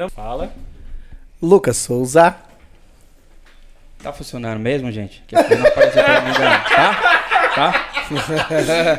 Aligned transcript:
Não 0.00 0.08
fala. 0.08 0.50
Lucas 1.42 1.76
Souza. 1.76 2.34
Tá 4.02 4.10
funcionando 4.14 4.58
mesmo, 4.58 4.90
gente? 4.90 5.22
Que 5.28 5.34
não 5.34 5.42
apareceu 5.66 6.02
pra 6.02 6.20
mim, 6.22 6.30
não, 6.30 6.64
tá? 6.74 6.94
Tá? 7.54 7.90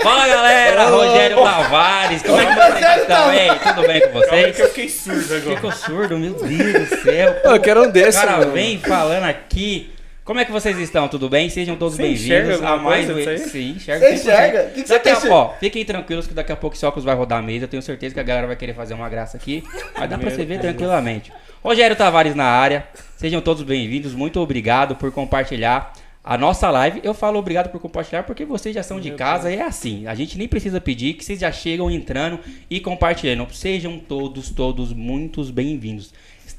Fala 0.00 0.28
galera, 0.28 0.88
Rogério 0.88 1.42
Tavares, 1.42 2.22
como 2.22 2.40
é 2.40 2.46
que 2.46 2.54
vocês 2.54 3.00
estão? 3.00 3.32
Ei, 3.32 3.48
tudo 3.58 3.82
bem 3.88 4.00
com 4.02 4.12
vocês? 4.12 4.54
que 4.54 4.62
eu 4.62 4.68
fiquei 4.68 4.88
surdo 4.88 5.34
agora. 5.34 5.56
Ficou 5.56 5.72
surdo, 5.72 6.16
meu 6.16 6.34
Deus 6.34 6.88
do 6.88 7.02
céu. 7.02 7.40
Eu 7.42 7.60
quero 7.60 7.82
um 7.82 7.88
O 7.88 7.92
desse, 7.92 8.20
cara 8.20 8.38
mano. 8.38 8.52
vem 8.52 8.78
falando 8.78 9.24
aqui. 9.24 9.92
Como 10.24 10.38
é 10.38 10.44
que 10.44 10.52
vocês 10.52 10.78
estão? 10.78 11.08
Tudo 11.08 11.28
bem? 11.28 11.50
Sejam 11.50 11.74
todos 11.74 11.96
bem-vindos 11.96 12.62
a 12.62 12.76
mais 12.76 13.10
um. 13.10 13.14
Sim, 13.38 13.70
enxerga. 13.70 14.06
Você 14.06 14.14
100%. 14.14 14.18
enxerga? 14.20 14.62
O 14.62 14.66
que 14.70 14.82
que 14.82 14.88
você 14.88 14.94
Daqui 14.94 15.08
a 15.08 15.20
pouco, 15.20 15.54
fiquem 15.58 15.84
tranquilos 15.84 16.26
que 16.28 16.34
daqui 16.34 16.52
a 16.52 16.56
pouco 16.56 16.76
esse 16.76 16.86
óculos 16.86 17.04
vai 17.04 17.16
rodar 17.16 17.40
a 17.40 17.42
mesa. 17.42 17.64
Eu 17.64 17.68
tenho 17.68 17.82
certeza 17.82 18.14
que 18.14 18.20
a 18.20 18.22
galera 18.22 18.46
vai 18.46 18.54
querer 18.54 18.72
fazer 18.72 18.94
uma 18.94 19.08
graça 19.08 19.36
aqui. 19.36 19.64
Mas 19.98 20.08
dá 20.08 20.16
pra 20.16 20.18
Meu 20.18 20.30
você 20.30 20.44
ver 20.44 20.60
Deus. 20.60 20.60
tranquilamente. 20.60 21.32
Rogério 21.60 21.96
Tavares 21.96 22.36
na 22.36 22.44
área. 22.44 22.86
Sejam 23.16 23.40
todos 23.40 23.64
bem-vindos. 23.64 24.14
Muito 24.14 24.38
obrigado 24.38 24.94
por 24.94 25.10
compartilhar 25.10 25.92
a 26.22 26.38
nossa 26.38 26.70
live. 26.70 27.00
Eu 27.02 27.14
falo 27.14 27.40
obrigado 27.40 27.70
por 27.70 27.80
compartilhar 27.80 28.22
porque 28.22 28.44
vocês 28.44 28.72
já 28.72 28.84
são 28.84 29.00
de 29.00 29.10
casa 29.10 29.50
e 29.50 29.56
é 29.56 29.62
assim. 29.62 30.06
A 30.06 30.14
gente 30.14 30.38
nem 30.38 30.46
precisa 30.46 30.80
pedir 30.80 31.14
que 31.14 31.24
vocês 31.24 31.40
já 31.40 31.50
chegam 31.50 31.90
entrando 31.90 32.38
e 32.70 32.78
compartilhando. 32.78 33.52
Sejam 33.52 33.98
todos, 33.98 34.50
todos 34.50 34.92
muitos 34.92 35.50
bem-vindos. 35.50 36.12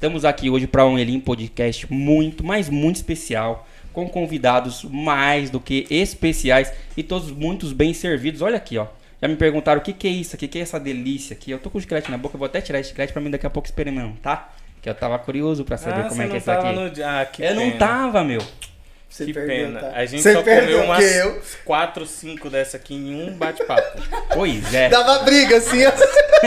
Estamos 0.04 0.26
aqui 0.26 0.50
hoje 0.50 0.66
para 0.66 0.84
um 0.84 0.98
Elim 0.98 1.18
Podcast 1.18 1.90
muito, 1.90 2.44
mas 2.44 2.68
muito 2.68 2.96
especial, 2.96 3.66
com 3.90 4.06
convidados 4.06 4.84
mais 4.84 5.48
do 5.48 5.58
que 5.58 5.86
especiais 5.88 6.70
e 6.94 7.02
todos 7.02 7.30
muitos 7.30 7.72
bem 7.72 7.94
servidos. 7.94 8.42
Olha 8.42 8.58
aqui, 8.58 8.76
ó. 8.76 8.86
Já 9.18 9.26
me 9.26 9.34
perguntaram 9.34 9.80
o 9.80 9.82
que, 9.82 9.94
que 9.94 10.06
é 10.06 10.10
isso 10.10 10.36
aqui, 10.36 10.44
o 10.44 10.48
que 10.50 10.58
é 10.58 10.60
essa 10.60 10.78
delícia 10.78 11.32
aqui. 11.34 11.52
Eu 11.52 11.58
tô 11.58 11.70
com 11.70 11.80
chiclete 11.80 12.10
na 12.10 12.18
boca, 12.18 12.34
eu 12.34 12.38
vou 12.38 12.44
até 12.44 12.60
tirar 12.60 12.80
esse 12.80 12.90
chiclete 12.90 13.14
para 13.14 13.22
mim 13.22 13.30
daqui 13.30 13.46
a 13.46 13.50
pouco 13.50 13.66
experimentar. 13.66 14.54
Que 14.82 14.90
eu 14.90 14.94
tava 14.94 15.18
curioso 15.18 15.64
para 15.64 15.78
saber 15.78 16.02
Ah, 16.02 16.08
como 16.10 16.20
é 16.20 16.26
que 16.26 16.32
é 16.32 16.34
não 16.34 16.36
isso 16.36 16.50
aqui. 16.50 16.72
no... 16.74 17.06
Ah, 17.06 17.26
Eu 17.38 17.54
não 17.54 17.62
pena. 17.70 17.78
tava, 17.78 18.22
meu. 18.22 18.42
Você 19.14 19.26
Que 19.26 19.32
pergunta. 19.32 19.78
pena. 19.78 19.92
A 19.94 20.04
gente 20.06 20.22
Você 20.22 20.32
só 20.32 20.42
perdeu, 20.42 20.80
comeu 20.80 20.84
umas 20.92 21.16
eu 21.16 21.40
4, 21.64 22.04
5 22.04 22.50
dessa 22.50 22.76
aqui 22.76 22.96
em 22.96 23.14
um 23.14 23.32
bate-papo. 23.34 24.02
Pois 24.34 24.74
é. 24.74 24.88
dava 24.88 25.20
briga 25.20 25.58
assim. 25.58 25.86
ó. 25.86 25.92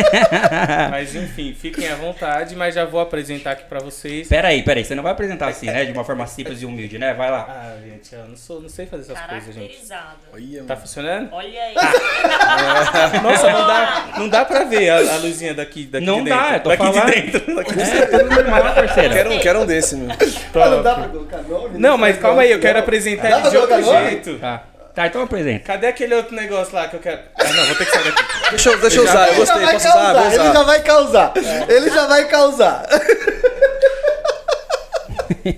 mas 0.92 1.16
enfim, 1.16 1.56
fiquem 1.58 1.88
à 1.88 1.96
vontade, 1.96 2.58
mas 2.58 2.76
já 2.76 2.84
vou 2.84 3.00
apresentar 3.00 3.52
aqui 3.52 3.64
pra 3.70 3.80
vocês. 3.80 4.28
Pera 4.28 4.50
aí, 4.50 4.64
pera 4.64 4.82
aí. 4.82 4.86
Você 4.86 4.96
não 4.96 5.02
vai 5.04 5.14
apresentar 5.14 5.48
assim, 5.48 5.68
né? 5.68 5.86
De 5.86 5.94
uma 5.94 6.04
forma 6.04 6.28
simples 6.28 6.62
e 6.62 6.66
humilde, 6.66 7.00
né? 7.00 7.14
Vai 7.14 7.32
lá. 7.32 7.46
Ah, 7.48 7.78
gente, 7.88 8.14
eu 8.14 8.28
não, 8.28 8.36
sou, 8.36 8.60
não 8.62 8.68
sei 8.68 8.86
fazer 8.86 9.14
essas 9.14 9.26
coisas, 9.28 9.56
gente. 9.56 9.88
Caracterizado. 9.88 10.68
Tá 10.68 10.76
funcionando? 10.76 11.30
Olha 11.32 11.48
aí. 11.64 11.74
Nossa, 13.24 13.50
não 13.52 13.68
dá, 13.68 14.08
não 14.18 14.30
dá 14.30 14.44
pra 14.46 14.64
ver 14.66 14.90
a, 14.90 14.98
a 14.98 15.18
luzinha 15.20 15.54
daqui, 15.54 15.86
daqui 15.86 16.06
Não 16.06 16.22
de 16.24 16.30
dá, 16.30 16.52
dentro. 16.52 16.56
eu 16.56 16.60
tô 16.64 16.70
daqui 16.70 16.84
falando. 16.84 17.06
de 17.16 17.22
dentro. 17.32 17.56
Daqui 17.56 17.74
de 17.76 17.82
É, 17.82 18.06
tudo 18.08 18.30
normal, 18.36 18.74
parceiro. 18.76 19.14
Quero 19.14 19.32
um, 19.32 19.40
quero 19.40 19.60
um 19.62 19.66
desse, 19.66 19.96
meu. 19.96 20.12
Ah, 20.12 20.70
não 20.70 20.84
dá 20.84 20.96
pra 20.96 21.08
colocar 21.08 21.42
nome? 21.44 21.80
Não, 21.80 21.98
mas 21.98 22.18
calma 22.18 22.42
aí, 22.42 22.57
eu 22.58 22.62
quero 22.62 22.80
apresentar 22.80 23.32
ele 23.40 23.50
de 23.50 23.58
outro 23.58 23.84
jeito. 23.84 24.40
Tá. 24.40 24.64
Tá, 24.96 25.06
então 25.06 25.22
apresenta. 25.22 25.60
Cadê 25.64 25.86
aquele 25.88 26.16
outro 26.16 26.36
negócio 26.36 26.74
lá 26.74 26.88
que 26.88 26.96
eu 26.96 27.00
quero. 27.00 27.20
Ah, 27.40 27.44
não, 27.44 27.66
vou 27.68 27.76
ter 27.76 27.86
que 27.86 27.92
sair 27.92 28.04
daqui. 28.06 28.24
Deixa 28.50 28.70
eu, 28.72 28.80
deixa 28.80 28.98
eu 28.98 29.04
usar, 29.04 29.28
eu 29.28 29.34
Ele 29.36 29.46
já 29.46 29.54
gostei. 29.54 29.66
vai 29.66 29.74
Posso 29.74 29.88
usar? 29.88 29.94
Vou 29.94 30.14
causar, 30.14 30.26
ele 30.34 30.44
já 30.44 30.52
usar. 30.52 30.64
vai 30.64 30.82
causar. 30.82 31.34
Ele 31.70 31.90
já 31.92 32.08
vai 32.08 32.26
causar. 32.26 32.86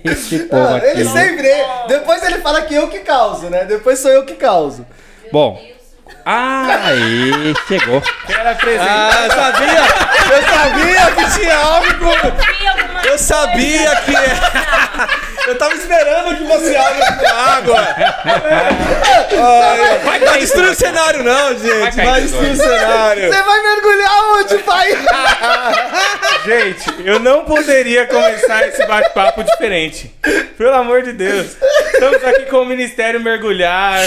Esse 0.04 0.38
povo 0.40 0.62
Ah, 0.62 0.76
aqui. 0.76 0.86
ele 0.86 1.04
sempre. 1.08 1.48
Depois 1.88 2.22
ele 2.22 2.38
fala 2.40 2.62
que 2.62 2.74
eu 2.74 2.88
que 2.88 3.00
causo, 3.00 3.48
né? 3.48 3.64
Depois 3.64 3.98
sou 3.98 4.10
eu 4.10 4.24
que 4.24 4.34
causo. 4.34 4.86
Bom. 5.32 5.60
Aí, 6.24 7.54
chegou. 7.66 8.02
Quero 8.26 8.50
apresentar. 8.50 9.10
Ah, 9.12 9.24
eu 9.24 9.30
sabia! 9.32 9.82
Eu 10.30 10.42
sabia 10.42 11.06
que 11.12 11.38
tinha 11.38 11.56
algo 11.56 11.94
com... 11.98 13.08
Eu 13.08 13.18
sabia 13.18 13.96
que... 13.96 14.12
Eu 15.48 15.58
tava 15.58 15.74
esperando 15.74 16.36
que 16.36 16.46
fosse 16.46 16.76
algo 16.76 17.00
com 17.18 17.26
água. 17.26 17.88
Ai, 19.42 19.98
Vai 20.04 20.18
não 20.18 20.26
cair 20.26 20.40
destrui 20.40 20.62
tudo 20.62 20.72
o 20.72 20.74
cenário 20.76 21.22
não, 21.24 21.58
gente. 21.58 21.96
Vai 21.96 22.20
tudo. 22.20 22.20
destruir 22.20 22.52
o 22.52 22.56
cenário. 22.56 23.32
Você 23.32 23.42
vai 23.42 23.62
mergulhar 23.62 24.24
onde, 24.34 24.58
pai? 24.58 24.90
Gente, 26.44 26.94
eu 27.04 27.18
não 27.18 27.44
poderia 27.44 28.06
começar 28.06 28.66
esse 28.66 28.86
bate-papo 28.86 29.44
diferente. 29.44 30.10
Pelo 30.56 30.74
amor 30.74 31.02
de 31.02 31.12
Deus. 31.12 31.56
Estamos 31.92 32.24
aqui 32.24 32.46
com 32.46 32.62
o 32.62 32.64
Ministério 32.64 33.20
Mergulhar. 33.20 34.06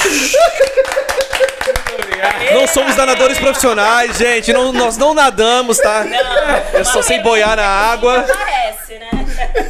Não 2.53 2.67
somos 2.67 2.95
nadadores 2.95 3.37
profissionais, 3.37 4.17
gente. 4.17 4.53
Não, 4.53 4.71
nós 4.71 4.97
não 4.97 5.13
nadamos, 5.13 5.77
tá? 5.77 6.05
Eu 6.73 6.85
só 6.85 7.01
sei 7.01 7.19
boiar 7.21 7.55
na 7.55 7.65
água. 7.65 8.25
Parece, 8.27 8.99
né? 8.99 9.25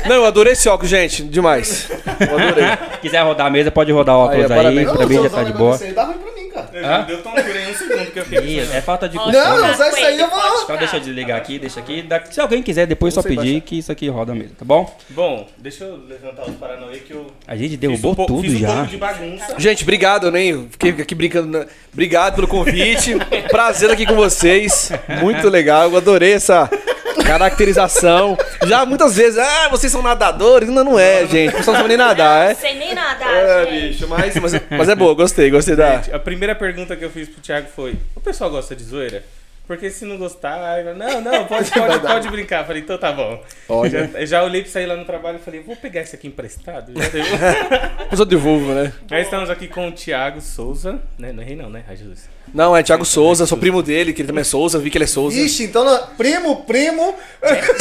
Não, 0.06 0.16
eu 0.18 0.26
adorei 0.26 0.54
esse 0.54 0.68
óculos, 0.70 0.90
gente. 0.90 1.24
Demais. 1.24 1.90
Eu 2.20 2.38
adorei. 2.38 2.66
Quiser 3.02 3.22
rodar 3.22 3.48
a 3.48 3.50
mesa, 3.50 3.72
pode 3.72 3.92
rodar 3.92 4.16
o 4.16 4.26
óculos 4.26 4.52
Aí, 4.52 4.80
aí. 4.80 4.86
pra 4.86 5.06
mim 5.06 5.24
já 5.24 5.30
tá 5.30 5.44
de 5.44 5.54
boa. 5.54 5.78
Dá 5.94 6.04
ruim 6.04 6.18
pra. 6.18 6.33
Eu 6.74 6.82
já 6.82 7.02
deu 7.02 7.22
tontura 7.22 7.62
em 7.62 7.72
um 7.72 7.76
segundo 7.76 8.12
que 8.12 8.20
eu 8.20 8.26
fiquei. 8.26 8.40
Ih, 8.58 8.60
é 8.60 8.82
falta 8.82 9.08
de 9.08 9.18
Ó, 9.18 9.24
costume. 9.24 9.44
Não, 9.46 9.62
não, 9.62 9.74
só 9.76 9.88
isso 9.90 9.98
aí 10.06 10.20
eu 10.20 10.30
vou- 10.30 10.60
ficar. 10.62 10.76
deixa 10.78 10.96
eu 10.98 11.00
desligar 11.02 11.38
aqui, 11.38 11.60
deixa 11.60 11.80
aqui. 11.80 12.02
Da- 12.02 12.24
Se 12.26 12.42
alguém 12.42 12.64
quiser, 12.64 12.86
depois 12.88 13.14
só 13.14 13.22
sei 13.22 13.36
pedir 13.36 13.62
que 13.62 13.78
isso 13.78 13.92
aqui 13.92 14.08
roda 14.10 14.34
mesmo, 14.34 14.56
tá 14.56 14.66
bom? 14.66 14.98
Bom, 15.10 15.48
deixa 15.58 15.84
eu 15.84 16.00
levantar 16.08 16.44
os 16.50 16.56
paranauê 16.56 16.98
que 17.00 17.12
eu. 17.14 17.28
A 17.48 17.56
gente 17.56 17.72
fiz 17.72 17.80
derrubou 17.80 18.12
um 18.14 18.26
tudo 18.26 18.42
fiz 18.42 18.56
um 18.56 18.58
já. 18.60 18.74
pouco 18.74 18.88
de 18.88 18.98
bagunça. 18.98 19.56
Gente, 19.60 19.84
obrigado, 19.84 20.28
eu 20.28 20.32
nem 20.32 20.68
fiquei 20.70 20.92
aqui 20.92 21.14
brincando. 21.16 21.60
né? 21.60 21.66
Obrigado 21.92 22.36
pelo 22.36 22.48
convite. 22.48 23.14
Prazer 23.50 23.92
aqui 23.92 24.06
com 24.06 24.16
vocês. 24.16 24.92
Muito 25.22 25.48
legal. 25.50 25.90
Eu 25.92 25.98
adorei 25.98 26.34
essa 26.34 26.70
caracterização. 27.14 28.38
Já 28.66 28.86
muitas 28.86 29.16
vezes, 29.16 29.38
ah, 29.38 29.68
vocês 29.70 29.92
são 29.92 30.02
nadadores. 30.02 30.70
Não, 30.70 30.84
não 30.84 31.00
é, 31.00 31.26
gente. 31.28 31.54
O 31.54 31.58
pessoal 31.58 31.74
não 31.74 31.82
sabe 31.84 31.90
nem 31.90 31.98
nadar, 31.98 32.52
é? 32.52 32.54
Sem 32.56 32.78
nem 32.78 32.94
nadar, 32.94 33.34
É, 33.34 33.66
gente. 33.66 33.88
bicho, 33.90 34.08
mas, 34.08 34.36
mas, 34.36 34.54
mas 34.70 34.90
é 34.90 34.96
boa, 34.96 35.14
gostei, 35.14 35.50
gostei 35.50 35.76
da. 35.76 36.02
A 36.12 36.20
primeira 36.20 36.56
pergunta 36.56 36.96
que 36.96 37.04
eu 37.06 37.10
fiz 37.10 37.28
pro 37.30 37.42
Thiago 37.42 37.68
foi: 37.76 37.96
O 38.16 38.20
pessoal 38.22 38.50
gosta 38.50 38.76
de 38.76 38.84
zoeira? 38.84 39.24
Porque 39.66 39.90
se 39.90 40.04
não 40.04 40.18
gostar, 40.18 40.58
vai, 40.60 40.84
não, 40.94 41.22
não, 41.22 41.46
pode, 41.46 41.72
pode, 41.72 42.00
pode 42.00 42.30
brincar. 42.30 42.62
Eu 42.62 42.66
Falei, 42.66 42.82
então 42.82 42.98
tá 42.98 43.12
bom. 43.14 43.42
Olha. 43.70 44.10
Já, 44.12 44.20
eu 44.20 44.26
já 44.28 44.44
olhei 44.44 44.62
pra 44.62 44.70
sair 44.72 44.86
lá 44.86 44.96
no 44.98 45.06
trabalho 45.06 45.38
e 45.38 45.42
falei, 45.42 45.62
vou 45.62 45.76
pegar 45.76 46.02
esse 46.02 46.16
aqui 46.16 46.28
emprestado. 46.28 46.92
Já. 46.94 47.10
Mas 48.12 48.20
eu 48.20 48.26
devolvo, 48.26 48.74
né? 48.74 48.92
Aí 49.10 49.22
estamos 49.22 49.50
aqui 49.50 49.68
com 49.70 49.88
o 49.88 49.92
Thiago 49.92 50.42
Souza, 50.42 51.00
né? 51.18 51.32
Não 51.32 51.42
errei 51.42 51.56
não, 51.56 51.70
né? 51.70 51.84
Ai, 51.88 51.96
Jesus. 51.96 52.28
Não, 52.54 52.76
é 52.76 52.84
Thiago 52.84 53.06
Souza, 53.06 53.46
sou 53.48 53.58
primo 53.58 53.82
dele, 53.82 54.12
que 54.14 54.22
ele 54.22 54.28
também 54.28 54.42
é 54.42 54.44
Souza, 54.44 54.78
vi 54.78 54.90
que 54.90 54.98
ele 54.98 55.06
é 55.06 55.08
Souza. 55.08 55.40
Ixi, 55.40 55.64
então, 55.64 55.86
não- 55.86 56.08
primo, 56.18 56.64
primo. 56.66 57.16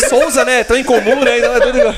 Souza, 0.09 0.44
né? 0.44 0.62
Tão 0.62 0.78
incomum, 0.78 1.22
né? 1.25 1.38
Então 1.38 1.56
é 1.56 1.60
tudo 1.60 1.78
igual. 1.78 1.94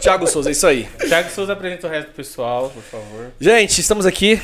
Thiago 0.00 0.26
Souza, 0.26 0.48
é 0.48 0.52
isso 0.52 0.66
aí. 0.66 0.88
Thiago 1.06 1.30
Souza 1.30 1.52
apresenta 1.52 1.86
o 1.86 1.90
resto 1.90 2.08
do 2.08 2.14
pessoal, 2.14 2.70
por 2.70 2.82
favor. 2.82 3.30
Gente, 3.38 3.78
estamos 3.78 4.06
aqui 4.06 4.40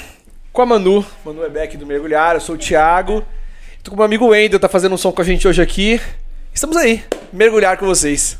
com 0.53 0.61
a 0.61 0.67
Manu. 0.67 1.05
Manu 1.25 1.43
é 1.43 1.49
Beck 1.49 1.77
do 1.79 1.87
Mergulhar, 1.87 2.35
eu 2.37 2.41
sou 2.41 2.55
o 2.55 2.59
Thiago. 2.59 3.25
Tô 3.89 3.93
com 3.93 3.97
o 3.97 4.01
meu 4.01 4.05
amigo 4.05 4.27
Wendel, 4.27 4.61
tá 4.61 4.69
fazendo 4.69 4.95
um 4.95 4.99
som 4.99 5.11
com 5.11 5.23
a 5.23 5.25
gente 5.25 5.49
hoje 5.49 5.63
aqui. 5.63 5.99
Estamos 6.53 6.77
aí, 6.77 7.03
mergulhar 7.33 7.79
com 7.79 7.87
vocês. 7.87 8.39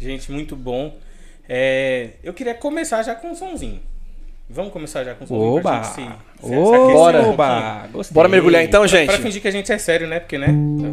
Gente, 0.00 0.32
muito 0.32 0.56
bom. 0.56 0.96
É, 1.48 2.14
eu 2.24 2.34
queria 2.34 2.54
começar 2.54 3.00
já 3.04 3.14
com 3.14 3.30
um 3.30 3.34
sonzinho. 3.36 3.78
Vamos 4.48 4.72
começar 4.72 5.04
já 5.04 5.14
com 5.14 5.22
um 5.22 5.28
sonzinho 5.28 5.62
pra 5.62 5.70
Oba! 5.70 5.82
gente 5.84 5.94
se, 5.94 6.02
se, 6.44 6.52
um 6.52 6.64
Bora. 6.64 7.18
pouquinho. 7.18 7.34
Oba! 7.34 7.88
Gostei. 7.92 8.14
Bora 8.16 8.28
mergulhar 8.28 8.64
então, 8.64 8.84
gente? 8.88 9.06
Pra 9.06 9.18
fingir 9.18 9.40
que 9.40 9.46
a 9.46 9.52
gente 9.52 9.70
é 9.70 9.78
sério, 9.78 10.08
né? 10.08 10.18
Porque, 10.18 10.36
né? 10.36 10.48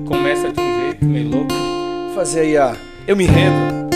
Começa 0.08 0.52
de 0.52 0.60
um 0.60 0.82
jeito 0.84 1.04
meio 1.04 1.30
louco. 1.30 1.54
Vou 1.56 2.14
fazer 2.14 2.42
aí 2.42 2.56
a. 2.56 2.78
Eu 3.08 3.16
me 3.16 3.26
rendo. 3.26 3.87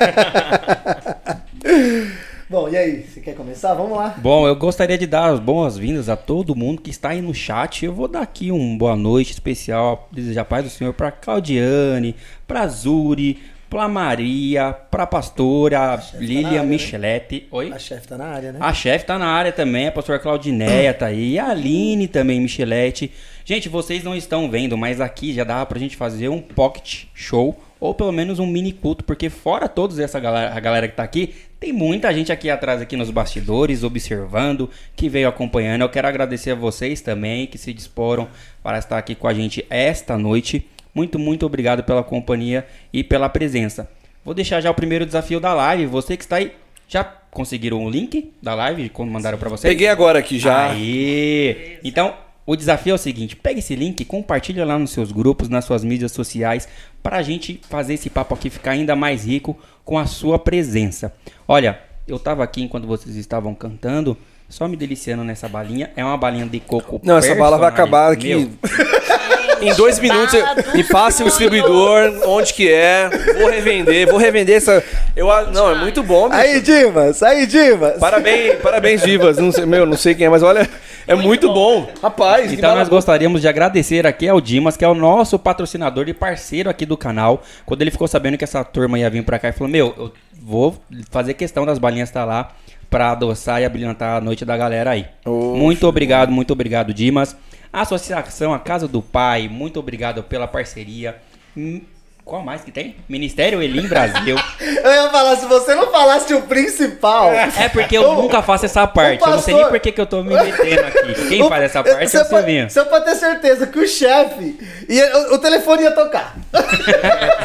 Bom, 2.48 2.68
e 2.68 2.76
aí? 2.76 3.04
Você 3.04 3.20
quer 3.20 3.36
começar? 3.36 3.74
Vamos 3.74 3.96
lá. 3.96 4.16
Bom, 4.18 4.48
eu 4.48 4.56
gostaria 4.56 4.98
de 4.98 5.06
dar 5.06 5.30
as 5.30 5.38
boas-vindas 5.38 6.08
a 6.08 6.16
todo 6.16 6.56
mundo 6.56 6.82
que 6.82 6.90
está 6.90 7.10
aí 7.10 7.22
no 7.22 7.32
chat. 7.32 7.84
Eu 7.84 7.92
vou 7.92 8.08
dar 8.08 8.22
aqui 8.22 8.50
um 8.50 8.76
boa 8.76 8.96
noite 8.96 9.32
especial, 9.32 10.08
desejar 10.10 10.42
a 10.42 10.44
paz 10.44 10.64
do 10.64 10.70
Senhor 10.70 10.92
para 10.92 11.12
Claudiane, 11.12 12.16
para 12.48 12.66
Zuri, 12.66 13.38
para 13.70 13.86
Maria, 13.86 14.76
para 14.90 15.06
pastora 15.06 15.78
tá 15.78 16.04
na 16.14 16.18
Lilian 16.18 16.62
né? 16.62 16.64
Michelete. 16.64 17.46
Oi? 17.52 17.72
A 17.72 17.78
chefe 17.78 18.08
tá 18.08 18.18
na 18.18 18.26
área, 18.26 18.52
né? 18.52 18.58
A 18.60 18.74
chefe 18.74 19.06
tá 19.06 19.16
na 19.16 19.28
área 19.28 19.52
também, 19.52 19.86
a 19.86 19.92
pastora 19.92 20.18
Claudineia 20.18 20.92
tá 20.92 21.06
aí, 21.06 21.38
a 21.38 21.50
Aline 21.50 22.08
também, 22.08 22.40
Michelete. 22.40 23.12
Gente, 23.44 23.68
vocês 23.68 24.02
não 24.02 24.16
estão 24.16 24.50
vendo, 24.50 24.76
mas 24.76 25.00
aqui 25.00 25.32
já 25.32 25.44
dava 25.44 25.64
pra 25.66 25.78
gente 25.78 25.96
fazer 25.96 26.28
um 26.28 26.40
pocket 26.40 27.04
show, 27.14 27.56
ou 27.80 27.94
pelo 27.94 28.12
menos 28.12 28.38
um 28.38 28.46
mini 28.46 28.72
culto, 28.72 29.02
porque 29.02 29.30
fora 29.30 29.66
todos 29.66 29.98
essa 29.98 30.20
galera, 30.20 30.54
a 30.54 30.60
galera 30.60 30.86
que 30.86 30.94
tá 30.94 31.02
aqui, 31.02 31.34
tem 31.58 31.72
muita 31.72 32.12
gente 32.12 32.30
aqui 32.30 32.50
atrás, 32.50 32.80
aqui 32.80 32.96
nos 32.96 33.10
bastidores, 33.10 33.82
observando, 33.82 34.68
que 34.94 35.08
veio 35.08 35.28
acompanhando. 35.28 35.82
Eu 35.82 35.88
quero 35.88 36.06
agradecer 36.06 36.50
a 36.50 36.54
vocês 36.54 37.00
também, 37.00 37.46
que 37.46 37.56
se 37.56 37.72
disporam 37.72 38.28
para 38.62 38.78
estar 38.78 38.98
aqui 38.98 39.14
com 39.14 39.26
a 39.26 39.34
gente 39.34 39.64
esta 39.70 40.18
noite. 40.18 40.66
Muito, 40.94 41.18
muito 41.18 41.46
obrigado 41.46 41.82
pela 41.82 42.02
companhia 42.02 42.66
e 42.92 43.02
pela 43.02 43.28
presença. 43.28 43.90
Vou 44.24 44.34
deixar 44.34 44.60
já 44.60 44.70
o 44.70 44.74
primeiro 44.74 45.06
desafio 45.06 45.40
da 45.40 45.54
live. 45.54 45.86
Você 45.86 46.16
que 46.16 46.22
está 46.22 46.36
aí, 46.36 46.52
já 46.86 47.04
conseguiram 47.04 47.84
o 47.84 47.90
link 47.90 48.32
da 48.42 48.54
live 48.54 48.88
quando 48.90 49.10
mandaram 49.10 49.38
para 49.38 49.48
vocês? 49.48 49.72
Peguei 49.72 49.88
agora 49.88 50.18
aqui 50.18 50.38
já. 50.38 50.70
Aí. 50.70 51.78
Então, 51.82 52.14
o 52.50 52.56
desafio 52.56 52.90
é 52.90 52.94
o 52.94 52.98
seguinte: 52.98 53.36
pega 53.36 53.60
esse 53.60 53.76
link, 53.76 54.04
compartilha 54.04 54.64
lá 54.64 54.76
nos 54.76 54.90
seus 54.90 55.12
grupos, 55.12 55.48
nas 55.48 55.64
suas 55.64 55.84
mídias 55.84 56.10
sociais, 56.10 56.66
para 57.00 57.18
a 57.18 57.22
gente 57.22 57.60
fazer 57.70 57.94
esse 57.94 58.10
papo 58.10 58.34
aqui 58.34 58.50
ficar 58.50 58.72
ainda 58.72 58.96
mais 58.96 59.24
rico 59.24 59.56
com 59.84 59.96
a 59.96 60.04
sua 60.04 60.36
presença. 60.36 61.14
Olha, 61.46 61.78
eu 62.08 62.18
tava 62.18 62.42
aqui 62.42 62.60
enquanto 62.60 62.88
vocês 62.88 63.14
estavam 63.14 63.54
cantando, 63.54 64.16
só 64.48 64.66
me 64.66 64.76
deliciando 64.76 65.22
nessa 65.22 65.48
balinha. 65.48 65.92
É 65.94 66.04
uma 66.04 66.16
balinha 66.16 66.44
de 66.44 66.58
coco. 66.58 67.00
Não, 67.04 67.18
essa 67.18 67.36
bala 67.36 67.56
vai 67.56 67.68
acabar 67.68 68.12
aqui. 68.12 68.34
Meu, 68.34 68.50
Em 69.62 69.74
dois 69.74 69.98
minutos, 69.98 70.34
eu- 70.34 70.44
me 70.74 70.84
passe 70.84 71.22
o 71.22 71.26
distribuidor, 71.26 72.12
onde 72.26 72.52
que 72.54 72.70
é, 72.72 73.08
vou 73.38 73.50
revender, 73.50 74.06
vou 74.08 74.18
revender 74.18 74.56
essa. 74.56 74.82
Eu, 75.16 75.26
não, 75.52 75.70
é 75.70 75.74
muito 75.74 76.02
bom, 76.02 76.28
bicho. 76.28 76.40
Aí, 76.40 76.60
Dimas! 76.60 77.22
Aí, 77.22 77.46
Dimas! 77.46 77.98
Parabéns, 77.98 78.54
parabéns, 78.56 79.02
Divas. 79.02 79.38
Não 79.38 79.52
sei, 79.52 79.66
meu, 79.66 79.84
não 79.86 79.96
sei 79.96 80.14
quem 80.14 80.26
é, 80.26 80.30
mas 80.30 80.42
olha, 80.42 80.68
é 81.06 81.14
muito, 81.14 81.52
bom. 81.52 81.88
Rapaz, 82.02 82.48
que 82.48 82.54
Então 82.54 82.74
nós 82.74 82.88
gostaríamos 82.88 83.40
de 83.40 83.48
agradecer 83.48 84.06
aqui 84.06 84.28
ao 84.28 84.40
Dimas, 84.40 84.76
que 84.76 84.84
é 84.84 84.88
o 84.88 84.94
nosso 84.94 85.38
patrocinador 85.38 86.08
e 86.08 86.14
parceiro 86.14 86.70
aqui 86.70 86.86
do 86.86 86.96
canal. 86.96 87.42
Quando 87.66 87.82
ele 87.82 87.90
ficou 87.90 88.06
sabendo 88.08 88.36
que 88.38 88.44
essa 88.44 88.62
turma 88.64 88.98
ia 88.98 89.10
vir 89.10 89.24
pra 89.24 89.38
cá, 89.38 89.48
ele 89.48 89.56
falou: 89.56 89.70
Meu, 89.70 89.94
eu 89.98 90.12
vou 90.42 90.76
fazer 91.10 91.34
questão 91.34 91.66
das 91.66 91.78
balinhas 91.78 92.08
estar 92.08 92.24
lá 92.24 92.48
pra 92.88 93.12
adoçar 93.12 93.60
e 93.60 93.64
abrilhantar 93.64 94.16
a 94.16 94.20
noite 94.20 94.44
da 94.44 94.56
galera 94.56 94.90
aí. 94.90 95.06
Ô, 95.24 95.54
muito 95.56 95.86
obrigado, 95.86 96.30
muito 96.32 96.52
obrigado, 96.52 96.92
Dimas. 96.92 97.36
Associação 97.72 98.52
A 98.52 98.58
Casa 98.58 98.88
do 98.88 99.00
Pai, 99.00 99.48
muito 99.48 99.78
obrigado 99.78 100.22
pela 100.22 100.46
parceria. 100.48 101.16
Hum, 101.56 101.80
Qual 102.24 102.42
mais 102.42 102.62
que 102.62 102.70
tem? 102.70 102.94
Ministério 103.08 103.60
Elim 103.62 103.88
Brasil. 103.88 104.36
Eu 104.60 104.92
ia 104.92 105.10
falar, 105.10 105.36
se 105.36 105.46
você 105.46 105.74
não 105.74 105.90
falasse 105.90 106.32
o 106.32 106.42
principal. 106.42 107.32
É 107.32 107.68
porque 107.68 107.96
eu 107.96 108.02
O- 108.10 108.22
nunca 108.22 108.40
faço 108.40 108.66
essa 108.66 108.86
parte. 108.86 109.20
Eu 109.22 109.30
não 109.30 109.38
sei 109.40 109.54
nem 109.54 109.62
pastor- 109.64 109.78
por 109.78 109.82
que 109.82 109.90
que 109.92 110.00
eu 110.00 110.06
tô 110.06 110.22
me 110.22 110.34
metendo 110.34 110.80
aqui. 110.80 111.28
Quem 111.28 111.42
O- 111.42 111.48
faz 111.48 111.64
essa 111.64 111.82
parte 111.82 112.04
é 112.04 112.06
você 112.06 112.18
o 112.18 112.24
Silvinho. 112.24 112.70
você 112.70 112.84
pode 112.84 113.04
ter 113.06 113.16
certeza 113.16 113.66
que 113.66 113.78
o 113.80 113.86
chefe. 113.88 114.56
ia- 114.88 115.16
o, 115.30 115.34
o 115.34 115.38
telefone 115.38 115.82
ia 115.82 115.90
tocar. 115.90 116.36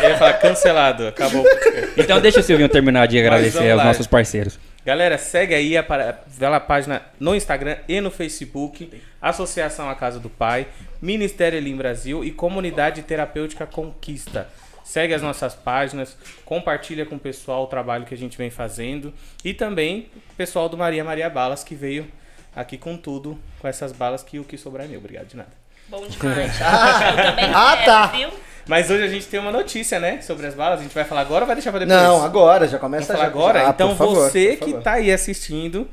Ele 0.03 0.07
ia 0.11 0.17
falar 0.17 0.33
cancelado, 0.33 1.07
acabou. 1.07 1.43
Então 1.97 2.19
deixa 2.19 2.39
o 2.41 2.43
Silvinho 2.43 2.69
terminar 2.69 3.07
de 3.07 3.17
agradecer 3.17 3.71
aos 3.71 3.83
nossos 3.83 4.05
parceiros. 4.07 4.59
Galera, 4.85 5.17
segue 5.17 5.55
aí 5.55 5.75
a 5.75 5.83
pela 5.83 6.59
página 6.59 7.01
no 7.19 7.33
Instagram 7.35 7.77
e 7.87 7.99
no 7.99 8.11
Facebook, 8.11 9.01
Associação 9.19 9.89
A 9.89 9.95
Casa 9.95 10.19
do 10.19 10.29
Pai, 10.29 10.67
Ministério 11.01 11.57
Elim 11.57 11.75
Brasil 11.75 12.23
e 12.23 12.31
Comunidade 12.31 13.01
Terapêutica 13.01 13.65
Conquista. 13.65 14.47
Segue 14.83 15.15
as 15.15 15.23
nossas 15.23 15.55
páginas, 15.55 16.15
compartilha 16.45 17.03
com 17.07 17.15
o 17.15 17.19
pessoal 17.19 17.63
o 17.63 17.67
trabalho 17.67 18.05
que 18.05 18.13
a 18.13 18.17
gente 18.17 18.37
vem 18.37 18.51
fazendo 18.51 19.11
e 19.43 19.51
também 19.55 20.07
o 20.31 20.35
pessoal 20.35 20.69
do 20.69 20.77
Maria 20.77 21.03
Maria 21.03 21.27
Balas 21.31 21.63
que 21.63 21.73
veio 21.73 22.07
aqui 22.55 22.77
com 22.77 22.95
tudo, 22.95 23.39
com 23.59 23.67
essas 23.67 23.91
balas 23.91 24.21
que 24.21 24.37
o 24.37 24.43
que 24.43 24.55
sobrar 24.55 24.85
é 24.85 24.89
meu. 24.89 24.99
Obrigado 24.99 25.25
de 25.27 25.35
nada. 25.37 25.49
Bom 25.89 26.05
demais. 26.07 26.53
Eu 26.61 27.23
também 27.25 27.45
Ah, 27.53 27.73
quero, 27.75 27.85
tá. 27.85 28.07
viu? 28.07 28.29
Mas 28.67 28.89
hoje 28.89 29.03
a 29.03 29.07
gente 29.07 29.25
tem 29.27 29.39
uma 29.39 29.51
notícia, 29.51 29.99
né, 29.99 30.21
sobre 30.21 30.47
as 30.47 30.55
balas. 30.55 30.79
A 30.79 30.83
gente 30.83 30.93
vai 30.93 31.03
falar 31.03 31.21
agora 31.21 31.43
ou 31.43 31.47
vai 31.47 31.55
deixar 31.55 31.71
pra 31.71 31.79
depois? 31.79 31.97
Não, 31.99 32.23
agora, 32.23 32.67
já 32.67 32.79
começa 32.79 33.15
já. 33.15 33.23
agora? 33.23 33.67
Ah, 33.67 33.69
então 33.69 33.95
favor, 33.95 34.29
você 34.29 34.55
que 34.55 34.73
tá 34.75 34.93
aí 34.93 35.11
assistindo, 35.11 35.87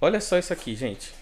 olha 0.00 0.20
só 0.20 0.38
isso 0.38 0.52
aqui, 0.52 0.74
gente. 0.76 1.12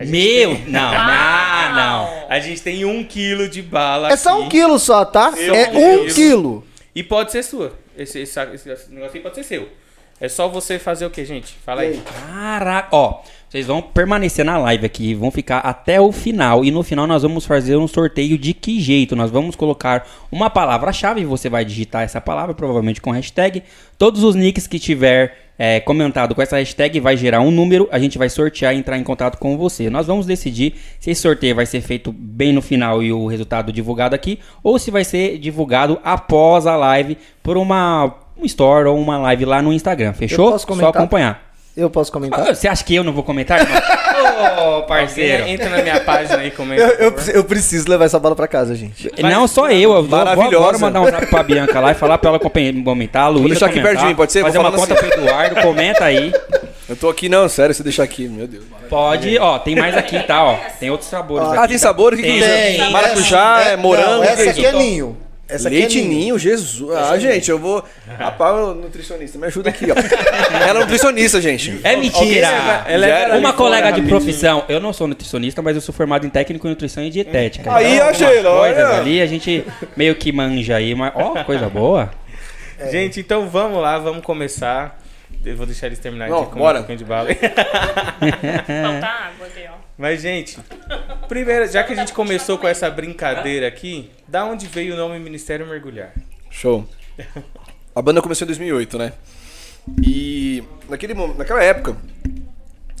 Meu, 0.00 0.56
tem- 0.56 0.64
não, 0.72 0.80
ah, 0.92 1.72
não. 1.74 2.26
A 2.30 2.40
gente 2.40 2.62
tem 2.62 2.84
um 2.84 3.04
quilo 3.04 3.48
de 3.48 3.60
bala 3.60 4.10
É 4.10 4.16
só 4.16 4.38
um 4.38 4.46
aqui. 4.46 4.50
quilo 4.52 4.78
só, 4.78 5.04
tá? 5.04 5.32
É 5.36 5.70
um 5.70 6.06
quilo. 6.08 6.66
E 6.94 7.02
pode 7.02 7.30
ser 7.30 7.42
sua. 7.42 7.72
Esse, 7.96 8.20
esse, 8.20 8.40
esse 8.40 8.90
negócio 8.90 9.16
aí 9.16 9.20
pode 9.22 9.34
ser 9.34 9.44
seu. 9.44 9.68
É 10.18 10.28
só 10.28 10.48
você 10.48 10.78
fazer 10.78 11.04
o 11.04 11.10
que, 11.10 11.24
gente? 11.24 11.54
Fala 11.64 11.82
aí. 11.82 12.00
Caraca, 12.26 12.88
ó, 12.92 13.22
vocês 13.52 13.66
vão 13.66 13.82
permanecer 13.82 14.46
na 14.46 14.56
live 14.56 14.86
aqui, 14.86 15.12
vão 15.12 15.30
ficar 15.30 15.58
até 15.58 16.00
o 16.00 16.10
final 16.10 16.64
e 16.64 16.70
no 16.70 16.82
final 16.82 17.06
nós 17.06 17.22
vamos 17.22 17.44
fazer 17.44 17.76
um 17.76 17.86
sorteio 17.86 18.38
de 18.38 18.54
que 18.54 18.80
jeito? 18.80 19.14
Nós 19.14 19.30
vamos 19.30 19.54
colocar 19.54 20.08
uma 20.32 20.48
palavra-chave, 20.48 21.22
você 21.26 21.50
vai 21.50 21.62
digitar 21.62 22.00
essa 22.00 22.18
palavra, 22.18 22.54
provavelmente 22.54 23.02
com 23.02 23.10
hashtag. 23.10 23.62
Todos 23.98 24.24
os 24.24 24.34
nicks 24.34 24.66
que 24.66 24.78
tiver 24.78 25.36
é, 25.58 25.80
comentado 25.80 26.34
com 26.34 26.40
essa 26.40 26.56
hashtag 26.56 26.98
vai 26.98 27.14
gerar 27.14 27.42
um 27.42 27.50
número, 27.50 27.86
a 27.92 27.98
gente 27.98 28.16
vai 28.16 28.30
sortear 28.30 28.74
e 28.74 28.78
entrar 28.78 28.96
em 28.96 29.04
contato 29.04 29.36
com 29.36 29.54
você. 29.58 29.90
Nós 29.90 30.06
vamos 30.06 30.24
decidir 30.24 30.72
se 30.98 31.10
esse 31.10 31.20
sorteio 31.20 31.54
vai 31.54 31.66
ser 31.66 31.82
feito 31.82 32.10
bem 32.10 32.54
no 32.54 32.62
final 32.62 33.02
e 33.02 33.12
o 33.12 33.26
resultado 33.26 33.70
divulgado 33.70 34.14
aqui, 34.14 34.38
ou 34.62 34.78
se 34.78 34.90
vai 34.90 35.04
ser 35.04 35.36
divulgado 35.36 36.00
após 36.02 36.66
a 36.66 36.74
live 36.74 37.18
por 37.42 37.58
uma 37.58 38.14
um 38.34 38.46
store 38.46 38.88
ou 38.88 38.98
uma 38.98 39.18
live 39.18 39.44
lá 39.44 39.60
no 39.60 39.74
Instagram, 39.74 40.14
fechou? 40.14 40.52
Só 40.94 40.98
acompanhar. 41.00 41.51
Eu 41.74 41.88
posso 41.88 42.12
comentar? 42.12 42.40
Ah, 42.50 42.54
Você 42.54 42.68
acha 42.68 42.84
que 42.84 42.94
eu 42.94 43.02
não 43.02 43.12
vou 43.14 43.22
comentar, 43.24 43.60
irmão? 43.60 43.80
Ô, 44.78 44.82
parceiro. 44.82 45.46
Entra 45.48 45.70
na 45.70 45.82
minha 45.82 46.00
página 46.00 46.36
aí 46.38 46.48
e 46.48 46.50
comenta. 46.50 46.82
Eu, 46.82 47.10
eu, 47.10 47.14
eu 47.34 47.44
preciso 47.44 47.88
levar 47.88 48.04
essa 48.04 48.18
bola 48.18 48.36
pra 48.36 48.46
casa, 48.46 48.74
gente. 48.74 49.10
Não 49.22 49.48
só 49.48 49.70
eu, 49.70 49.94
eu 49.94 50.04
vou, 50.04 50.18
vou 50.36 50.44
agora 50.46 50.78
mandar 50.78 51.00
um 51.00 51.10
zap 51.10 51.26
pra 51.26 51.42
Bianca 51.42 51.80
lá 51.80 51.92
e 51.92 51.94
falar 51.94 52.18
pra 52.18 52.28
ela 52.30 52.38
com- 52.38 52.50
comentar, 52.84 53.24
a 53.24 53.28
Luísa 53.28 53.48
deixar 53.48 53.66
aqui 53.66 53.74
comentar, 53.76 53.94
pertinho, 53.94 54.16
pode 54.16 54.32
ser? 54.32 54.42
Fazer 54.42 54.58
Vou 54.58 54.66
uma 54.68 54.76
conta 54.76 54.94
pro 54.94 55.06
Eduardo, 55.06 55.62
comenta 55.62 56.04
aí. 56.04 56.32
Eu 56.88 56.96
tô 56.96 57.08
aqui, 57.08 57.26
não, 57.28 57.48
sério, 57.48 57.74
se 57.74 57.82
deixar 57.82 58.02
aqui, 58.02 58.28
meu 58.28 58.46
Deus. 58.46 58.64
Pode, 58.90 59.38
ó, 59.38 59.58
tem 59.58 59.74
mais 59.74 59.96
aqui, 59.96 60.18
tá, 60.24 60.44
ó. 60.44 60.56
Tem 60.78 60.90
outros 60.90 61.08
sabores 61.08 61.48
Ah, 61.48 61.60
aqui. 61.60 61.68
tem 61.68 61.78
tá? 61.78 61.82
sabor? 61.82 62.12
O 62.12 62.16
que, 62.16 62.22
que 62.22 62.28
é 62.42 62.70
isso? 62.72 62.82
Tem. 62.82 62.90
Maracujá, 62.92 63.60
Essa- 63.60 63.70
é 63.70 63.76
morango, 63.76 64.10
Não, 64.16 64.24
essa 64.24 64.42
é 64.42 64.50
aqui 64.50 64.66
é 64.66 64.72
ninho. 64.72 65.16
Essa 65.54 65.68
aqui 65.68 65.78
Leite 65.78 65.98
é 65.98 66.02
ninho. 66.02 66.12
ninho, 66.18 66.38
Jesus. 66.38 66.90
Ah, 66.96 67.18
gente, 67.18 67.50
eu 67.50 67.58
vou. 67.58 67.84
Rapaz, 68.18 68.54
o 68.56 68.74
nutricionista, 68.74 69.38
me 69.38 69.46
ajuda 69.46 69.70
aqui, 69.70 69.86
ó. 69.90 69.94
Ela 70.68 70.78
é 70.78 70.82
nutricionista, 70.82 71.40
gente. 71.40 71.78
É 71.84 71.96
mentira! 71.96 72.46
ela 72.86 73.06
é 73.06 73.36
Uma 73.36 73.52
colega 73.52 73.92
de 73.92 74.02
profissão, 74.02 74.64
eu 74.68 74.80
não 74.80 74.92
sou 74.92 75.06
nutricionista, 75.06 75.60
mas 75.62 75.76
eu 75.76 75.82
sou 75.82 75.94
formado 75.94 76.26
em 76.26 76.30
técnico 76.30 76.66
em 76.66 76.70
nutrição 76.70 77.04
e 77.04 77.10
dietética. 77.10 77.74
Aí, 77.74 77.94
Então, 77.96 78.08
algumas 78.08 78.32
coisas 78.32 78.84
olha. 78.84 78.88
ali 79.00 79.20
a 79.20 79.26
gente 79.26 79.64
meio 79.96 80.14
que 80.14 80.32
manja 80.32 80.76
aí, 80.76 80.94
mas 80.94 81.12
ó, 81.14 81.42
coisa 81.44 81.68
boa. 81.68 82.10
Gente, 82.90 83.20
então 83.20 83.48
vamos 83.48 83.80
lá, 83.80 83.98
vamos 83.98 84.24
começar. 84.24 84.98
Eu 85.44 85.56
vou 85.56 85.66
deixar 85.66 85.86
eles 85.88 85.98
terminarem 85.98 86.32
Não, 86.32 86.44
de 86.44 86.50
comer 86.50 86.60
bora. 86.60 86.78
um 86.78 86.82
pouquinho 86.82 86.98
de 86.98 87.04
bala. 87.04 87.28
Falta 87.34 89.06
água 89.06 89.46
ali, 89.46 89.66
ó. 89.68 89.81
Mas, 90.02 90.20
gente, 90.20 90.58
primeiro, 91.28 91.64
já 91.70 91.84
que 91.84 91.92
a 91.92 91.94
gente 91.94 92.12
começou 92.12 92.58
com 92.58 92.66
essa 92.66 92.90
brincadeira 92.90 93.68
aqui, 93.68 94.10
da 94.26 94.44
onde 94.44 94.66
veio 94.66 94.94
o 94.94 94.96
nome 94.96 95.16
Ministério 95.20 95.64
Mergulhar? 95.64 96.12
Show. 96.50 96.84
A 97.94 98.02
banda 98.02 98.20
começou 98.20 98.44
em 98.44 98.48
2008, 98.48 98.98
né? 98.98 99.12
E 100.04 100.64
naquele, 100.88 101.14
naquela 101.14 101.62
época 101.62 101.96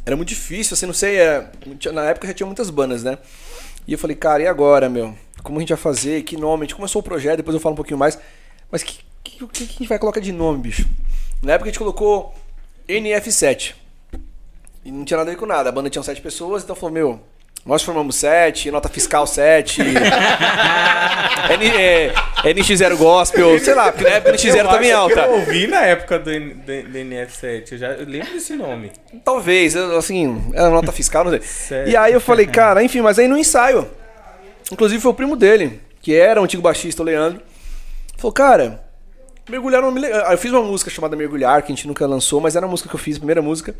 era 0.06 0.14
muito 0.14 0.28
difícil, 0.28 0.74
assim, 0.74 0.86
não 0.86 0.94
sei, 0.94 1.16
era, 1.16 1.50
tinha- 1.76 1.90
na 1.90 2.04
época 2.04 2.28
já 2.28 2.34
tinha 2.34 2.46
muitas 2.46 2.70
bandas, 2.70 3.02
né? 3.02 3.18
E 3.84 3.92
eu 3.94 3.98
falei, 3.98 4.14
cara, 4.14 4.44
e 4.44 4.46
agora, 4.46 4.88
meu? 4.88 5.12
Como 5.42 5.58
a 5.58 5.60
gente 5.60 5.70
vai 5.70 5.78
fazer? 5.78 6.22
Que 6.22 6.36
nome? 6.36 6.62
A 6.62 6.64
gente 6.66 6.76
começou 6.76 7.00
o 7.00 7.04
projeto, 7.04 7.38
depois 7.38 7.52
eu 7.56 7.60
falo 7.60 7.72
um 7.72 7.76
pouquinho 7.76 7.98
mais. 7.98 8.16
Mas 8.70 8.84
que, 8.84 9.00
que, 9.24 9.42
o 9.42 9.48
que 9.48 9.66
que 9.66 9.74
a 9.74 9.78
gente 9.78 9.88
vai 9.88 9.98
colocar 9.98 10.20
de 10.20 10.30
nome, 10.30 10.60
bicho? 10.62 10.88
Na 11.42 11.54
época 11.54 11.68
a 11.68 11.72
gente 11.72 11.80
colocou 11.80 12.32
NF7. 12.88 13.74
E 14.84 14.90
não 14.90 15.04
tinha 15.04 15.16
nada 15.18 15.30
a 15.30 15.34
ver 15.34 15.38
com 15.38 15.46
nada. 15.46 15.68
A 15.68 15.72
banda 15.72 15.88
tinha 15.90 16.02
sete 16.02 16.20
pessoas, 16.20 16.62
então 16.64 16.74
falou, 16.74 16.92
meu, 16.92 17.20
nós 17.64 17.82
formamos 17.82 18.16
sete, 18.16 18.70
nota 18.70 18.88
fiscal 18.88 19.26
sete. 19.26 19.80
N, 21.50 21.66
é, 21.68 22.12
NX0 22.44 22.96
Gospel, 22.96 23.58
sei 23.60 23.74
lá, 23.74 23.92
porque 23.92 24.04
na 24.04 24.16
época 24.16 24.32
NX0 24.36 24.68
também 24.70 24.90
é 24.90 24.92
alta. 24.94 25.20
Eu 25.20 25.32
ouvi 25.34 25.66
na 25.66 25.82
época 25.82 26.18
do, 26.18 26.30
N- 26.32 26.54
do, 26.54 26.64
do 26.90 26.98
NF7, 26.98 27.72
eu 27.72 27.78
já 27.78 27.88
eu 27.92 28.06
lembro 28.06 28.32
desse 28.32 28.54
nome. 28.56 28.90
Talvez, 29.24 29.76
assim, 29.76 30.50
era 30.54 30.70
nota 30.70 30.90
fiscal, 30.92 31.24
não 31.24 31.30
sei. 31.30 31.42
Sério? 31.42 31.90
E 31.92 31.96
aí 31.96 32.12
eu 32.12 32.20
falei, 32.20 32.46
cara, 32.46 32.82
enfim, 32.82 33.00
mas 33.00 33.18
aí 33.18 33.28
no 33.28 33.36
ensaio. 33.38 33.88
Inclusive 34.70 35.00
foi 35.00 35.10
o 35.10 35.14
primo 35.14 35.36
dele, 35.36 35.80
que 36.00 36.14
era 36.14 36.40
o 36.40 36.44
antigo 36.44 36.62
baixista, 36.62 37.02
o 37.02 37.04
Leandro. 37.04 37.40
Falou, 38.16 38.32
cara, 38.32 38.82
mergulhar 39.48 39.84
um 39.84 39.96
Eu 39.98 40.38
fiz 40.38 40.50
uma 40.52 40.62
música 40.62 40.90
chamada 40.90 41.14
Mergulhar, 41.16 41.60
que 41.62 41.72
a 41.72 41.74
gente 41.74 41.86
nunca 41.86 42.06
lançou, 42.06 42.40
mas 42.40 42.56
era 42.56 42.64
a 42.66 42.68
música 42.68 42.88
que 42.88 42.94
eu 42.94 42.98
fiz, 43.00 43.16
a 43.16 43.18
primeira 43.20 43.42
música. 43.42 43.74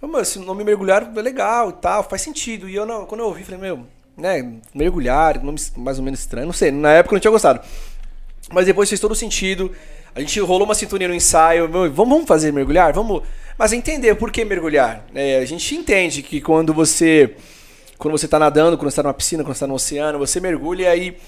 Mano, 0.00 0.20
esse 0.20 0.38
nome 0.38 0.62
mergulhar 0.62 1.12
é 1.14 1.20
legal 1.20 1.70
e 1.70 1.72
tal, 1.74 2.08
faz 2.08 2.22
sentido. 2.22 2.68
E 2.68 2.74
eu, 2.74 2.86
não, 2.86 3.04
quando 3.04 3.20
eu 3.20 3.26
ouvi, 3.26 3.42
falei, 3.42 3.60
meu, 3.60 3.84
né, 4.16 4.54
mergulhar, 4.74 5.42
nome 5.42 5.58
mais 5.76 5.98
ou 5.98 6.04
menos 6.04 6.20
estranho, 6.20 6.46
não 6.46 6.52
sei, 6.52 6.70
na 6.70 6.92
época 6.92 7.14
eu 7.14 7.16
não 7.16 7.20
tinha 7.20 7.30
gostado. 7.30 7.60
Mas 8.50 8.66
depois 8.66 8.88
fez 8.88 9.00
todo 9.00 9.14
sentido. 9.14 9.70
A 10.14 10.20
gente 10.20 10.40
rolou 10.40 10.64
uma 10.64 10.74
sintonia 10.74 11.08
no 11.08 11.14
ensaio. 11.14 11.68
meu, 11.68 11.82
Vamos, 11.92 11.96
vamos 11.96 12.26
fazer 12.26 12.52
mergulhar? 12.52 12.92
Vamos. 12.92 13.22
Mas 13.58 13.72
entender 13.72 14.14
por 14.14 14.30
que 14.30 14.44
mergulhar. 14.44 15.04
É, 15.14 15.38
a 15.38 15.44
gente 15.44 15.74
entende 15.74 16.22
que 16.22 16.40
quando 16.40 16.72
você. 16.72 17.34
Quando 17.98 18.16
você 18.16 18.28
tá 18.28 18.38
nadando, 18.38 18.78
quando 18.78 18.90
você 18.90 18.96
tá 18.96 19.02
numa 19.02 19.14
piscina, 19.14 19.42
quando 19.42 19.54
você 19.54 19.60
tá 19.60 19.66
no 19.66 19.74
oceano, 19.74 20.18
você 20.18 20.40
mergulha 20.40 20.84
e 20.84 20.86
aí. 20.86 21.18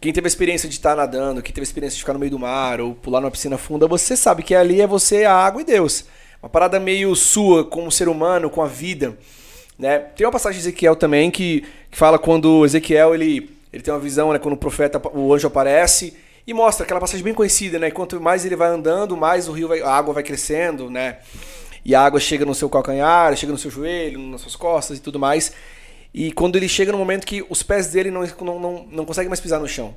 Quem 0.00 0.12
teve 0.12 0.26
a 0.26 0.28
experiência 0.28 0.68
de 0.68 0.76
estar 0.76 0.94
nadando, 0.94 1.42
quem 1.42 1.52
teve 1.52 1.62
a 1.62 1.68
experiência 1.68 1.96
de 1.96 2.02
ficar 2.02 2.12
no 2.12 2.20
meio 2.20 2.30
do 2.30 2.38
mar 2.38 2.80
ou 2.80 2.94
pular 2.94 3.20
numa 3.20 3.32
piscina 3.32 3.58
funda, 3.58 3.88
você 3.88 4.16
sabe 4.16 4.44
que 4.44 4.54
ali 4.54 4.80
é 4.80 4.86
você, 4.86 5.24
a 5.24 5.34
água 5.34 5.60
e 5.60 5.64
Deus. 5.64 6.04
Uma 6.42 6.48
parada 6.48 6.78
meio 6.78 7.14
sua, 7.16 7.64
como 7.64 7.90
ser 7.90 8.08
humano, 8.08 8.48
com 8.48 8.62
a 8.62 8.66
vida. 8.66 9.16
Né? 9.78 9.98
Tem 9.98 10.26
uma 10.26 10.32
passagem 10.32 10.60
de 10.60 10.68
Ezequiel 10.68 10.96
também 10.96 11.30
que, 11.30 11.64
que 11.90 11.96
fala 11.96 12.18
quando 12.18 12.64
Ezequiel 12.64 13.14
ele, 13.14 13.50
ele 13.72 13.82
tem 13.82 13.92
uma 13.92 14.00
visão, 14.00 14.32
né, 14.32 14.38
quando 14.38 14.54
o 14.54 14.58
profeta, 14.58 15.00
o 15.12 15.32
anjo 15.34 15.46
aparece 15.46 16.16
e 16.46 16.54
mostra 16.54 16.84
aquela 16.84 17.00
passagem 17.00 17.22
bem 17.22 17.34
conhecida, 17.34 17.78
né? 17.78 17.90
Quanto 17.90 18.18
mais 18.20 18.44
ele 18.44 18.56
vai 18.56 18.68
andando, 18.68 19.14
mais 19.16 19.48
o 19.48 19.52
rio 19.52 19.68
vai, 19.68 19.82
a 19.82 19.90
água 19.90 20.14
vai 20.14 20.22
crescendo, 20.22 20.88
né? 20.88 21.18
E 21.84 21.94
a 21.94 22.00
água 22.00 22.18
chega 22.18 22.44
no 22.46 22.54
seu 22.54 22.70
calcanhar, 22.70 23.36
chega 23.36 23.52
no 23.52 23.58
seu 23.58 23.70
joelho, 23.70 24.18
nas 24.18 24.40
suas 24.40 24.56
costas 24.56 24.96
e 24.96 25.00
tudo 25.00 25.18
mais. 25.18 25.52
E 26.12 26.32
quando 26.32 26.56
ele 26.56 26.66
chega 26.66 26.90
no 26.90 26.98
momento 26.98 27.26
que 27.26 27.44
os 27.50 27.62
pés 27.62 27.88
dele 27.88 28.10
não, 28.10 28.22
não, 28.40 28.58
não, 28.58 28.86
não 28.90 29.04
conseguem 29.04 29.28
mais 29.28 29.40
pisar 29.40 29.60
no 29.60 29.68
chão. 29.68 29.94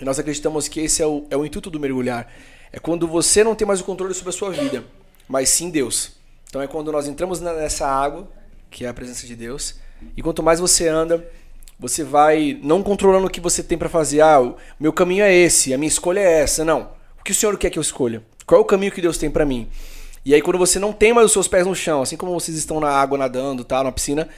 E 0.00 0.04
nós 0.04 0.18
acreditamos 0.18 0.66
que 0.66 0.80
esse 0.80 1.02
é 1.02 1.06
o, 1.06 1.24
é 1.30 1.36
o 1.36 1.46
intuito 1.46 1.70
do 1.70 1.78
mergulhar. 1.78 2.30
É 2.72 2.80
quando 2.80 3.06
você 3.06 3.44
não 3.44 3.54
tem 3.54 3.66
mais 3.66 3.80
o 3.80 3.84
controle 3.84 4.12
sobre 4.12 4.30
a 4.30 4.32
sua 4.32 4.50
vida, 4.50 4.84
mas 5.28 5.48
sim 5.48 5.70
Deus. 5.70 6.12
Então 6.48 6.62
é 6.62 6.66
quando 6.66 6.92
nós 6.92 7.06
entramos 7.06 7.40
nessa 7.40 7.86
água, 7.86 8.28
que 8.70 8.84
é 8.84 8.88
a 8.88 8.94
presença 8.94 9.26
de 9.26 9.34
Deus, 9.34 9.76
e 10.16 10.22
quanto 10.22 10.42
mais 10.42 10.60
você 10.60 10.88
anda, 10.88 11.26
você 11.78 12.02
vai 12.02 12.58
não 12.62 12.82
controlando 12.82 13.26
o 13.26 13.30
que 13.30 13.40
você 13.40 13.62
tem 13.62 13.76
para 13.76 13.88
fazer. 13.88 14.20
Ah, 14.20 14.40
o 14.40 14.56
meu 14.78 14.92
caminho 14.92 15.24
é 15.24 15.34
esse, 15.34 15.74
a 15.74 15.78
minha 15.78 15.88
escolha 15.88 16.20
é 16.20 16.40
essa. 16.40 16.64
Não. 16.64 16.90
O 17.20 17.24
que 17.24 17.32
o 17.32 17.34
Senhor 17.34 17.56
quer 17.58 17.70
que 17.70 17.78
eu 17.78 17.82
escolha? 17.82 18.22
Qual 18.46 18.60
é 18.60 18.62
o 18.62 18.66
caminho 18.66 18.92
que 18.92 19.02
Deus 19.02 19.18
tem 19.18 19.30
para 19.30 19.44
mim? 19.44 19.68
E 20.24 20.34
aí 20.34 20.42
quando 20.42 20.58
você 20.58 20.78
não 20.78 20.92
tem 20.92 21.12
mais 21.12 21.26
os 21.26 21.32
seus 21.32 21.48
pés 21.48 21.66
no 21.66 21.74
chão, 21.74 22.02
assim 22.02 22.16
como 22.16 22.32
vocês 22.32 22.56
estão 22.56 22.80
na 22.80 22.88
água 22.88 23.18
nadando, 23.18 23.64
tá, 23.64 23.82
na 23.82 23.92
piscina, 23.92 24.28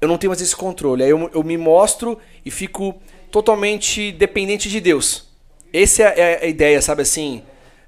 eu 0.00 0.08
não 0.08 0.18
tenho 0.18 0.30
mais 0.30 0.40
esse 0.40 0.54
controle. 0.54 1.02
Aí 1.02 1.10
eu, 1.10 1.30
eu 1.32 1.42
me 1.42 1.56
mostro 1.56 2.18
e 2.44 2.50
fico 2.50 2.94
totalmente 3.30 4.12
dependente 4.12 4.68
de 4.68 4.80
Deus. 4.80 5.28
Essa 5.72 6.02
é 6.02 6.06
a, 6.06 6.10
é 6.10 6.44
a 6.44 6.46
ideia, 6.46 6.80
sabe 6.82 7.02
assim? 7.02 7.42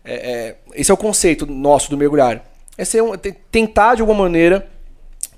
É- 0.07 0.15
é- 0.15 0.57
esse 0.75 0.91
é 0.91 0.95
o 0.95 0.97
conceito 0.97 1.45
nosso 1.47 1.91
do 1.91 1.97
mergulhar. 1.97 2.45
É 2.79 2.85
ser 2.85 3.03
um- 3.03 3.17
te- 3.17 3.33
tentar 3.51 3.97
de 3.97 4.03
alguma 4.03 4.23
maneira 4.23 4.69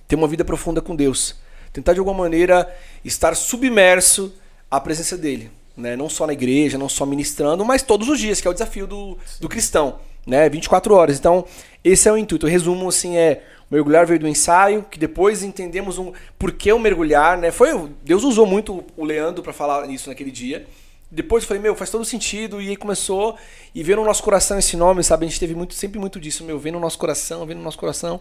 ter 0.07 0.17
uma 0.17 0.29
vida 0.29 0.45
profunda 0.45 0.81
com 0.81 0.95
Deus. 0.95 1.37
Tentar 1.73 1.93
de 1.93 1.99
alguma 1.99 2.19
maneira 2.19 2.69
estar 3.05 3.35
submerso 3.35 4.33
à 4.71 4.81
presença 4.81 5.17
dele. 5.17 5.51
Né? 5.77 5.97
Não 5.97 6.09
só 6.09 6.27
na 6.27 6.33
igreja, 6.33 6.77
não 6.77 6.89
só 6.89 7.07
ministrando, 7.07 7.65
mas 7.65 7.83
todos 7.83 8.09
os 8.09 8.19
dias, 8.19 8.41
que 8.41 8.49
é 8.49 8.51
o 8.51 8.55
desafio 8.55 8.87
do, 8.87 9.17
do 9.41 9.49
cristão. 9.49 10.01
Né? 10.27 10.49
24 10.49 10.95
horas. 10.95 11.19
Então, 11.19 11.45
esse 11.85 12.09
é 12.09 12.13
o 12.13 12.17
intuito. 12.19 12.47
O 12.47 12.49
resumo 12.49 12.89
assim 12.89 13.17
é: 13.17 13.45
o 13.71 13.75
mergulhar 13.75 14.05
veio 14.05 14.19
do 14.21 14.29
ensaio, 14.29 14.85
que 14.91 14.99
depois 14.99 15.43
entendemos 15.43 15.97
um, 15.99 16.13
por 16.39 16.53
que 16.53 16.73
o 16.73 16.79
mergulhar. 16.79 17.39
Né? 17.39 17.51
Foi, 17.51 17.89
Deus 18.03 18.25
usou 18.25 18.45
muito 18.45 18.85
o 18.97 19.05
Leandro 19.05 19.43
para 19.43 19.53
falar 19.53 19.89
isso 19.89 20.09
naquele 20.09 20.31
dia. 20.31 20.67
Depois 21.11 21.43
eu 21.43 21.49
falei, 21.49 21.63
meu, 21.63 21.75
faz 21.75 21.91
todo 21.91 22.05
sentido. 22.05 22.61
E 22.61 22.69
aí 22.69 22.77
começou 22.77 23.37
e 23.75 23.83
veio 23.83 23.97
no 23.97 24.05
nosso 24.05 24.23
coração 24.23 24.59
esse 24.59 24.77
nome, 24.77 25.03
sabe? 25.03 25.25
A 25.25 25.29
gente 25.29 25.41
teve 25.41 25.55
muito, 25.55 25.75
sempre 25.75 25.99
muito 25.99 26.21
disso, 26.21 26.45
meu, 26.45 26.59
vem 26.59 26.73
no 26.73 26.81
nosso 26.81 26.99
coração, 26.99 27.47
vem 27.47 27.57
no 27.57 27.63
nosso 27.63 27.79
coração. 27.79 28.21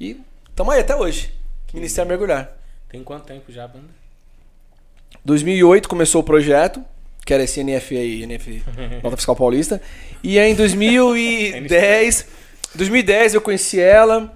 E 0.00 0.20
tamo 0.54 0.70
aí 0.70 0.80
até 0.80 0.94
hoje. 0.94 1.32
Ministério 1.72 2.08
Mergulhar. 2.08 2.56
Tem 2.88 3.02
quanto 3.02 3.24
tempo 3.24 3.50
já, 3.50 3.66
banda? 3.66 3.88
2008 5.24 5.88
começou 5.88 6.20
o 6.20 6.24
projeto, 6.24 6.82
que 7.24 7.34
era 7.34 7.42
esse 7.42 7.60
NF 7.60 7.96
aí, 7.96 8.22
NF 8.22 8.62
Nota 9.02 9.16
Fiscal 9.16 9.34
Paulista. 9.34 9.80
E 10.22 10.38
aí 10.38 10.52
em 10.52 10.54
2010, 10.54 12.26
2010 12.74 13.34
eu 13.34 13.40
conheci 13.40 13.80
ela, 13.80 14.32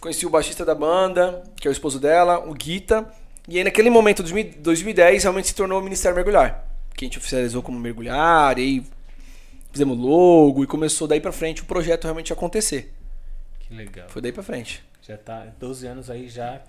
conheci 0.00 0.26
o 0.26 0.30
baixista 0.30 0.64
da 0.64 0.74
banda, 0.74 1.42
que 1.56 1.66
é 1.66 1.70
o 1.70 1.72
esposo 1.72 1.98
dela, 1.98 2.38
o 2.38 2.54
Guita. 2.54 3.06
E 3.48 3.58
aí 3.58 3.64
naquele 3.64 3.90
momento, 3.90 4.22
2000 4.22 4.54
2010, 4.58 5.22
realmente 5.24 5.48
se 5.48 5.54
tornou 5.54 5.80
o 5.80 5.82
Ministério 5.82 6.14
Mergulhar. 6.14 6.71
Que 6.96 7.04
a 7.04 7.06
gente 7.06 7.18
oficializou 7.18 7.62
como 7.62 7.78
mergulhar, 7.78 8.58
e 8.58 8.62
aí 8.62 8.84
fizemos 9.72 9.96
logo, 9.98 10.62
e 10.62 10.66
começou 10.66 11.08
daí 11.08 11.20
pra 11.20 11.32
frente 11.32 11.62
o 11.62 11.64
projeto 11.64 12.04
realmente 12.04 12.32
acontecer. 12.32 12.92
Que 13.60 13.74
legal. 13.74 14.06
Foi 14.08 14.20
daí 14.22 14.32
pra 14.32 14.42
frente. 14.42 14.82
Já 15.06 15.16
tá 15.16 15.46
12 15.58 15.86
anos 15.86 16.10
aí 16.10 16.28
já 16.28 16.60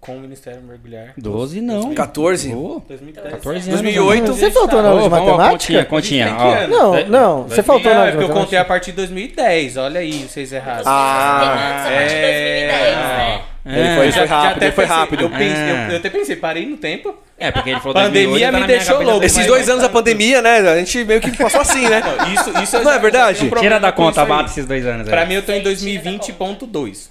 com 0.00 0.16
o 0.16 0.20
Ministério 0.20 0.60
Mergulhar. 0.62 1.14
12 1.16 1.60
não. 1.60 1.94
14? 1.94 2.52
Ô, 2.54 2.82
2010. 2.86 3.30
14 3.30 3.70
anos. 3.70 3.82
2008. 3.82 4.32
Você 4.34 4.50
faltou 4.50 4.82
na 4.82 4.88
aula 4.90 5.00
de 5.02 5.06
ó, 5.06 5.10
matemática? 5.10 5.84
Continha, 5.86 6.28
continha. 6.34 6.68
Não, 6.68 6.94
É- 6.94 7.04
não, 7.08 7.42
você 7.44 7.62
faltou 7.62 7.90
na 7.90 7.96
Ah, 7.96 8.00
aula 8.00 8.08
é 8.08 8.10
de 8.12 8.16
porque 8.18 8.24
eu 8.24 8.28
matemática. 8.28 8.44
contei 8.46 8.58
a 8.58 8.64
partir 8.64 8.90
de 8.92 8.96
2010. 8.98 9.76
Olha 9.76 10.00
aí, 10.00 10.12
vocês 10.28 10.52
erraram. 10.52 10.82
Ah, 10.86 11.40
Essa 11.80 11.90
parte 11.90 12.14
de 12.14 12.20
2010, 12.20 12.96
né? 12.96 13.44
Ele 13.68 13.94
foi, 13.96 14.04
ele 14.04 14.12
Já- 14.12 14.18
foi 14.18 14.26
rápido, 14.26 14.62
ele 14.62 14.72
foi 14.72 14.84
pensei- 14.84 14.96
rápido. 14.98 15.22
Eu, 15.22 15.30
pensei, 15.30 15.46
Ah. 15.48 15.84
eu, 15.86 15.90
eu 15.92 15.96
até 15.98 16.10
pensei, 16.10 16.36
parei 16.36 16.66
no 16.66 16.76
tempo. 16.76 17.14
É, 17.38 17.50
porque 17.52 17.70
ele 17.70 17.78
falou 17.80 17.94
Pandemia 17.94 18.50
2008, 18.50 18.52
tá 18.52 18.60
me 18.60 18.66
deixou 18.66 19.02
louco. 19.02 19.24
Esses 19.26 19.46
dois 19.46 19.68
anos 19.68 19.82
da 19.82 19.88
tá. 19.88 19.92
pandemia, 19.94 20.42
né? 20.42 20.58
A 20.58 20.78
gente 20.78 21.04
meio 21.04 21.20
que 21.20 21.36
passou 21.36 21.60
assim, 21.60 21.86
né? 21.88 22.00
Não, 22.00 22.32
isso, 22.34 22.62
isso 22.62 22.80
Não 22.82 22.90
é 22.92 22.98
verdade? 22.98 23.44
um 23.46 23.50
Tira 23.50 23.78
da 23.78 23.92
conta, 23.92 24.24
mata 24.24 24.50
esses 24.50 24.66
dois 24.66 24.84
anos 24.86 25.06
aí. 25.06 25.10
Pra 25.10 25.24
mim 25.26 25.34
eu 25.34 25.42
tô 25.42 25.52
em 25.52 25.60
Tira 25.62 25.64
da 25.64 25.70
2020.2. 25.70 27.10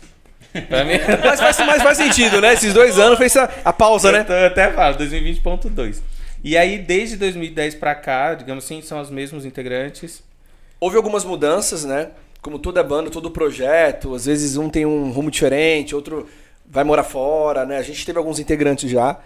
Pra 0.67 0.83
mim. 0.83 0.93
Mas 1.23 1.39
faz, 1.39 1.57
mas 1.59 1.83
faz 1.83 1.97
sentido, 1.97 2.41
né? 2.41 2.53
Esses 2.53 2.73
dois 2.73 2.97
anos 2.97 3.17
fez 3.17 3.35
a, 3.37 3.49
a 3.63 3.71
pausa, 3.71 4.09
Eu 4.09 4.13
né? 4.13 4.23
tô- 4.23 4.33
eu 4.33 4.47
até 4.47 4.71
falo, 4.71 4.95
2020.2. 4.97 6.01
E 6.43 6.57
aí, 6.57 6.77
desde 6.79 7.15
2010 7.17 7.75
pra 7.75 7.93
cá, 7.93 8.33
digamos 8.33 8.63
assim, 8.65 8.81
são 8.81 8.99
os 9.01 9.09
mesmos 9.11 9.45
integrantes. 9.45 10.23
Houve 10.79 10.95
algumas 10.97 11.23
mudanças, 11.23 11.85
né? 11.85 12.07
Como 12.41 12.59
toda 12.59 12.83
banda, 12.83 13.09
todo 13.09 13.29
projeto. 13.31 14.13
Às 14.15 14.25
vezes 14.25 14.57
um 14.57 14.69
tem 14.69 14.85
um 14.85 15.11
rumo 15.11 15.29
diferente, 15.31 15.95
outro 15.95 16.27
vai 16.69 16.83
morar 16.83 17.03
fora, 17.03 17.65
né? 17.65 17.77
A 17.77 17.81
gente 17.81 18.05
teve 18.05 18.17
alguns 18.17 18.39
integrantes 18.39 18.89
já. 18.89 19.19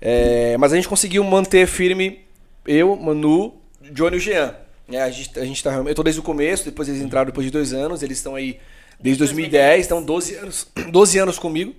É, 0.00 0.56
mas 0.58 0.72
a 0.72 0.76
gente 0.76 0.88
conseguiu 0.88 1.22
manter 1.24 1.66
firme 1.66 2.20
eu, 2.66 2.94
Manu, 2.96 3.54
Johnny 3.92 4.16
e 4.16 4.18
o 4.18 4.20
Jean. 4.20 4.54
É, 4.90 5.00
a, 5.02 5.10
gente, 5.10 5.38
a 5.38 5.44
gente 5.44 5.62
tá, 5.64 5.72
eu 5.74 5.94
tô 5.94 6.02
desde 6.02 6.20
o 6.20 6.22
começo, 6.22 6.64
depois 6.64 6.88
eles 6.88 7.00
entraram 7.00 7.26
depois 7.26 7.44
de 7.46 7.50
dois 7.50 7.72
anos, 7.72 8.02
eles 8.02 8.18
estão 8.18 8.34
aí 8.34 8.58
desde 9.00 9.18
2010, 9.20 9.80
estão 9.80 10.02
12 10.02 10.34
anos, 10.36 10.68
12 10.90 11.18
anos 11.18 11.38
comigo. 11.38 11.74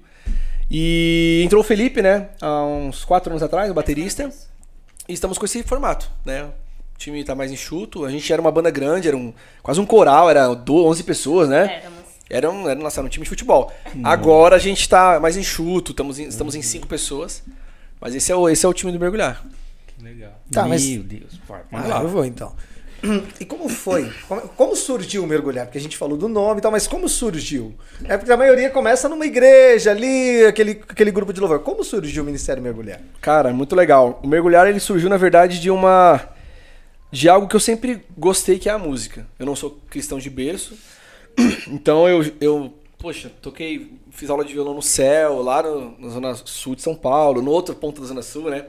E 0.70 1.42
entrou 1.46 1.62
o 1.62 1.64
Felipe, 1.64 2.02
né? 2.02 2.30
Há 2.42 2.64
uns 2.66 3.06
4 3.06 3.30
anos 3.32 3.44
atrás, 3.44 3.70
o 3.70 3.74
baterista. 3.74 4.32
E 5.08 5.14
estamos 5.14 5.38
com 5.38 5.46
esse 5.46 5.62
formato, 5.64 6.10
né? 6.26 6.44
O 6.46 6.98
time 6.98 7.24
tá 7.24 7.36
mais 7.36 7.52
enxuto. 7.52 8.06
A 8.06 8.10
gente 8.10 8.32
era 8.34 8.42
uma 8.42 8.52
banda 8.52 8.72
grande, 8.72 9.08
era 9.08 9.16
um, 9.16 9.32
quase 9.62 9.80
um 9.80 9.86
coral, 9.86 10.30
era 10.30 10.54
do- 10.56 10.86
11 10.86 11.04
pessoas, 11.04 11.48
né? 11.48 11.82
Éramos. 11.82 11.95
Era 12.30 12.50
um, 12.50 12.68
era, 12.68 12.80
nossa, 12.80 13.00
era 13.00 13.06
um 13.06 13.10
time 13.10 13.24
de 13.24 13.30
futebol. 13.30 13.72
Agora 14.04 14.56
a 14.56 14.60
gente 14.60 14.88
tá 14.90 15.20
mais 15.20 15.38
enxuto, 15.38 15.92
estamos 15.92 16.18
em, 16.20 16.28
estamos 16.28 16.56
em 16.56 16.62
cinco 16.62 16.88
pessoas. 16.88 17.44
Mas 18.02 18.16
esse 18.16 18.32
é 18.32 18.36
o, 18.36 18.50
esse 18.50 18.66
é 18.66 18.70
o 18.70 18.74
time 18.74 18.92
do 18.92 19.00
mergulhar. 19.00 19.44
Legal. 20.02 20.34
Tá, 20.52 20.66
mas- 20.68 20.84
Meu 20.86 21.04
Deus. 21.04 21.40
Vai, 21.48 21.62
Manda 21.72 21.86
Ah, 21.86 21.98
lá. 22.00 22.04
eu 22.04 22.10
vou 22.10 22.26
então. 22.26 22.54
E 23.40 23.46
como 23.46 23.70
foi? 23.70 24.12
Como, 24.28 24.42
como 24.50 24.76
surgiu 24.76 25.24
o 25.24 25.28
mergulhar? 25.28 25.66
Porque 25.68 25.78
a 25.78 25.82
gente 25.82 25.96
falou 25.96 26.18
do 26.18 26.28
nome 26.28 26.60
e 26.60 26.62
tal, 26.62 26.72
mas 26.72 26.88
como 26.88 27.08
surgiu? 27.08 27.76
É 28.06 28.18
porque 28.18 28.32
a 28.32 28.38
maioria 28.38 28.70
começa 28.72 29.08
numa 29.08 29.26
igreja 29.26 29.92
ali, 29.92 30.44
aquele, 30.46 30.82
aquele 30.90 31.12
grupo 31.12 31.32
de 31.32 31.40
louvor. 31.40 31.60
Como 31.60 31.84
surgiu 31.84 32.24
o 32.24 32.26
Ministério 32.26 32.64
Mergulhar? 32.64 33.00
Cara, 33.22 33.54
muito 33.54 33.76
legal. 33.76 34.20
O 34.24 34.28
mergulhar 34.28 34.68
ele 34.68 34.80
surgiu 34.80 35.08
na 35.10 35.18
verdade 35.18 35.60
de 35.60 35.70
uma 35.70 36.20
de 37.12 37.30
algo 37.30 37.48
que 37.48 37.56
eu 37.56 37.60
sempre 37.60 38.04
gostei 38.18 38.58
que 38.58 38.68
é 38.68 38.72
a 38.72 38.80
música. 38.80 39.28
Eu 39.38 39.46
não 39.46 39.56
sou 39.56 39.80
cristão 39.90 40.18
de 40.18 40.30
berço, 40.30 40.76
então 41.68 42.08
eu 42.08 42.24
eu 42.40 42.74
poxa, 42.98 43.32
toquei, 43.42 43.92
fiz 44.12 44.30
aula 44.30 44.44
de 44.44 44.54
violão 44.54 44.74
no 44.74 44.82
céu, 44.82 45.42
lá 45.44 45.62
no- 45.62 45.96
na 46.00 46.10
zona 46.10 46.34
sul 46.34 46.76
de 46.76 46.82
São 46.82 46.96
Paulo, 46.96 47.42
no 47.42 47.52
outro 47.52 47.76
ponto 47.76 48.02
da 48.02 48.08
zona 48.08 48.22
sul, 48.24 48.50
né? 48.50 48.66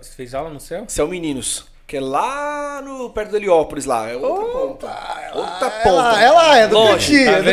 Você 0.00 0.14
fez 0.16 0.34
aula 0.34 0.48
no 0.50 0.58
céu? 0.60 0.84
Céu 0.88 1.06
Meninos, 1.08 1.66
que 1.86 1.98
é 1.98 2.00
lá 2.00 2.80
no 2.82 3.10
perto 3.10 3.32
do 3.32 3.36
Heliópolis 3.36 3.84
lá, 3.84 4.08
é 4.08 4.16
outra 4.16 4.44
ponta. 4.52 5.30
Outra 5.34 5.70
ponta. 5.70 5.88
Ela, 5.88 6.22
ela 6.22 6.58
é 6.58 6.68
do 6.68 6.74
Longe. 6.78 6.92
cantinho, 6.92 7.24
Tá 7.26 7.32
é 7.32 7.42
do 7.42 7.48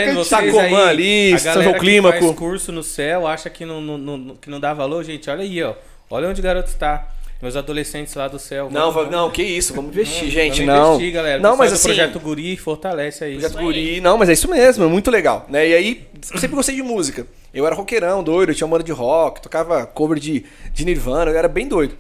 aí? 0.60 0.90
ali, 0.90 1.40
São 1.40 1.64
João 1.64 1.78
Clímaco. 1.80 2.20
faz 2.20 2.36
curso 2.38 2.72
no 2.72 2.84
céu, 2.84 3.28
acha 3.28 3.50
que 3.50 3.66
não, 3.66 3.82
não, 3.82 3.98
não- 3.98 4.36
que 4.36 4.50
não 4.50 4.60
dá 4.60 4.74
valor, 4.74 5.04
gente. 5.04 5.30
Olha 5.30 5.42
aí, 5.42 5.62
ó. 5.64 5.74
Olha 6.10 6.30
onde 6.30 6.40
o 6.40 6.44
garoto 6.44 6.70
está. 6.70 7.08
Meus 7.42 7.56
adolescentes 7.56 8.14
lá 8.14 8.28
do 8.28 8.38
céu. 8.38 8.70
Não, 8.72 8.92
vamos- 8.92 9.10
va- 9.10 9.18
não, 9.18 9.32
que 9.32 9.42
isso, 9.42 9.74
vamos 9.74 9.92
investir, 9.92 10.20
vamos 10.20 10.34
gente, 10.34 10.62
investir, 10.62 10.66
não. 10.68 11.12
galera. 11.12 11.40
Não, 11.42 11.58
mas 11.58 11.74
assim, 11.74 11.88
Projeto 11.90 12.20
Guri 12.20 12.56
fortalece 12.58 13.24
aí. 13.24 13.40
Projeto. 13.40 13.58
Guri. 13.60 14.00
Não, 14.00 14.18
mas 14.18 14.30
é 14.30 14.34
isso 14.34 14.48
mesmo, 14.50 14.84
é 14.84 14.88
muito 14.88 15.10
legal. 15.10 15.46
Né? 15.50 15.70
E 15.70 15.74
aí, 15.74 16.08
eu 16.32 16.40
sempre 16.40 16.56
gostei 16.56 16.76
de 16.76 16.84
música. 16.84 17.26
Eu 17.54 17.66
era 17.66 17.76
roqueirão, 17.76 18.24
doido, 18.24 18.52
eu 18.52 18.56
tinha 18.56 18.66
uma 18.68 18.74
banda 18.78 18.84
de 18.84 18.92
rock, 18.92 19.42
tocava 19.42 19.86
cover 19.88 20.20
de, 20.20 20.46
de 20.72 20.86
Nirvana, 20.86 21.32
eu 21.32 21.38
era 21.38 21.48
bem 21.48 21.68
doido. 21.68 21.96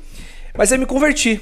Mas 0.56 0.72
aí 0.72 0.78
me 0.78 0.86
converti. 0.86 1.42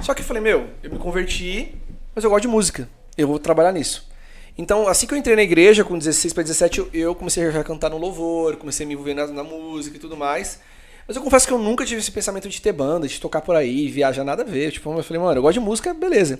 Só 0.00 0.14
que 0.14 0.22
eu 0.22 0.26
falei, 0.26 0.42
meu, 0.42 0.66
eu 0.82 0.90
me 0.90 0.98
converti, 0.98 1.74
mas 2.14 2.24
eu 2.24 2.30
gosto 2.30 2.42
de 2.42 2.48
música. 2.48 2.88
Eu 3.16 3.28
vou 3.28 3.38
trabalhar 3.38 3.72
nisso. 3.72 4.08
Então, 4.56 4.86
assim 4.88 5.06
que 5.06 5.12
eu 5.14 5.18
entrei 5.18 5.36
na 5.36 5.42
igreja, 5.42 5.84
com 5.84 5.98
16 5.98 6.32
para 6.32 6.42
17, 6.44 6.86
eu- 6.94 7.14
comecei 7.14 7.46
a 7.48 7.64
cantar 7.64 7.90
no 7.90 7.98
louvor, 7.98 8.56
comecei 8.56 8.84
a 8.84 8.86
me 8.86 8.94
envolver 8.94 9.12
na, 9.14 9.26
na 9.26 9.42
música 9.44 9.96
e 9.96 10.00
tudo 10.00 10.16
mais. 10.16 10.60
Mas 11.06 11.16
eu 11.16 11.22
confesso 11.22 11.46
que 11.46 11.52
eu 11.52 11.58
nunca 11.58 11.84
tive 11.84 12.00
esse 12.00 12.10
pensamento 12.10 12.48
de 12.48 12.60
ter 12.60 12.72
banda, 12.72 13.06
de 13.06 13.20
tocar 13.20 13.40
por 13.40 13.54
aí, 13.54 13.88
viajar, 13.90 14.24
nada 14.24 14.42
a 14.42 14.46
ver. 14.46 14.72
Tipo, 14.72 14.92
eu 14.92 15.02
falei, 15.02 15.22
mano, 15.22 15.38
eu 15.38 15.42
gosto 15.42 15.54
de 15.54 15.60
música, 15.60 15.92
beleza. 15.92 16.38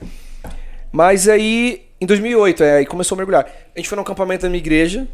Mas 0.90 1.28
aí, 1.28 1.86
em 2.00 2.06
2008, 2.06 2.62
é, 2.62 2.76
aí 2.76 2.86
começou 2.86 3.14
a 3.14 3.18
mergulhar. 3.18 3.46
A 3.74 3.78
gente 3.78 3.88
foi 3.88 3.96
num 3.96 4.02
acampamento 4.02 4.42
da 4.42 4.48
minha 4.48 4.60
igreja, 4.60 5.06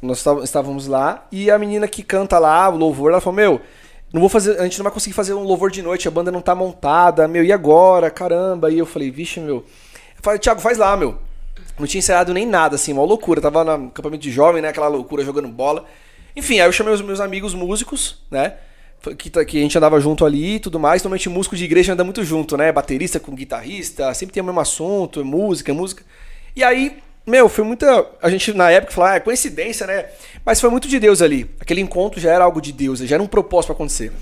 nós 0.00 0.24
estávamos 0.42 0.86
lá, 0.86 1.26
e 1.30 1.50
a 1.50 1.58
menina 1.58 1.86
que 1.86 2.02
canta 2.02 2.38
lá, 2.38 2.68
o 2.68 2.76
louvor, 2.76 3.10
ela 3.10 3.20
falou, 3.20 3.36
meu, 3.36 3.60
não 4.12 4.20
vou 4.20 4.28
fazer, 4.28 4.60
a 4.60 4.64
gente 4.64 4.78
não 4.78 4.84
vai 4.84 4.92
conseguir 4.92 5.14
fazer 5.14 5.32
um 5.32 5.42
louvor 5.42 5.70
de 5.70 5.80
noite, 5.80 6.06
a 6.06 6.10
banda 6.10 6.30
não 6.30 6.42
tá 6.42 6.54
montada, 6.54 7.26
meu, 7.26 7.42
e 7.42 7.50
agora? 7.50 8.10
Caramba. 8.10 8.70
E 8.70 8.78
eu 8.78 8.84
falei, 8.84 9.10
vixe, 9.10 9.40
meu. 9.40 9.56
Eu 9.56 10.22
falei, 10.22 10.38
Thiago, 10.38 10.60
faz 10.60 10.76
lá, 10.76 10.94
meu. 10.96 11.16
Não 11.78 11.86
tinha 11.86 12.00
ensaiado 12.00 12.34
nem 12.34 12.44
nada, 12.44 12.74
assim, 12.74 12.92
uma 12.92 13.02
loucura. 13.02 13.40
Tava 13.40 13.64
no 13.64 13.86
acampamento 13.86 14.22
de 14.22 14.30
jovem, 14.30 14.60
né? 14.60 14.68
Aquela 14.68 14.88
loucura 14.88 15.24
jogando 15.24 15.48
bola. 15.48 15.86
Enfim, 16.36 16.60
aí 16.60 16.66
eu 16.66 16.72
chamei 16.72 16.92
os 16.94 17.02
meus 17.02 17.20
amigos 17.20 17.54
músicos, 17.54 18.18
né? 18.30 18.54
Que, 19.18 19.28
tá- 19.28 19.44
que 19.44 19.58
a 19.58 19.60
gente 19.60 19.76
andava 19.76 19.98
junto 20.00 20.24
ali 20.24 20.54
e 20.56 20.60
tudo 20.60 20.78
mais. 20.78 21.02
Normalmente 21.02 21.28
músico 21.28 21.56
de 21.56 21.64
igreja 21.64 21.92
anda 21.92 22.04
muito 22.04 22.22
junto, 22.24 22.56
né? 22.56 22.70
Baterista 22.70 23.18
com 23.18 23.34
guitarrista, 23.34 24.12
sempre 24.14 24.32
tem 24.34 24.42
o 24.42 24.46
mesmo 24.46 24.60
assunto, 24.60 25.24
música, 25.24 25.74
música. 25.74 26.04
E 26.54 26.62
aí, 26.62 26.98
meu, 27.26 27.48
foi 27.48 27.64
muita. 27.64 28.06
A 28.22 28.30
gente 28.30 28.52
na 28.52 28.70
época 28.70 28.92
falou, 28.92 29.10
ah, 29.10 29.14
é 29.16 29.20
coincidência, 29.20 29.86
né? 29.86 30.06
Mas 30.44 30.60
foi 30.60 30.70
muito 30.70 30.86
de 30.86 31.00
Deus 31.00 31.20
ali. 31.20 31.50
Aquele 31.60 31.80
encontro 31.80 32.20
já 32.20 32.30
era 32.32 32.44
algo 32.44 32.60
de 32.60 32.72
Deus, 32.72 33.00
já 33.00 33.16
era 33.16 33.22
um 33.22 33.26
propósito 33.26 33.68
pra 33.68 33.74
acontecer. 33.74 34.12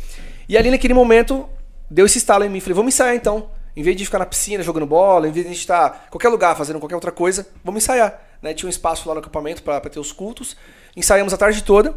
E 0.49 0.57
ali 0.57 0.71
naquele 0.71 0.95
momento, 0.95 1.47
deu 1.91 2.07
esse 2.07 2.17
estalo 2.19 2.45
em 2.45 2.49
mim. 2.49 2.61
Falei, 2.61 2.75
vamos 2.75 2.95
ensaiar 2.95 3.15
então. 3.15 3.51
Em 3.77 3.83
vez 3.83 3.97
de 3.97 4.05
ficar 4.05 4.19
na 4.19 4.27
piscina 4.27 4.63
jogando 4.65 4.87
bola, 4.87 5.29
em 5.29 5.31
vez 5.31 5.45
de 5.45 5.51
a 5.51 5.53
gente 5.53 5.61
estar 5.61 6.05
em 6.09 6.11
qualquer 6.11 6.29
lugar 6.29 6.57
fazendo 6.57 6.79
qualquer 6.81 6.95
outra 6.97 7.13
coisa, 7.13 7.47
vamos 7.65 7.85
ensaiar. 7.85 8.19
Né? 8.43 8.55
Tinha 8.55 8.67
um 8.67 8.71
espaço 8.71 9.09
lá 9.09 9.15
no 9.15 9.21
acampamento 9.21 9.63
para 9.63 9.81
ter 9.81 10.01
os 10.01 10.13
cultos. 10.13 10.57
Ensaiamos 10.97 11.33
a 11.33 11.37
tarde 11.37 11.63
toda. 11.63 11.95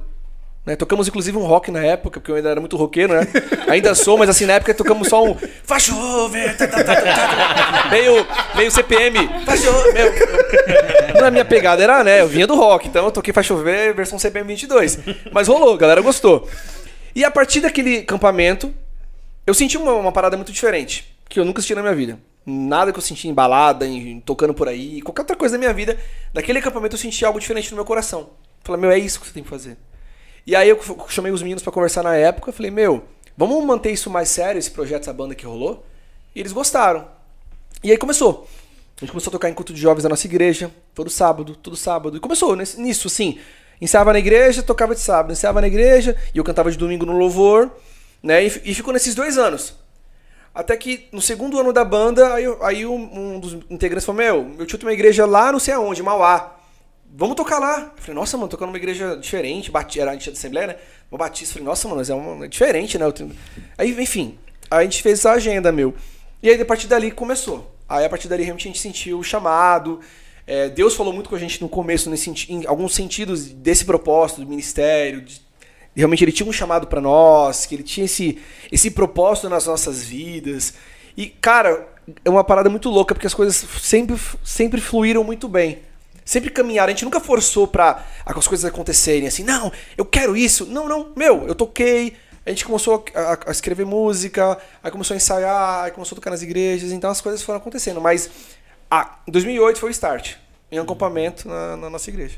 Né? 0.65 0.77
Tocamos 0.77 1.07
inclusive 1.07 1.37
um 1.37 1.43
rock 1.43 1.69
na 1.71 1.83
época, 1.83 2.19
porque 2.19 2.31
eu 2.31 2.35
ainda 2.35 2.49
era 2.49 2.59
muito 2.59 2.77
roqueiro, 2.77 3.13
né? 3.13 3.27
ainda 3.67 3.93
sou, 3.93 4.17
mas 4.17 4.29
assim, 4.29 4.45
na 4.45 4.53
época 4.53 4.73
tocamos 4.73 5.09
só 5.09 5.23
um. 5.23 5.35
Faz 5.63 5.83
chover! 5.83 6.55
tá, 6.55 6.67
tá, 6.67 6.83
tá, 6.83 6.95
tá, 6.95 7.01
tá. 7.03 7.89
meio, 7.91 8.25
meio 8.55 8.71
CPM. 8.71 9.29
Faz 9.45 9.61
chover! 9.61 9.93
Meu, 9.93 11.19
não 11.19 11.27
é 11.27 11.31
minha 11.31 11.45
pegada, 11.45 11.83
era, 11.83 12.01
né? 12.03 12.21
Eu 12.21 12.27
vinha 12.29 12.47
do 12.47 12.55
rock, 12.55 12.87
então 12.87 13.05
eu 13.05 13.11
toquei 13.11 13.33
Faz 13.33 13.45
chover 13.45 13.93
versão 13.93 14.17
CPM 14.17 14.47
22. 14.47 14.99
Mas 15.33 15.49
rolou, 15.49 15.73
a 15.73 15.77
galera 15.77 16.01
gostou. 16.01 16.47
E 17.13 17.25
a 17.25 17.29
partir 17.29 17.59
daquele 17.59 17.97
acampamento, 17.97 18.73
eu 19.45 19.53
senti 19.53 19.77
uma, 19.77 19.91
uma 19.91 20.11
parada 20.13 20.37
muito 20.37 20.51
diferente, 20.53 21.13
que 21.27 21.39
eu 21.39 21.45
nunca 21.45 21.61
senti 21.61 21.75
na 21.75 21.81
minha 21.81 21.93
vida. 21.93 22.17
Nada 22.45 22.91
que 22.91 22.99
eu 22.99 23.03
senti 23.03 23.27
em 23.27 23.33
balada, 23.33 23.87
em, 23.87 24.19
tocando 24.19 24.53
por 24.53 24.67
aí, 24.67 25.01
qualquer 25.01 25.21
outra 25.21 25.35
coisa 25.35 25.53
da 25.53 25.59
minha 25.59 25.73
vida. 25.73 25.97
Naquele 26.33 26.59
acampamento 26.59 26.95
eu 26.95 26.99
senti 26.99 27.23
algo 27.25 27.39
diferente 27.39 27.71
no 27.71 27.75
meu 27.75 27.85
coração. 27.85 28.31
Falei, 28.63 28.81
meu, 28.81 28.91
é 28.91 28.97
isso 28.97 29.19
que 29.19 29.27
você 29.27 29.33
tem 29.33 29.43
que 29.43 29.49
fazer. 29.49 29.77
E 30.45 30.55
aí 30.55 30.67
eu 30.67 30.79
chamei 31.07 31.31
os 31.31 31.41
meninos 31.41 31.63
pra 31.63 31.71
conversar 31.71 32.03
na 32.03 32.15
época, 32.15 32.51
falei, 32.51 32.69
meu, 32.69 33.05
vamos 33.37 33.63
manter 33.65 33.91
isso 33.91 34.09
mais 34.09 34.29
sério, 34.29 34.59
esse 34.59 34.71
projeto, 34.71 35.03
essa 35.03 35.13
banda 35.13 35.33
que 35.33 35.45
rolou? 35.45 35.85
E 36.35 36.39
eles 36.39 36.51
gostaram. 36.51 37.07
E 37.81 37.91
aí 37.91 37.97
começou. 37.97 38.47
A 38.97 38.99
gente 38.99 39.11
começou 39.11 39.31
a 39.31 39.33
tocar 39.33 39.49
em 39.49 39.53
culto 39.53 39.73
de 39.73 39.79
jovens 39.79 40.03
da 40.03 40.09
nossa 40.09 40.27
igreja, 40.27 40.71
todo 40.93 41.09
sábado, 41.09 41.55
todo 41.55 41.75
sábado. 41.75 42.17
E 42.17 42.19
começou 42.19 42.55
nisso, 42.55 43.07
assim. 43.07 43.39
Ensaiava 43.81 44.13
na 44.13 44.19
igreja, 44.19 44.61
tocava 44.63 44.93
de 44.93 45.01
sábado. 45.01 45.33
Ensaiava 45.33 45.59
na 45.61 45.67
igreja, 45.67 46.15
e 46.33 46.37
eu 46.37 46.43
cantava 46.43 46.71
de 46.71 46.77
domingo 46.77 47.05
no 47.05 47.17
louvor, 47.17 47.71
né? 48.21 48.45
E, 48.45 48.47
e 48.65 48.73
ficou 48.73 48.93
nesses 48.93 49.15
dois 49.15 49.37
anos. 49.37 49.75
Até 50.53 50.77
que 50.77 51.07
no 51.11 51.21
segundo 51.21 51.59
ano 51.59 51.73
da 51.73 51.83
banda, 51.83 52.33
aí, 52.33 52.43
aí 52.61 52.85
um, 52.85 53.35
um 53.35 53.39
dos 53.39 53.53
integrantes 53.69 54.05
falou: 54.05 54.21
Meu, 54.21 54.43
meu 54.43 54.65
tio 54.65 54.77
tem 54.77 54.87
uma 54.87 54.93
igreja 54.93 55.25
lá 55.25 55.51
não 55.51 55.59
sei 55.59 55.73
aonde, 55.73 56.03
Mauá. 56.03 56.57
Vamos 57.15 57.35
tocar 57.35 57.59
lá. 57.59 57.91
Eu 57.95 58.01
falei, 58.01 58.15
nossa, 58.15 58.35
mano, 58.37 58.49
tocando 58.49 58.69
numa 58.69 58.77
igreja 58.77 59.15
diferente, 59.15 59.69
bati, 59.69 59.99
era 59.99 60.09
a 60.09 60.13
gente 60.15 60.31
da 60.31 60.37
Assembleia, 60.37 60.67
né? 60.67 60.75
Uma 61.11 61.19
batista. 61.19 61.53
Falei, 61.53 61.65
nossa, 61.67 61.87
mano, 61.87 61.99
mas 61.99 62.09
é, 62.09 62.15
uma, 62.15 62.45
é 62.45 62.47
diferente, 62.47 62.97
né? 62.97 63.11
Tenho- 63.11 63.31
Aí, 63.77 63.91
enfim, 64.01 64.35
a 64.69 64.81
gente 64.81 64.99
fez 65.03 65.19
essa 65.19 65.31
agenda, 65.31 65.71
meu. 65.71 65.93
E 66.41 66.49
aí, 66.49 66.59
a 66.59 66.65
partir 66.65 66.87
dali, 66.87 67.11
começou. 67.11 67.71
Aí, 67.87 68.03
a 68.03 68.09
partir 68.09 68.27
dali, 68.27 68.41
realmente, 68.41 68.67
a 68.67 68.71
gente 68.71 68.79
sentiu 68.81 69.19
o 69.19 69.23
chamado. 69.23 69.99
É, 70.47 70.69
Deus 70.69 70.95
falou 70.95 71.13
muito 71.13 71.29
com 71.29 71.35
a 71.35 71.39
gente 71.39 71.61
no 71.61 71.69
começo, 71.69 72.09
nesse, 72.09 72.31
em 72.51 72.65
alguns 72.65 72.95
sentidos 72.95 73.45
desse 73.45 73.85
propósito, 73.85 74.41
do 74.41 74.47
ministério, 74.47 75.21
de- 75.21 75.42
realmente 75.95 76.23
ele 76.23 76.31
tinha 76.31 76.47
um 76.47 76.53
chamado 76.53 76.87
pra 76.87 76.99
nós, 77.01 77.65
que 77.65 77.75
ele 77.75 77.83
tinha 77.83 78.05
esse, 78.05 78.39
esse 78.71 78.89
propósito 78.91 79.49
nas 79.49 79.65
nossas 79.65 80.03
vidas. 80.03 80.73
E, 81.15 81.27
cara, 81.27 81.87
é 82.25 82.29
uma 82.29 82.43
parada 82.43 82.69
muito 82.69 82.89
louca, 82.89 83.13
porque 83.13 83.27
as 83.27 83.33
coisas 83.33 83.55
sempre, 83.81 84.17
sempre 84.43 84.81
fluíram 84.81 85.23
muito 85.23 85.47
bem. 85.47 85.79
sempre 86.25 86.49
caminharam. 86.49 86.87
A 86.91 86.95
gente 86.95 87.05
nunca 87.05 87.19
forçou 87.19 87.67
pra 87.67 88.05
as 88.25 88.47
coisas 88.47 88.65
acontecerem 88.65 89.27
assim, 89.27 89.43
não, 89.43 89.71
eu 89.97 90.05
quero 90.05 90.35
isso. 90.35 90.65
Não, 90.65 90.87
não, 90.87 91.11
meu, 91.15 91.45
eu 91.47 91.55
toquei. 91.55 92.13
A 92.45 92.49
gente 92.49 92.65
começou 92.65 93.05
a, 93.15 93.39
a- 93.47 93.51
escrever 93.51 93.85
música, 93.85 94.57
aí 94.83 94.91
começou 94.91 95.13
a 95.13 95.17
ensaiar, 95.17 95.85
aí 95.85 95.91
começou 95.91 96.15
a 96.15 96.17
tocar 96.17 96.29
nas 96.31 96.41
igrejas, 96.41 96.91
então 96.91 97.09
as 97.09 97.21
coisas 97.21 97.41
foram 97.41 97.57
acontecendo. 97.59 98.01
Mas 98.01 98.29
ah, 98.91 99.19
em 99.27 99.31
2008 99.31 99.79
foi 99.79 99.89
o 99.89 99.91
start, 99.91 100.35
em 100.71 100.77
acampamento 100.77 101.47
na, 101.47 101.77
na 101.77 101.89
nossa 101.89 102.09
igreja. 102.09 102.37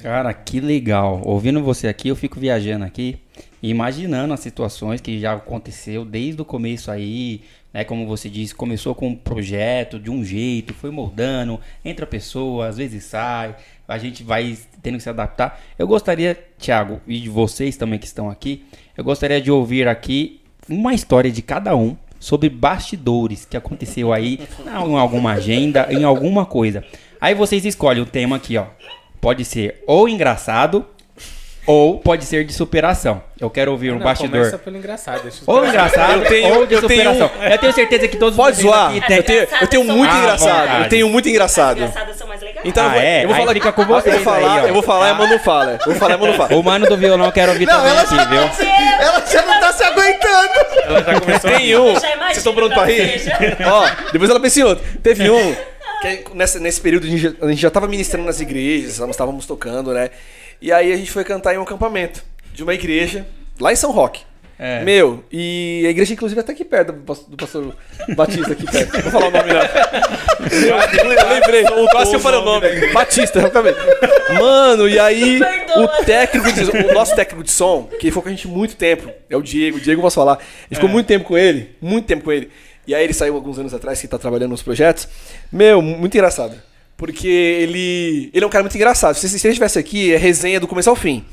Cara, 0.00 0.32
que 0.32 0.60
legal. 0.60 1.20
Ouvindo 1.24 1.62
você 1.62 1.88
aqui, 1.88 2.08
eu 2.08 2.16
fico 2.16 2.38
viajando 2.38 2.84
aqui, 2.84 3.18
e 3.62 3.70
imaginando 3.70 4.34
as 4.34 4.40
situações 4.40 5.00
que 5.00 5.18
já 5.18 5.34
aconteceu 5.34 6.04
desde 6.04 6.40
o 6.40 6.44
começo 6.44 6.90
aí, 6.90 7.42
né? 7.72 7.84
Como 7.84 8.06
você 8.06 8.28
disse, 8.28 8.54
começou 8.54 8.94
com 8.94 9.08
um 9.08 9.16
projeto 9.16 9.98
de 9.98 10.10
um 10.10 10.24
jeito, 10.24 10.74
foi 10.74 10.90
moldando, 10.90 11.58
entra 11.84 12.06
pessoa, 12.06 12.68
às 12.68 12.76
vezes 12.76 13.04
sai, 13.04 13.56
a 13.88 13.98
gente 13.98 14.22
vai 14.22 14.56
tendo 14.82 14.96
que 14.96 15.02
se 15.02 15.08
adaptar. 15.08 15.60
Eu 15.78 15.86
gostaria, 15.86 16.38
Thiago, 16.58 17.00
e 17.06 17.20
de 17.20 17.28
vocês 17.28 17.76
também 17.76 17.98
que 17.98 18.06
estão 18.06 18.28
aqui, 18.28 18.64
eu 18.96 19.04
gostaria 19.04 19.40
de 19.40 19.50
ouvir 19.50 19.88
aqui 19.88 20.40
uma 20.68 20.94
história 20.94 21.30
de 21.30 21.42
cada 21.42 21.74
um 21.76 21.96
sobre 22.18 22.48
bastidores 22.48 23.44
que 23.44 23.56
aconteceu 23.56 24.12
aí 24.12 24.38
em 24.64 24.96
alguma 24.96 25.32
agenda, 25.32 25.88
em 25.90 26.04
alguma 26.04 26.46
coisa. 26.46 26.84
Aí 27.20 27.34
vocês 27.34 27.64
escolhem 27.64 28.02
o 28.02 28.06
tema 28.06 28.36
aqui, 28.36 28.56
ó. 28.56 28.66
Pode 29.22 29.44
ser 29.44 29.82
ou 29.86 30.06
engraçado 30.08 30.84
ou 31.64 32.00
pode 32.00 32.24
ser 32.24 32.42
de 32.44 32.52
superação. 32.52 33.22
Eu 33.40 33.48
quero 33.48 33.70
ouvir 33.70 33.92
um 33.92 33.98
Não, 33.98 34.02
bastidor. 34.02 34.40
Começa 34.40 34.58
pelo 34.58 34.76
engraçado. 34.76 35.22
Deixa 35.22 35.38
eu 35.46 35.54
Ou 35.54 35.64
engraçado 35.64 36.12
Eu 36.14 36.24
tenho- 36.28 36.54
ou 36.58 36.66
de 36.66 36.74
eu 36.74 36.82
tenho- 36.82 37.02
superação. 37.12 37.30
Eu 37.52 37.58
tenho 37.58 37.72
certeza 37.72 38.08
que 38.08 38.16
todos 38.16 38.36
Pode 38.36 38.56
vocês 38.56 38.66
zoar, 38.66 38.88
aqui 38.88 38.96
eu 38.98 39.02
têm- 39.06 39.22
tenho, 39.22 39.48
eu 39.60 39.66
tenho 39.68 39.84
muito 39.84 40.10
mais- 40.10 40.24
engraçado, 40.24 40.68
Ah, 40.68 40.80
eu 40.82 40.88
tenho 40.88 41.08
muito 41.08 41.28
engraçado. 41.28 41.76
Engraçadas 41.78 42.16
são 42.16 42.26
mais 42.26 42.40
legais. 42.40 42.62
Então 42.64 42.82
eu 42.82 42.90
Ah, 42.90 42.92
vou, 42.94 43.00
é? 43.00 43.22
eu 43.24 43.28
vou 43.28 43.36
falar 43.36 43.52
fica 43.54 43.72
com 43.72 43.82
eu 43.82 43.86
vou 43.86 44.00
vocês 44.00 44.22
falar, 44.22 44.60
aí, 44.62 44.68
eu 44.68 44.74
vou 44.74 44.82
falar, 44.82 45.10
a 45.10 45.14
Manu 45.14 45.38
fala. 45.38 45.72
Eu 45.80 45.86
vou 45.86 45.94
falar, 45.94 46.14
a 46.14 46.18
Manu 46.18 46.34
fala. 46.34 46.54
O 46.56 46.62
mano 46.64 46.86
do 46.88 46.96
violão 46.96 47.26
eu 47.26 47.32
quero 47.32 47.52
ouvir 47.52 47.66
Não, 47.66 47.76
também 47.76 47.90
ela 47.92 48.02
aqui, 48.02 48.16
já- 48.16 48.24
viu? 48.24 48.40
Ela 49.00 49.24
já 49.26 49.42
não 49.42 49.60
tá 49.60 49.72
se 49.72 49.84
aguentando. 49.84 50.52
Ela 50.84 51.02
já 51.04 51.20
começou 51.20 51.50
Tem 51.50 51.76
um. 51.76 51.94
Vocês 51.94 52.36
estão 52.38 52.54
prontos 52.54 52.74
pra 52.74 52.86
rir? 52.86 53.22
Ó, 53.64 53.86
depois 54.12 54.28
ela 54.30 54.40
pensa 54.40 54.58
em 54.60 54.62
outro. 54.64 54.84
Teve 55.00 55.30
um. 55.30 55.56
Que 56.02 56.34
nessa, 56.36 56.58
nesse 56.58 56.80
período 56.80 57.06
a 57.06 57.10
gente, 57.10 57.22
já- 57.22 57.32
a 57.40 57.48
gente 57.48 57.60
já 57.62 57.70
tava 57.70 57.86
ministrando 57.88 58.26
nas 58.26 58.40
igrejas, 58.40 58.98
nós 58.98 59.10
estávamos 59.10 59.46
tocando, 59.46 59.92
né? 59.94 60.10
E 60.60 60.70
aí 60.72 60.92
a 60.92 60.96
gente 60.96 61.10
foi 61.10 61.24
cantar 61.24 61.54
em 61.54 61.58
um 61.58 61.62
acampamento 61.62 62.22
de 62.52 62.62
uma 62.62 62.74
igreja 62.74 63.26
lá 63.60 63.72
em 63.72 63.76
São 63.76 63.90
Roque. 63.92 64.22
É. 64.58 64.84
Meu, 64.84 65.24
e 65.32 65.82
a 65.86 65.90
igreja, 65.90 66.12
inclusive, 66.12 66.38
é 66.38 66.42
até 66.42 66.52
aqui 66.52 66.64
perto 66.64 66.92
do 66.92 67.36
pastor, 67.36 67.74
Batista, 68.14 68.52
aqui 68.52 68.64
perto. 68.70 68.92
Não 68.94 69.02
vou 69.02 69.10
falar 69.10 69.26
o 69.26 69.30
nome, 69.32 69.48
não. 69.52 69.60
Eu 70.52 71.08
lembrei, 71.34 71.64
quase 71.90 72.10
que 72.10 72.16
eu 72.16 72.20
falei 72.20 72.38
o 72.40 72.44
nome. 72.44 72.92
Batista, 72.92 73.38
exatamente. 73.40 73.78
Mano, 74.38 74.88
e 74.88 75.00
aí, 75.00 75.40
o 75.76 76.04
técnico, 76.04 76.52
de, 76.52 76.62
o 76.90 76.94
nosso 76.94 77.16
técnico 77.16 77.42
de 77.42 77.50
som, 77.50 77.88
que 77.98 78.06
ficou 78.08 78.22
com 78.22 78.28
a 78.28 78.32
gente 78.32 78.46
muito 78.46 78.76
tempo, 78.76 79.10
é 79.28 79.36
o 79.36 79.42
Diego, 79.42 79.78
o 79.78 79.80
Diego 79.80 79.98
eu 80.00 80.02
posso 80.02 80.16
falar. 80.16 80.38
Ele 80.70 80.74
ficou 80.76 80.88
muito 80.88 81.06
tempo 81.06 81.24
com 81.24 81.36
ele, 81.36 81.70
muito 81.80 82.06
tempo 82.06 82.22
com 82.22 82.30
ele. 82.30 82.48
E 82.86 82.94
aí 82.94 83.04
ele 83.04 83.12
saiu 83.12 83.34
alguns 83.34 83.58
anos 83.58 83.72
atrás, 83.72 84.00
que 84.00 84.08
tá 84.08 84.18
trabalhando 84.18 84.50
nos 84.50 84.62
projetos. 84.62 85.08
Meu, 85.50 85.80
muito 85.80 86.14
engraçado. 86.14 86.60
Porque 86.96 87.28
ele. 87.28 88.30
Ele 88.32 88.44
é 88.44 88.46
um 88.46 88.50
cara 88.50 88.64
muito 88.64 88.74
engraçado. 88.76 89.14
Se, 89.14 89.28
se 89.28 89.46
ele 89.46 89.52
estivesse 89.52 89.78
aqui, 89.78 90.12
é 90.12 90.16
resenha 90.16 90.60
do 90.60 90.68
começo 90.68 90.90
ao 90.90 90.96
fim. 90.96 91.24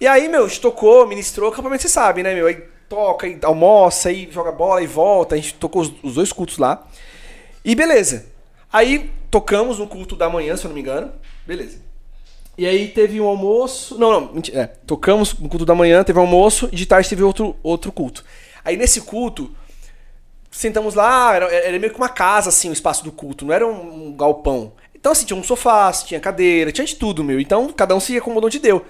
E 0.00 0.06
aí, 0.06 0.28
meu, 0.28 0.48
tocou, 0.58 1.06
ministrou, 1.06 1.50
acampamento 1.50 1.82
você 1.82 1.88
sabe, 1.88 2.22
né, 2.22 2.34
meu? 2.34 2.46
Aí 2.46 2.62
toca, 2.88 3.26
aí 3.26 3.38
almoça, 3.42 4.08
aí 4.08 4.28
joga 4.30 4.50
bola 4.50 4.82
e 4.82 4.86
volta. 4.86 5.34
A 5.34 5.38
gente 5.38 5.54
tocou 5.54 5.82
os, 5.82 5.92
os 6.02 6.14
dois 6.14 6.32
cultos 6.32 6.58
lá. 6.58 6.86
E 7.64 7.74
beleza. 7.74 8.26
Aí 8.72 9.10
tocamos 9.30 9.78
no 9.78 9.86
culto 9.86 10.16
da 10.16 10.28
manhã, 10.28 10.56
se 10.56 10.64
eu 10.64 10.68
não 10.68 10.74
me 10.74 10.80
engano. 10.80 11.12
Beleza. 11.46 11.78
E 12.56 12.66
aí 12.66 12.88
teve 12.88 13.20
um 13.20 13.26
almoço. 13.26 13.98
Não, 13.98 14.10
não, 14.10 14.32
mentira. 14.32 14.60
É, 14.60 14.66
tocamos 14.86 15.38
no 15.38 15.48
culto 15.48 15.64
da 15.64 15.74
manhã, 15.74 16.04
teve 16.04 16.18
um 16.18 16.22
almoço, 16.22 16.68
e 16.72 16.76
de 16.76 16.86
tarde 16.86 17.08
teve 17.08 17.22
outro, 17.22 17.56
outro 17.62 17.90
culto. 17.90 18.24
Aí 18.64 18.76
nesse 18.76 19.00
culto, 19.00 19.50
sentamos 20.50 20.94
lá, 20.94 21.34
era, 21.34 21.46
era 21.46 21.78
meio 21.78 21.92
que 21.92 21.98
uma 21.98 22.08
casa, 22.08 22.48
assim, 22.48 22.70
o 22.70 22.72
espaço 22.72 23.04
do 23.04 23.12
culto, 23.12 23.44
não 23.44 23.54
era 23.54 23.66
um, 23.66 24.08
um 24.08 24.16
galpão. 24.16 24.72
Então, 24.94 25.12
assim, 25.12 25.24
tinha 25.24 25.38
um 25.38 25.42
sofá, 25.42 25.90
tinha 25.92 26.20
cadeira, 26.20 26.72
tinha 26.72 26.86
de 26.86 26.96
tudo, 26.96 27.24
meu. 27.24 27.40
Então, 27.40 27.72
cada 27.72 27.94
um 27.94 28.00
se 28.00 28.16
acomodou 28.16 28.48
onde 28.48 28.58
deu. 28.58 28.84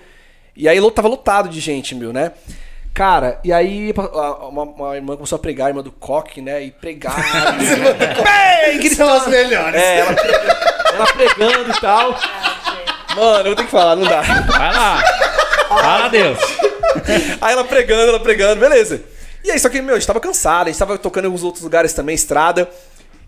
E 0.57 0.69
aí 0.69 0.91
tava 0.91 1.09
lotado 1.09 1.49
de 1.49 1.61
gente, 1.61 1.95
meu, 1.95 2.13
né? 2.13 2.33
Cara, 2.93 3.39
e 3.45 3.53
aí 3.53 3.95
uma, 4.51 4.65
uma 4.65 4.97
irmã 4.97 5.15
começou 5.15 5.37
a 5.37 5.39
pregar, 5.39 5.69
a 5.69 5.71
irmã 5.71 5.83
do 5.83 5.93
coque, 5.93 6.41
né? 6.41 6.65
E 6.65 6.73
pregar. 6.73 7.15
Bem, 8.75 8.91
São 8.91 9.09
as 9.09 9.29
melhores. 9.29 9.81
é, 9.81 10.01
ela, 10.01 10.17
ela 10.95 11.07
pregando 11.13 11.71
e 11.71 11.81
tal. 11.81 12.19
Mano, 13.15 13.39
eu 13.41 13.45
vou 13.45 13.57
ter 13.57 13.65
que 13.65 13.71
falar, 13.71 13.97
não 13.97 14.05
dá. 14.05 14.21
Vai 14.23 14.75
lá. 14.75 15.03
Fala, 15.69 16.09
Deus. 16.09 16.39
Aí 17.41 17.53
ela 17.53 17.65
pregando, 17.65 18.09
ela 18.09 18.21
pregando, 18.21 18.61
beleza. 18.61 19.03
E 19.45 19.51
aí, 19.51 19.59
só 19.59 19.69
que, 19.69 19.81
meu, 19.81 19.95
a 19.95 19.99
gente 19.99 20.07
tava 20.07 20.21
cansado, 20.21 20.69
a 20.69 20.71
gente 20.71 20.79
tava 20.79 20.99
tocando 20.99 21.25
em 21.25 21.27
alguns 21.27 21.43
outros 21.43 21.65
lugares 21.65 21.93
também, 21.93 22.15
estrada. 22.15 22.69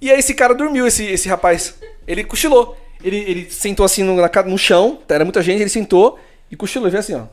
E 0.00 0.10
aí 0.10 0.18
esse 0.18 0.34
cara 0.34 0.54
dormiu, 0.54 0.86
esse, 0.86 1.04
esse 1.04 1.28
rapaz. 1.28 1.74
Ele 2.06 2.24
cochilou. 2.24 2.76
Ele, 3.02 3.16
ele 3.16 3.50
sentou 3.50 3.84
assim 3.84 4.02
no, 4.02 4.16
na 4.16 4.42
no 4.44 4.58
chão, 4.58 5.00
era 5.08 5.24
muita 5.24 5.42
gente, 5.42 5.60
ele 5.60 5.70
sentou 5.70 6.18
e 6.50 6.56
cochilou, 6.56 6.88
e 6.88 6.90
fez 6.90 7.04
assim, 7.04 7.14
ó. 7.14 7.24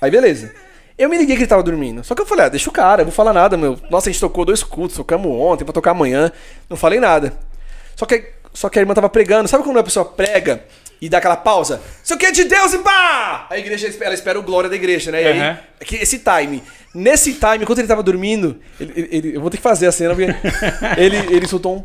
Aí 0.00 0.10
beleza. 0.10 0.52
Eu 0.98 1.08
me 1.08 1.16
liguei 1.16 1.36
que 1.36 1.42
ele 1.42 1.48
tava 1.48 1.62
dormindo. 1.62 2.04
Só 2.04 2.14
que 2.14 2.22
eu 2.22 2.26
falei, 2.26 2.46
ah, 2.46 2.48
deixa 2.48 2.68
o 2.68 2.72
cara, 2.72 3.02
eu 3.02 3.06
vou 3.06 3.14
falar 3.14 3.32
nada, 3.32 3.56
meu. 3.56 3.78
Nossa, 3.90 4.08
a 4.08 4.12
gente 4.12 4.20
tocou 4.20 4.44
dois 4.44 4.62
cultos, 4.62 4.96
tocamos 4.96 5.26
ontem 5.26 5.64
pra 5.64 5.72
tocar 5.72 5.92
amanhã. 5.92 6.30
Não 6.68 6.76
falei 6.76 7.00
nada. 7.00 7.32
Só 7.96 8.04
que, 8.04 8.32
só 8.52 8.68
que 8.68 8.78
a 8.78 8.82
irmã 8.82 8.94
tava 8.94 9.08
pregando. 9.08 9.48
Sabe 9.48 9.64
quando 9.64 9.78
a 9.78 9.84
pessoa 9.84 10.04
prega 10.04 10.64
e 11.02 11.08
dá 11.08 11.18
aquela 11.18 11.36
pausa? 11.36 11.82
Isso 12.02 12.14
aqui 12.14 12.24
é 12.26 12.30
de 12.30 12.44
Deus 12.44 12.72
e 12.72 12.78
pá! 12.78 13.46
A 13.50 13.58
igreja, 13.58 13.92
ela 14.00 14.14
espera 14.14 14.38
o 14.38 14.42
glória 14.42 14.70
da 14.70 14.76
igreja, 14.76 15.10
né? 15.10 15.22
E 15.22 15.26
aí, 15.26 15.56
que 15.84 15.96
esse 15.96 16.18
time. 16.20 16.62
Nesse 16.94 17.32
time, 17.34 17.58
enquanto 17.62 17.78
ele 17.80 17.88
tava 17.88 18.02
dormindo, 18.02 18.60
ele, 18.80 18.92
ele- 18.96 19.08
ele- 19.10 19.36
eu 19.36 19.40
vou 19.40 19.50
ter 19.50 19.56
que 19.58 19.62
fazer 19.62 19.86
a 19.86 19.92
cena, 19.92 20.14
porque 20.14 20.30
ele, 20.96 21.16
ele 21.34 21.46
soltou 21.48 21.76
um. 21.78 21.84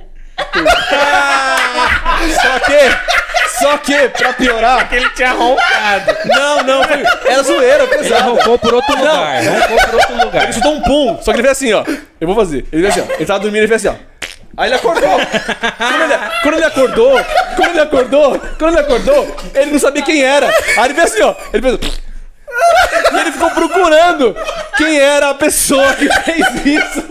só 2.33 2.59
que, 2.59 3.59
só 3.59 3.77
que, 3.77 4.09
pra 4.09 4.33
piorar. 4.33 4.87
Ele 4.93 5.09
tinha 5.11 5.31
roncado. 5.31 6.15
Não, 6.25 6.63
não, 6.63 6.83
foi, 6.83 7.03
era 7.31 7.43
zoeira, 7.43 7.83
Ele 7.83 7.97
pesado. 7.97 8.31
roncou 8.35 8.59
por 8.59 8.73
outro 8.73 8.95
lugar. 8.97 9.43
Roncou 9.43 9.77
por 9.87 9.95
outro 9.95 10.25
lugar. 10.25 10.43
Ele 10.43 10.53
soltou 10.53 10.73
um 10.75 10.81
pum, 10.81 11.17
só 11.21 11.31
que 11.31 11.37
ele 11.39 11.47
fez 11.47 11.51
assim, 11.57 11.73
ó. 11.73 11.83
Eu 12.19 12.27
vou 12.27 12.35
fazer. 12.35 12.65
Ele 12.71 12.83
fez 12.83 12.97
assim, 12.97 13.09
ó. 13.09 13.15
Ele 13.15 13.25
tava 13.25 13.39
dormindo, 13.39 13.61
ele 13.61 13.67
fez 13.67 13.85
assim, 13.85 13.97
ó. 13.97 14.26
Aí 14.57 14.69
ele 14.69 14.75
acordou. 14.75 15.19
Quando 15.77 16.01
ele, 16.03 16.17
quando 16.41 16.55
ele 16.55 16.65
acordou, 16.65 17.25
quando 17.55 17.69
ele 17.69 17.81
acordou, 17.81 18.39
quando 18.57 18.71
ele 18.71 18.79
acordou, 18.79 19.35
ele 19.53 19.71
não 19.71 19.79
sabia 19.79 20.01
quem 20.01 20.23
era. 20.23 20.47
Aí 20.47 20.85
ele 20.85 20.93
fez 20.95 21.13
assim, 21.13 21.21
ó. 21.21 21.35
Ele 21.53 21.77
fez. 21.77 22.07
E 23.13 23.19
ele 23.19 23.31
ficou 23.31 23.51
procurando 23.51 24.35
quem 24.77 24.99
era 24.99 25.29
a 25.29 25.33
pessoa 25.33 25.93
que 25.93 26.09
fez 26.23 26.45
isso. 26.65 27.03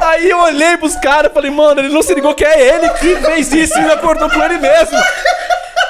Aí 0.00 0.28
eu 0.28 0.38
olhei 0.40 0.76
pros 0.76 0.96
caras 0.96 1.30
e 1.30 1.34
falei, 1.34 1.50
mano, 1.50 1.80
ele 1.80 1.88
não 1.88 2.02
se 2.02 2.12
ligou 2.14 2.34
que 2.34 2.44
é 2.44 2.74
ele 2.74 2.88
que 2.90 3.16
fez 3.16 3.52
isso 3.52 3.78
e 3.78 3.82
ele 3.82 3.92
acordou 3.92 4.28
com 4.28 4.42
ele 4.42 4.58
mesmo. 4.58 4.98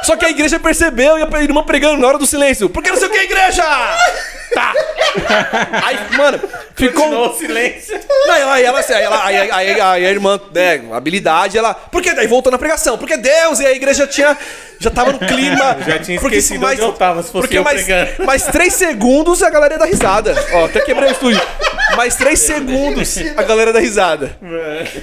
Só 0.03 0.17
que 0.17 0.27
a 0.27 0.31
igreja 0.31 0.61
percebeu 0.61 1.19
e 1.19 1.23
a 1.23 1.43
irmã 1.43 1.63
pregando 1.63 2.01
na 2.01 2.07
hora 2.07 2.19
do 2.19 2.27
silêncio. 2.27 2.69
Porque 2.69 2.91
não 2.91 2.99
sei 2.99 3.09
o 3.09 3.11
que, 3.11 3.19
igreja! 3.19 3.65
Tá! 4.53 4.73
Aí, 5.85 5.99
mano, 6.17 6.41
ficou. 6.75 7.07
um- 7.07 7.29
No 7.29 7.35
silêncio. 7.35 7.99
Não, 8.27 8.35
ela, 8.35 8.61
ela, 8.61 8.81
assim, 8.81 8.93
aí 8.93 9.03
ela, 9.03 9.25
aí, 9.25 9.37
aí, 9.51 9.81
aí 9.81 10.07
a 10.07 10.11
irmã, 10.11 10.41
né, 10.53 10.81
habilidade, 10.93 11.57
ela. 11.57 11.73
Porque 11.75 12.13
daí 12.13 12.27
voltou 12.27 12.51
na 12.51 12.59
pregação, 12.59 12.99
porque 12.99 13.17
Deus 13.17 13.61
e 13.61 13.67
a 13.67 13.73
igreja 13.73 14.07
tinha. 14.07 14.37
Já 14.81 14.91
tava 14.91 15.13
no 15.13 15.19
clima. 15.21 15.77
Eu 15.81 15.85
já 15.93 15.99
tinha 16.01 16.21
porque 16.21 16.37
esquecido 16.37 16.67
onde 16.67 16.81
eu 16.81 16.93
tava, 16.93 17.23
se 17.23 17.31
fosse 17.31 17.43
porque 17.43 17.59
eu 17.59 17.65
mais, 17.65 17.85
pregando. 17.85 18.11
mais 18.27 18.43
três 18.45 18.75
segundos 18.75 19.43
a 19.43 19.51
galera 19.51 19.79
dar 19.79 19.85
risada. 19.87 20.35
Ó, 20.53 20.65
até 20.67 20.81
quebrei 20.81 21.09
o 21.09 21.13
estúdio. 21.13 21.41
Mais 21.97 22.17
três 22.17 22.41
segundos 22.41 23.17
a 23.37 23.43
galera 23.43 23.73
dá 23.73 23.79
risada. 23.79 24.37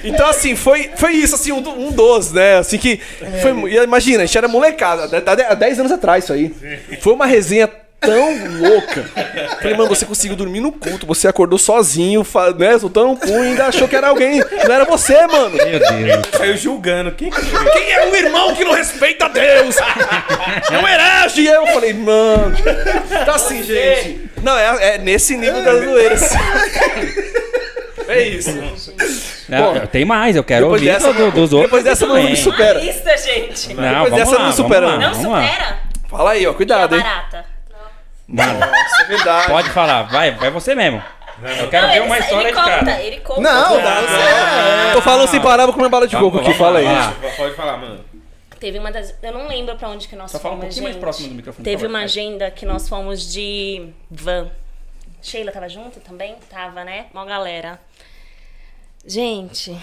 Então, 0.04 0.26
assim, 0.28 0.54
foi, 0.54 0.90
foi 0.96 1.12
isso, 1.12 1.34
assim, 1.34 1.52
um, 1.52 1.58
um 1.86 1.90
dos, 1.90 2.32
né? 2.32 2.58
Assim 2.58 2.76
que. 2.78 3.00
Foi, 3.40 3.70
e 3.72 3.76
imagina, 3.82 4.22
a 4.22 4.26
gente 4.26 4.36
era 4.36 4.46
molecada, 4.48 5.04
há- 5.24 5.52
há 5.52 5.54
10 5.54 5.78
anos 5.80 5.92
atrás 5.92 6.24
isso 6.24 6.32
aí. 6.32 6.54
Foi 7.00 7.12
uma 7.14 7.24
resenha 7.26 7.68
tão 8.02 8.58
louca. 8.58 9.04
Falei, 9.60 9.76
mano, 9.76 9.88
você 9.88 10.04
conseguiu 10.04 10.36
dormir 10.36 10.60
no 10.60 10.72
culto, 10.72 11.06
você 11.06 11.28
acordou 11.28 11.58
sozinho, 11.58 12.26
né? 12.58 12.78
Soltando 12.78 13.10
um 13.10 13.16
pum 13.16 13.42
e 13.44 13.48
ainda 13.48 13.66
achou 13.66 13.86
que 13.88 13.96
era 13.96 14.08
alguém. 14.08 14.40
Não 14.40 14.74
era 14.74 14.84
você, 14.84 15.26
mano. 15.26 15.56
Meu 15.56 15.78
Deus. 15.78 16.26
Saiu 16.36 16.56
julgando. 16.56 17.12
Quem 17.12 17.30
que 17.30 17.40
Quem 17.40 17.92
é 17.92 18.06
um 18.06 18.14
irmão 18.14 18.54
que 18.54 18.64
não 18.64 18.72
respeita 18.74 19.28
Deus? 19.28 19.76
É 20.70 20.78
um 20.78 20.86
herege! 20.86 21.42
E 21.42 21.46
eu 21.46 21.66
falei, 21.68 21.92
mano. 21.94 22.54
Tá 23.24 23.34
assim, 23.36 23.62
gente. 23.62 24.30
Não, 24.42 24.58
é, 24.58 24.94
é 24.94 24.98
nesse 24.98 25.36
nível 25.36 25.62
das 25.62 25.84
zoeiras. 25.84 26.30
É 28.08 28.22
isso. 28.22 28.50
Não, 29.48 29.74
Bom, 29.74 29.86
tem 29.86 30.04
mais, 30.04 30.34
eu 30.36 30.42
quero 30.44 30.62
Depois 30.66 30.80
ouvir 30.82 30.92
dessa, 30.92 31.12
do- 31.12 31.30
dos 31.30 31.52
outros. 31.52 31.62
depois 31.62 31.84
dessa 31.84 32.06
não 32.06 32.20
me 32.22 32.36
supera. 32.36 32.80
Lista, 32.80 33.16
gente. 33.16 33.74
Não, 33.74 33.82
Depois 34.04 34.10
vamos 34.10 34.16
dessa 34.18 34.38
lá, 34.38 34.44
não 34.46 34.52
supera, 34.52 34.86
lá, 34.86 34.98
Não 34.98 35.14
supera? 35.14 35.78
Fala 36.10 36.30
aí, 36.32 36.46
ó. 36.46 36.52
Cuidado, 36.52 36.96
hein? 36.96 37.02
barata? 37.02 37.44
Mano, 38.32 38.58
Isso 38.86 39.02
é 39.02 39.04
verdade. 39.04 39.46
pode 39.48 39.70
falar, 39.70 40.02
vai, 40.04 40.30
vai 40.32 40.50
você 40.50 40.74
mesmo. 40.74 41.02
Eu 41.58 41.68
quero 41.68 41.86
Não, 41.86 41.92
ver 41.92 41.98
ele, 41.98 42.06
uma 42.06 42.16
ele 42.16 42.24
história 42.24 42.48
de 42.48 42.54
conta, 42.54 42.70
cara. 42.70 43.02
ele 43.02 43.20
conta. 43.20 43.40
Não, 43.40 43.68
Tudo. 43.68 43.82
dá, 43.82 44.00
você 44.00 44.88
é. 44.88 44.92
Tô 44.92 45.00
falando 45.02 45.28
sem 45.28 45.40
parar, 45.40 45.64
vou 45.66 45.74
comer 45.74 45.88
bala 45.88 46.06
de 46.06 46.16
coco 46.16 46.38
aqui. 46.38 46.54
Fala 46.54 46.78
aí. 46.78 46.86
Pode 47.36 47.54
falar, 47.54 47.76
mano. 47.78 48.04
Teve 48.60 48.78
uma 48.78 48.92
das. 48.92 49.12
Eu 49.22 49.32
não 49.32 49.48
lembro 49.48 49.74
pra 49.74 49.88
onde 49.88 50.06
que 50.06 50.14
nós 50.14 50.30
Só 50.30 50.38
fala 50.38 50.54
um 50.54 50.58
fomos. 50.58 50.66
pouquinho 50.68 50.84
mais 50.84 50.94
gente. 50.94 51.02
próximo 51.02 51.28
do 51.30 51.34
microfone, 51.34 51.64
Teve 51.64 51.86
uma 51.86 51.98
agenda 52.00 52.50
que 52.50 52.64
nós 52.64 52.88
fomos 52.88 53.32
de 53.32 53.88
van. 54.10 54.48
Sheila 55.20 55.50
tava 55.52 55.68
junto 55.68 55.98
também? 56.00 56.36
Tava, 56.48 56.84
né? 56.84 57.06
Uma 57.12 57.24
galera. 57.24 57.80
Gente, 59.04 59.76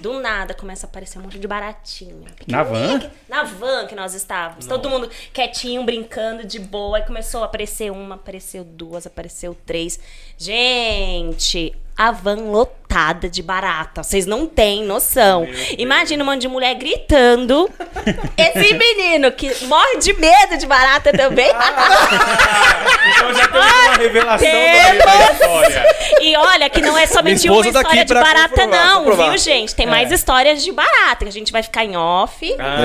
do 0.00 0.18
nada 0.18 0.54
começa 0.54 0.86
a 0.86 0.88
aparecer 0.88 1.18
um 1.18 1.22
monte 1.22 1.38
de 1.38 1.46
baratinho. 1.46 2.24
Na 2.48 2.64
van? 2.64 3.00
Na 3.28 3.44
van 3.44 3.86
que 3.86 3.94
nós 3.94 4.12
estávamos. 4.12 4.66
Todo 4.66 4.90
mundo 4.90 5.08
quietinho, 5.32 5.84
brincando, 5.84 6.44
de 6.44 6.58
boa. 6.58 6.96
Aí 6.96 7.04
começou 7.04 7.42
a 7.42 7.46
aparecer 7.46 7.92
uma, 7.92 8.16
apareceu 8.16 8.64
duas, 8.64 9.06
apareceu 9.06 9.56
três. 9.64 10.00
Gente, 10.36 11.76
a 11.96 12.10
van 12.10 12.50
lotada 12.50 13.28
de 13.28 13.42
barata. 13.42 14.02
Vocês 14.02 14.26
não 14.26 14.46
têm 14.46 14.82
noção. 14.84 15.46
Imagina 15.78 16.22
um 16.22 16.26
monte 16.26 16.42
de 16.42 16.48
mulher 16.48 16.74
gritando. 16.74 17.68
Esse 18.36 18.74
menino 18.74 19.30
que 19.32 19.52
morre 19.66 19.98
de 19.98 20.12
medo 20.14 20.56
de 20.58 20.66
barata 20.66 21.12
também. 21.12 21.48
Então 21.48 23.34
já 23.34 23.48
temos 23.48 23.66
uma 23.66 23.94
revelação 23.96 24.38
Temos! 24.48 25.04
da 25.04 25.32
história. 25.32 25.94
E 26.20 26.36
olha 26.36 26.70
que 26.70 26.80
não 26.80 26.96
é 26.96 27.06
somente 27.06 27.48
uma 27.48 27.62
tá 27.62 27.68
história 27.68 28.04
de 28.04 28.14
barata, 28.14 28.48
comprovar, 28.62 28.86
não, 28.86 28.98
comprovar. 29.04 29.28
viu, 29.30 29.38
gente? 29.38 29.74
Tem 29.74 29.86
mais 29.86 30.10
histórias 30.10 30.62
de 30.64 30.72
barata, 30.72 31.24
que 31.24 31.28
a 31.28 31.32
gente 31.32 31.52
vai 31.52 31.62
ficar 31.62 31.84
em 31.84 31.96
off, 31.96 32.54
Ah, 32.58 32.76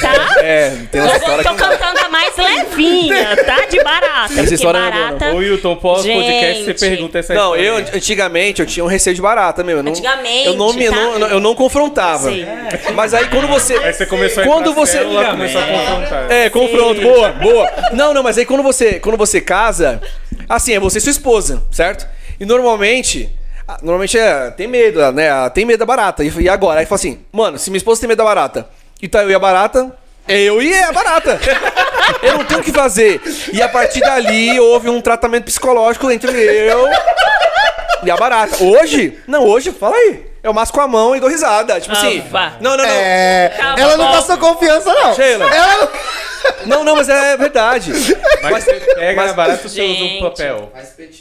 tá? 0.00 0.42
É, 0.42 0.70
tem 0.90 1.00
uma 1.00 1.16
história 1.16 1.44
tô 1.44 1.50
que... 1.50 1.56
cantando 1.56 2.00
a 2.00 2.08
mais 2.08 2.36
levinha, 2.36 3.36
tá? 3.44 3.64
De 3.66 3.82
barata. 3.82 4.34
porque 4.34 4.54
história 4.54 4.80
não 4.80 4.86
é 4.88 4.90
boa, 4.90 5.10
não. 5.10 5.18
barata. 5.18 5.34
Ô, 5.34 5.38
Wilton, 5.38 5.76
pós-podcast, 5.76 6.64
você 6.64 6.74
pergunta 6.74 7.18
essa 7.18 7.34
Não, 7.34 7.54
história. 7.56 7.62
eu 7.62 7.76
aí. 7.76 8.00
Antigamente 8.28 8.60
eu 8.60 8.66
tinha 8.66 8.84
um 8.84 8.88
receio 8.88 9.14
de 9.16 9.22
barata 9.22 9.64
mesmo. 9.64 9.80
Eu 9.80 9.82
não, 9.84 9.92
Antigamente, 9.92 10.46
eu 10.46 10.54
não, 10.54 10.72
me, 10.72 10.84
eu 10.84 10.92
tá? 10.92 11.18
não, 11.18 11.28
eu 11.28 11.40
não 11.40 11.54
confrontava. 11.54 12.28
Sei. 12.30 12.46
Mas 12.94 13.14
aí 13.14 13.26
quando 13.28 13.48
você. 13.48 13.74
Aí 13.78 13.92
você 13.92 14.06
começou 14.06 14.42
a 14.42 14.46
Quando 14.46 14.72
pra 14.72 14.72
você- 14.74 14.98
célula, 14.98 15.24
começou 15.30 15.60
a 15.60 15.64
confrontar. 15.64 16.30
É, 16.30 16.50
confronto, 16.50 17.00
boa, 17.00 17.32
boa. 17.32 17.70
Não, 17.92 18.12
não, 18.14 18.22
mas 18.22 18.38
aí 18.38 18.44
quando 18.44 18.62
você, 18.62 18.94
quando 19.00 19.16
você 19.16 19.40
casa, 19.40 20.00
assim, 20.48 20.74
é 20.74 20.80
você 20.80 20.98
e 20.98 21.00
sua 21.00 21.10
esposa, 21.10 21.62
certo? 21.70 22.06
E 22.38 22.44
normalmente, 22.44 23.28
ah, 23.66 23.78
normalmente 23.82 24.18
é, 24.18 24.50
tem 24.50 24.66
medo, 24.66 25.10
né? 25.12 25.26
Ela 25.26 25.50
Tem 25.50 25.64
medo 25.64 25.80
da 25.80 25.86
barata. 25.86 26.22
E 26.22 26.48
agora? 26.48 26.80
Aí 26.80 26.86
fala 26.86 26.96
assim, 26.96 27.20
mano, 27.32 27.58
se 27.58 27.70
minha 27.70 27.78
esposa 27.78 28.00
tem 28.00 28.08
medo 28.08 28.18
da 28.18 28.24
barata, 28.24 28.68
e 29.00 29.08
tá 29.08 29.22
eu 29.22 29.30
e 29.30 29.34
a 29.34 29.38
barata, 29.38 29.92
é 30.26 30.40
eu 30.40 30.62
e 30.62 30.74
a 30.74 30.92
barata. 30.92 31.38
eu 32.22 32.38
não 32.38 32.44
tenho 32.44 32.60
o 32.60 32.62
que 32.62 32.72
fazer. 32.72 33.20
E 33.52 33.62
a 33.62 33.68
partir 33.68 34.00
dali 34.00 34.58
houve 34.60 34.88
um 34.88 35.00
tratamento 35.00 35.44
psicológico 35.44 36.10
entre 36.10 36.30
eu 36.32 36.88
e 38.02 38.10
a 38.10 38.16
barata. 38.16 38.62
Hoje? 38.62 39.18
Não, 39.26 39.44
hoje, 39.46 39.70
fala 39.72 39.96
aí. 39.96 40.26
Eu 40.42 40.52
masco 40.54 40.76
com 40.76 40.80
a 40.82 40.88
mão 40.88 41.16
e 41.16 41.20
dou 41.20 41.28
risada. 41.28 41.80
Tipo 41.80 41.94
assim. 41.94 42.20
vá. 42.30 42.52
Não, 42.60 42.76
não, 42.76 42.84
não. 42.84 42.90
É. 42.90 43.54
Calma, 43.58 43.80
ela 43.80 43.96
não 43.96 44.04
calma. 44.04 44.20
passou 44.20 44.38
confiança, 44.38 44.94
não. 44.94 45.14
Sheila. 45.14 45.44
Ela 45.54 45.76
não... 45.76 45.88
Não, 46.66 46.84
não, 46.84 46.96
mas 46.96 47.08
é 47.08 47.36
verdade. 47.36 47.92
Mas 48.42 48.64
você 48.64 48.72
pega 48.74 49.20
mas- 49.20 49.30
a 49.32 49.34
barata, 49.34 49.68
você 49.68 49.82
usa 49.82 49.92
Gente. 49.98 50.18
o 50.24 50.30
papel. 50.30 50.72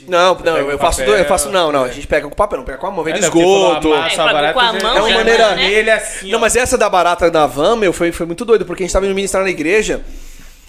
Não, 0.08 0.36
não, 0.36 0.58
eu 0.58 0.78
faço, 0.78 1.00
papel. 1.00 1.18
eu 1.18 1.26
faço, 1.26 1.50
não, 1.50 1.72
não, 1.72 1.84
a 1.84 1.88
gente 1.90 2.06
pega 2.06 2.28
com 2.30 2.36
papel, 2.36 2.60
não 2.60 2.66
pega 2.66 2.78
com 2.78 2.88
a 2.88 2.92
mão, 2.92 3.04
vem 3.04 3.14
É, 3.16 3.18
do 3.18 3.24
não, 3.24 3.32
porque 3.32 3.44
falou 3.44 3.68
esgoto. 3.78 3.94
amassa 3.94 4.22
É, 4.22 4.26
a 4.30 4.34
barata, 4.34 4.54
com 4.54 4.60
a 4.60 4.66
já- 4.66 4.72
mão 4.88 4.98
É 4.98 5.02
uma 5.02 5.10
maneira- 5.10 5.56
né? 5.56 5.72
Ele 5.72 5.92
assim, 5.92 6.30
Não, 6.32 6.38
ó. 6.38 6.42
mas 6.42 6.56
essa 6.56 6.78
da 6.78 6.88
barata 6.88 7.30
na 7.32 7.48
van, 7.48 7.76
meu, 7.76 7.92
foi, 7.92 8.12
foi 8.12 8.26
muito 8.28 8.46
doido, 8.46 8.64
porque 8.66 8.84
a 8.84 8.86
gente 8.86 8.94
tava 8.94 9.06
indo 9.08 9.16
ministrar 9.16 9.44
na 9.44 9.50
igreja. 9.50 10.02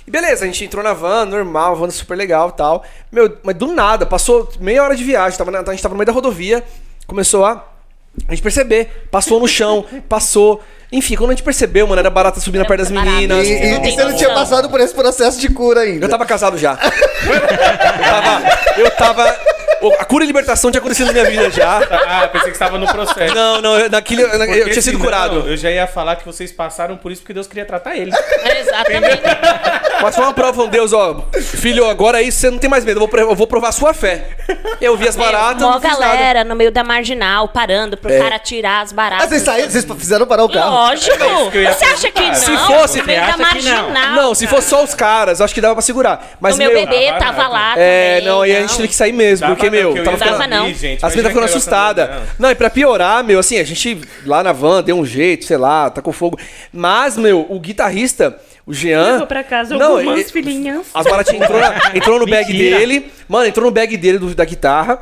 E 0.08 0.10
beleza, 0.10 0.44
a 0.44 0.46
gente 0.46 0.64
entrou 0.64 0.82
na 0.82 0.94
van, 0.94 1.26
normal, 1.26 1.76
van 1.76 1.90
super 1.90 2.16
legal 2.16 2.48
e 2.48 2.52
tal. 2.56 2.82
Meu, 3.12 3.36
mas 3.42 3.54
do 3.54 3.66
nada, 3.66 4.06
passou 4.06 4.48
meia 4.58 4.82
hora 4.82 4.96
de 4.96 5.04
viagem, 5.04 5.36
tava 5.36 5.50
na- 5.50 5.60
a 5.60 5.70
gente 5.70 5.82
tava 5.82 5.92
no 5.92 5.98
meio 5.98 6.06
da 6.06 6.12
rodovia, 6.12 6.64
começou 7.06 7.44
a, 7.44 7.62
a 8.26 8.30
gente 8.30 8.42
perceber, 8.42 9.06
passou 9.10 9.38
no 9.38 9.46
chão, 9.46 9.84
passou. 10.08 10.62
Enfim, 10.90 11.14
quando 11.14 11.32
a 11.32 11.34
gente 11.34 11.42
percebeu, 11.44 11.86
mano, 11.86 12.00
era 12.00 12.08
barata 12.08 12.40
subindo 12.40 12.64
perto 12.64 12.80
das 12.80 12.90
barata. 12.90 13.10
meninas. 13.10 13.46
E, 13.46 13.50
e- 13.52 13.86
e 13.86 13.92
você 13.92 14.02
não 14.02 14.16
tinha 14.16 14.32
passado 14.32 14.70
por 14.70 14.80
esse 14.80 14.94
processo 14.94 15.38
de 15.38 15.50
cura 15.50 15.82
ainda. 15.82 16.06
Eu 16.06 16.08
tava 16.08 16.24
casado 16.24 16.56
já. 16.56 16.74
tava, 18.00 18.42
eu 18.78 18.90
tava. 18.92 19.36
A 20.00 20.04
cura 20.04 20.24
e 20.24 20.26
libertação 20.26 20.70
tinha 20.70 20.80
acontecido 20.80 21.06
na 21.06 21.12
minha 21.12 21.24
vida 21.24 21.50
já. 21.50 21.78
Ah, 22.08 22.22
eu 22.24 22.28
pensei 22.30 22.50
que 22.50 22.56
você 22.56 22.64
estava 22.64 22.78
no 22.78 22.86
processo. 22.90 23.34
Não, 23.34 23.60
não, 23.62 23.78
eu- 23.78 23.90
naquele, 23.90 24.22
eu, 24.22 24.28
Porque 24.30 24.44
eu 24.52 24.64
tinha 24.70 24.82
sido 24.82 24.84
senão, 24.92 25.00
curado. 25.00 25.48
Eu 25.48 25.56
já 25.56 25.70
ia 25.70 25.86
falar 25.86 26.16
que 26.16 26.24
vocês 26.26 26.50
passaram 26.52 26.96
por 26.96 27.12
isso 27.12 27.20
porque 27.22 27.32
Deus 27.34 27.46
queria 27.46 27.64
tratar 27.64 27.96
ele. 27.96 28.10
Exatamente. 28.60 29.22
Mas 30.02 30.14
foi 30.14 30.24
uma 30.24 30.32
prova, 30.32 30.62
um 30.62 30.68
Deus, 30.68 30.92
ó. 30.92 31.24
Filho, 31.40 31.88
agora 31.88 32.22
isso 32.22 32.38
você 32.40 32.50
não 32.50 32.58
tem 32.58 32.68
mais 32.70 32.84
medo. 32.84 33.00
Eu 33.00 33.06
vou, 33.08 33.18
eu 33.20 33.34
vou 33.34 33.46
provar 33.46 33.68
a 33.68 33.72
sua 33.72 33.92
fé. 33.94 34.28
Eu 34.80 34.96
vi 34.96 35.08
as 35.08 35.16
baratas. 35.16 35.60
Não 35.62 35.80
fiz 35.80 35.90
nada. 35.90 35.98
galera 36.06 36.44
no 36.44 36.54
meio 36.54 36.70
da 36.70 36.82
marginal, 36.84 37.48
parando 37.48 37.96
pro 37.96 38.12
É. 38.12 38.18
cara 38.18 38.38
tirar 38.38 38.82
as 38.82 38.92
baratas. 38.92 39.26
Ah, 39.26 39.28
vocês 39.28 39.42
saíram, 39.42 39.70
vocês 39.70 39.84
fizeram 39.98 40.26
parar 40.26 40.44
o 40.44 40.48
carro. 40.52 40.70
Lógico. 40.70 41.16
ia 41.56 41.72
Você 41.72 41.84
acha 41.84 42.10
que 42.10 42.20
não? 42.22 42.34
Se 42.34 42.56
fosse- 42.58 42.98
no 43.00 43.04
meio 43.06 43.20
da 43.20 43.26
Você 43.36 43.42
acha 43.42 43.54
que 43.56 43.62
não? 43.64 43.88
marginal. 43.90 44.12
Não, 44.14 44.34
se 44.34 44.46
fosse 44.46 44.68
só 44.68 44.82
os 44.82 44.94
caras, 44.94 45.40
acho 45.40 45.52
que 45.54 45.60
dava 45.60 45.74
pra 45.74 45.82
segurar. 45.82 46.28
Mas, 46.40 46.54
o 46.54 46.58
meu, 46.58 46.72
bebê 46.72 47.08
Ah, 47.08 47.18
tava 47.18 47.48
lá 47.48 47.74
É, 47.76 48.16
também, 48.18 48.28
não, 48.28 48.42
aí 48.42 48.56
a 48.56 48.60
gente 48.60 48.76
teve 48.76 48.88
que 48.88 48.94
sair 48.94 49.12
mesmo, 49.12 49.46
Dava 49.46 49.60
porque, 49.70 49.82
não, 49.84 49.92
meu, 49.94 50.04
tava 50.04 50.16
ficando. 50.16 50.32
Dava 50.38 50.46
não. 50.46 50.72
gente. 50.74 51.04
As 51.04 51.10
meninas 51.12 51.32
ficando 51.32 51.44
assustadas. 51.44 52.08
Não, 52.38 52.50
e 52.50 52.54
pra 52.54 52.70
piorar, 52.70 53.22
meu, 53.24 53.38
assim, 53.38 53.58
a 53.58 53.64
gente 53.64 54.00
lá 54.24 54.42
na 54.42 54.52
van 54.52 54.82
deu 54.82 54.96
um 54.96 55.04
jeito, 55.04 55.44
sei 55.44 55.56
lá, 55.56 55.90
tacou 55.90 56.12
fogo. 56.12 56.38
Mas, 56.72 57.16
meu, 57.16 57.46
o 57.48 57.58
guitarrista, 57.60 58.38
o 58.66 58.72
Jean. 58.74 59.12
Levou 59.12 59.26
pra 59.26 59.42
casa 59.44 59.76
não, 59.76 59.98
algumas 59.98 60.20
ele- 60.20 60.28
filhinhas. 60.30 60.86
As 60.94 61.04
baratinhas 61.04 61.42
entrou, 61.42 61.60
na- 61.60 61.90
entrou 61.94 62.18
no 62.18 62.26
bag 62.26 62.52
Mentira. 62.52 62.78
dele. 62.78 63.10
Mano, 63.28 63.46
entrou 63.46 63.66
no 63.66 63.72
bag 63.72 63.96
dele 63.96 64.18
do- 64.18 64.34
da 64.34 64.44
guitarra. 64.44 65.00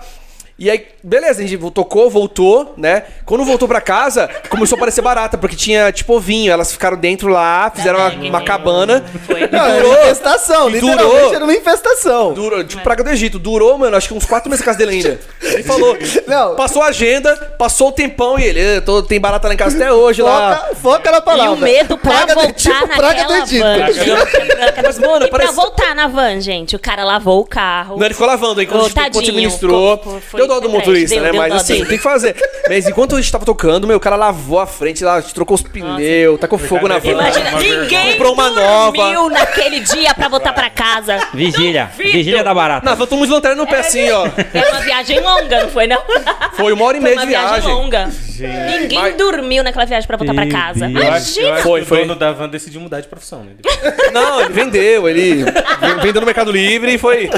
E 0.58 0.70
aí, 0.70 0.86
beleza, 1.02 1.42
a 1.42 1.46
gente 1.46 1.70
tocou, 1.70 2.08
voltou, 2.08 2.72
né? 2.78 3.02
Quando 3.26 3.44
voltou 3.44 3.68
pra 3.68 3.78
casa, 3.78 4.26
começou 4.48 4.76
a 4.76 4.78
aparecer 4.78 5.02
barata, 5.02 5.36
porque 5.36 5.54
tinha 5.54 5.92
tipo 5.92 6.14
ovinho. 6.16 6.50
Elas 6.50 6.72
ficaram 6.72 6.96
dentro 6.96 7.28
lá, 7.28 7.70
fizeram 7.74 7.98
uma, 7.98 8.08
uma 8.28 8.40
cabana. 8.42 9.04
Foi. 9.26 9.42
E 9.42 9.48
Não, 9.52 9.66
era 9.66 9.76
durou. 9.82 9.92
uma 9.92 10.00
infestação, 10.04 10.70
E 10.70 10.72
literalmente 10.72 11.04
durou. 11.12 11.34
era 11.34 11.44
uma 11.44 11.52
infestação. 11.52 12.32
Durou, 12.32 12.64
tipo, 12.64 12.82
praga 12.82 13.04
do 13.04 13.10
Egito. 13.10 13.38
Durou, 13.38 13.76
mano, 13.76 13.94
acho 13.98 14.08
que 14.08 14.14
uns 14.14 14.24
quatro 14.24 14.48
meses 14.48 14.64
na 14.64 14.72
casa 14.72 14.78
dele 14.78 14.92
ainda. 14.92 15.20
Ele 15.42 15.62
falou. 15.62 15.94
Não. 16.26 16.54
Passou 16.56 16.80
a 16.80 16.86
agenda, 16.86 17.36
passou 17.58 17.88
o 17.88 17.92
tempão 17.92 18.38
e 18.38 18.44
ele. 18.44 18.60
"Eh, 18.60 18.80
tô- 18.80 19.02
tem 19.02 19.20
barata 19.20 19.48
lá 19.48 19.52
em 19.54 19.58
casa 19.58 19.76
até 19.76 19.92
hoje 19.92 20.22
lá. 20.22 20.56
Foca, 20.56 20.74
foca 20.76 21.10
na 21.10 21.18
E 21.18 21.20
palavra. 21.20 21.52
o 21.52 21.56
medo 21.58 21.98
pra 21.98 22.12
Praga 22.24 22.34
do- 22.34 22.40
voltar 22.40 22.54
tipo 22.54 22.88
praga 22.96 23.24
do 23.24 23.30
naquela 23.34 23.38
Egito. 23.42 23.62
van. 23.62 24.82
Mas, 24.82 24.98
mano, 24.98 25.26
e 25.26 25.28
pra 25.28 25.38
parece- 25.38 25.52
voltar 25.54 25.94
na 25.94 26.06
van, 26.08 26.40
gente, 26.40 26.74
o 26.74 26.78
cara 26.78 27.04
lavou 27.04 27.40
o 27.40 27.44
carro. 27.44 27.98
Não, 27.98 28.06
ele 28.06 28.14
ficou 28.14 28.26
lavando 28.26 28.60
aí, 28.60 28.66
Ô, 28.66 28.70
a 28.70 28.72
gente- 28.74 28.90
enquanto 28.92 28.94
tadinho, 29.04 29.22
administrou. 29.22 29.98
ficou- 29.98 30.20
foi- 30.22 30.45
deu 30.46 30.54
dó 30.54 30.60
do 30.60 30.68
motorista, 30.70 31.14
trash, 31.16 31.24
né? 31.26 31.30
deu- 31.32 31.40
Mas 31.40 31.48
deu 31.52 31.56
assim, 31.60 31.72
dele. 31.74 31.86
tem 31.86 31.96
que 31.98 32.02
fazer. 32.04 32.36
Mas 32.68 32.86
enquanto 32.86 33.14
a 33.16 33.20
gente 33.20 33.30
tava 33.32 33.44
tocando, 33.44 33.86
meu, 33.86 33.96
o 33.96 34.00
cara 34.00 34.16
lavou 34.16 34.58
a 34.60 34.66
frente 34.66 35.04
lá, 35.04 35.20
trocou 35.22 35.54
os 35.54 35.62
pneus, 35.62 36.38
tacou 36.40 36.58
fogo 36.58 36.88
na 36.88 36.98
van. 36.98 37.10
Imagina, 37.10 37.50
ninguém. 37.58 38.12
Comprou 38.12 38.32
uma 38.34 38.50
nova. 38.50 38.92
dormiu 38.96 39.28
naquele 39.30 39.80
dia 39.80 40.14
pra 40.14 40.28
voltar 40.28 40.52
pra 40.52 40.70
casa. 40.70 41.18
Vigília. 41.34 41.90
Duvido. 41.96 42.12
Vigília 42.12 42.44
da 42.44 42.54
barata. 42.54 42.94
Van, 42.94 42.96
todo 43.06 43.16
mundo 43.16 43.26
de 43.26 43.32
lanterna 43.32 43.56
no 43.56 43.66
pé 43.66 43.80
assim, 43.80 44.10
ó. 44.10 44.26
É 44.26 44.68
uma 44.70 44.80
viagem 44.80 45.20
longa, 45.20 45.62
não 45.64 45.70
foi, 45.70 45.86
não? 45.86 46.02
Foi 46.54 46.72
uma 46.72 46.84
hora 46.84 46.96
e 46.96 47.00
meia 47.00 47.16
de 47.16 47.26
viagem. 47.26 47.68
longa. 47.72 48.10
Ninguém 48.80 48.98
Mas- 48.98 49.16
dormiu 49.16 49.62
naquela 49.64 49.86
viagem 49.86 50.06
pra 50.06 50.16
voltar 50.18 50.34
pra 50.34 50.46
casa. 50.46 50.86
Eu 50.90 50.90
acho, 50.90 50.98
eu 50.98 51.02
Imagina. 51.46 51.52
acho 51.54 51.62
Foi, 51.62 51.80
que 51.80 51.86
foi. 51.86 51.98
o 51.98 52.00
dono 52.02 52.14
da 52.18 52.32
van 52.32 52.48
decidiu 52.50 52.80
mudar 52.82 53.00
de 53.00 53.08
profissão, 53.08 53.42
né? 53.42 53.52
Não, 54.12 54.42
ele 54.42 54.52
vendeu, 54.52 55.08
ele 55.08 55.44
vendeu 56.02 56.20
no 56.20 56.26
Mercado 56.26 56.52
Livre 56.52 56.92
e 56.94 56.98
foi. 56.98 57.30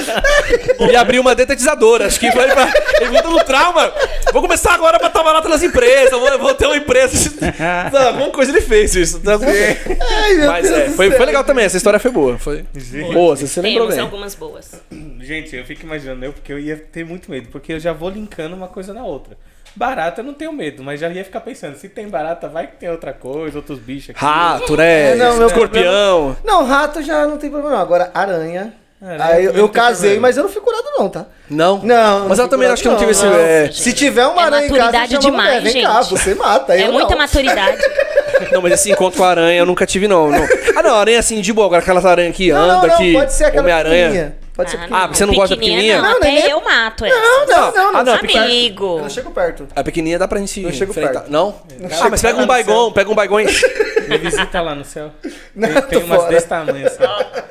E 0.90 0.96
abriu 0.96 1.20
uma 1.20 1.34
detetizadora. 1.36 2.06
Acho 2.06 2.18
que 2.18 2.30
foi 2.32 2.46
pra. 2.48 2.68
Ele 3.00 3.10
voltou 3.10 3.32
no 3.32 3.44
trauma. 3.44 3.92
Vou 4.32 4.42
começar 4.42 4.74
agora 4.74 4.96
a 4.96 5.00
botar 5.00 5.22
barata 5.22 5.48
nas 5.48 5.62
empresas. 5.62 6.10
Vou, 6.10 6.38
vou 6.38 6.54
ter 6.54 6.66
uma 6.66 6.76
empresa. 6.76 7.32
Não, 7.92 8.08
alguma 8.08 8.30
coisa 8.30 8.50
ele 8.50 8.60
fez 8.60 8.94
isso. 8.94 9.20
Não, 9.24 9.34
alguma 9.34 9.52
coisa. 9.52 9.98
Ai, 10.00 10.34
meu 10.34 10.46
Mas 10.48 10.68
Deus 10.68 10.80
é, 10.80 10.88
foi, 10.90 11.10
foi 11.10 11.26
legal 11.26 11.44
também. 11.44 11.64
Essa 11.64 11.76
história 11.76 11.98
foi 11.98 12.10
boa. 12.10 12.38
Foi 12.38 12.64
boa, 13.12 13.36
você, 13.36 13.46
você 13.46 13.60
lembrou 13.60 13.86
Temos 13.86 13.94
bem. 13.94 14.04
algumas 14.04 14.34
boas. 14.34 14.82
Gente, 15.20 15.54
eu 15.56 15.64
fico 15.64 15.84
imaginando 15.84 16.24
eu, 16.24 16.32
porque 16.32 16.52
eu 16.52 16.58
ia 16.58 16.76
ter 16.76 17.04
muito 17.04 17.30
medo, 17.30 17.48
porque 17.50 17.72
eu 17.74 17.80
já 17.80 17.92
vou 17.92 18.10
linkando 18.10 18.54
uma 18.54 18.68
coisa 18.68 18.92
na 18.92 19.04
outra. 19.04 19.36
Barata 19.76 20.22
eu 20.22 20.24
não 20.24 20.34
tenho 20.34 20.52
medo, 20.52 20.82
mas 20.82 20.98
já 20.98 21.08
ia 21.08 21.24
ficar 21.24 21.40
pensando, 21.40 21.76
se 21.76 21.88
tem 21.88 22.08
barata, 22.08 22.48
vai 22.48 22.66
que 22.66 22.76
tem 22.76 22.90
outra 22.90 23.12
coisa, 23.12 23.58
outros 23.58 23.78
bichos 23.78 24.10
aqui. 24.10 24.20
Rato, 24.20 24.76
né? 24.76 25.12
É, 25.12 25.14
não, 25.14 25.36
meu 25.36 25.46
Escorpião. 25.46 26.36
Não, 26.44 26.64
rato 26.64 27.02
já 27.02 27.26
não 27.26 27.36
tem 27.36 27.50
problema 27.50 27.76
não. 27.76 27.82
Agora, 27.82 28.10
aranha. 28.14 28.74
Aí 29.00 29.44
eu, 29.44 29.52
eu 29.52 29.62
não 29.62 29.68
casei, 29.68 30.10
problema. 30.10 30.26
mas 30.28 30.36
eu 30.36 30.42
não 30.42 30.50
fui 30.50 30.60
curado 30.60 30.84
não, 30.98 31.08
tá? 31.08 31.26
Não? 31.48 31.78
Não. 31.84 32.28
Mas 32.28 32.38
não 32.38 32.44
eu 32.46 32.48
também 32.48 32.66
curado, 32.66 32.72
acho 32.72 32.82
que 32.82 32.88
eu 32.88 32.92
não 32.92 32.98
tive 32.98 33.12
esse. 33.12 33.24
é, 33.26 33.70
Se 33.72 33.92
tiver 33.92 34.26
uma 34.26 34.42
É 34.42 34.44
aranha 34.46 34.66
em 34.66 34.68
casa, 34.70 34.82
maturidade 34.84 35.22
chama 35.22 35.28
a 35.28 35.30
mulher, 35.30 35.60
demais, 35.60 35.72
Vem 35.74 35.82
cá, 35.84 36.02
gente. 36.02 36.10
você 36.10 36.34
mata. 36.34 36.74
É 36.76 36.82
eu 36.88 36.92
muita 36.92 37.10
não. 37.10 37.18
maturidade. 37.18 37.78
Não, 38.52 38.62
mas 38.62 38.72
esse 38.72 38.90
encontro 38.92 39.18
com 39.18 39.24
a 39.24 39.30
aranha 39.30 39.58
eu 39.58 39.66
nunca 39.66 39.84
tive, 39.84 40.06
não. 40.06 40.30
não. 40.30 40.38
Ah, 40.76 40.82
não, 40.82 40.94
aranha 40.94 41.18
assim 41.18 41.40
de 41.40 41.52
boa. 41.52 41.66
Agora 41.66 41.82
aquelas 41.82 42.04
aranhas 42.06 42.36
que 42.36 42.52
Não, 42.52 42.58
anda, 42.60 42.74
não, 42.74 42.86
não, 42.86 42.96
que. 42.96 43.12
pode 43.12 43.32
ser 43.32 43.44
aquela 43.46 43.62
Homem-Aranha. 43.64 44.36
Pode 44.58 44.70
ser 44.72 44.76
Ah, 44.76 44.80
pequenininha. 44.80 45.04
Ah, 45.04 45.14
você 45.14 45.24
não 45.26 45.34
gosta 45.34 45.54
da 45.54 45.60
pequenininha? 45.60 45.96
Não, 46.02 46.10
Não, 46.10 46.16
até 46.16 46.30
nem- 46.32 46.50
eu 46.50 46.60
mato 46.64 47.04
essa. 47.04 47.14
Não, 47.16 47.46
não, 47.46 47.72
não. 47.72 47.88
Ah, 47.90 47.92
não, 47.92 48.12
não, 48.12 48.18
pequena- 48.18 48.44
Amigo. 48.44 48.84
Eu 48.96 49.00
não 49.02 49.08
chego 49.10 49.30
perto. 49.30 49.68
A 49.76 49.84
pequenininha 49.84 50.18
dá 50.18 50.26
pra 50.26 50.40
gente 50.40 50.60
Não 50.60 50.72
chego 50.72 50.90
enfrentar. 50.90 51.20
perto. 51.20 51.30
Não? 51.30 51.54
Não 51.78 52.02
Ah, 52.02 52.08
mas 52.10 52.20
pega 52.20 52.38
um 52.42 52.46
baigon, 52.46 52.90
pega 52.92 53.08
um 53.08 53.14
baigon 53.14 53.38
e. 53.40 53.44
Me 54.08 54.18
visita 54.18 54.60
lá 54.60 54.74
no 54.74 54.84
céu. 54.84 55.12
Não, 55.54 55.80
Tem, 55.82 56.02
umas 56.02 56.18
fora. 56.18 56.30
desse 56.30 56.48
tamanho 56.48 56.86
assim. 56.88 56.98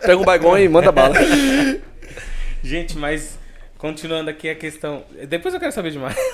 Pega 0.01 0.17
um 0.17 0.25
baigon 0.25 0.57
e 0.57 0.67
manda 0.67 0.91
bala. 0.91 1.15
Gente, 2.61 2.97
mas 2.97 3.37
Continuando 3.77 4.29
aqui 4.29 4.49
a 4.49 4.55
questão. 4.55 5.03
Depois 5.27 5.53
eu 5.53 5.59
quero 5.59 5.71
saber 5.71 5.91
demais. 5.91 6.15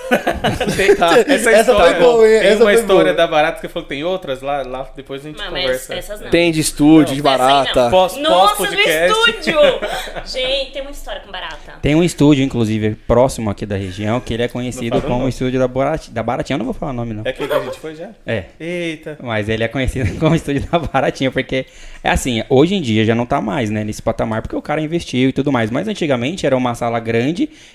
Tá. 0.98 1.18
Essa, 1.18 1.50
Essa 1.50 1.60
história. 1.72 1.94
foi 1.96 2.04
boa, 2.04 2.28
hein? 2.28 2.40
Tem 2.40 2.48
Essa 2.50 2.56
uma 2.64 2.70
foi 2.70 2.74
história 2.80 3.04
boa. 3.12 3.14
da 3.14 3.26
Barata 3.26 3.60
que 3.60 3.68
falou 3.68 3.84
que 3.88 3.94
tem 3.94 4.04
outras 4.04 4.40
lá, 4.42 4.62
lá 4.62 4.88
depois 4.94 5.24
a 5.24 5.28
gente 5.28 5.38
Não, 5.38 5.50
mas 5.50 5.62
conversa. 5.62 5.94
essas 5.94 6.20
não. 6.20 6.30
Tem 6.30 6.52
de 6.52 6.60
estúdio, 6.60 7.14
de 7.14 7.22
não. 7.22 7.24
barata. 7.30 7.90
Pós- 7.90 8.16
Nossa, 8.16 8.20
no 8.20 8.28
pós-podcast. 8.68 9.30
estúdio! 9.30 9.60
Gente, 10.24 10.72
tem 10.72 10.82
muita 10.82 10.96
história 10.98 11.20
com 11.20 11.30
barata. 11.32 11.72
Tem 11.82 11.94
um 11.94 12.02
estúdio, 12.02 12.44
inclusive, 12.44 12.94
próximo 13.06 13.50
aqui 13.50 13.66
da 13.66 13.76
região, 13.76 14.20
que 14.20 14.32
ele 14.34 14.42
é 14.44 14.48
conhecido 14.48 15.00
como 15.02 15.24
o 15.24 15.28
estúdio 15.28 15.58
da, 15.58 15.68
Barati, 15.68 16.10
da 16.10 16.22
Baratinha. 16.22 16.54
Eu 16.54 16.58
não 16.58 16.64
vou 16.66 16.74
falar 16.74 16.92
o 16.92 16.94
nome, 16.94 17.14
não. 17.14 17.22
É 17.24 17.30
aquele 17.30 17.48
que 17.48 17.54
a 17.54 17.60
gente 17.60 17.78
foi 17.78 17.94
já? 17.94 18.10
É. 18.26 18.44
Eita. 18.58 19.18
Mas 19.22 19.48
ele 19.48 19.64
é 19.64 19.68
conhecido 19.68 20.14
como 20.20 20.34
estúdio 20.34 20.62
da 20.70 20.78
Baratinha, 20.78 21.30
porque 21.30 21.66
é 22.02 22.10
assim, 22.10 22.42
hoje 22.48 22.74
em 22.74 22.80
dia 22.82 23.04
já 23.04 23.14
não 23.14 23.26
tá 23.26 23.40
mais, 23.40 23.70
né, 23.70 23.82
nesse 23.84 24.00
patamar, 24.02 24.42
porque 24.42 24.56
o 24.56 24.62
cara 24.62 24.80
investiu 24.80 25.28
e 25.28 25.32
tudo 25.32 25.50
mais. 25.52 25.70
Mas 25.70 25.88
antigamente 25.88 26.46
era 26.46 26.56
uma 26.56 26.74
sala 26.74 26.98
grande 27.00 27.33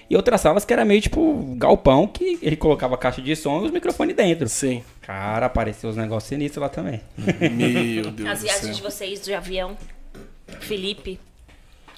e 0.09 0.15
outras 0.15 0.41
salas 0.41 0.63
que 0.65 0.71
era 0.73 0.83
meio 0.85 1.01
tipo 1.01 1.55
galpão, 1.57 2.07
que 2.07 2.39
ele 2.41 2.55
colocava 2.55 2.97
caixa 2.97 3.21
de 3.21 3.35
som 3.35 3.61
e 3.61 3.65
os 3.65 3.71
microfones 3.71 4.15
dentro. 4.15 4.47
Sim. 4.49 4.83
Cara, 5.01 5.45
apareceu 5.47 5.89
os 5.89 5.95
negócios 5.95 6.29
sinistros 6.29 6.61
lá 6.61 6.69
também. 6.69 7.01
Meu 7.17 8.09
Deus 8.11 8.29
As 8.29 8.39
do 8.39 8.43
viagens 8.45 8.75
de 8.77 8.81
vocês 8.83 9.21
de 9.21 9.33
avião. 9.33 9.77
Felipe 10.61 11.19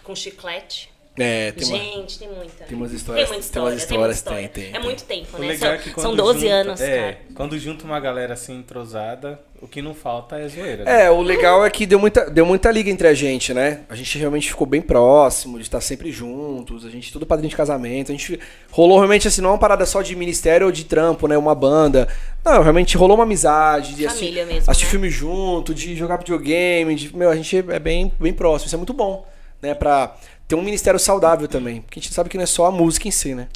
com 0.04 0.16
chiclete. 0.16 0.90
É, 1.18 1.52
tem 1.52 1.68
uma... 1.68 1.78
Gente, 1.78 2.20
tem 2.20 2.28
muita. 2.30 2.64
tem 2.64 2.78
umas 2.78 2.92
histórias- 2.94 3.28
Tem 3.30 3.38
muita 3.38 3.52
tem 3.54 3.62
umas 3.62 3.76
história, 3.76 4.12
histórias, 4.14 4.18
história. 4.18 4.48
tem, 4.50 4.64
tem, 4.64 4.70
É 4.72 4.74
tem. 4.78 4.82
muito 4.84 5.04
tempo, 5.04 5.38
né? 5.38 5.58
São, 5.58 5.72
é 5.72 5.78
que 5.78 5.90
quando 5.92 6.06
são 6.06 6.16
12 6.16 6.40
junta- 6.40 6.54
anos, 6.54 6.82
é, 6.82 7.00
cara. 7.02 7.18
Quando 7.36 7.60
junta 7.60 7.84
uma 7.86 8.00
galera 8.00 8.34
assim 8.34 8.58
entrosada, 8.60 9.40
o 9.62 9.68
que 9.68 9.80
não 9.80 9.94
falta 9.94 10.38
é 10.38 10.48
zoeira. 10.48 10.84
né? 10.84 11.04
É, 11.04 11.12
o 11.12 11.22
legal 11.22 11.64
é 11.64 11.70
que 11.70 11.86
deu 11.86 12.00
muita, 12.00 12.28
deu 12.30 12.46
muita 12.46 12.72
liga 12.72 12.90
entre 12.90 13.08
a 13.08 13.14
gente, 13.14 13.54
né? 13.54 13.82
A 13.88 13.96
gente 13.96 14.18
realmente 14.18 14.50
ficou 14.50 14.66
bem 14.66 14.82
próximo, 14.82 15.58
de 15.58 15.64
estar 15.64 15.80
sempre 15.80 16.12
juntos, 16.12 16.84
a 16.84 16.90
gente 16.90 17.12
tudo 17.14 17.28
padrinho 17.28 17.50
de 17.50 17.56
casamento, 17.56 18.12
a 18.12 18.16
gente 18.16 18.40
rolou 18.72 18.98
realmente 18.98 19.28
assim, 19.28 19.40
não 19.40 19.52
é 19.52 19.54
uma 19.54 19.60
parada 19.60 19.86
só 19.86 20.02
de 20.02 20.16
ministério 20.16 20.66
ou 20.66 20.72
de 20.72 20.86
trampo, 20.86 21.28
né? 21.28 21.38
Uma 21.38 21.54
banda. 21.54 22.08
Não, 22.44 22.64
realmente 22.64 22.98
rolou 22.98 23.16
uma 23.16 23.24
amizade, 23.24 23.94
de 23.94 24.08
Família 24.08 24.42
assistir, 24.42 24.46
mesmo, 24.56 24.72
assistir 24.72 24.86
né? 24.86 24.92
filme 24.92 25.10
junto, 25.12 25.76
de 25.76 25.96
jogar 25.96 26.18
videogame, 26.18 26.96
de, 26.96 27.16
meu, 27.16 27.30
a 27.30 27.36
gente 27.36 27.56
é 27.56 27.80
bem, 27.80 28.12
bem 28.20 28.34
próximo, 28.34 28.66
isso 28.66 28.76
é 28.76 28.78
muito 28.78 28.94
bom, 28.94 29.28
né? 29.62 29.76
Pra 29.76 30.16
ter 30.48 30.56
um 30.56 30.62
ministério 30.64 31.00
saudável 31.00 31.48
também, 31.48 31.82
porque 31.82 32.00
a 32.00 32.02
gente 32.02 32.14
sabe 32.14 32.30
que 32.30 32.36
não 32.36 32.44
é 32.44 32.48
só 32.48 32.66
a 32.66 32.72
música 32.72 33.08
em 33.08 33.12
si, 33.12 33.36
né? 33.36 33.48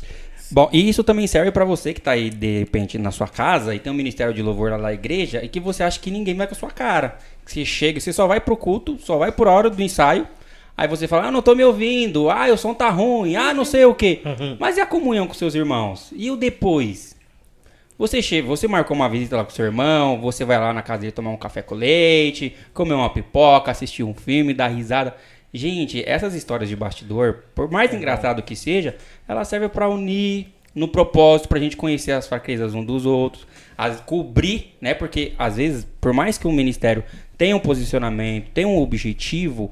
Bom, 0.52 0.70
e 0.72 0.88
isso 0.88 1.04
também 1.04 1.26
serve 1.28 1.52
pra 1.52 1.66
você 1.66 1.94
que 1.94 2.02
tá 2.02 2.12
aí, 2.12 2.30
de 2.30 2.60
repente, 2.60 2.98
na 2.98 3.12
sua 3.12 3.28
casa 3.28 3.74
e 3.74 3.80
tem 3.80 3.92
um 3.92 3.96
ministério 3.96 4.34
de 4.34 4.42
louvor 4.42 4.72
lá 4.72 4.78
na 4.78 4.94
igreja 4.94 5.44
e 5.44 5.50
que 5.50 5.60
você 5.60 5.84
acha 5.84 6.00
que 6.00 6.12
ninguém 6.12 6.36
vai 6.36 6.48
com 6.48 6.54
a 6.54 6.58
sua 6.58 6.70
cara. 6.72 7.18
Que 7.46 7.52
Você 7.52 7.66
chega, 7.66 8.00
você 8.00 8.14
só 8.14 8.28
vai 8.28 8.40
pro 8.40 8.56
culto, 8.56 8.98
só 9.00 9.18
vai 9.18 9.32
por 9.32 9.48
hora 9.48 9.70
do 9.70 9.82
ensaio. 9.82 10.28
Aí 10.78 10.88
você 10.88 11.08
fala, 11.08 11.28
ah, 11.28 11.32
não 11.32 11.42
tô 11.42 11.56
me 11.56 11.64
ouvindo, 11.64 12.30
ah, 12.30 12.48
o 12.52 12.58
som 12.58 12.74
tá 12.74 12.90
ruim, 12.90 13.36
ah, 13.36 13.54
não 13.54 13.64
sei 13.64 13.86
o 13.86 13.96
quê. 13.96 14.22
Mas 14.60 14.78
e 14.78 14.82
a 14.82 14.86
comunhão 14.86 15.26
com 15.26 15.34
seus 15.34 15.56
irmãos? 15.56 16.12
E 16.16 16.30
o 16.30 16.36
depois? 16.36 17.16
Você 17.98 18.22
chega, 18.22 18.46
você 18.46 18.68
marcou 18.68 18.94
uma 18.94 19.08
visita 19.08 19.38
lá 19.38 19.46
com 19.46 19.52
seu 19.52 19.64
irmão, 19.64 20.20
você 20.20 20.44
vai 20.44 20.60
lá 20.60 20.74
na 20.74 20.82
casa 20.82 21.00
dele 21.00 21.14
tomar 21.14 21.30
um 21.32 21.38
café 21.38 21.62
com 21.62 21.76
leite, 21.76 22.54
comer 22.74 22.94
uma 22.94 23.10
pipoca, 23.10 23.72
assistir 23.72 24.04
um 24.04 24.14
filme, 24.14 24.54
dar 24.54 24.68
risada. 24.68 25.16
Gente, 25.56 26.04
essas 26.06 26.36
histórias 26.36 26.68
de 26.68 26.76
bastidor, 26.76 27.46
por 27.56 27.72
mais 27.72 27.94
engraçado 27.94 28.44
que 28.44 28.58
seja, 28.58 28.94
elas 29.26 29.48
servem 29.48 29.70
pra 29.70 29.88
unir 29.88 30.48
no 30.76 30.86
propósito, 30.86 31.48
pra 31.48 31.58
gente 31.58 31.78
conhecer 31.78 32.12
as 32.12 32.28
fraquezas 32.28 32.74
um 32.74 32.84
dos 32.84 33.06
outros, 33.06 33.48
as, 33.78 34.02
cobrir, 34.02 34.76
né? 34.82 34.94
Porque 34.94 35.32
às 35.40 35.56
vezes, 35.56 35.88
por 36.02 36.12
mais 36.12 36.38
que 36.38 36.46
um 36.46 36.52
ministério 36.52 37.06
tenha 37.38 37.56
um 37.56 37.60
posicionamento, 37.62 38.50
tenha 38.54 38.68
um 38.68 38.78
objetivo, 38.78 39.72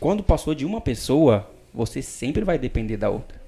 quando 0.00 0.22
passou 0.22 0.54
de 0.54 0.64
uma 0.64 0.80
pessoa, 0.80 1.50
você 1.74 2.00
sempre 2.00 2.42
vai 2.42 2.58
depender 2.58 2.96
da 2.96 3.10
outra. 3.10 3.38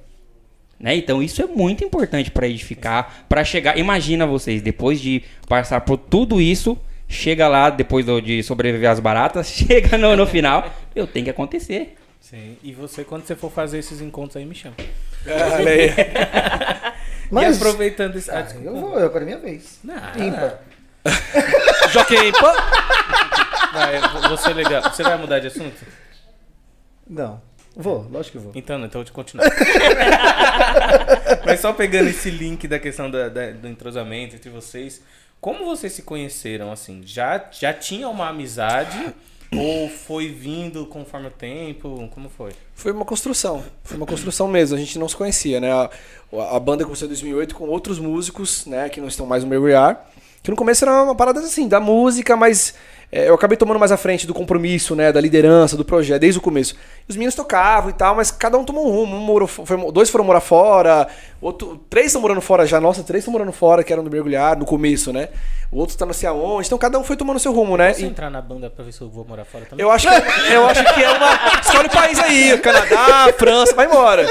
Né? 0.79 0.97
Então 0.97 1.23
isso 1.23 1.41
é 1.41 1.47
muito 1.47 1.83
importante 1.83 2.31
para 2.31 2.47
edificar, 2.47 3.25
para 3.27 3.43
chegar. 3.43 3.79
Imagina 3.79 4.27
vocês, 4.27 4.61
depois 4.61 5.01
de 5.01 5.23
passar 5.49 5.81
por 5.81 5.97
tudo 5.97 6.43
isso, 6.43 6.77
chega 7.13 7.47
lá, 7.49 7.71
depois 7.71 8.05
do- 8.07 8.21
de 8.21 8.43
sobreviver 8.43 8.91
às 8.91 8.99
baratas, 9.01 9.47
chega 9.53 9.97
no, 9.99 10.17
no 10.17 10.27
final, 10.27 10.69
eu 10.97 11.07
tenho 11.07 11.25
que 11.27 11.31
acontecer. 11.31 11.97
Sim. 12.21 12.57
E 12.63 12.73
você, 12.73 13.05
quando 13.05 13.25
você 13.27 13.37
for 13.37 13.51
fazer 13.51 13.79
esses 13.79 14.01
encontros 14.01 14.37
aí, 14.37 14.45
me 14.45 14.55
chama. 14.55 14.75
Olha 15.27 15.71
aí. 15.71 15.91
E 17.33 17.35
Mas. 17.35 17.57
aproveitando 17.57 18.15
esse. 18.17 18.31
Ah, 18.31 18.47
Ah, 18.47 18.55
eu 18.63 18.77
vou, 18.77 18.95
agora 18.99 19.23
é 19.23 19.25
minha 19.25 19.39
vez. 19.39 19.79
Não, 19.83 19.95
Ímpar. 20.19 20.59
Pô. 22.39 22.53
vai, 23.73 24.01
você 24.29 24.53
legal. 24.53 24.83
Você 24.83 25.03
vai 25.03 25.17
mudar 25.17 25.39
de 25.39 25.47
assunto? 25.47 25.83
Não. 27.09 27.41
Vou, 27.75 28.07
lógico 28.13 28.37
que 28.37 28.45
vou. 28.45 28.53
Então, 28.55 28.85
então 28.85 29.01
eu 29.01 29.05
te 29.07 29.13
continuo. 29.13 29.47
Mas 31.47 31.61
só 31.61 31.73
pegando 31.73 32.09
esse 32.11 32.31
link 32.31 32.69
da 32.69 32.79
questão 32.79 33.11
da- 33.11 33.31
da- 33.31 33.51
do 33.53 33.67
entrosamento 33.67 34.37
entre 34.37 34.51
vocês, 34.51 35.03
como 35.43 35.65
vocês 35.65 35.93
se 35.93 36.03
conheceram, 36.03 36.71
assim? 36.71 37.03
Já, 37.05 37.45
já 37.51 37.75
tinha 37.75 38.09
uma 38.09 38.29
amizade 38.29 39.13
ou 39.53 39.89
foi 39.89 40.29
vindo 40.29 40.87
conforme 40.87 41.27
o 41.27 41.31
tempo? 41.33 42.09
Como 42.15 42.31
foi? 42.31 42.53
Foi 42.77 42.93
uma 42.93 43.05
construção. 43.05 43.65
Foi 43.83 43.97
uma 43.97 44.07
construção 44.07 44.47
mesmo. 44.47 44.77
A 44.77 44.79
gente 44.79 45.01
não 45.01 45.09
se 45.09 45.17
conhecia, 45.17 45.61
né? 45.61 45.73
A, 45.73 45.91
a 46.57 46.61
banda 46.61 46.85
começou 46.85 47.07
em 47.07 47.09
2008 47.09 47.57
com 47.57 47.69
outros 47.69 47.99
músicos, 47.99 48.67
né? 48.67 48.89
Que 48.89 49.01
não 49.01 49.09
estão 49.09 49.27
mais 49.27 49.43
no 49.43 49.51
Mergulhar. 49.51 50.09
Que 50.45 50.51
no 50.53 50.57
começo 50.57 50.85
era 50.85 51.03
uma 51.03 51.15
parada 51.17 51.41
assim, 51.41 51.67
da 51.67 51.81
música, 51.81 52.37
mas 52.37 52.75
é, 53.15 53.29
eu 53.29 53.35
acabei 53.35 53.59
tomando 53.59 53.79
mais 53.79 53.93
à 53.93 53.97
frente 53.99 54.27
do 54.27 54.33
compromisso, 54.33 54.97
né? 54.97 55.13
Da 55.13 55.21
liderança, 55.21 55.77
do 55.77 55.85
projeto, 55.85 56.21
desde 56.23 56.39
o 56.39 56.43
começo. 56.43 56.75
Os 57.07 57.15
meninos 57.15 57.35
tocavam 57.35 57.91
e 57.91 57.93
tal, 57.93 58.17
mas 58.17 58.31
cada 58.31 58.57
um 58.57 58.65
tomou 58.65 58.89
um 58.89 58.91
rumo. 58.91 59.17
Um 59.17 59.21
morou, 59.21 59.47
fo- 59.47 59.67
foi- 59.67 59.93
dois 59.93 60.09
foram 60.09 60.25
morar 60.25 60.41
fora, 60.41 61.07
outro, 61.41 61.79
três 61.91 62.07
estão 62.07 62.23
morando 62.23 62.41
fora 62.41 62.65
já. 62.67 62.81
Nossa, 62.81 63.03
três 63.03 63.21
estão 63.23 63.31
morando 63.33 63.53
fora, 63.53 63.85
que 63.85 63.93
eram 63.93 64.03
do 64.03 64.11
Mergulhar, 64.11 64.57
no 64.59 64.65
começo, 64.65 65.13
né? 65.13 65.29
O 65.71 65.79
outro 65.79 65.97
tá 65.97 66.07
não 66.07 66.13
sei 66.15 66.29
aonde. 66.29 66.67
Então 66.67 66.79
cada 66.79 66.99
um 66.99 67.05
foi 67.05 67.17
tomando 67.17 67.39
seu 67.39 67.53
rumo, 67.53 67.77
né? 67.77 67.89
Posso 67.89 68.01
E- 68.03 68.07
entrar 68.07 68.31
na 68.31 68.41
banda 68.41 68.71
pra 68.71 68.83
ver 68.85 68.93
se 68.93 69.01
eu 69.03 69.11
vou 69.11 69.25
morar 69.27 69.45
fora 69.45 69.65
também? 69.67 69.85
eu 69.85 69.91
acho, 69.91 70.09
que, 70.09 70.15
eu 70.53 70.67
acho 70.67 70.95
que 70.95 71.03
é 71.03 71.11
uma. 71.11 71.61
Escolhe 71.61 71.89
o 71.89 71.91
país 71.91 72.19
aí, 72.19 72.59
Canadá, 72.59 73.33
França, 73.37 73.75
vai 73.75 73.87
embora. 73.87 74.27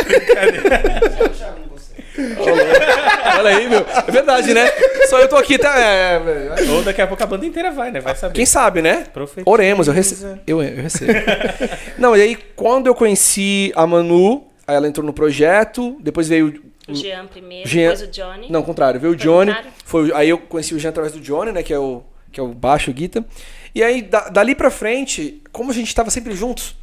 Olha 3.40 3.50
aí, 3.58 3.68
meu. 3.68 3.86
É 4.08 4.12
verdade, 4.12 4.54
né? 4.54 4.66
Só 5.10 5.20
eu 5.20 5.28
tô 5.28 5.36
aqui, 5.38 5.58
tá? 5.58 5.80
É, 5.80 6.16
é, 6.16 6.66
é. 6.66 6.72
Ou 6.72 6.84
daqui 6.84 7.02
a 7.02 7.08
pouco 7.08 7.22
a 7.24 7.26
banda 7.26 7.46
inteira 7.46 7.72
vai, 7.72 7.92
né? 7.92 8.00
Vai 8.00 8.16
saber. 8.16 8.34
Quem 8.34 8.46
sabe, 8.46 8.82
né? 8.82 9.06
Profetiza. 9.14 9.44
Oremos, 9.50 9.88
eu 9.88 9.94
recebo. 9.94 10.40
Eu, 10.46 10.62
eu 10.62 10.82
recebo. 10.84 11.12
Não, 11.98 12.16
e 12.16 12.22
aí, 12.22 12.36
quando 12.56 12.88
eu 12.88 12.96
conheci 12.96 13.72
a 13.76 13.86
Manu, 13.88 14.48
aí 14.68 14.76
ela 14.76 14.88
entrou 14.88 15.06
no 15.06 15.14
projeto, 15.14 15.98
depois 16.02 16.28
veio. 16.28 16.62
O 16.88 16.96
Jean 16.96 17.28
primeiro, 17.28 17.68
Jean- 17.70 17.92
depois 17.92 18.02
o 18.02 18.08
Johnny. 18.12 18.48
Não, 18.50 18.64
contrário, 18.64 19.00
veio 19.00 19.14
o 19.14 19.18
Foi 19.18 19.24
Johnny. 19.26 19.56
Foi, 19.86 20.12
aí 20.14 20.30
eu 20.30 20.38
conheci 20.38 20.74
o 20.74 20.80
Jean 20.80 20.90
através 20.90 21.14
do 21.14 21.20
Johnny, 21.20 21.52
né? 21.52 21.64
Que 21.64 21.74
é 21.74 21.80
o, 21.80 22.02
que 22.32 22.40
é 22.40 22.44
o 22.44 22.48
baixo, 22.50 22.92
o 22.92 22.94
guitar. 22.94 23.24
E 23.74 23.82
aí, 23.84 24.02
da- 24.02 24.28
dali 24.30 24.54
pra 24.56 24.70
frente, 24.70 25.42
como 25.52 25.72
a 25.72 25.74
gente 25.74 25.94
tava 25.96 26.10
sempre 26.10 26.36
juntos, 26.36 26.76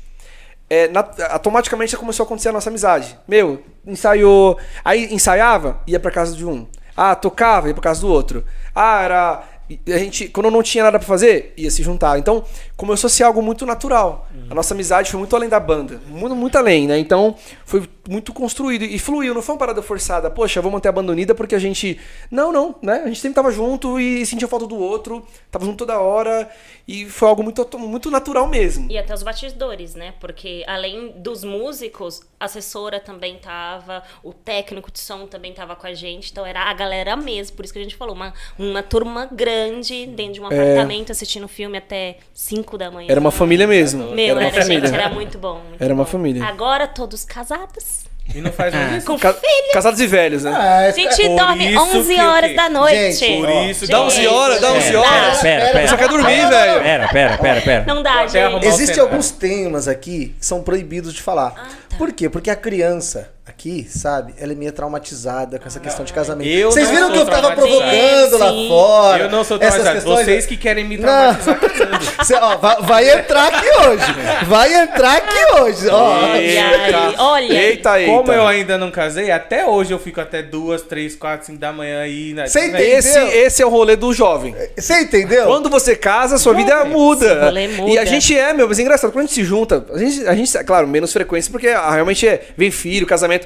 é, 0.70 0.88
na- 0.88 1.08
automaticamente 1.30 1.96
começou 1.96 2.24
a 2.24 2.26
acontecer 2.26 2.48
a 2.48 2.52
nossa 2.52 2.68
amizade. 2.70 3.18
Meu, 3.26 3.62
ensaiou. 3.86 4.58
Aí 4.84 5.12
ensaiava, 5.12 5.80
ia 5.86 5.98
pra 6.00 6.10
casa 6.10 6.34
de 6.36 6.44
um. 6.44 6.66
Ah, 6.96 7.14
tocava, 7.14 7.68
ia 7.68 7.74
pra 7.74 7.82
casa 7.82 8.00
do 8.00 8.08
outro. 8.08 8.44
Ah, 8.74 9.02
era. 9.02 9.42
A 9.86 9.98
gente, 9.98 10.28
quando 10.28 10.50
não 10.50 10.62
tinha 10.62 10.82
nada 10.84 10.98
pra 10.98 11.06
fazer, 11.06 11.52
ia 11.56 11.70
se 11.70 11.82
juntar. 11.82 12.18
Então, 12.18 12.42
começou 12.78 13.08
a 13.08 13.10
ser 13.10 13.24
algo 13.24 13.42
muito 13.42 13.66
natural. 13.66 14.28
A 14.48 14.54
nossa 14.54 14.72
amizade 14.72 15.10
foi 15.10 15.18
muito 15.18 15.34
além 15.34 15.48
da 15.48 15.58
banda. 15.58 16.00
Muito, 16.06 16.34
muito 16.36 16.56
além, 16.56 16.86
né? 16.86 16.96
Então, 16.96 17.34
foi 17.66 17.86
muito 18.08 18.32
construído. 18.32 18.84
E 18.84 18.98
fluiu, 18.98 19.34
não 19.34 19.42
foi 19.42 19.54
uma 19.56 19.58
parada 19.58 19.82
forçada. 19.82 20.30
Poxa, 20.30 20.62
vou 20.62 20.70
manter 20.70 20.88
a 20.88 20.92
banda 20.92 21.12
unida 21.12 21.34
porque 21.34 21.56
a 21.56 21.58
gente. 21.58 22.00
Não, 22.30 22.52
não, 22.52 22.76
né? 22.80 23.02
A 23.04 23.08
gente 23.08 23.20
sempre 23.20 23.34
tava 23.34 23.50
junto 23.50 23.98
e 23.98 24.24
sentia 24.24 24.46
falta 24.46 24.66
do 24.66 24.76
outro. 24.76 25.26
Tava 25.50 25.66
junto 25.66 25.78
toda 25.78 25.98
hora. 25.98 26.48
E 26.86 27.04
foi 27.06 27.28
algo 27.28 27.42
muito, 27.42 27.78
muito 27.78 28.10
natural 28.10 28.46
mesmo. 28.46 28.90
E 28.90 28.96
até 28.96 29.12
os 29.12 29.24
batidores, 29.24 29.96
né? 29.96 30.14
Porque 30.20 30.64
além 30.66 31.12
dos 31.16 31.42
músicos, 31.42 32.22
a 32.38 32.44
assessora 32.44 33.00
também 33.00 33.36
tava, 33.36 34.02
o 34.22 34.32
técnico 34.32 34.90
de 34.90 35.00
som 35.00 35.26
também 35.26 35.52
tava 35.52 35.74
com 35.74 35.86
a 35.86 35.92
gente. 35.92 36.30
Então 36.30 36.46
era 36.46 36.62
a 36.62 36.72
galera 36.72 37.16
mesmo. 37.16 37.56
Por 37.56 37.64
isso 37.64 37.74
que 37.74 37.80
a 37.80 37.82
gente 37.82 37.96
falou, 37.96 38.14
uma, 38.14 38.32
uma 38.56 38.82
turma 38.84 39.28
grande 39.30 40.06
dentro 40.06 40.34
de 40.34 40.40
um 40.40 40.46
apartamento 40.46 41.10
assistindo 41.10 41.48
filme 41.48 41.76
até 41.76 42.18
5 42.32 42.67
da 42.76 42.90
manhã. 42.90 43.06
É. 43.08 43.12
Era 43.12 43.20
uma 43.20 43.30
família 43.30 43.66
mesmo. 43.66 44.10
Meu, 44.14 44.36
era 44.36 44.46
era, 44.46 44.56
uma 44.56 44.62
família. 44.62 44.86
gente, 44.88 44.94
era 45.00 45.08
muito 45.10 45.38
bom. 45.38 45.60
muito 45.68 45.82
Era 45.82 45.94
uma 45.94 46.04
bom. 46.04 46.10
família. 46.10 46.44
Agora 46.44 46.86
todos 46.86 47.24
casados. 47.24 48.06
E 48.34 48.42
não 48.42 48.52
faz 48.52 48.74
mais 48.74 48.96
isso? 48.98 49.06
Com 49.06 49.18
Ca- 49.18 49.32
filho. 49.32 49.72
Casados 49.72 49.98
e 50.00 50.06
velhos, 50.06 50.44
né? 50.44 50.52
Ah, 50.54 50.78
A 50.88 50.90
gente 50.90 51.16
Por 51.16 51.36
dorme 51.38 51.72
isso 51.72 51.80
11 51.80 52.14
que 52.14 52.20
o 52.20 52.24
horas 52.28 52.50
quê? 52.50 52.56
da 52.56 52.68
noite. 52.68 53.12
Gente, 53.14 53.40
Por 53.40 53.48
isso, 53.70 53.86
Dá 53.86 54.02
11 54.02 54.26
horas, 54.26 54.60
dá 54.60 54.72
11 54.74 54.92
Não 54.92 55.00
horas. 55.00 55.36
dá. 55.36 55.42
Pera, 55.42 55.66
Você 55.66 55.72
pera. 55.72 55.96
quer 55.96 56.08
dormir, 56.08 56.46
velho. 56.48 56.82
Pera, 56.82 57.08
pera, 57.08 57.38
pera, 57.38 57.60
pera. 57.62 57.84
Não 57.86 58.02
dá, 58.02 58.26
gente. 58.26 58.66
Existem 58.66 59.00
alguns 59.00 59.30
temas 59.30 59.88
aqui 59.88 60.34
que 60.38 60.44
são 60.44 60.62
proibidos 60.62 61.14
de 61.14 61.22
falar. 61.22 61.54
Ah, 61.56 61.68
tá. 61.88 61.96
Por 61.96 62.12
quê? 62.12 62.28
Porque 62.28 62.50
a 62.50 62.56
criança, 62.56 63.30
aqui, 63.50 63.86
sabe? 63.88 64.34
Ela 64.38 64.52
é 64.52 64.54
meio 64.54 64.72
traumatizada 64.72 65.58
com 65.58 65.66
essa 65.66 65.80
questão 65.80 66.04
de 66.04 66.12
casamento. 66.12 66.48
Eu 66.48 66.70
Vocês 66.70 66.88
viram 66.90 67.10
que 67.10 67.18
eu 67.18 67.26
tava 67.26 67.52
provocando 67.52 68.38
lá 68.38 68.50
Sim. 68.50 68.68
fora? 68.68 69.24
Eu 69.24 69.30
não 69.30 69.44
sou 69.44 69.56
essas 69.60 69.74
traumatizado. 69.82 69.94
questões- 69.96 70.26
Vocês 70.26 70.46
que 70.46 70.56
querem 70.56 70.84
me 70.84 70.98
traumatizar. 70.98 71.58
Cê, 72.24 72.34
ó, 72.34 72.56
vai, 72.56 72.76
vai 72.82 73.10
entrar 73.18 73.48
aqui 73.48 73.66
hoje. 73.88 74.46
Vai 74.46 74.74
entrar 74.74 75.16
aqui 75.18 75.60
hoje. 75.60 75.88
Ó, 75.88 76.18
Olha 76.18 76.32
aí, 76.34 77.14
olha 77.18 77.52
aí. 77.52 77.56
Eita, 77.56 78.00
eita. 78.00 78.12
Como 78.12 78.32
eu 78.32 78.46
ainda 78.46 78.76
não 78.78 78.90
casei, 78.90 79.30
até 79.30 79.66
hoje 79.66 79.92
eu 79.92 79.98
fico 79.98 80.20
até 80.20 80.42
duas, 80.42 80.82
três, 80.82 81.14
quatro, 81.16 81.46
cinco 81.46 81.58
da 81.58 81.72
manhã 81.72 82.00
aí. 82.02 82.32
né? 82.34 82.46
Você 82.46 82.66
entende? 82.66 82.82
Esse, 82.82 83.18
esse 83.18 83.62
é 83.62 83.66
o 83.66 83.68
rolê 83.68 83.96
do 83.96 84.12
jovem. 84.12 84.54
Você 84.76 85.00
entendeu? 85.00 85.46
Quando 85.46 85.68
você 85.70 85.94
casa, 85.96 86.38
sua 86.38 86.54
vida 86.54 86.84
muda. 86.84 87.44
Rolê 87.46 87.68
muda. 87.68 87.90
E 87.90 87.98
a 87.98 88.04
gente 88.04 88.36
é, 88.36 88.52
meu, 88.52 88.68
mas 88.68 88.78
é 88.78 88.82
engraçado, 88.82 89.10
quando 89.12 89.24
a 89.24 89.26
gente 89.26 89.34
se 89.34 89.44
junta, 89.44 89.84
a 89.92 89.98
gente, 89.98 90.26
a 90.26 90.34
gente 90.34 90.64
claro, 90.64 90.86
menos 90.86 91.12
frequência, 91.12 91.50
porque 91.50 91.68
ah, 91.68 91.90
realmente 91.92 92.26
é, 92.26 92.42
vem 92.56 92.70
filho, 92.70 93.06
casamento. 93.06 93.37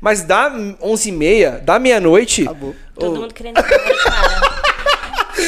Mas 0.00 0.22
dá 0.22 0.52
11 0.82 1.08
e 1.08 1.12
meia, 1.12 1.62
dá 1.64 1.78
meia-noite. 1.78 2.42
Acabou. 2.42 2.74
Todo 2.94 3.20
mundo 3.20 3.34
querendo 3.34 3.58
ir 3.58 3.62
cara. 3.62 4.40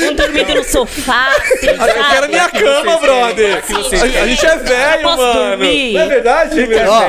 Um 0.02 0.14
dormindo 0.14 0.54
no 0.54 0.64
sofá, 0.64 1.28
assim, 1.36 1.66
Eu 1.68 2.04
quero 2.10 2.28
minha 2.28 2.48
cama, 2.48 2.98
brother. 2.98 3.56
Aqui 3.58 3.72
A, 3.74 3.76
vocês 3.78 4.02
a 4.02 4.26
gente 4.26 4.46
é 4.46 4.56
velho, 4.56 5.02
Posso 5.02 5.16
mano. 5.18 5.50
dormir? 5.50 5.92
Não 5.94 6.00
é 6.02 6.06
verdade, 6.06 6.66
meu? 6.66 6.90
Ó, 6.90 7.08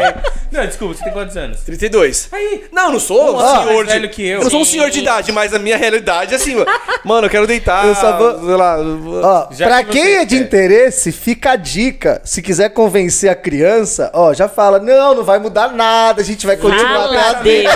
Não, 0.50 0.66
desculpa, 0.66 0.94
você 0.96 1.04
tem 1.04 1.14
quantos 1.14 1.36
anos? 1.36 1.60
32. 1.62 2.30
Aí, 2.32 2.64
Não, 2.72 2.92
não 2.92 3.00
sou 3.00 3.36
um 3.36 3.40
Ah, 3.40 3.60
senhor 3.60 3.66
mais 3.76 3.88
de. 3.88 3.94
velho 3.94 4.10
que 4.10 4.26
eu. 4.28 4.42
não 4.42 4.50
sou 4.50 4.62
um 4.62 4.66
senhor 4.66 4.90
de 4.90 5.00
idade, 5.00 5.32
mas 5.32 5.54
a 5.54 5.60
minha 5.60 5.76
realidade 5.78 6.34
é 6.34 6.38
assim, 6.38 6.56
mano, 7.04 7.28
eu 7.28 7.30
quero 7.30 7.46
deitar. 7.46 7.86
Eu 7.86 7.94
só 7.96 8.18
vou- 8.18 8.46
sei 8.46 8.56
lá. 8.56 8.78
Ó, 8.80 9.48
Já 9.54 9.68
pra 9.68 9.84
que 9.84 9.92
quem 9.92 10.16
é 10.16 10.26
de 10.26 10.38
quer. 10.38 10.44
interesse, 10.44 11.12
fica 11.12 11.52
a 11.52 11.56
dica. 11.58 12.22
Se 12.24 12.42
quiser 12.42 12.70
convencer 12.70 13.30
a 13.30 13.36
criança, 13.36 14.10
ó, 14.14 14.34
já 14.34 14.48
fala: 14.48 14.80
não, 14.80 15.16
não 15.16 15.24
vai 15.24 15.38
mudar 15.38 15.74
nada, 15.74 16.22
a 16.22 16.26
gente 16.26 16.46
vai 16.48 16.56
continuar 16.56 17.08
Fala 17.10 17.34
Deus. 17.44 17.72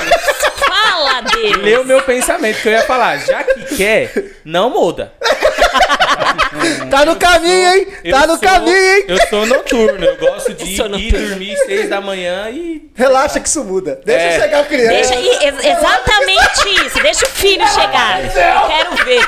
Fala 0.55 1.21
Deus. 1.21 1.57
leu 1.57 1.83
meu 1.85 2.01
pensamento, 2.03 2.61
que 2.61 2.67
eu 2.69 2.71
ia 2.73 2.83
falar. 2.83 3.17
Já 3.17 3.43
que 3.43 3.50
quer, 3.75 4.11
não 4.45 4.69
muda. 4.69 5.13
Tá 6.89 7.05
no 7.05 7.15
caminho, 7.15 7.73
hein? 7.73 7.87
Eu 8.03 8.11
Tá 8.13 8.27
no 8.27 8.33
sou- 8.33 8.39
caminho, 8.41 8.75
hein? 8.75 9.05
Eu 9.07 9.17
sou 9.29 9.45
noturno, 9.45 10.05
eu 10.05 10.17
gosto 10.17 10.53
de 10.53 10.65
ir 10.65 10.77
noturno. 10.89 11.27
dormir 11.29 11.55
seis 11.65 11.89
da 11.89 12.01
manhã 12.01 12.49
e. 12.49 12.89
Relaxa 12.95 13.39
que 13.39 13.47
isso 13.47 13.63
muda. 13.63 13.99
Deixa 14.05 14.25
É. 14.25 14.39
chegar 14.41 14.59
a 14.59 14.63
criança. 14.65 15.15
Deixa, 15.15 15.15
ex- 15.45 15.65
exatamente 15.65 16.85
isso. 16.85 17.01
Deixa 17.01 17.25
o 17.25 17.29
filho 17.29 17.65
chegar. 17.69 18.19
Eu 18.23 18.67
quero 18.67 19.05
ver. 19.05 19.27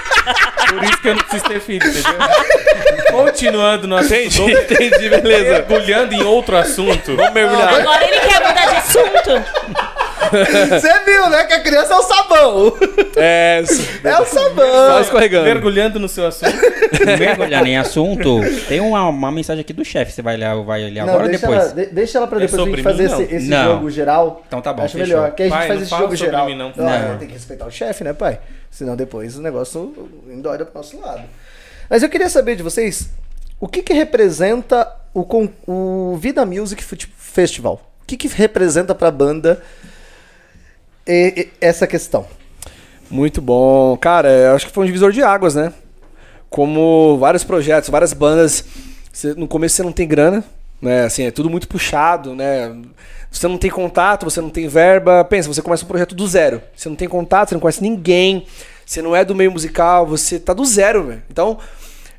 Por 0.69 0.83
isso 0.83 1.01
que 1.01 1.07
eu 1.07 1.15
não 1.15 1.21
preciso 1.23 1.45
ter 1.45 1.59
filho, 1.61 1.87
entendeu? 1.87 2.13
Continuando 3.11 3.87
no 3.87 3.95
assunto, 3.95 4.13
Entendi, 4.15 4.51
entendi, 4.85 5.09
beleza. 5.09 5.49
mergulhando 5.67 6.13
em 6.13 6.23
outro 6.23 6.57
assunto. 6.57 7.15
Vamos 7.15 7.33
mergulhar. 7.33 7.73
Agora 7.73 8.03
ele 8.05 8.19
quer 8.19 8.39
mudar 8.45 8.65
de 8.65 8.75
assunto. 8.75 9.45
Você 10.69 10.99
viu, 11.05 11.29
né? 11.29 11.43
Que 11.45 11.53
a 11.53 11.59
criança 11.61 11.93
é 11.93 11.97
o 11.97 12.03
sabão. 12.03 12.73
É, 13.15 13.63
É 14.03 14.19
o 14.19 14.25
só 14.25 14.39
sabão. 14.49 15.01
escorregando. 15.01 15.45
Mergulhando 15.45 15.99
no 15.99 16.07
seu 16.09 16.25
assunto. 16.27 16.51
Mergulhando 17.19 17.67
em 17.67 17.77
assunto, 17.77 18.39
tem 18.67 18.79
uma, 18.79 19.07
uma 19.09 19.31
mensagem 19.31 19.61
aqui 19.61 19.73
do 19.73 19.83
chefe. 19.85 20.11
Você 20.11 20.21
vai 20.21 20.37
ler, 20.37 20.55
vai 20.63 20.81
ler 20.89 21.01
Não, 21.05 21.09
agora 21.13 21.25
ou 21.25 21.31
depois? 21.31 21.59
ela, 21.59 21.69
de- 21.73 21.85
deixa 21.87 22.17
ela 22.17 22.27
pra 22.27 22.37
É 22.37 22.41
depois 22.47 22.61
a 22.61 22.65
gente 22.65 22.83
fazer 22.83 23.09
não? 23.09 23.21
esse, 23.21 23.35
esse 23.35 23.47
Não. 23.47 23.63
jogo 23.65 23.89
geral. 23.89 24.43
Então 24.47 24.61
tá 24.61 24.73
bom, 24.73 24.83
Acho 24.83 24.97
fechou. 24.97 25.07
melhor. 25.07 25.31
Que 25.31 25.43
a 25.43 25.45
gente 25.45 25.53
Pai, 25.55 25.67
faz 25.67 25.79
não 25.79 25.85
esse 25.87 25.97
jogo 25.97 26.15
geral. 26.15 26.45
mim, 26.45 26.55
não. 26.57 26.71
Não. 26.75 27.17
Tem 27.17 27.27
que 27.27 27.33
respeitar 27.33 27.65
o 27.65 27.71
chefe, 27.71 28.03
né, 28.03 28.13
pai? 28.13 28.39
Senão 28.71 28.95
depois 28.95 29.37
o 29.37 29.41
negócio 29.41 30.09
endóida 30.29 30.65
pro 30.65 30.75
nosso 30.75 30.99
lado. 30.99 31.21
Mas 31.89 32.01
eu 32.03 32.09
queria 32.09 32.29
saber 32.29 32.55
de 32.55 32.63
vocês 32.63 33.09
o 33.59 33.67
que 33.67 33.81
que 33.83 33.93
representa 33.93 34.91
o, 35.13 35.25
o 35.67 36.17
Vida 36.17 36.45
Music 36.45 36.83
Festival. 37.17 37.81
O 38.01 38.05
que 38.05 38.17
que 38.17 38.27
representa 38.27 38.93
pra 38.93 39.09
banda 39.11 39.61
e- 41.07 41.33
e- 41.37 41.49
essa 41.61 41.85
questão? 41.87 42.25
Muito 43.09 43.41
bom. 43.41 43.95
Cara, 43.97 44.29
eu 44.29 44.55
acho 44.55 44.67
que 44.67 44.71
foi 44.73 44.83
um 44.83 44.87
divisor 44.87 45.11
de 45.11 45.21
águas, 45.21 45.55
né? 45.55 45.73
Como 46.49 47.17
vários 47.17 47.43
projetos, 47.43 47.89
várias 47.89 48.13
bandas. 48.13 48.63
você- 49.11 49.33
no 49.35 49.47
começo 49.47 49.75
você 49.75 49.83
não 49.83 49.91
tem 49.91 50.07
grana, 50.07 50.43
né? 50.81 51.03
Assim, 51.05 51.23
é 51.25 51.31
tudo 51.31 51.47
muito 51.49 51.67
puxado, 51.67 52.33
né? 52.33 52.75
Você 53.31 53.47
não 53.47 53.57
tem 53.59 53.69
contato, 53.69 54.23
você 54.23 54.41
não 54.41 54.49
tem 54.49 54.67
verba. 54.67 55.23
Pensa, 55.23 55.47
você 55.47 55.61
começa 55.61 55.83
um 55.85 55.87
projeto 55.87 56.15
do 56.15 56.27
zero. 56.27 56.61
Você 56.75 56.89
não 56.89 56.95
tem 56.95 57.07
contato, 57.07 57.49
você 57.49 57.55
não 57.55 57.61
conhece 57.61 57.81
ninguém. 57.81 58.47
Você 58.85 59.01
não 59.01 59.15
é 59.15 59.23
do 59.23 59.35
meio 59.35 59.51
musical, 59.51 60.05
você 60.07 60.39
tá 60.39 60.51
do 60.53 60.65
zero, 60.65 61.03
velho. 61.03 61.23
Então, 61.29 61.59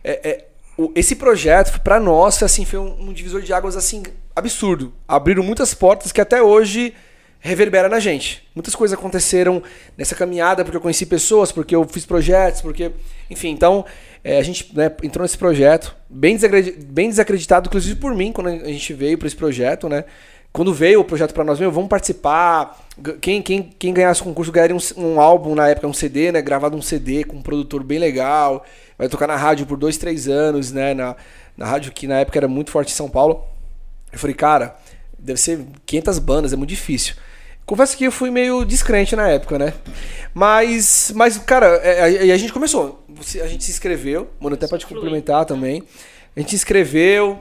é- 0.04 0.20
é, 0.28 0.44
o- 0.78 0.92
esse 0.94 1.16
projeto, 1.16 1.80
pra 1.80 1.98
nós, 1.98 2.40
assim, 2.42 2.64
foi 2.64 2.78
um, 2.78 3.08
um 3.08 3.12
divisor 3.12 3.42
de 3.42 3.52
águas, 3.52 3.76
assim, 3.76 4.02
absurdo. 4.36 4.92
Abriram 5.06 5.42
muitas 5.42 5.74
portas 5.74 6.12
que 6.12 6.20
até 6.20 6.40
hoje 6.42 6.94
reverbera 7.44 7.90
na 7.90 8.00
gente. 8.00 8.42
Muitas 8.54 8.74
coisas 8.74 8.98
aconteceram 8.98 9.62
nessa 9.98 10.14
caminhada 10.14 10.64
porque 10.64 10.76
eu 10.78 10.80
conheci 10.80 11.04
pessoas, 11.04 11.52
porque 11.52 11.76
eu 11.76 11.86
fiz 11.86 12.06
projetos, 12.06 12.62
porque. 12.62 12.90
Enfim, 13.28 13.50
então 13.50 13.84
é, 14.24 14.38
a 14.38 14.42
gente 14.42 14.74
né, 14.74 14.90
entrou 15.02 15.22
nesse 15.22 15.36
projeto, 15.36 15.94
bem, 16.08 16.34
desacredi- 16.34 16.72
bem 16.86 17.10
desacreditado, 17.10 17.68
inclusive 17.68 17.96
por 17.96 18.14
mim, 18.14 18.32
quando 18.32 18.48
a 18.48 18.68
gente 18.68 18.94
veio 18.94 19.18
para 19.18 19.26
esse 19.26 19.36
projeto, 19.36 19.88
né? 19.88 20.04
Quando 20.54 20.72
veio 20.72 21.00
o 21.00 21.04
projeto 21.04 21.34
para 21.34 21.44
nós, 21.44 21.58
meu, 21.60 21.70
vamos 21.70 21.88
participar. 21.88 22.78
Quem, 23.20 23.42
quem, 23.42 23.62
quem 23.78 23.92
ganhasse 23.92 24.22
o 24.22 24.24
concurso 24.24 24.50
ganharia 24.52 24.74
um, 24.74 24.80
um 24.96 25.20
álbum 25.20 25.54
na 25.54 25.68
época, 25.68 25.86
um 25.86 25.92
CD, 25.92 26.32
né? 26.32 26.40
Gravado 26.40 26.76
um 26.76 26.82
CD 26.82 27.24
com 27.24 27.36
um 27.36 27.42
produtor 27.42 27.82
bem 27.82 27.98
legal. 27.98 28.64
Vai 28.96 29.08
tocar 29.08 29.26
na 29.26 29.36
rádio 29.36 29.66
por 29.66 29.76
dois, 29.76 29.98
três 29.98 30.28
anos, 30.28 30.72
né? 30.72 30.94
Na, 30.94 31.16
na 31.56 31.66
rádio 31.66 31.92
que 31.92 32.06
na 32.06 32.20
época 32.20 32.38
era 32.38 32.48
muito 32.48 32.70
forte 32.70 32.92
em 32.92 32.96
São 32.96 33.10
Paulo. 33.10 33.44
Eu 34.12 34.18
falei, 34.18 34.34
cara, 34.34 34.76
deve 35.18 35.40
ser 35.40 35.60
500 35.84 36.18
bandas, 36.20 36.52
é 36.52 36.56
muito 36.56 36.70
difícil. 36.70 37.16
Confesso 37.66 37.96
que 37.96 38.04
eu 38.04 38.12
fui 38.12 38.30
meio 38.30 38.64
descrente 38.64 39.16
na 39.16 39.28
época, 39.28 39.58
né? 39.58 39.72
Mas, 40.34 41.12
mas 41.14 41.38
cara, 41.38 41.66
é, 41.76 42.02
aí 42.02 42.32
a 42.32 42.36
gente 42.36 42.52
começou. 42.52 43.04
A 43.42 43.46
gente 43.46 43.64
se 43.64 43.70
inscreveu, 43.70 44.28
mano, 44.38 44.54
até 44.54 44.66
pra 44.66 44.76
te 44.76 44.86
complementar 44.86 45.44
também. 45.46 45.82
A 46.36 46.40
gente 46.40 46.50
se 46.50 46.56
inscreveu 46.56 47.38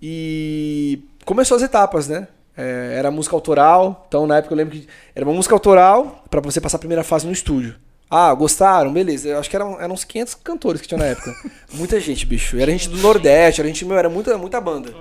e 0.00 1.02
começou 1.24 1.56
as 1.56 1.62
etapas, 1.62 2.08
né? 2.08 2.28
É, 2.54 2.96
era 2.98 3.10
música 3.10 3.34
autoral, 3.34 4.04
então 4.08 4.26
na 4.26 4.36
época 4.36 4.52
eu 4.52 4.58
lembro 4.58 4.78
que 4.78 4.86
era 5.14 5.24
uma 5.24 5.34
música 5.34 5.54
autoral 5.54 6.22
pra 6.28 6.40
você 6.40 6.60
passar 6.60 6.76
a 6.76 6.80
primeira 6.80 7.02
fase 7.02 7.24
no 7.26 7.32
estúdio. 7.32 7.76
Ah, 8.14 8.34
gostaram? 8.34 8.92
Beleza. 8.92 9.30
Eu 9.30 9.38
acho 9.38 9.48
que 9.48 9.56
eram, 9.56 9.80
eram 9.80 9.94
uns 9.94 10.04
500 10.04 10.34
cantores 10.34 10.82
que 10.82 10.86
tinha 10.86 10.98
na 10.98 11.06
época. 11.06 11.34
muita 11.72 11.98
gente, 11.98 12.26
bicho. 12.26 12.58
Era 12.58 12.70
gente 12.70 12.90
do 12.90 12.98
Nordeste, 12.98 13.62
era 13.62 13.68
gente, 13.68 13.86
meu, 13.86 13.96
era 13.96 14.10
muita, 14.10 14.36
muita 14.36 14.60
banda. 14.60 14.92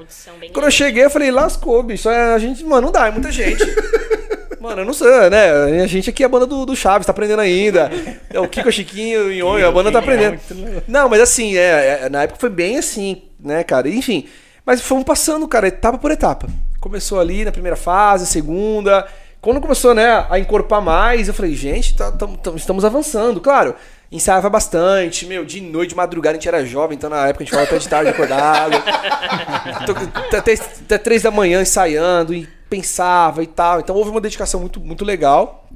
Quando 0.53 0.65
eu 0.65 0.71
cheguei, 0.71 1.03
eu 1.03 1.09
falei, 1.09 1.29
lascou, 1.29 1.83
bicho. 1.83 2.07
A 2.07 2.39
gente, 2.39 2.63
mano, 2.63 2.83
não 2.83 2.91
dá, 2.93 3.07
é 3.07 3.11
muita 3.11 3.29
gente. 3.29 3.61
Mano, 4.61 4.81
eu 4.81 4.85
não 4.85 4.93
sei, 4.93 5.29
né? 5.31 5.51
A 5.83 5.87
gente 5.87 6.09
aqui 6.11 6.21
é 6.21 6.25
a 6.27 6.29
banda 6.29 6.45
do, 6.45 6.67
do 6.67 6.75
Chaves, 6.75 7.05
tá 7.07 7.11
aprendendo 7.11 7.39
ainda. 7.41 7.89
É 8.29 8.39
o 8.39 8.47
Kiko, 8.47 8.71
Chiquinho, 8.71 9.25
o 9.27 9.31
Nhonho, 9.31 9.67
a 9.67 9.71
banda 9.71 9.91
tá 9.91 9.97
aprendendo. 9.97 10.39
Não, 10.87 11.09
mas 11.09 11.19
assim, 11.19 11.57
é, 11.57 12.01
é, 12.03 12.09
na 12.09 12.23
época 12.23 12.39
foi 12.39 12.49
bem 12.49 12.77
assim, 12.77 13.23
né, 13.39 13.63
cara? 13.63 13.89
Enfim, 13.89 14.27
mas 14.63 14.79
fomos 14.79 15.03
passando, 15.03 15.47
cara, 15.47 15.67
etapa 15.67 15.97
por 15.97 16.11
etapa. 16.11 16.47
Começou 16.79 17.19
ali 17.19 17.43
na 17.43 17.51
primeira 17.51 17.75
fase, 17.75 18.27
segunda. 18.27 19.07
Quando 19.41 19.59
começou, 19.59 19.95
né, 19.95 20.27
a 20.29 20.37
encorpar 20.37 20.79
mais, 20.81 21.27
eu 21.27 21.33
falei, 21.33 21.55
gente, 21.55 21.95
tá- 21.95 22.11
tam- 22.11 22.35
tam- 22.35 22.55
estamos 22.55 22.85
avançando. 22.85 23.41
Claro, 23.41 23.73
ensaiava 24.11 24.47
bastante, 24.47 25.25
meu, 25.25 25.43
de 25.43 25.59
noite, 25.59 25.89
de 25.89 25.95
madrugada, 25.95 26.33
a 26.33 26.39
gente 26.39 26.47
era 26.47 26.63
jovem, 26.63 26.95
então 26.95 27.09
na 27.09 27.27
época 27.27 27.43
a 27.43 27.45
gente 27.45 27.51
falava 27.51 27.67
até 27.67 27.79
de 27.79 27.89
tarde 27.89 28.09
acordado. 28.11 28.73
Até, 30.37 30.53
até 30.53 30.97
três 30.97 31.21
da 31.23 31.31
manhã 31.31 31.61
ensaiando 31.61 32.33
e 32.33 32.47
pensava 32.71 33.43
e 33.43 33.47
tal. 33.47 33.81
Então 33.81 33.95
houve 33.95 34.09
uma 34.09 34.21
dedicação 34.21 34.61
muito, 34.61 34.79
muito 34.79 35.03
legal. 35.03 35.67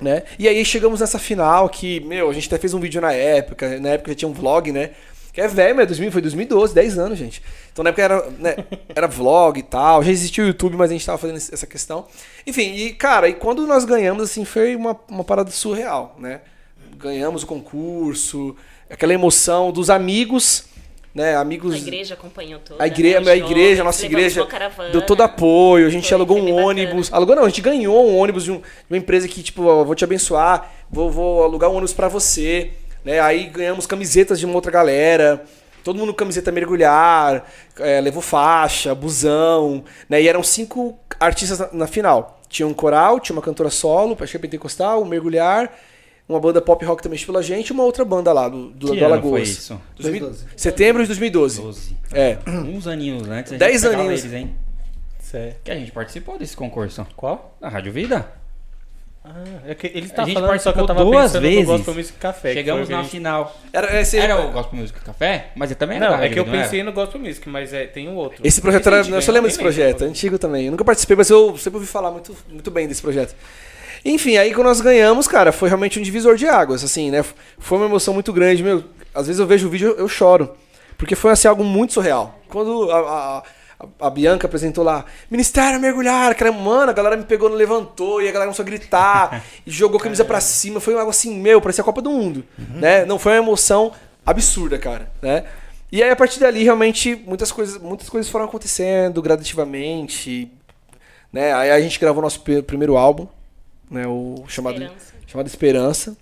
Né? 0.00 0.22
E 0.38 0.46
aí 0.46 0.64
chegamos 0.64 1.00
nessa 1.00 1.18
final 1.18 1.68
que, 1.68 2.00
meu, 2.00 2.28
a 2.30 2.32
gente 2.32 2.46
até 2.46 2.58
fez 2.58 2.74
um 2.74 2.78
vídeo 2.78 3.00
na 3.00 3.12
época, 3.12 3.80
na 3.80 3.90
época 3.90 4.12
já 4.12 4.14
tinha 4.14 4.28
um 4.28 4.32
vlog, 4.32 4.70
né? 4.70 4.90
Que 5.32 5.40
é 5.40 5.48
velho, 5.48 5.74
mas 5.74 5.86
2000, 5.86 6.12
foi 6.12 6.22
2012, 6.22 6.74
10 6.74 6.98
anos, 6.98 7.18
gente. 7.18 7.42
Então 7.72 7.82
na 7.82 7.90
época 7.90 8.02
era, 8.02 8.30
né, 8.38 8.56
era 8.94 9.06
vlog 9.06 9.58
e 9.58 9.62
tal, 9.62 10.02
já 10.02 10.10
existia 10.10 10.44
o 10.44 10.46
YouTube, 10.46 10.76
mas 10.76 10.90
a 10.90 10.92
gente 10.92 11.04
tava 11.04 11.18
fazendo 11.18 11.36
essa 11.36 11.66
questão. 11.66 12.06
Enfim, 12.46 12.74
e 12.74 12.92
cara, 12.92 13.28
e 13.28 13.34
quando 13.34 13.66
nós 13.66 13.84
ganhamos, 13.86 14.22
assim, 14.22 14.44
foi 14.44 14.76
uma, 14.76 14.98
uma 15.08 15.24
parada 15.24 15.50
surreal, 15.50 16.14
né? 16.18 16.42
Ganhamos 16.96 17.42
o 17.42 17.46
concurso, 17.46 18.54
aquela 18.88 19.14
emoção 19.14 19.72
dos 19.72 19.88
amigos, 19.88 20.66
né? 21.16 21.34
Amigos. 21.34 21.74
A 21.74 21.78
igreja 21.78 22.14
acompanhou 22.14 22.60
toda. 22.60 22.82
A 22.82 22.86
igreja, 22.86 23.20
né? 23.20 23.32
a 23.32 23.36
igreja, 23.36 23.80
a 23.80 23.84
nossa 23.84 24.04
igreja 24.04 24.46
deu 24.92 25.00
todo 25.02 25.22
apoio, 25.22 25.86
a 25.86 25.90
gente 25.90 26.12
alugou 26.12 26.36
um 26.38 26.54
ônibus. 26.54 27.06
bacana. 27.08 27.16
Alugou 27.16 27.36
não, 27.36 27.44
a 27.44 27.48
gente 27.48 27.62
ganhou 27.62 28.06
um 28.08 28.16
ônibus 28.18 28.44
de, 28.44 28.52
um- 28.52 28.58
de 28.58 28.64
uma 28.90 28.98
empresa 28.98 29.26
que, 29.26 29.42
tipo, 29.42 29.64
ó, 29.64 29.82
vou 29.82 29.94
te 29.94 30.04
abençoar, 30.04 30.70
vou, 30.90 31.10
vou 31.10 31.42
alugar 31.42 31.70
um 31.70 31.72
ônibus 31.72 31.94
pra 31.94 32.06
você. 32.08 32.70
Né? 33.02 33.18
Aí 33.18 33.46
ganhamos 33.46 33.86
camisetas 33.86 34.38
de 34.38 34.44
uma 34.44 34.54
outra 34.54 34.70
galera. 34.70 35.42
Todo 35.82 35.96
mundo 35.98 36.12
com 36.12 36.18
camiseta 36.18 36.50
mergulhar, 36.52 37.48
é, 37.78 38.00
levou 38.00 38.20
faixa, 38.20 38.92
busão, 38.94 39.84
né? 40.08 40.20
E 40.20 40.28
eram 40.28 40.42
cinco 40.42 40.98
artistas 41.20 41.60
na, 41.60 41.68
na 41.72 41.86
final. 41.86 42.40
Tinha 42.48 42.66
um 42.66 42.74
coral, 42.74 43.20
tinha 43.20 43.34
uma 43.36 43.42
cantora 43.42 43.70
solo, 43.70 44.16
acho 44.20 44.32
que 44.32 44.36
é 44.36 44.40
pentecostal, 44.40 45.02
um 45.02 45.06
mergulhar, 45.06 45.72
uma 46.28 46.40
banda 46.40 46.60
pop 46.60 46.84
rock 46.84 47.02
também 47.02 47.18
pela 47.18 47.42
gente, 47.42 47.68
e 47.68 47.72
uma 47.72 47.84
outra 47.84 48.04
banda 48.04 48.32
lá 48.32 48.48
do, 48.48 48.70
do, 48.70 48.90
Que 48.90 48.98
do 48.98 49.04
ano 49.04 49.14
Alagoas. 49.14 49.30
foi 49.32 49.42
isso? 49.42 49.80
2012. 49.96 50.44
Setembro 50.56 51.02
de 51.02 51.08
2012. 51.08 51.60
12. 51.62 51.96
É. 52.12 52.38
Uns 52.48 52.86
aninhos 52.86 53.28
antes. 53.28 53.52
a 53.52 53.56
Dez 53.56 53.84
aninhos. 53.84 54.24
Eles, 54.24 54.32
hein? 54.34 54.56
Certo. 55.20 55.62
Que 55.64 55.70
a 55.70 55.74
gente 55.74 55.92
participou 55.92 56.38
desse 56.38 56.56
concurso. 56.56 57.06
Qual? 57.16 57.56
Da 57.60 57.68
Rádio 57.68 57.92
Vida. 57.92 58.26
Ah, 59.28 59.42
é 59.66 59.74
que 59.74 59.88
ele 59.88 60.08
tá 60.08 60.22
A 60.22 60.24
gente 60.24 60.34
falando, 60.34 60.60
só 60.60 60.72
que 60.72 60.78
eu 60.78 60.86
tava 60.86 61.04
duas 61.04 61.24
pensando 61.32 61.42
vezes. 61.42 61.60
no 61.66 61.66
Gospel 61.66 61.94
Music 61.94 62.16
Café. 62.18 62.52
Chegamos 62.52 62.88
na 62.88 63.02
gente- 63.02 63.10
final. 63.10 63.56
Era, 63.72 64.00
esse, 64.00 64.16
Era 64.16 64.40
o 64.46 64.52
Gospel 64.52 64.78
Music 64.78 65.00
Café? 65.00 65.48
Mas 65.56 65.70
eu 65.70 65.76
também 65.76 65.96
era 65.96 66.10
Não, 66.16 66.22
é 66.22 66.28
que 66.28 66.38
eu 66.38 66.44
pensei 66.44 66.80
no 66.84 66.92
Gospel 66.92 67.20
Music, 67.20 67.48
mas 67.48 67.72
é, 67.72 67.86
tem 67.86 68.08
um 68.08 68.14
outro. 68.14 68.46
Esse 68.46 68.60
projeto 68.60 68.86
era. 68.86 68.98
Eu 69.04 69.20
só 69.20 69.32
lembro 69.32 69.48
desse 69.48 69.58
projeto, 69.58 70.04
é 70.04 70.06
antigo 70.06 70.38
também. 70.38 70.66
Eu 70.66 70.70
nunca 70.70 70.84
participei, 70.84 71.16
mas 71.16 71.28
eu 71.28 71.56
sempre 71.58 71.78
ouvi 71.78 71.88
falar 71.88 72.12
muito, 72.12 72.36
muito 72.48 72.70
bem 72.70 72.86
desse 72.86 73.02
projeto. 73.02 73.34
Enfim, 74.04 74.36
aí 74.36 74.52
quando 74.54 74.66
nós 74.66 74.80
ganhamos, 74.80 75.26
cara, 75.28 75.52
foi 75.52 75.68
realmente 75.68 75.98
um 75.98 76.02
divisor 76.02 76.36
de 76.36 76.46
águas, 76.46 76.82
assim, 76.84 77.10
né? 77.10 77.24
Foi 77.58 77.78
uma 77.78 77.86
emoção 77.86 78.14
muito 78.14 78.32
grande, 78.32 78.62
meu. 78.62 78.84
Às 79.14 79.26
vezes 79.26 79.40
eu 79.40 79.46
vejo 79.46 79.66
o 79.66 79.70
vídeo 79.70 79.88
eu 79.90 79.98
eu 79.98 80.08
choro. 80.08 80.54
Porque 80.98 81.14
foi 81.14 81.30
assim, 81.30 81.46
algo 81.48 81.62
muito 81.64 81.92
surreal. 81.92 82.38
Quando 82.48 82.90
a, 82.90 83.42
a, 83.80 84.06
a- 84.06 84.10
Bianca 84.10 84.46
apresentou 84.46 84.82
lá, 84.82 85.04
Ministério 85.30 85.78
Mergulhar, 85.78 86.30
aquela, 86.30 86.50
mano, 86.52 86.90
a 86.90 86.94
galera 86.94 87.16
me 87.18 87.24
pegou, 87.24 87.48
levantou, 87.50 88.22
e 88.22 88.28
a 88.28 88.32
galera 88.32 88.46
começou 88.46 88.62
a 88.62 88.66
gritar, 88.66 89.44
e 89.66 89.70
jogou 89.70 89.98
a 90.00 90.02
camisa 90.02 90.24
pra 90.24 90.40
cima. 90.40 90.80
Foi 90.80 90.94
algo 90.94 91.10
assim, 91.10 91.38
meu, 91.38 91.60
parecia 91.60 91.82
a 91.82 91.84
Copa 91.84 92.00
do 92.00 92.10
Mundo, 92.10 92.44
né? 92.58 93.04
Não, 93.04 93.18
foi 93.18 93.32
uma 93.32 93.38
emoção 93.38 93.92
absurda, 94.24 94.78
cara, 94.78 95.10
né? 95.20 95.44
E 95.92 96.02
aí, 96.02 96.08
a 96.10 96.16
partir 96.16 96.40
dali, 96.40 96.64
realmente, 96.64 97.14
muitas 97.26 97.52
coisas, 97.52 97.80
muitas 97.80 98.08
coisas 98.08 98.30
foram 98.30 98.46
acontecendo 98.46 99.20
gradativamente, 99.22 100.50
né? 101.32 101.52
Aí 101.54 101.70
a 101.70 101.80
gente 101.80 102.00
gravou 102.00 102.22
nosso 102.22 102.40
primeiro 102.40 102.96
álbum, 102.96 103.26
né? 103.90 104.06
O 104.06 104.44
chamado 104.48 104.74
Esperança. 104.74 105.14
chamado 105.26 105.46
Esperança, 105.46 106.16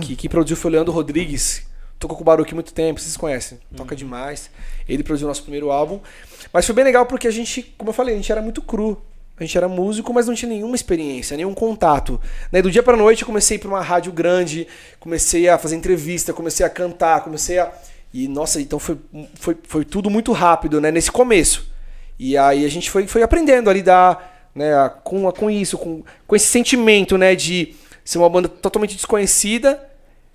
que, 0.00 0.16
que 0.16 0.28
produziu 0.28 0.56
foi 0.56 0.70
o 0.70 0.72
Leandro 0.72 0.92
Rodrigues. 0.92 1.66
Tocou 1.98 2.16
com 2.16 2.22
o 2.22 2.26
Baruque 2.26 2.52
há 2.52 2.54
muito 2.54 2.74
tempo, 2.74 3.00
vocês 3.00 3.16
conhecem. 3.16 3.58
Toca 3.74 3.96
demais. 3.96 4.50
Ele 4.88 5.02
produziu 5.02 5.26
nosso 5.26 5.42
primeiro 5.42 5.70
álbum. 5.70 6.00
Mas 6.52 6.66
foi 6.66 6.74
bem 6.74 6.84
legal 6.84 7.06
porque 7.06 7.26
a 7.26 7.30
gente, 7.30 7.62
como 7.78 7.90
eu 7.90 7.94
falei, 7.94 8.14
a 8.14 8.16
gente 8.16 8.30
era 8.30 8.42
muito 8.42 8.60
cru. 8.60 9.00
A 9.38 9.44
gente 9.44 9.56
era 9.56 9.68
músico, 9.68 10.12
mas 10.14 10.26
não 10.26 10.34
tinha 10.34 10.48
nenhuma 10.48 10.74
experiência, 10.74 11.36
nenhum 11.36 11.52
contato. 11.52 12.18
Né? 12.50 12.62
Do 12.62 12.70
dia 12.70 12.82
pra 12.82 12.96
noite 12.96 13.22
eu 13.22 13.26
comecei 13.26 13.58
pra 13.58 13.68
uma 13.68 13.82
rádio 13.82 14.10
grande, 14.10 14.66
comecei 14.98 15.46
a 15.46 15.58
fazer 15.58 15.76
entrevista, 15.76 16.32
comecei 16.32 16.64
a 16.64 16.70
cantar, 16.70 17.22
comecei 17.22 17.58
a. 17.58 17.70
E, 18.14 18.28
nossa, 18.28 18.60
então 18.60 18.78
foi, 18.78 18.98
foi, 19.34 19.56
foi 19.62 19.84
tudo 19.84 20.08
muito 20.08 20.32
rápido, 20.32 20.80
né? 20.80 20.90
Nesse 20.90 21.12
começo. 21.12 21.70
E 22.18 22.36
aí 22.36 22.64
a 22.64 22.68
gente 22.68 22.90
foi, 22.90 23.06
foi 23.06 23.22
aprendendo 23.22 23.68
a 23.68 23.72
lidar 23.74 24.35
né, 24.56 24.90
com, 25.04 25.30
com 25.30 25.50
isso, 25.50 25.76
com, 25.78 26.02
com 26.26 26.34
esse 26.34 26.46
sentimento 26.46 27.16
né, 27.18 27.34
de 27.36 27.76
ser 28.04 28.18
uma 28.18 28.28
banda 28.30 28.48
totalmente 28.48 28.96
desconhecida. 28.96 29.80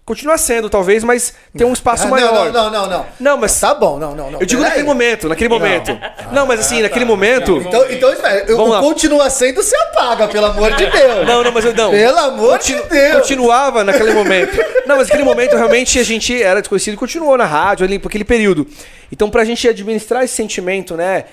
Continuar 0.04 0.40
sendo, 0.40 0.68
talvez, 0.70 1.04
mas 1.04 1.34
ter 1.56 1.64
um 1.64 1.72
espaço 1.72 2.06
Ah, 2.08 2.10
maior. 2.10 2.52
Não, 2.52 2.52
não, 2.52 2.72
não, 2.72 2.90
não. 2.90 3.06
Não, 3.20 3.38
mas 3.38 3.58
Tá 3.60 3.74
bom, 3.74 4.00
não, 4.00 4.16
não, 4.16 4.32
não. 4.32 4.40
eu 4.42 4.46
digo 4.48 4.62
naquele 4.62 4.84
momento, 4.84 5.30
naquele 5.30 5.48
momento. 5.48 5.98
Não, 6.32 6.46
mas 6.48 6.60
assim, 6.60 6.82
naquele 6.82 7.06
momento. 7.06 7.58
Então, 7.58 7.86
então 7.90 8.12
espera, 8.12 8.44
eu- 8.48 8.58
Vamos 8.58 8.78
continua 8.80 9.30
sendo, 9.30 9.62
você 9.62 9.76
apaga, 9.76 10.28
pelo 10.28 10.48
amor 10.48 10.74
de 10.76 10.88
Deus. 10.88 11.26
Não, 11.28 11.44
não, 11.44 11.52
mas 11.52 11.64
eu 11.64 11.74
não. 11.76 11.92
Pelo 11.92 12.18
amor 12.18 12.58
de 12.58 12.74
Deus. 12.74 13.18
Continuava 13.22 13.84
naquele 13.84 14.12
momento. 14.12 14.58
Não, 14.88 14.98
mas 14.98 15.08
naquele 15.08 15.24
momento 15.24 15.56
realmente 15.56 15.98
a 16.00 16.04
gente 16.04 16.42
era 16.42 16.60
desconhecido 16.62 16.96
e 16.96 16.98
continuou 16.98 17.38
na 17.38 17.46
rádio 17.46 17.86
ali 17.86 18.00
por 18.00 18.08
aquele 18.10 18.26
período. 18.26 18.68
Então 19.12 19.30
pra 19.30 19.46
gente 19.46 19.68
administrar 19.68 20.24
esse 20.24 20.34
sentimento, 20.34 20.98
né? 20.98 21.26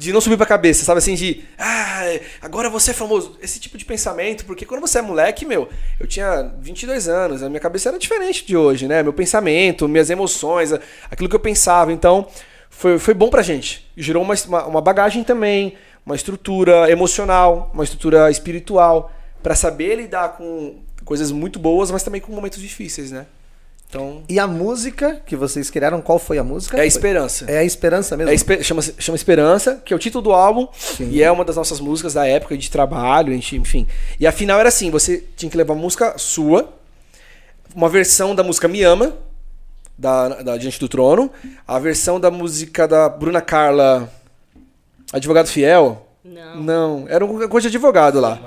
De- 0.00 0.12
não 0.12 0.20
subir 0.20 0.36
pra 0.38 0.46
cabeça, 0.46 0.84
sabe 0.84 0.98
assim, 0.98 1.14
de 1.14 1.44
ah, 1.58 2.18
agora 2.40 2.70
você 2.70 2.90
é 2.90 2.94
famoso. 2.94 3.36
Esse 3.42 3.60
tipo 3.60 3.76
de 3.76 3.84
pensamento, 3.84 4.46
porque 4.46 4.64
quando 4.64 4.80
você 4.80 4.98
é 4.98 5.02
moleque, 5.02 5.44
meu, 5.44 5.68
eu 5.98 6.06
tinha 6.06 6.54
22 6.58 7.06
anos, 7.06 7.42
a 7.42 7.48
minha 7.48 7.60
cabeça 7.60 7.90
era 7.90 7.98
diferente 7.98 8.46
de 8.46 8.56
hoje, 8.56 8.88
né? 8.88 9.02
Meu 9.02 9.12
pensamento, 9.12 9.86
minhas 9.86 10.08
emoções, 10.08 10.72
aquilo 11.10 11.28
que 11.28 11.36
eu 11.36 11.40
pensava. 11.40 11.92
Então, 11.92 12.26
foi, 12.70 12.98
foi 12.98 13.12
bom 13.12 13.28
pra 13.28 13.42
gente. 13.42 13.86
Gerou 13.94 14.22
uma, 14.22 14.34
uma, 14.66 14.80
bagagem 14.80 15.22
também, 15.22 15.74
uma 16.04 16.16
estrutura 16.16 16.90
emocional, 16.90 17.70
uma 17.74 17.84
estrutura 17.84 18.30
espiritual, 18.30 19.12
pra 19.42 19.54
saber 19.54 19.96
lidar 19.96 20.30
com 20.30 20.76
coisas 21.04 21.30
muito 21.30 21.58
boas, 21.58 21.90
mas 21.90 22.02
também 22.02 22.22
com 22.22 22.32
momentos 22.32 22.58
difíceis, 22.58 23.10
né? 23.10 23.26
Então, 23.90 24.22
E 24.28 24.38
a 24.38 24.46
música 24.46 25.20
que 25.26 25.34
vocês 25.34 25.68
criaram, 25.68 26.00
qual 26.00 26.16
foi 26.16 26.38
a 26.38 26.44
música? 26.44 26.76
é 26.78 26.82
a 26.82 26.86
esperança. 26.86 27.44
É 27.50 27.58
a 27.58 27.64
esperança 27.64 28.16
mesmo? 28.16 28.30
É 28.30 28.34
espe- 28.34 28.62
chama, 28.62 28.80
chama 28.80 29.16
Esperança, 29.16 29.82
que 29.84 29.92
é 29.92 29.96
o 29.96 29.98
título 29.98 30.22
do 30.22 30.32
álbum, 30.32 30.68
e 31.00 31.20
é 31.20 31.28
uma 31.30 31.44
das 31.44 31.56
nossas 31.56 31.80
músicas 31.80 32.14
da 32.14 32.24
época 32.24 32.56
de 32.56 32.70
trabalho, 32.70 33.32
a 33.32 33.34
gente, 33.34 33.56
enfim. 33.56 33.88
E 34.20 34.28
a 34.28 34.32
final 34.32 34.60
era 34.60 34.68
assim: 34.68 34.90
você 34.92 35.24
tinha 35.36 35.50
que 35.50 35.56
levar 35.56 35.74
uma 35.74 35.82
música 35.82 36.16
sua, 36.16 36.72
uma 37.74 37.88
versão 37.88 38.32
da 38.32 38.44
música 38.44 38.68
Me 38.68 38.80
Ama, 38.84 39.12
da, 39.98 40.28
da 40.40 40.56
Diante 40.56 40.78
do 40.78 40.88
Trono, 40.88 41.28
a 41.66 41.78
versão 41.80 42.20
da 42.20 42.30
música 42.30 42.86
da 42.86 43.08
Bruna 43.08 43.40
Carla, 43.40 44.08
Advogado 45.12 45.48
Fiel. 45.48 46.06
Não. 46.24 46.56
Não, 46.62 47.04
era 47.08 47.24
uma 47.24 47.48
coisa 47.48 47.68
de 47.68 47.76
advogado 47.76 48.20
lá. 48.20 48.38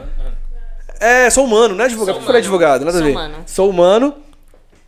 É, 1.02 1.30
sou 1.30 1.44
humano, 1.46 1.76
não 1.76 1.84
é 1.84 1.88
advogado. 1.88 2.14
Sou 2.16 2.16
Por 2.16 2.20
que 2.20 2.24
eu 2.24 2.28
falei 2.28 2.40
advogado? 2.40 2.86
Nada 2.86 2.98
a 2.98 3.02
Sou 3.02 3.06
ver. 3.08 3.12
humano. 3.12 3.36
Sou 3.46 3.70
humano. 3.70 4.16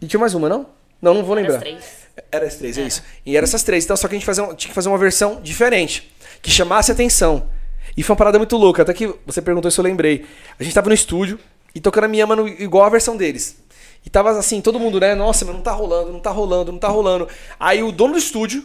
E 0.05 0.07
tinha 0.07 0.19
mais 0.19 0.35
uma, 0.35 0.47
não? 0.47 0.67
Não, 1.01 1.15
não 1.15 1.23
vou 1.23 1.35
Era 1.35 1.41
lembrar. 1.41 1.55
as 1.57 1.61
três. 1.63 1.85
Era 2.31 2.45
as 2.45 2.55
três, 2.55 2.77
é 2.77 2.83
isso. 2.83 3.01
E 3.25 3.35
eram 3.35 3.43
essas 3.43 3.63
três. 3.63 3.83
Então, 3.83 3.97
só 3.97 4.07
que 4.07 4.13
a 4.13 4.17
gente 4.17 4.25
fazia 4.25 4.43
um- 4.43 4.53
tinha 4.53 4.69
que 4.69 4.75
fazer 4.75 4.87
uma 4.87 4.97
versão 4.97 5.41
diferente, 5.41 6.13
que 6.41 6.51
chamasse 6.51 6.91
atenção. 6.91 7.47
E 7.97 8.03
foi 8.03 8.13
uma 8.13 8.17
parada 8.17 8.37
muito 8.37 8.55
louca. 8.55 8.83
Até 8.83 8.93
que 8.93 9.11
você 9.25 9.41
perguntou 9.41 9.71
se 9.71 9.79
eu 9.79 9.83
lembrei. 9.83 10.25
A 10.59 10.63
gente 10.63 10.73
tava 10.73 10.89
no 10.89 10.93
estúdio 10.93 11.39
e 11.73 11.79
tocando 11.79 12.03
a 12.03 12.07
minha 12.07 12.25
mano 12.27 12.47
igual 12.47 12.85
a 12.85 12.89
versão 12.89 13.17
deles. 13.17 13.57
E 14.05 14.09
tava 14.09 14.29
assim, 14.37 14.61
todo 14.61 14.79
mundo, 14.79 14.99
né? 14.99 15.15
Nossa, 15.15 15.43
mas 15.43 15.55
não 15.55 15.61
tá 15.63 15.71
rolando, 15.71 16.11
não 16.13 16.19
tá 16.19 16.29
rolando, 16.29 16.71
não 16.71 16.79
tá 16.79 16.87
rolando. 16.87 17.27
Aí 17.59 17.81
o 17.81 17.91
dono 17.91 18.13
do 18.13 18.19
estúdio 18.19 18.63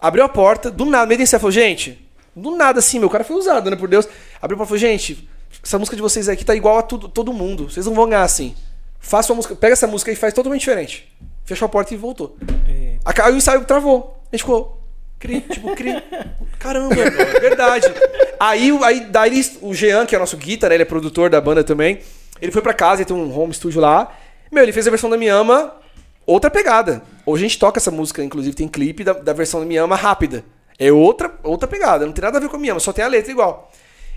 abriu 0.00 0.24
a 0.24 0.28
porta, 0.28 0.70
do 0.70 0.84
nada, 0.84 1.06
meio 1.06 1.18
desse, 1.18 1.38
falou, 1.38 1.52
gente, 1.52 2.04
do 2.34 2.56
nada 2.56 2.80
assim, 2.80 2.98
meu 2.98 3.08
cara 3.08 3.22
foi 3.22 3.36
usado, 3.36 3.70
né, 3.70 3.76
por 3.76 3.88
Deus. 3.88 4.08
Abriu 4.42 4.56
a 4.56 4.58
porta 4.58 4.74
e 4.74 4.78
falou, 4.78 4.78
gente, 4.78 5.28
essa 5.62 5.78
música 5.78 5.94
de 5.96 6.02
vocês 6.02 6.28
aqui 6.28 6.44
tá 6.44 6.54
igual 6.56 6.76
a 6.78 6.82
tudo, 6.82 7.08
todo 7.08 7.32
mundo. 7.32 7.70
Vocês 7.70 7.86
não 7.86 7.94
vão 7.94 8.08
ganhar 8.08 8.24
assim. 8.24 8.54
Faça 9.04 9.32
uma 9.32 9.36
música, 9.36 9.54
pega 9.54 9.74
essa 9.74 9.86
música 9.86 10.10
e 10.10 10.16
faz 10.16 10.32
totalmente 10.32 10.60
diferente. 10.60 11.12
Fechou 11.44 11.66
a 11.66 11.68
porta 11.68 11.92
e 11.92 11.96
voltou. 11.96 12.36
A- 13.04 13.26
Aí 13.26 13.32
o 13.32 13.36
ensaio 13.36 13.64
travou. 13.64 14.18
A 14.32 14.34
gente 14.36 14.40
ficou. 14.44 14.80
Cri, 15.18 15.40
tipo, 15.42 15.74
cri. 15.76 15.92
Caramba, 16.58 16.94
é 17.00 17.40
verdade. 17.40 17.86
Aí, 18.40 18.72
o- 18.72 18.82
aí 18.82 19.00
daí 19.00 19.40
o 19.60 19.74
Jean, 19.74 20.06
que 20.06 20.14
é 20.14 20.18
o 20.18 20.20
nosso 20.20 20.36
guitar, 20.38 20.70
né, 20.70 20.76
ele 20.76 20.82
é 20.82 20.86
produtor 20.86 21.28
da 21.30 21.40
banda 21.40 21.62
também. 21.62 22.00
Ele 22.40 22.50
foi 22.50 22.62
pra 22.62 22.72
casa, 22.74 23.02
ele 23.02 23.06
tem 23.06 23.16
um 23.16 23.38
home 23.38 23.52
studio 23.52 23.80
lá. 23.80 24.10
Meu, 24.50 24.62
ele 24.62 24.72
fez 24.72 24.86
a 24.86 24.90
versão 24.90 25.08
da 25.10 25.16
Me 25.18 25.28
Ama, 25.28 25.74
outra 26.26 26.50
pegada. 26.50 27.02
Hoje 27.26 27.44
a 27.44 27.48
gente 27.48 27.58
toca 27.58 27.78
essa 27.78 27.90
música, 27.90 28.24
inclusive 28.24 28.56
tem 28.56 28.66
clipe 28.68 29.04
da, 29.04 29.12
da 29.12 29.32
versão 29.32 29.60
da 29.60 29.66
Me 29.66 29.76
Ama 29.76 29.96
rápida. 29.96 30.44
É 30.78 30.90
outra, 30.90 31.32
outra 31.42 31.68
pegada, 31.68 32.04
não 32.06 32.12
tem 32.12 32.22
nada 32.24 32.38
a 32.38 32.40
ver 32.40 32.48
com 32.48 32.56
a 32.56 32.58
Me 32.58 32.68
Ama, 32.70 32.80
só 32.80 32.92
tem 32.92 33.04
a 33.04 33.08
letra 33.08 33.30
igual. 33.30 33.70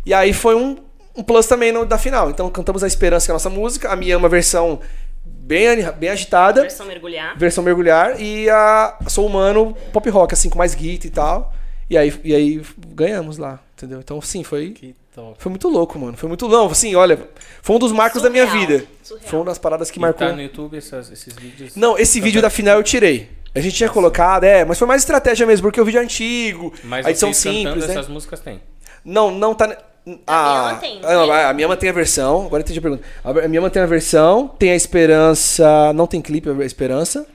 E 0.06 0.14
aí 0.14 0.34
foi 0.34 0.56
um, 0.56 0.78
um 1.18 1.24
plus 1.24 1.48
também 1.48 1.72
no- 1.72 1.86
da 1.86 1.98
final. 1.98 2.30
Então 2.30 2.50
cantamos 2.50 2.84
A 2.84 2.88
Esperança, 2.88 3.26
que 3.26 3.32
é 3.32 3.34
a 3.34 3.36
nossa 3.36 3.50
música, 3.50 3.90
a 3.92 3.96
Me 3.96 4.12
Ama 4.12 4.30
versão 4.30 4.80
bem, 5.26 5.84
bem 5.98 6.10
agitada 6.10 6.62
Versão 6.62 6.86
mergulhar. 6.86 7.38
versão 7.38 7.64
mergulhar 7.64 8.22
e 8.22 8.50
a 8.50 8.98
Sou 9.08 9.26
Humano 9.26 9.76
pop 9.94 10.10
rock, 10.10 10.34
assim, 10.34 10.50
com 10.50 10.58
mais 10.58 10.76
guitar 10.76 11.08
e 11.08 11.10
tal. 11.10 11.54
E 11.90 11.98
aí, 11.98 12.14
e 12.24 12.36
aí 12.36 12.62
ganhamos 12.90 13.38
lá, 13.38 13.60
entendeu? 13.78 14.00
Então, 14.00 14.20
sim, 14.22 14.44
foi, 14.44 14.72
Que 14.72 14.94
top. 15.16 15.36
foi 15.40 15.50
muito 15.50 15.70
louco, 15.70 15.98
mano. 15.98 16.18
Foi 16.18 16.28
muito 16.28 16.46
louco. 16.46 16.74
Assim, 16.74 16.94
olha, 16.96 17.18
foi 17.62 17.76
um 17.78 17.80
dos 17.80 17.94
marcos 17.94 18.22
da 18.22 18.30
minha 18.30 18.46
Surreal. 18.46 18.68
vida. 18.68 18.86
Surreal. 19.02 19.30
Foi 19.30 19.40
uma 19.40 19.46
das 19.46 19.58
paradas 19.58 19.90
que 19.90 19.98
E 19.98 20.02
marcou. 20.02 20.28
tá 20.28 20.34
no 20.34 20.42
YouTube 20.42 20.78
essas- 20.78 21.10
esses 21.10 21.34
vídeos? 21.34 21.78
Não, 21.78 21.98
esse 21.98 22.20
vídeo 22.20 22.42
da 22.42 22.50
final 22.50 22.76
eu 22.76 22.84
tirei. 22.84 23.30
A 23.56 23.62
gente 23.62 23.76
tinha 23.78 23.90
colocado, 23.90 24.44
é, 24.44 24.66
mas 24.66 24.78
foi 24.78 24.86
mais 24.86 25.02
estratégia 25.02 25.48
mesmo, 25.48 25.64
porque 25.64 25.80
o 25.80 25.86
vídeo 25.86 26.00
é 26.00 26.04
antigo, 26.04 26.74
Mas 26.84 27.06
a 27.06 27.10
edição 27.10 27.32
simples, 27.34 27.86
né? 27.88 27.94
essas 27.94 28.10
músicas 28.10 28.42
tem. 28.42 28.62
Não, 29.06 29.32
não 29.32 29.56
tá. 29.56 29.78
A 30.26 30.64
minha 30.68 30.76
tem, 30.80 31.00
ah, 31.04 31.14
não, 31.14 31.26
tem? 31.28 31.44
a 31.46 31.54
minha 31.54 31.68
mãe 31.68 31.78
tem 31.78 31.90
a 31.90 31.94
versão. 31.94 32.46
Agora 32.46 32.62
entendi 32.62 32.80
a 32.80 32.82
pergunta. 32.82 33.04
A 33.24 33.48
minha 33.48 33.62
mãe 33.62 33.70
tem 33.70 33.82
a 33.82 33.86
versão, 33.86 34.48
tem 34.48 34.72
a 34.72 34.76
Esperança. 34.76 35.92
Não 35.94 36.08
tem 36.08 36.22
clipe, 36.22 36.50
a 36.50 36.66
Esperança. 36.66 37.28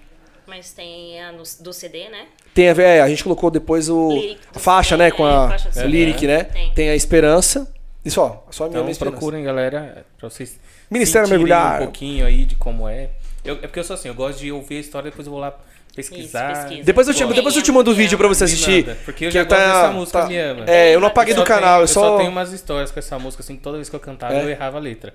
Mas 0.47 0.73
tem 0.73 1.21
a 1.23 1.33
no- 1.33 1.43
do 1.61 1.73
CD, 1.73 2.09
né? 2.09 2.27
Tem 2.55 2.69
a, 2.69 2.73
é, 2.83 3.01
a 3.01 3.09
gente 3.09 3.23
colocou 3.23 3.51
depois 3.51 3.89
o, 3.89 4.11
Lyric 4.13 4.41
a 4.55 4.59
faixa, 4.59 4.97
do 4.97 4.99
né? 4.99 5.07
CD, 5.07 5.17
Com 5.17 5.27
é, 5.29 5.33
a, 5.33 5.57
o 5.57 5.73
CD. 5.73 5.87
lyric, 5.89 6.27
né? 6.27 6.45
Tem. 6.45 6.73
Tem 6.75 6.89
a 6.91 6.95
Esperança. 6.95 7.73
Isso, 8.05 8.21
ó. 8.21 8.39
Só 8.51 8.65
a 8.65 8.67
minha, 8.69 8.77
Então 8.77 8.83
minha 8.85 8.93
Esperança. 8.93 9.17
procurem, 9.17 9.45
galera, 9.45 10.05
pra 10.19 10.29
vocês 10.29 10.59
Ministério 10.91 11.29
Mergulhar. 11.29 11.81
um 11.81 11.85
pouquinho 11.85 12.27
aí 12.27 12.45
de 12.45 12.55
como 12.57 12.89
é. 12.89 13.11
Eu- 13.45 13.55
é 13.57 13.59
porque 13.67 13.79
eu 13.79 13.85
sou 13.85 13.95
assim, 13.95 14.09
eu 14.09 14.15
gosto 14.15 14.39
de 14.41 14.53
ouvir 14.53 14.77
a 14.77 14.81
história, 14.81 15.11
depois 15.11 15.27
eu 15.27 15.33
vou 15.33 15.41
lá 15.41 15.55
pesquisar. 15.95 16.53
Isso, 16.53 16.61
pesquisa. 16.63 16.85
Depois 16.85 17.09
eu, 17.09 17.15
te, 17.15 17.25
depois 17.27 17.57
eu 17.57 17.63
te 17.63 17.73
mando 17.73 17.91
o 17.91 17.95
quem 17.95 18.03
vídeo 18.05 18.19
pra 18.19 18.29
você 18.29 18.45
assistir. 18.45 18.87
manda, 18.87 18.99
porque 19.05 19.25
eu 19.27 19.29
que 19.29 19.35
já 19.35 19.45
tá- 19.45 19.57
gosto 19.57 19.73
dessa 19.83 19.93
música, 19.93 20.19
tá- 20.21 20.27
me 20.27 20.39
ama. 20.39 20.65
É, 20.67 20.95
eu 20.95 21.01
não 21.01 21.09
apaguei 21.09 21.33
Eu 21.33 21.37
do 21.37 21.41
só 21.41 21.47
canal, 21.47 21.73
tenho- 21.75 21.83
eu 21.83 21.89
só. 21.89 22.17
tenho 22.19 22.31
umas 22.31 22.53
histórias 22.53 22.91
com 22.91 22.99
essa 22.99 23.19
música, 23.19 23.43
assim, 23.43 23.57
toda 23.57 23.77
vez 23.77 23.89
que 23.89 23.97
eu 23.97 24.01
cantava 24.01 24.35
É? 24.35 24.43
eu 24.45 24.49
errava 24.49 24.79
a 24.79 24.81
letra. 24.81 25.15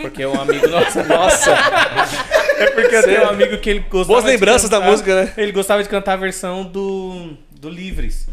Porque 0.00 0.24
um 0.24 0.32
amigo 0.40 0.66
nosso. 0.68 1.02
Nossa! 1.04 1.54
É 2.58 2.70
porque 2.70 2.94
eu 2.96 3.02
tenho 3.02 3.22
um 3.24 3.28
amigo 3.28 3.58
que 3.58 3.68
ele 3.68 3.80
gostava 3.80 4.06
Boas 4.06 4.24
de 4.24 4.30
lembranças 4.30 4.70
da 4.70 4.78
cantar- 4.78 4.90
música, 4.90 5.24
né? 5.26 5.32
Ele 5.36 5.52
gostava 5.52 5.82
de 5.82 5.88
cantar 5.90 6.14
a 6.14 6.16
versão 6.16 6.64
do, 6.64 7.36
do 7.50 7.68
Livres. 7.68 8.26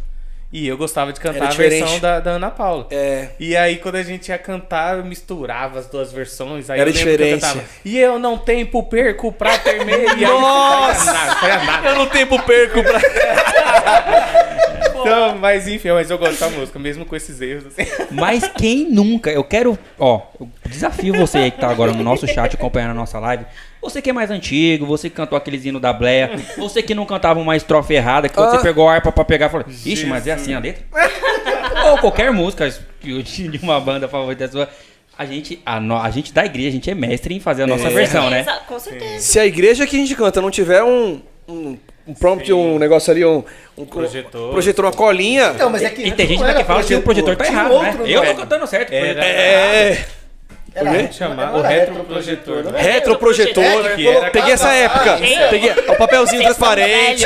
E 0.53 0.67
eu 0.67 0.77
gostava 0.77 1.11
de 1.11 1.19
cantar 1.19 1.37
Era 1.37 1.45
a 1.47 1.49
diferente. 1.49 1.79
versão 1.81 1.99
da, 1.99 2.19
da 2.19 2.31
Ana 2.31 2.51
Paula. 2.51 2.85
É. 2.91 3.29
E 3.39 3.57
aí, 3.57 3.77
quando 3.77 3.95
a 3.95 4.03
gente 4.03 4.29
ia 4.29 4.37
cantar, 4.37 4.97
eu 4.99 5.03
misturava 5.03 5.79
as 5.79 5.87
duas 5.87 6.11
versões. 6.13 6.69
Aí 6.69 6.79
Era 6.79 6.91
eu 6.91 6.93
lembro 6.93 7.03
que 7.03 7.09
eu 7.09 7.17
diferente. 7.17 7.41
cantava, 7.41 7.65
E 7.83 7.97
eu 7.97 8.19
não 8.19 8.37
tempo 8.37 8.83
perco 8.83 9.31
pra. 9.31 9.55
E 9.55 9.69
aí, 10.09 10.21
Nossa! 10.21 11.11
Foi 11.11 11.11
a 11.11 11.25
nada, 11.25 11.35
foi 11.39 11.51
a 11.51 11.63
nada. 11.63 11.87
Eu 11.89 11.95
não 11.95 12.05
tempo 12.05 12.39
perco 12.43 12.83
pra. 12.83 13.01
Então, 14.99 15.37
mas 15.37 15.67
enfim, 15.67 15.89
mas 15.91 16.09
eu 16.09 16.17
gosto 16.17 16.39
da 16.39 16.49
música, 16.49 16.77
mesmo 16.79 17.05
com 17.05 17.15
esses 17.15 17.39
erros. 17.41 17.65
Assim. 17.67 17.83
Mas 18.11 18.47
quem 18.57 18.89
nunca, 18.89 19.29
eu 19.31 19.43
quero, 19.43 19.77
ó, 19.99 20.21
eu 20.39 20.49
desafio 20.65 21.13
você 21.15 21.37
aí 21.39 21.51
que 21.51 21.59
tá 21.59 21.69
agora 21.69 21.91
no 21.91 22.03
nosso 22.03 22.27
chat 22.27 22.55
acompanhando 22.55 22.91
a 22.91 22.95
nossa 22.95 23.19
live. 23.19 23.45
Você 23.81 24.01
que 24.01 24.09
é 24.09 24.13
mais 24.13 24.31
antigo, 24.31 24.85
você 24.85 25.09
que 25.09 25.15
cantou 25.15 25.37
aqueles 25.37 25.65
hinos 25.65 25.81
da 25.81 25.91
Bleia, 25.91 26.31
você 26.57 26.81
que 26.81 26.95
não 26.95 27.05
cantava 27.05 27.39
uma 27.39 27.55
estrofe 27.57 27.93
errada, 27.93 28.29
que 28.29 28.35
quando 28.35 28.51
você 28.51 28.59
pegou 28.59 28.87
a 28.87 28.93
harpa 28.93 29.11
pra 29.11 29.25
pegar, 29.25 29.49
falou, 29.49 29.65
ixi, 29.85 30.05
mas 30.05 30.25
é 30.25 30.31
assim 30.31 30.53
a 30.53 30.59
letra? 30.59 30.83
Ou 31.91 31.97
qualquer 31.97 32.31
música 32.31 32.69
de 33.01 33.59
uma 33.61 33.79
banda 33.79 34.07
favorita 34.07 34.47
sua. 34.49 34.69
A 35.17 35.25
gente, 35.25 35.61
a, 35.65 35.79
no- 35.79 35.97
a 35.97 36.09
gente 36.09 36.33
da 36.33 36.43
igreja, 36.45 36.69
a 36.69 36.71
gente 36.71 36.89
é 36.89 36.95
mestre 36.95 37.35
em 37.35 37.39
fazer 37.39 37.63
a 37.63 37.67
nossa 37.67 37.87
versão, 37.89 38.29
né? 38.29 38.43
Com 38.67 38.79
certeza. 38.79 39.19
Se 39.19 39.37
a 39.39 39.45
igreja 39.45 39.85
que 39.85 39.95
a 39.95 39.99
gente 39.99 40.15
canta 40.15 40.41
não 40.41 40.49
tiver 40.49 40.81
um, 40.83 41.21
um, 41.47 41.77
um 42.07 42.13
prompt, 42.13 42.51
um 42.51 42.77
negócio 42.77 43.11
ali, 43.11 43.23
um, 43.25 43.43
um 43.77 43.85
Projetor. 43.85 44.51
projetor, 44.51 44.85
uma 44.85 44.91
colinha. 44.91 45.51
Então, 45.55 45.69
mas 45.69 45.81
é 45.83 45.89
que 45.89 46.01
E 46.01 46.11
tem 46.11 46.27
gente 46.27 46.43
que 46.43 46.63
fala 46.63 46.83
que 46.83 46.95
o 46.95 47.01
projetor 47.01 47.35
tá 47.35 47.45
errado, 47.45 47.69
né? 47.69 47.89
outro 47.89 48.07
Eu 48.07 48.19
tô 48.21 48.25
nome. 48.27 48.39
cantando 48.41 48.67
certo. 48.67 48.91
o 48.91 48.95
Era- 48.95 49.25
é. 49.25 50.05
Era 50.75 50.89
quê? 50.89 50.97
retro- 50.97 51.13
Chamar 51.13 51.51
não 51.51 51.59
o 51.59 51.61
retroprojetor. 51.61 52.63
né? 52.63 52.81
Retroprojetor. 52.81 53.63
É, 53.85 53.95
que 53.95 54.07
era- 54.07 54.31
Peguei 54.31 54.53
essa 54.53 54.73
época. 54.73 55.13
ah. 55.15 55.47
Peguei 55.49 55.71
o 55.71 55.95
papelzinho 55.95 56.41
transparente. 56.41 57.25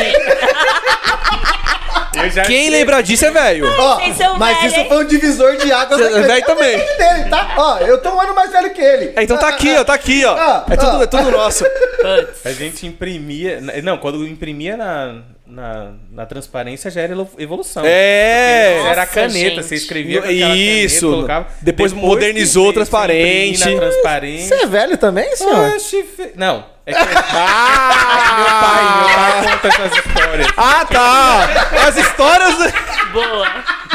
Quem 2.46 2.70
lembra 2.70 3.02
disso 3.02 3.26
é 3.26 3.32
velho. 3.32 3.66
Ó, 3.80 3.96
Vocês 3.96 4.18
são 4.18 4.38
mas 4.38 4.58
velhos, 4.58 4.72
isso 4.74 4.82
hein? 4.82 4.88
foi 4.90 4.98
um 5.04 5.08
divisor 5.08 5.58
de 5.58 5.72
águas. 5.72 6.00
Você 6.00 6.18
é 6.20 6.22
velho 6.22 6.46
também. 6.46 6.78
Dele, 6.78 7.30
tá? 7.30 7.54
Ó, 7.58 7.78
eu 7.80 7.98
tô 8.02 8.10
um 8.12 8.22
ano 8.22 8.34
mais 8.36 8.52
velho 8.52 8.70
que 8.72 8.82
ele. 8.82 9.14
É, 9.16 9.24
então 9.24 9.38
tá 9.38 9.48
aqui, 9.50 9.76
ó, 9.76 9.84
tá 9.84 9.94
aqui, 9.94 10.26
ó. 10.26 10.36
Ah, 10.36 10.66
É 10.70 10.76
tudo, 10.76 10.98
ah. 11.00 11.04
é 11.04 11.08
tudo 11.08 11.32
nosso. 11.32 11.66
A 12.46 12.52
gente 12.52 12.86
imprimia. 12.86 13.60
Não, 13.84 13.98
quando 13.98 14.28
imprimia 14.28 14.78
na, 14.78 15.22
na, 15.50 15.92
na 16.12 16.26
transparência 16.26 16.92
já 16.92 17.02
era 17.02 17.14
evolução. 17.38 17.84
É. 17.86 18.74
Porque 18.76 18.90
Era 18.90 19.02
a 19.02 19.06
Nossa, 19.06 19.14
caneta, 19.14 19.38
gente. 19.38 19.64
você 19.64 19.76
escrevia 19.76 20.22
com 20.22 20.30
Isso. 20.30 20.96
caneta, 20.96 21.16
colocava. 21.16 21.48
Depois 21.62 21.94
que 21.94 22.00
modernizou 22.00 22.74
transparente. 22.74 23.64
transparente. 23.76 24.44
Você 24.48 24.56
é 24.56 24.66
velho 24.66 24.98
também, 24.98 25.36
senhor? 25.36 25.74
Oxe, 25.76 26.04
fe- 26.04 26.34
Não, 26.36 26.66
é 26.86 26.94
que 26.94 27.00
meu 27.06 27.24
pai, 27.24 28.84
meu 28.98 29.10
pai 29.16 29.44
conta 29.52 29.68
essas 29.68 30.06
histórias. 30.06 30.48
Ah, 30.58 30.86
tá. 30.86 31.48
As 31.88 31.98
histórias. 31.98 32.56
Boa. 33.14 33.48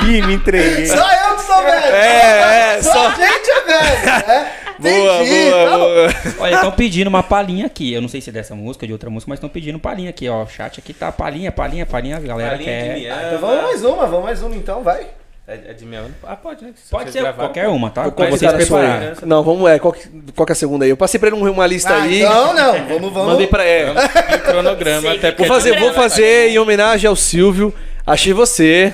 Ih, 0.07 0.23
me 0.23 0.35
entreguei. 0.35 0.87
Só 0.87 0.95
eu 0.97 1.37
que 1.37 1.43
sou 1.45 1.63
velho. 1.63 1.95
É, 1.95 2.77
é, 2.79 2.83
Só 2.83 2.93
só- 2.93 3.07
a 3.09 3.11
gente 3.15 3.51
é 3.51 3.61
velho. 3.61 4.31
É. 4.31 4.62
Boa, 4.83 5.23
Entendi, 5.23 5.51
boa, 5.51 5.79
boa. 5.79 6.09
Olha, 6.41 6.55
estão 6.55 6.73
pedindo 6.73 7.09
uma 7.09 7.23
palhinha 7.23 7.67
aqui. 7.67 7.93
Eu 7.93 8.01
não 8.03 8.09
sei 8.09 8.21
se 8.21 8.31
é 8.31 8.33
dessa 8.33 8.55
música, 8.55 8.87
de 8.87 8.93
outra 8.93 9.09
música, 9.09 9.31
mas 9.31 9.37
estão 9.39 9.49
pedindo 9.49 9.79
palhinha 9.79 10.11
aqui, 10.11 10.29
ó. 10.29 10.43
O 10.43 10.49
chat 10.49 10.79
aqui 10.81 10.93
tá 10.93 11.11
palhinha, 11.13 11.51
palhinha, 11.53 11.87
palhinha. 11.87 12.17
A 12.17 12.21
galera 12.21 12.51
Palhinha 12.57 12.83
de 12.83 12.87
quer. 12.89 12.99
Miana. 12.99 13.23
Então 13.29 13.39
vamos 13.39 13.63
mais 13.63 13.85
uma, 13.85 14.07
vamos 14.07 14.25
mais 14.25 14.43
uma 14.43 14.57
então, 14.57 14.83
vai. 14.83 15.07
É, 15.47 15.55
é 15.71 15.73
de 15.73 15.85
minha 15.85 16.05
Ah, 16.23 16.37
pode, 16.37 16.65
né? 16.65 16.71
Se 16.77 16.89
Pode 16.89 17.11
ser 17.11 17.19
gravaram, 17.21 17.49
qualquer 17.49 17.67
uma, 17.69 17.91
tá? 17.91 18.09
Convidar 18.13 18.31
vocês 18.53 18.53
prepararem. 18.69 19.07
herança. 19.07 19.27
Não, 19.27 19.43
vamos, 19.43 19.69
é. 19.69 19.79
Qual 19.79 19.93
que, 19.93 20.09
qual 20.37 20.47
que 20.47 20.53
é 20.53 20.55
a 20.55 20.57
segunda 20.57 20.85
aí? 20.85 20.91
Eu 20.91 20.97
passei 20.97 21.19
pra 21.19 21.29
ele 21.31 21.37
uma 21.37 21.67
lista 21.67 21.93
Ah, 21.93 22.03
aí. 22.03 22.23
Não, 22.23 22.55
não, 22.55 22.73
vamos, 22.87 23.11
vamos. 23.13 23.33
Mandei 23.33 23.47
pra. 23.49 23.65
É. 23.65 23.87
E 24.33 24.35
o 24.37 24.41
cronograma, 24.41 25.01
Sim. 25.11 25.17
até 25.17 25.33
porque 25.33 25.49
Vou 25.49 25.57
fazer, 25.57 25.75
é 25.75 25.81
vou 25.81 25.93
fazer 25.93 26.49
em 26.51 26.59
homenagem 26.61 27.09
ao 27.09 27.17
Silvio. 27.17 27.75
Achei 28.07 28.33
você. 28.33 28.93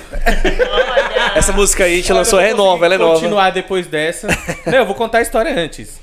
Olha. 0.71 1.33
Essa 1.35 1.53
música 1.53 1.85
aí 1.85 1.95
a 1.95 1.97
gente 1.97 2.11
Olha, 2.13 2.19
lançou, 2.19 2.41
é 2.41 2.51
ela 2.51 2.95
é 2.95 2.99
nova. 2.99 3.15
continuar 3.15 3.51
depois 3.51 3.87
dessa. 3.87 4.29
Não, 4.67 4.75
eu 4.79 4.87
vou 4.87 4.95
contar 4.95 5.19
a 5.19 5.23
história 5.23 5.53
antes. 5.59 6.01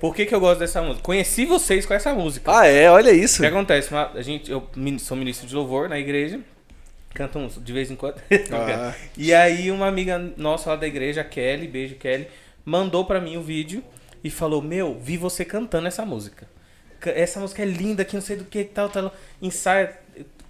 Por 0.00 0.14
que, 0.14 0.26
que 0.26 0.34
eu 0.34 0.40
gosto 0.40 0.58
dessa 0.60 0.82
música? 0.82 1.02
Conheci 1.02 1.46
vocês 1.46 1.86
com 1.86 1.94
essa 1.94 2.12
música. 2.12 2.50
Ah, 2.58 2.66
é, 2.66 2.90
olha 2.90 3.12
O 3.12 3.14
isso. 3.14 3.40
que 3.40 3.46
acontece? 3.46 3.90
Uma- 3.90 4.10
a 4.14 4.20
gente, 4.22 4.50
eu 4.50 4.68
sou 4.98 5.16
ministro 5.16 5.46
de 5.46 5.54
louvor 5.54 5.88
na 5.88 5.98
igreja. 5.98 6.40
Canto 7.14 7.38
uns 7.38 7.62
de 7.62 7.72
vez 7.72 7.90
em 7.90 7.96
quando. 7.96 8.16
Ah. 8.52 8.92
E 9.16 9.32
aí 9.32 9.70
uma 9.70 9.86
amiga 9.86 10.18
nossa 10.36 10.70
lá 10.70 10.76
da 10.76 10.86
igreja, 10.86 11.20
a 11.20 11.24
Kelly, 11.24 11.68
beijo 11.68 11.94
Kelly, 11.96 12.26
mandou 12.64 13.04
pra 13.04 13.20
mim 13.20 13.36
o 13.36 13.42
vídeo 13.42 13.82
e 14.24 14.30
falou: 14.30 14.60
Meu, 14.60 14.98
vi 15.00 15.16
você 15.16 15.44
cantando 15.44 15.86
essa 15.86 16.04
música. 16.04 16.46
Ca- 16.98 17.10
Essa 17.12 17.38
música 17.38 17.62
é 17.62 17.66
linda, 17.66 18.04
que 18.04 18.14
não 18.14 18.22
sei 18.22 18.36
do 18.36 18.44
que 18.44 18.64
tal, 18.64 18.88
tal. 18.88 19.14
Ensaio. 19.40 19.88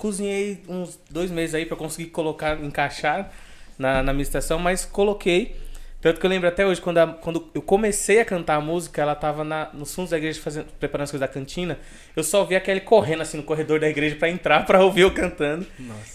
Cozinhei 0.03 0.61
uns 0.69 0.99
dois 1.09 1.31
meses 1.31 1.55
aí 1.55 1.65
pra 1.65 1.77
conseguir 1.77 2.11
colocar, 2.11 2.59
encaixar 2.61 3.31
na, 3.79 4.03
na 4.03 4.13
minha 4.13 4.25
estação, 4.25 4.59
mas 4.59 4.85
coloquei. 4.85 5.55
Tanto 6.01 6.19
que 6.19 6.27
eu 6.27 6.31
lembro 6.31 6.49
até 6.49 6.67
hoje, 6.67 6.81
quando, 6.81 6.99
a- 6.99 7.07
quando 7.07 7.49
eu 7.55 7.63
comecei 7.63 8.19
a 8.21 8.25
cantar 8.25 8.57
a 8.57 8.61
música, 8.61 9.01
ela 9.01 9.15
tava 9.15 9.45
na, 9.45 9.71
nos 9.73 9.95
fundos 9.95 10.11
da 10.11 10.19
igreja 10.19 10.41
fazendo, 10.41 10.67
preparando 10.81 11.05
as 11.05 11.11
coisas 11.13 11.29
da 11.29 11.33
cantina. 11.33 11.79
Eu 12.17 12.25
só 12.25 12.43
vi 12.45 12.57
a 12.57 12.61
Kelly 12.61 12.81
correndo 12.81 13.21
assim 13.23 13.37
no 13.37 13.45
corredor 13.45 13.79
da 13.79 13.89
igreja 13.89 14.17
pra 14.17 14.29
entrar 14.29 14.67
pra 14.67 14.83
ouvir 14.83 15.03
eu 15.03 15.15
cantando. 15.15 15.65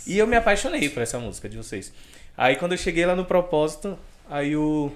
E 0.06 0.18
eu 0.18 0.28
me 0.28 0.36
apaixonei 0.36 0.90
por 0.90 1.02
essa 1.02 1.18
música 1.18 1.48
de 1.48 1.56
vocês. 1.56 1.94
Aí 2.38 2.58
quando 2.58 2.74
eu 2.74 2.78
cheguei 2.78 3.06
lá 3.06 3.16
no 3.16 3.24
propósito, 3.24 3.98
aí 4.30 4.54
o, 4.58 4.92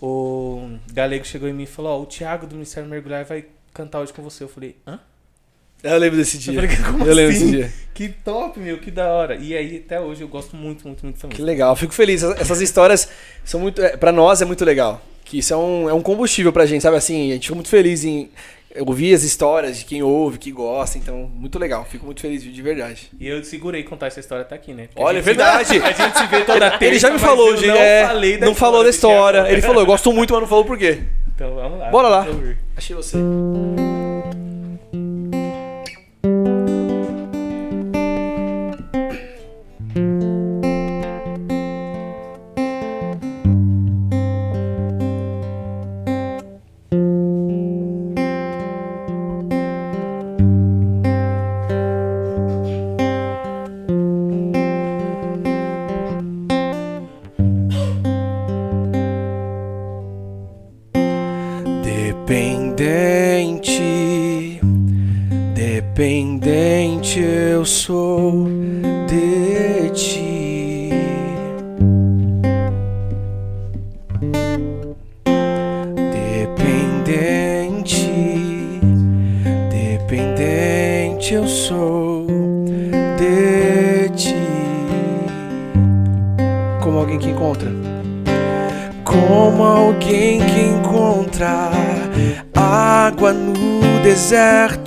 o 0.00 0.78
Galego 0.94 1.26
chegou 1.26 1.46
em 1.48 1.52
mim 1.52 1.64
e 1.64 1.66
falou: 1.66 2.00
Ó, 2.00 2.02
o 2.02 2.06
Thiago 2.06 2.46
do 2.46 2.54
Ministério 2.54 2.88
Mergulhar 2.88 3.26
vai 3.26 3.44
cantar 3.74 4.00
hoje 4.00 4.14
com 4.14 4.22
você. 4.22 4.42
Eu 4.42 4.48
falei: 4.48 4.76
hã? 4.86 4.98
Eu 5.82 5.98
lembro 5.98 6.16
desse 6.16 6.38
dia. 6.38 6.52
Eu 6.52 6.68
falei, 6.68 6.76
como 6.92 7.04
eu 7.06 7.14
lembro 7.14 7.32
assim? 7.34 7.50
desse 7.50 7.56
dia. 7.56 7.72
Que 7.94 8.08
top, 8.08 8.58
meu, 8.60 8.78
que 8.78 8.90
da 8.90 9.08
hora. 9.10 9.34
E 9.36 9.54
aí 9.56 9.82
até 9.84 10.00
hoje 10.00 10.22
eu 10.22 10.28
gosto 10.28 10.56
muito, 10.56 10.86
muito, 10.86 11.02
muito 11.04 11.16
dessa 11.16 11.28
Que 11.28 11.42
legal, 11.42 11.74
fico 11.76 11.92
feliz. 11.92 12.22
Essas- 12.22 12.60
histórias 12.60 13.08
são 13.44 13.60
muito. 13.60 13.82
É, 13.82 13.96
pra 13.96 14.12
nós 14.12 14.40
é 14.40 14.44
muito 14.44 14.64
legal. 14.64 15.02
Que 15.24 15.38
isso 15.38 15.52
é 15.52 15.56
um, 15.56 15.88
é 15.90 15.94
um 15.94 16.00
combustível 16.02 16.52
pra 16.52 16.66
gente, 16.66 16.82
sabe 16.82 16.96
assim? 16.96 17.30
A 17.30 17.34
gente 17.34 17.42
fica 17.44 17.54
muito 17.54 17.68
feliz 17.68 18.04
em 18.04 18.30
ouvir 18.80 19.12
as 19.14 19.22
histórias 19.22 19.78
de 19.78 19.84
quem 19.84 20.02
ouve, 20.02 20.38
que 20.38 20.50
gosta. 20.50 20.96
Então, 20.98 21.30
muito 21.34 21.58
legal. 21.58 21.84
Fico 21.84 22.06
muito 22.06 22.20
feliz, 22.20 22.42
de 22.42 22.62
verdade. 22.62 23.10
E 23.20 23.26
eu 23.28 23.42
segurei 23.44 23.82
contar 23.82 24.06
essa 24.06 24.20
história 24.20 24.42
até 24.42 24.54
aqui, 24.54 24.72
né? 24.72 24.86
Porque 24.86 25.02
Olha, 25.02 25.18
é 25.18 25.22
verdade. 25.22 25.76
A 25.82 25.92
gente 25.92 26.18
se 26.18 26.26
vê 26.26 26.40
toda 26.44 26.70
terça, 26.70 26.84
Ele 26.84 26.98
já 26.98 27.10
me 27.10 27.18
falou, 27.18 27.50
eu 27.50 27.56
gente. 27.56 27.68
não 27.68 27.76
é, 27.76 28.06
falei 28.06 28.38
da 28.38 28.46
não 28.46 28.54
falou 28.54 28.82
da 28.84 28.90
história. 28.90 29.50
Ele 29.50 29.60
falou, 29.62 29.82
eu 29.82 29.86
gosto 29.86 30.12
muito, 30.12 30.32
mas 30.32 30.40
não 30.42 30.48
falou 30.48 30.64
por 30.64 30.78
quê. 30.78 31.00
Então 31.34 31.54
vamos 31.54 31.78
lá. 31.78 31.90
Bora 31.90 32.08
lá. 32.08 32.26
Achei 32.76 32.94
você. 32.96 33.16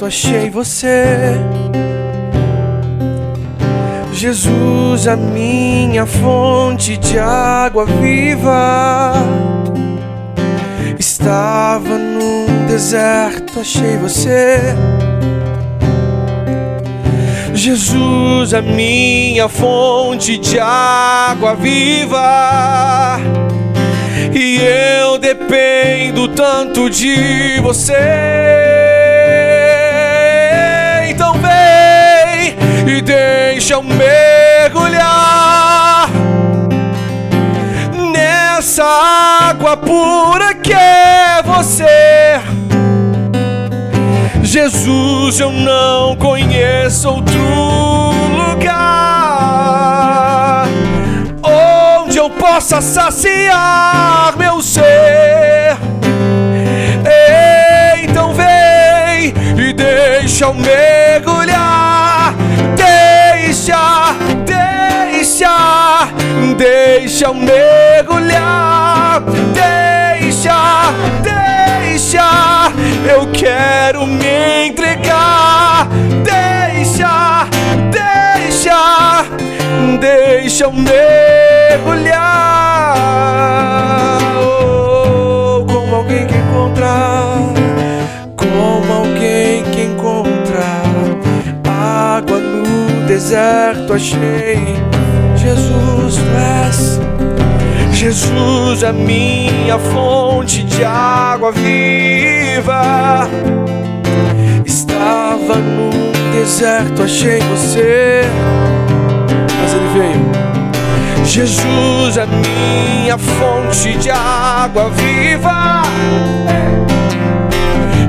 Achei 0.06 0.50
você. 0.50 1.34
Jesus, 4.14 5.08
a 5.08 5.16
minha 5.16 6.06
fonte 6.06 6.98
de 6.98 7.20
água 7.20 7.86
viva. 7.86 9.14
Estava 10.98 11.98
num 11.98 12.66
deserto, 12.68 13.60
achei 13.60 13.98
você. 13.98 14.76
Jesus, 17.54 18.54
a 18.54 18.62
minha 18.62 19.50
fonte 19.50 20.38
de 20.38 20.60
água 20.60 21.56
viva 21.56 23.20
e 24.34 24.60
eu 25.02 25.18
dependo 25.18 26.28
tanto 26.28 26.90
de 26.90 27.60
você. 27.62 28.75
E 32.88 33.02
deixa 33.02 33.74
eu 33.74 33.84
mergulhar 33.84 34.10
nessa 38.14 38.84
água 38.84 39.76
pura 39.78 40.54
que 40.56 40.74
é 40.74 41.42
você. 41.44 42.40
Jesus, 44.44 45.40
eu 45.40 45.52
não 45.52 46.16
conheço 46.16 47.10
outro 47.10 47.40
lugar 48.32 49.16
possa 52.56 52.80
saciar 52.80 54.34
meu 54.38 54.62
ser. 54.62 55.78
Então 58.02 58.34
vem 58.34 59.34
e 59.58 59.74
deixa 59.74 60.46
eu 60.46 60.54
mergulhar. 60.54 61.65
Deixa, 66.58 67.26
eu 67.26 67.34
mergulhar. 67.34 69.22
Deixa, 69.54 70.94
deixa, 71.22 72.72
eu 73.10 73.28
quero 73.32 74.06
me 74.06 74.68
entregar. 74.68 75.88
Deixa, 76.24 77.48
deixa, 77.92 79.26
deixa 80.00 80.64
eu 80.66 80.74
mergulhar. 80.74 82.16
Oh, 84.38 85.66
como 85.66 85.96
alguém 85.96 86.26
que 86.28 86.36
encontrar, 86.36 87.38
como 88.36 88.94
alguém 88.94 89.64
que 89.64 89.82
encontrar 89.82 90.86
água 91.68 92.40
no 92.40 93.06
deserto 93.08 93.94
achei. 93.94 94.76
Jesus, 95.46 96.16
tu 96.16 96.24
és. 96.68 97.00
Jesus, 97.94 98.84
a 98.84 98.92
minha 98.92 99.78
fonte 99.78 100.64
de 100.64 100.84
água 100.84 101.52
viva. 101.52 103.30
Estava 104.66 105.56
no 105.58 105.92
deserto, 106.34 107.04
achei 107.04 107.40
você. 107.42 108.24
Mas 109.62 109.74
ele 109.74 109.88
veio. 109.94 111.26
Jesus, 111.26 112.18
a 112.18 112.26
minha 112.26 113.18
fonte 113.20 113.94
de 114.00 114.10
água 114.10 114.90
viva. 114.90 115.84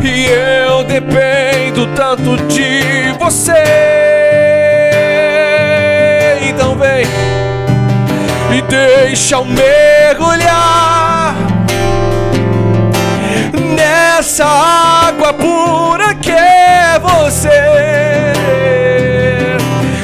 E 0.02 0.24
eu 0.24 0.84
dependo 0.84 1.86
tanto 1.94 2.38
de 2.46 3.12
você. 3.20 4.15
Deixa 8.68 9.36
eu 9.36 9.44
mergulhar 9.44 11.34
nessa 13.74 14.44
água 14.44 15.32
pura 15.32 16.14
que 16.14 16.30
é 16.30 16.98
você. 16.98 18.34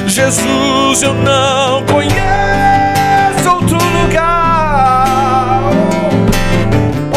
Jesus, 0.07 1.03
eu 1.03 1.15
não 1.15 1.85
conheço 1.87 3.51
outro 3.51 3.79
lugar 3.79 5.63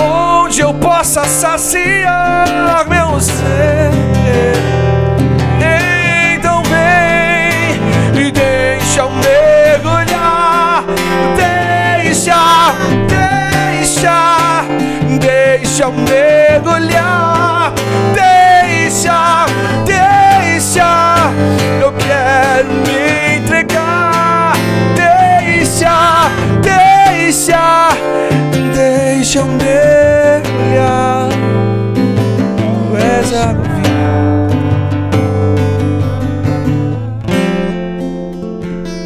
onde 0.02 0.62
eu 0.62 0.74
possa 0.74 1.26
saciar 1.26 2.88
meu 2.88 3.20
ser. 3.20 3.75
Deixa 15.76 15.84
eu 15.84 15.92
mergulhar. 15.92 17.74
Deixa, 18.14 19.46
deixa, 19.84 21.34
eu 21.82 21.92
quero 21.92 22.70
me 22.70 23.36
entregar. 23.40 24.54
Deixa, 24.96 26.32
deixa, 26.62 27.90
deixa 28.74 29.40
eu 29.40 29.46
mergulhar. 29.48 31.28
Tu 32.58 32.96
és 32.96 33.34
a 33.34 33.48
vida. 33.48 33.76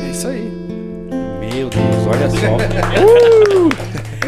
É 0.05 0.11
isso 0.11 0.27
aí. 0.27 0.53
Meu 1.39 1.67
Deus, 1.67 2.05
olha 2.05 2.29
só. 2.29 3.19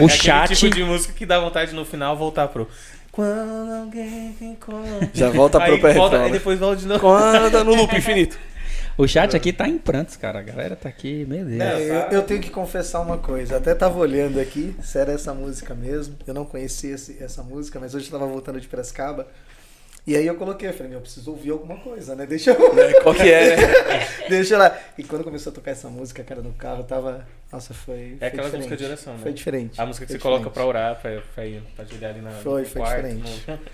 É 0.02 0.04
O 0.04 0.08
aquele 0.08 0.22
chat. 0.24 0.56
tipo 0.56 0.76
de 0.76 0.84
música 0.84 1.14
que 1.14 1.26
dá 1.26 1.40
vontade 1.40 1.74
no 1.74 1.86
final 1.86 2.16
voltar 2.18 2.48
pro. 2.48 2.68
Quando 3.12 3.74
alguém 3.74 4.36
encontra. 4.42 5.10
Já 5.14 5.30
volta 5.30 5.60
pro 5.60 5.74
aí, 5.74 5.80
pré 5.80 5.94
volta, 5.94 6.22
aí 6.24 6.32
depois 6.32 6.60
volta 6.60 6.78
de 6.78 6.88
novo. 6.88 7.00
Quando 7.00 7.64
no 7.64 7.76
loop 7.76 7.94
infinito. 7.98 8.38
O 8.98 9.08
chat 9.08 9.36
aqui 9.36 9.52
tá 9.54 9.68
em 9.68 9.78
prantos, 9.78 10.16
cara. 10.16 10.40
A 10.40 10.42
galera 10.42 10.76
tá 10.76 10.88
aqui, 10.90 11.26
meu 11.28 11.46
Deus. 11.46 11.62
É, 11.62 11.90
eu, 11.90 12.18
eu 12.18 12.24
tenho 12.24 12.42
que 12.42 12.50
confessar 12.50 13.00
uma 13.00 13.18
coisa. 13.18 13.58
Até 13.58 13.74
tava 13.74 13.98
olhando 13.98 14.40
aqui 14.40 14.76
se 14.82 14.98
era 14.98 15.12
essa 15.12 15.34
música 15.34 15.74
mesmo. 15.74 16.16
Eu 16.28 16.34
não 16.34 16.46
conhecia 16.46 16.96
essa 17.20 17.42
música, 17.42 17.80
mas 17.80 17.96
hoje 17.96 18.08
eu 18.08 18.12
tava 18.12 18.28
voltando 18.28 18.60
de 18.60 18.68
Piracicaba. 18.68 19.28
E 20.06 20.16
aí 20.16 20.26
eu 20.26 20.34
coloquei, 20.36 20.68
eu 20.70 20.74
falei, 20.74 20.90
meu, 20.90 20.98
eu 20.98 21.02
preciso 21.04 21.30
ouvir 21.30 21.52
alguma 21.52 21.78
coisa, 21.78 22.16
né? 22.16 22.26
Deixa 22.26 22.52
eu. 22.52 23.02
Qual 23.04 23.14
que 23.14 23.22
é, 23.32 23.56
né? 23.56 24.08
Deixa 24.28 24.58
lá. 24.58 24.76
E 24.98 25.04
quando 25.04 25.24
começou 25.24 25.52
a 25.52 25.54
tocar 25.54 25.72
essa 25.72 25.88
música, 25.90 26.24
cara, 26.24 26.42
no 26.42 26.54
carro, 26.54 26.84
tava. 26.84 27.28
Nossa, 27.52 27.72
foi. 27.74 28.18
É 28.20 28.28
aquela 28.28 28.50
foi 28.50 28.58
música 28.58 28.76
de 28.78 28.84
oração, 28.86 29.14
né? 29.14 29.20
Foi 29.22 29.32
diferente. 29.32 29.80
A 29.80 29.86
música 29.86 30.06
que 30.08 30.12
Foi 30.14 30.20
você 30.20 30.24
coloca 30.24 30.50
pra 30.50 30.66
orar, 30.66 31.00
pra, 31.00 31.22
pra, 31.36 31.46
ir, 31.46 31.62
pra 31.76 31.86
ajoelhar 31.86 32.12
ali 32.12 32.22
na, 32.22 32.32
Foi, 32.32 32.62
no 32.62 32.68
foi 32.68 32.82
quarto. 32.82 32.96
diferente. 33.08 33.44
no- 33.48 33.60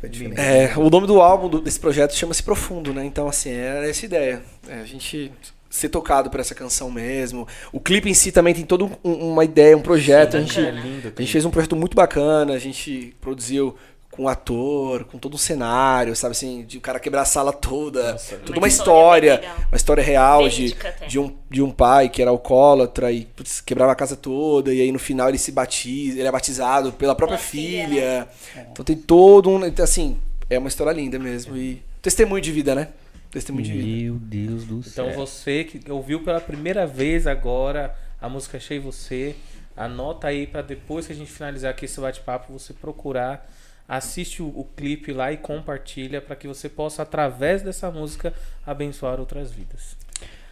Foi 0.00 0.08
diferente. 0.10 0.38
É, 0.40 0.74
o 0.76 0.90
nome 0.90 1.06
do 1.06 1.20
álbum 1.22 1.48
do- 1.48 1.60
desse 1.60 1.80
projeto 1.80 2.14
chama-se 2.14 2.42
Profundo, 2.42 2.92
né? 2.92 3.04
Então, 3.04 3.26
assim, 3.26 3.50
era 3.50 3.88
essa 3.88 4.04
ideia. 4.04 4.42
É, 4.68 4.74
a 4.80 4.84
gente 4.84 5.32
ser 5.70 5.88
tocado 5.88 6.28
por 6.30 6.38
essa 6.38 6.54
canção 6.54 6.90
mesmo. 6.90 7.48
O 7.72 7.80
clipe 7.80 8.08
em 8.08 8.14
si 8.14 8.30
também 8.30 8.54
tem 8.54 8.64
toda 8.64 8.84
um- 8.84 8.90
uma 9.32 9.42
ideia, 9.44 9.76
um 9.76 9.80
projeto. 9.82 10.36
A 10.36 10.40
gente, 10.40 10.60
É 10.60 10.70
lindo. 10.70 11.12
a 11.16 11.20
gente 11.22 11.32
fez 11.32 11.44
um 11.46 11.50
projeto 11.50 11.74
muito 11.74 11.94
bacana, 11.96 12.52
a 12.52 12.58
gente 12.58 13.16
produziu 13.22 13.74
com 14.16 14.24
um 14.24 14.28
ator, 14.28 15.04
com 15.04 15.18
todo 15.18 15.34
um 15.34 15.38
cenário, 15.38 16.16
sabe 16.16 16.32
assim, 16.32 16.64
de 16.64 16.78
o 16.78 16.80
cara 16.80 16.98
quebrar 16.98 17.22
a 17.22 17.24
sala 17.24 17.52
toda, 17.52 18.12
Nossa, 18.12 18.36
toda 18.38 18.58
Uma 18.58 18.66
história 18.68 19.34
legal. 19.40 19.56
uma 19.70 19.76
história 19.76 20.02
real 20.02 20.48
de, 20.48 20.74
até. 20.74 21.06
de, 21.06 21.18
um, 21.18 21.36
de 21.50 21.62
um 21.62 21.70
pai 21.70 22.08
que 22.08 22.22
era 22.22 22.30
alcoólatra 22.30 23.12
e 23.12 23.26
putz, 23.26 23.60
quebrava 23.60 23.92
a 23.92 23.94
casa 23.94 24.16
toda, 24.16 24.72
e 24.72 24.80
aí 24.80 24.90
no 24.90 24.98
final 24.98 25.28
ele 25.28 25.38
se 25.38 25.52
batiza, 25.52 26.18
ele 26.18 26.28
é 26.28 26.32
batizado 26.32 26.92
pela 26.92 27.14
própria 27.14 27.38
Pela 27.38 27.48
filha, 27.48 28.28
filha. 28.36 28.66
Então 28.72 28.84
tem 28.84 28.96
todo 28.96 29.50
um, 29.50 29.64
então, 29.66 29.84
assim, 29.84 30.16
é 30.48 30.58
uma 30.58 30.68
história 30.68 30.92
linda 30.92 31.18
mesmo 31.18 31.56
e 31.56 31.82
testemunho 32.00 32.40
de 32.40 32.52
vida, 32.52 32.74
né? 32.74 32.88
Testemunho 33.30 33.64
de 33.64 33.72
vida. 33.72 34.04
Meu 34.04 34.14
Deus 34.14 34.64
do 34.64 34.82
céu. 34.82 35.08
Então 35.08 35.16
você 35.26 35.64
que 35.64 35.90
ouviu 35.90 36.22
pela 36.22 36.40
primeira 36.40 36.86
vez 36.86 37.26
agora 37.26 37.94
a 38.20 38.28
música 38.28 38.56
Achei 38.56 38.78
Você, 38.78 39.36
anota 39.76 40.28
aí 40.28 40.46
pra 40.46 40.62
depois 40.62 41.06
que 41.06 41.12
a 41.12 41.16
gente 41.16 41.30
finalizar 41.30 41.70
aqui 41.70 41.84
esse 41.84 42.00
bate-papo, 42.00 42.52
você 42.52 42.72
procurar, 42.72 43.46
assiste 43.88 44.42
o, 44.42 44.46
o 44.46 44.66
clipe 44.76 45.12
lá 45.12 45.32
e 45.32 45.36
compartilha 45.36 46.20
pra 46.20 46.36
que 46.36 46.48
você 46.48 46.68
possa, 46.68 47.02
através 47.02 47.62
dessa 47.62 47.90
música, 47.90 48.32
abençoar 48.66 49.20
outras 49.20 49.52
vidas. 49.52 49.96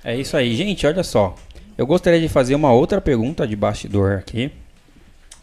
É 0.03 0.15
isso 0.17 0.37
aí, 0.37 0.55
gente. 0.55 0.87
Olha 0.87 1.03
só. 1.03 1.35
Eu 1.77 1.87
gostaria 1.87 2.21
de 2.21 2.29
fazer 2.29 2.55
uma 2.55 2.73
outra 2.73 3.01
pergunta 3.01 3.47
de 3.47 3.57
bastidor 3.57 4.19
aqui. 4.19 4.53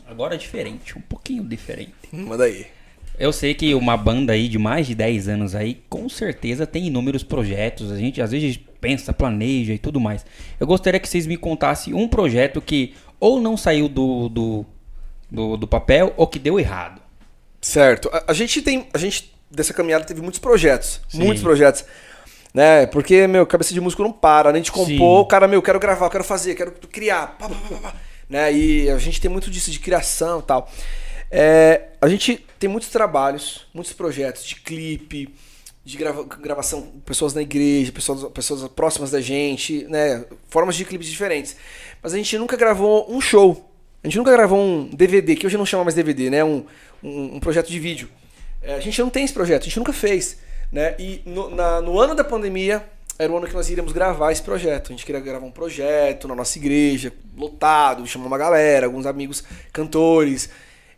Agora 0.07 0.37
diferente, 0.37 0.97
um 0.97 1.01
pouquinho 1.01 1.43
diferente. 1.43 1.93
Manda 2.13 2.45
aí. 2.45 2.67
Eu 3.19 3.33
sei 3.33 3.53
que 3.53 3.73
uma 3.73 3.97
banda 3.97 4.33
aí 4.33 4.47
de 4.47 4.57
mais 4.57 4.87
de 4.87 4.95
10 4.95 5.27
anos 5.27 5.55
aí, 5.55 5.81
com 5.89 6.07
certeza 6.07 6.65
tem 6.65 6.87
inúmeros 6.87 7.23
projetos. 7.23 7.91
A 7.91 7.97
gente 7.97 8.21
às 8.21 8.31
vezes 8.31 8.57
pensa, 8.79 9.13
planeja 9.13 9.73
e 9.73 9.77
tudo 9.77 9.99
mais. 9.99 10.25
Eu 10.59 10.65
gostaria 10.65 10.99
que 10.99 11.07
vocês 11.07 11.27
me 11.27 11.37
contassem 11.37 11.93
um 11.93 12.07
projeto 12.07 12.61
que 12.61 12.93
ou 13.19 13.39
não 13.39 13.55
saiu 13.55 13.87
do, 13.87 14.29
do, 14.29 14.65
do, 15.29 15.57
do 15.57 15.67
papel 15.67 16.13
ou 16.17 16.27
que 16.27 16.39
deu 16.39 16.59
errado. 16.59 17.00
Certo. 17.61 18.09
A, 18.11 18.23
a 18.27 18.33
gente 18.33 18.61
tem. 18.61 18.87
A 18.93 18.97
gente, 18.97 19.33
dessa 19.49 19.73
caminhada, 19.73 20.03
teve 20.05 20.21
muitos 20.21 20.39
projetos. 20.39 20.99
Sim. 21.09 21.19
Muitos 21.19 21.43
projetos. 21.43 21.85
Né? 22.53 22.85
Porque, 22.87 23.27
meu, 23.27 23.45
cabeça 23.45 23.73
de 23.73 23.79
músico 23.79 24.03
não 24.03 24.11
para. 24.11 24.51
Nem 24.51 24.61
de 24.61 24.71
compor, 24.71 24.87
Sim. 24.87 24.99
o 25.01 25.25
cara, 25.25 25.47
meu, 25.47 25.61
quero 25.61 25.79
gravar, 25.79 26.09
quero 26.09 26.23
fazer, 26.23 26.55
quero 26.55 26.71
criar. 26.91 27.37
Pá, 27.37 27.47
pá, 27.47 27.55
pá. 27.81 27.93
Né? 28.29 28.51
E 28.53 28.89
a 28.89 28.97
gente 28.97 29.21
tem 29.21 29.29
muito 29.31 29.49
disso 29.49 29.71
de 29.71 29.79
criação 29.79 30.39
e 30.39 30.43
tal. 30.43 30.69
É, 31.29 31.89
a 32.01 32.09
gente 32.09 32.45
tem 32.59 32.69
muitos 32.69 32.89
trabalhos, 32.89 33.67
muitos 33.73 33.93
projetos 33.93 34.43
de 34.43 34.55
clipe, 34.55 35.33
de 35.83 35.97
grava- 35.97 36.23
gravação 36.23 36.81
pessoas 37.05 37.33
na 37.33 37.41
igreja, 37.41 37.91
pessoas, 37.91 38.29
pessoas 38.33 38.67
próximas 38.71 39.11
da 39.11 39.21
gente, 39.21 39.85
né? 39.85 40.25
Formas 40.49 40.75
de 40.75 40.83
clipes 40.83 41.07
diferentes. 41.07 41.55
Mas 42.03 42.13
a 42.13 42.17
gente 42.17 42.37
nunca 42.37 42.57
gravou 42.57 43.09
um 43.09 43.21
show. 43.21 43.69
A 44.03 44.07
gente 44.07 44.17
nunca 44.17 44.31
gravou 44.31 44.59
um 44.59 44.89
DVD, 44.93 45.35
que 45.35 45.45
hoje 45.47 45.57
não 45.57 45.65
chama 45.65 45.85
mais 45.85 45.95
DVD, 45.95 46.29
né? 46.29 46.43
Um, 46.43 46.65
um, 47.03 47.35
um 47.35 47.39
projeto 47.39 47.69
de 47.69 47.79
vídeo. 47.79 48.09
É, 48.61 48.75
a 48.75 48.79
gente 48.79 48.99
não 49.01 49.09
tem 49.09 49.23
esse 49.23 49.33
projeto, 49.33 49.61
a 49.63 49.65
gente 49.65 49.77
nunca 49.79 49.93
fez. 49.93 50.37
Né? 50.71 50.95
E 50.99 51.21
no, 51.25 51.49
na- 51.49 51.81
no 51.81 51.99
ano 51.99 52.15
da 52.15 52.23
pandemia, 52.23 52.83
era 53.17 53.31
o 53.31 53.37
ano 53.37 53.47
que 53.47 53.53
nós 53.53 53.69
iríamos 53.69 53.91
gravar 53.91 54.31
esse 54.31 54.41
projeto. 54.41 54.87
A 54.87 54.91
gente 54.95 55.05
queria 55.05 55.21
gravar 55.21 55.45
um 55.45 55.51
projeto 55.51 56.27
na 56.27 56.35
nossa 56.35 56.57
igreja, 56.57 57.11
lotado, 57.37 58.05
chamar 58.07 58.27
uma 58.27 58.37
galera, 58.37 58.85
alguns 58.85 59.05
amigos 59.05 59.43
cantores. 59.73 60.49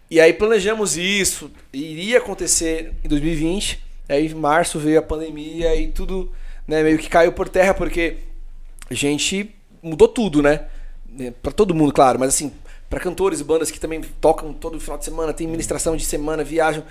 E 0.09 0.19
aí 0.21 0.31
planejamos 0.33 0.95
isso, 0.95 1.51
iria 1.71 2.19
acontecer 2.19 2.93
em 3.03 3.07
2020. 3.07 3.83
Aí 4.07 4.27
em 4.27 4.33
março 4.35 4.77
veio 4.79 4.99
a 4.99 5.01
pandemia 5.01 5.75
e 5.75 5.87
tudo 5.87 6.31
né, 6.67 6.83
meio 6.83 6.97
que 6.97 7.09
caiu 7.09 7.31
por 7.31 7.49
terra, 7.49 7.73
porque 7.73 8.17
a 8.89 8.93
gente 8.93 9.53
mudou 9.81 10.07
tudo, 10.07 10.41
né? 10.41 10.67
pra 11.41 11.51
todo 11.51 11.75
mundo, 11.75 11.93
claro, 11.93 12.19
mas 12.19 12.29
assim, 12.29 12.51
pra 12.93 12.99
cantores 12.99 13.39
e 13.39 13.43
bandas 13.43 13.71
que 13.71 13.79
também 13.79 14.01
tocam 14.21 14.53
todo 14.53 14.79
final 14.79 14.99
de 14.99 15.05
semana, 15.05 15.33
tem 15.33 15.47
ministração 15.47 15.95
de 15.95 16.05
semana, 16.05 16.43
viajam, 16.43 16.83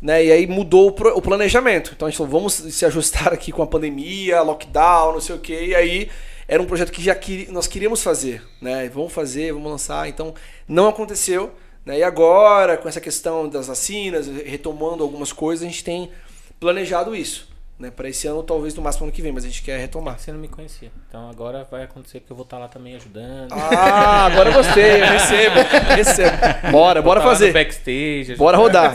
né? 0.00 0.24
E 0.24 0.32
aí 0.32 0.46
mudou 0.46 0.88
o, 0.88 1.08
o 1.18 1.20
planejamento. 1.20 1.92
Então 1.94 2.08
a 2.08 2.10
gente 2.10 2.16
falou, 2.16 2.32
vamos 2.32 2.54
se 2.54 2.86
ajustar 2.86 3.30
aqui 3.30 3.52
com 3.52 3.62
a 3.62 3.66
pandemia, 3.66 4.40
lockdown, 4.40 5.12
não 5.12 5.20
sei 5.20 5.36
o 5.36 5.38
quê. 5.38 5.66
E 5.66 5.74
aí 5.74 6.10
era 6.48 6.62
um 6.62 6.64
projeto 6.64 6.90
que 6.90 7.02
já 7.02 7.14
queri- 7.14 7.52
nós 7.52 7.66
queríamos 7.66 8.02
fazer, 8.02 8.42
né? 8.58 8.88
Vamos 8.88 9.12
fazer, 9.12 9.52
vamos 9.52 9.70
lançar. 9.70 10.08
Então 10.08 10.32
não 10.66 10.88
aconteceu. 10.88 11.52
Né? 11.84 11.98
E 11.98 12.02
agora, 12.02 12.78
com 12.78 12.88
essa 12.88 13.00
questão 13.00 13.46
das 13.46 13.66
vacinas, 13.66 14.28
retomando 14.28 15.02
algumas 15.02 15.30
coisas, 15.30 15.62
a 15.62 15.70
gente 15.70 15.84
tem 15.84 16.10
planejado 16.58 17.14
isso. 17.14 17.49
Né? 17.80 17.90
Para 17.90 18.10
esse 18.10 18.26
ano, 18.26 18.42
talvez 18.42 18.74
no 18.74 18.82
máximo 18.82 19.06
ano 19.06 19.12
que 19.12 19.22
vem, 19.22 19.32
mas 19.32 19.42
a 19.42 19.48
gente 19.48 19.62
quer 19.62 19.78
retomar. 19.80 20.18
Você 20.18 20.30
não 20.30 20.38
me 20.38 20.48
conhecia. 20.48 20.92
Então 21.08 21.30
agora 21.30 21.66
vai 21.70 21.84
acontecer 21.84 22.20
porque 22.20 22.30
eu 22.30 22.36
vou 22.36 22.44
estar 22.44 22.58
lá 22.58 22.68
também 22.68 22.94
ajudando. 22.94 23.52
Ah, 23.52 24.26
agora 24.26 24.50
eu 24.50 24.52
gostei, 24.52 25.00
eu 25.00 25.06
recebo, 25.06 25.56
recebo. 25.96 26.36
Bora, 26.70 27.00
bora 27.00 27.20
tá 27.20 27.26
fazer. 27.26 27.54
backstage. 27.54 28.36
Bora 28.36 28.58
rodar. 28.58 28.94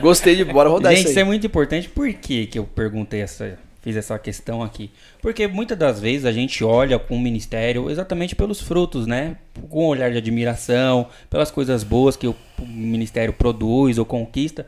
Gostei 0.00 0.36
de 0.36 0.44
bora 0.44 0.68
rodar 0.68 0.92
Gente, 0.92 1.00
isso 1.00 1.10
isso 1.10 1.18
aí. 1.18 1.22
é 1.22 1.26
muito 1.26 1.44
importante. 1.44 1.88
Por 1.88 2.12
que, 2.12 2.46
que 2.46 2.58
eu 2.60 2.64
perguntei 2.64 3.20
essa. 3.20 3.58
Fiz 3.82 3.96
essa 3.96 4.18
questão 4.18 4.62
aqui. 4.62 4.90
Porque 5.20 5.46
muitas 5.46 5.76
das 5.76 6.00
vezes 6.00 6.24
a 6.24 6.32
gente 6.32 6.64
olha 6.64 6.98
com 6.98 7.16
o 7.16 7.20
ministério 7.20 7.90
exatamente 7.90 8.34
pelos 8.34 8.58
frutos, 8.58 9.06
né? 9.06 9.36
Com 9.68 9.84
um 9.84 9.88
olhar 9.88 10.10
de 10.10 10.16
admiração, 10.16 11.08
pelas 11.28 11.50
coisas 11.50 11.84
boas 11.84 12.16
que 12.16 12.26
o 12.26 12.34
ministério 12.62 13.34
produz 13.34 13.98
ou 13.98 14.06
conquista. 14.06 14.64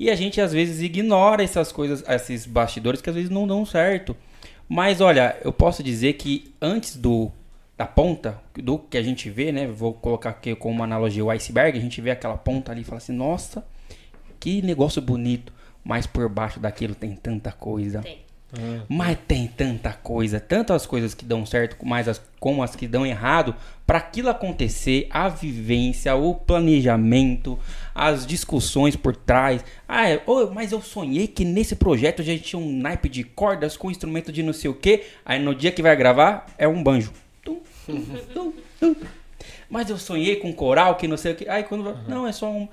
E 0.00 0.08
a 0.08 0.14
gente 0.14 0.40
às 0.40 0.50
vezes 0.50 0.80
ignora 0.80 1.44
essas 1.44 1.70
coisas, 1.70 2.02
esses 2.08 2.46
bastidores 2.46 3.02
que 3.02 3.10
às 3.10 3.14
vezes 3.14 3.28
não 3.28 3.46
dão 3.46 3.66
certo. 3.66 4.16
Mas 4.66 4.98
olha, 5.02 5.36
eu 5.44 5.52
posso 5.52 5.82
dizer 5.82 6.14
que 6.14 6.54
antes 6.58 6.96
do 6.96 7.30
da 7.76 7.86
ponta, 7.86 8.40
do 8.54 8.78
que 8.78 8.96
a 8.96 9.02
gente 9.02 9.28
vê, 9.28 9.52
né? 9.52 9.66
Vou 9.66 9.92
colocar 9.92 10.30
aqui 10.30 10.54
como 10.54 10.74
uma 10.74 10.84
analogia 10.84 11.22
o 11.22 11.30
iceberg, 11.30 11.78
a 11.78 11.80
gente 11.82 12.00
vê 12.00 12.10
aquela 12.10 12.36
ponta 12.38 12.72
ali 12.72 12.80
e 12.80 12.84
fala 12.84 12.96
assim, 12.96 13.12
nossa, 13.12 13.62
que 14.38 14.62
negócio 14.62 15.02
bonito. 15.02 15.52
Mas 15.84 16.06
por 16.06 16.28
baixo 16.30 16.58
daquilo 16.58 16.94
tem 16.94 17.14
tanta 17.14 17.52
coisa. 17.52 18.00
Tem. 18.00 18.20
Mas 18.88 19.16
tem 19.28 19.46
tanta 19.46 19.92
coisa, 19.92 20.40
tantas 20.40 20.86
coisas 20.86 21.14
que 21.14 21.24
dão 21.24 21.46
certo, 21.46 21.76
mas 21.84 22.08
as, 22.08 22.20
como 22.40 22.62
as 22.62 22.74
que 22.74 22.88
dão 22.88 23.06
errado, 23.06 23.54
para 23.86 23.98
aquilo 23.98 24.28
acontecer, 24.28 25.06
a 25.10 25.28
vivência, 25.28 26.14
o 26.16 26.34
planejamento, 26.34 27.58
as 28.02 28.26
discussões 28.26 28.96
por 28.96 29.14
trás. 29.14 29.62
Ah, 29.86 30.08
é, 30.08 30.22
ô, 30.26 30.46
mas 30.54 30.72
eu 30.72 30.80
sonhei 30.80 31.26
que 31.26 31.44
nesse 31.44 31.76
projeto 31.76 32.22
a 32.22 32.24
gente 32.24 32.42
tinha 32.42 32.58
um 32.60 32.72
naipe 32.80 33.10
de 33.10 33.22
cordas 33.24 33.76
com 33.76 33.90
instrumento 33.90 34.32
de 34.32 34.42
não 34.42 34.54
sei 34.54 34.70
o 34.70 34.74
que. 34.74 35.02
Aí 35.24 35.38
no 35.38 35.54
dia 35.54 35.70
que 35.70 35.82
vai 35.82 35.94
gravar 35.94 36.46
é 36.56 36.66
um 36.66 36.82
banjo. 36.82 37.12
Tum, 37.44 37.60
tum, 37.86 38.02
tum, 38.32 38.52
tum. 38.80 38.96
Mas 39.68 39.90
eu 39.90 39.98
sonhei 39.98 40.36
com 40.36 40.48
um 40.48 40.52
coral 40.52 40.94
que 40.96 41.06
não 41.06 41.18
sei 41.18 41.32
o 41.32 41.36
que. 41.36 41.46
Aí 41.48 41.62
quando 41.62 41.84
vai, 41.84 41.94
não 42.08 42.26
é 42.26 42.32
só 42.32 42.50
um. 42.50 42.66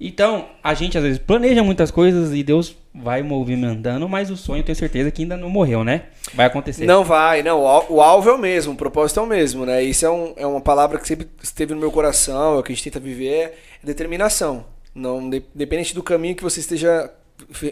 Então, 0.00 0.48
a 0.64 0.74
gente 0.74 0.98
às 0.98 1.04
vezes 1.04 1.18
planeja 1.20 1.62
muitas 1.62 1.92
coisas 1.92 2.32
e 2.34 2.42
Deus 2.42 2.74
vai 2.92 3.22
movimentando, 3.22 4.08
mas 4.08 4.30
o 4.30 4.36
sonho 4.36 4.58
eu 4.60 4.64
tenho 4.64 4.74
certeza 4.74 5.12
que 5.12 5.22
ainda 5.22 5.36
não 5.36 5.48
morreu, 5.48 5.84
né? 5.84 6.06
Vai 6.34 6.46
acontecer. 6.46 6.84
Não 6.86 7.04
vai, 7.04 7.40
não. 7.44 7.60
O 7.88 8.00
alvo 8.00 8.28
é 8.28 8.32
o 8.32 8.38
mesmo, 8.38 8.72
o 8.72 8.76
propósito 8.76 9.20
é 9.20 9.22
o 9.22 9.26
mesmo, 9.26 9.64
né? 9.64 9.80
Isso 9.84 10.04
é, 10.04 10.10
um- 10.10 10.32
é 10.36 10.44
uma 10.44 10.60
palavra 10.60 10.98
que 10.98 11.06
sempre 11.06 11.28
esteve 11.40 11.72
no 11.72 11.78
meu 11.80 11.92
coração, 11.92 12.56
é 12.56 12.58
o 12.58 12.62
que 12.64 12.72
a 12.72 12.74
gente 12.74 12.82
tenta 12.82 12.98
viver, 12.98 13.52
é 13.80 13.86
determinação. 13.86 14.64
Não, 14.94 15.28
de- 15.28 15.42
independente 15.54 15.94
do 15.94 16.02
caminho 16.02 16.34
que 16.36 16.42
você 16.42 16.60
esteja 16.60 17.10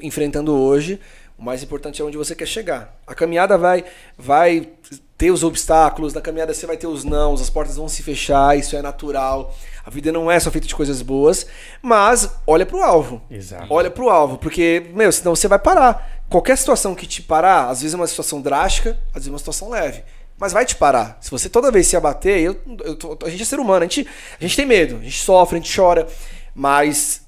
enfrentando 0.03 0.55
hoje, 0.55 0.99
o 1.39 1.43
mais 1.45 1.63
importante 1.63 2.03
é 2.03 2.05
onde 2.05 2.17
você 2.17 2.35
quer 2.35 2.47
chegar. 2.47 2.95
A 3.07 3.15
caminhada 3.15 3.57
vai, 3.57 3.85
vai 4.19 4.69
ter 5.17 5.31
os 5.31 5.43
obstáculos, 5.43 6.13
na 6.15 6.21
caminhada 6.21 6.53
você 6.53 6.67
vai 6.67 6.77
ter 6.77 6.87
os 6.87 7.05
nãos, 7.05 7.41
as 7.41 7.51
portas 7.51 7.77
vão 7.77 7.89
se 7.89 8.03
fechar, 8.03 8.59
isso 8.59 8.75
é 8.77 8.83
natural. 8.83 9.55
A 9.85 9.91
vida 9.91 10.11
não 10.13 10.31
é 10.31 10.39
só 10.41 10.51
feita 10.51 10.67
de 10.67 10.75
coisas 10.75 11.03
boas, 11.03 11.47
mas 11.83 12.31
olha 12.47 12.67
pro 12.67 12.83
alvo. 12.83 13.23
Exato. 13.31 13.67
Olha 13.71 13.91
pro 13.91 14.11
alvo, 14.11 14.39
porque, 14.39 14.87
meu, 14.95 15.11
senão 15.13 15.35
você 15.35 15.49
vai 15.49 15.59
parar. 15.59 16.23
Qualquer 16.29 16.57
situação 16.57 16.95
que 16.95 17.07
te 17.07 17.23
parar, 17.23 17.69
às 17.69 17.81
vezes 17.81 17.95
é 17.95 17.97
uma 17.97 18.07
situação 18.07 18.41
drástica, 18.41 18.99
às 19.09 19.15
vezes 19.15 19.29
é 19.29 19.33
uma 19.33 19.39
situação 19.39 19.71
leve. 19.71 20.03
Mas 20.39 20.53
vai 20.55 20.65
te 20.65 20.75
parar. 20.75 21.19
Se 21.21 21.31
você 21.31 21.51
toda 21.51 21.71
vez 21.71 21.87
se 21.87 21.97
abater, 21.97 22.41
eu, 22.41 22.57
eu 22.85 23.19
a 23.25 23.29
gente 23.29 23.43
é 23.43 23.45
ser 23.47 23.61
humano, 23.61 23.81
a 23.81 23.89
gente, 23.89 24.07
a 24.39 24.43
gente 24.43 24.57
tem 24.57 24.65
medo, 24.65 24.97
a 24.97 25.03
gente 25.03 25.21
sofre, 25.21 25.59
a 25.59 25.61
gente 25.61 25.75
chora, 25.75 26.07
mas 26.55 27.27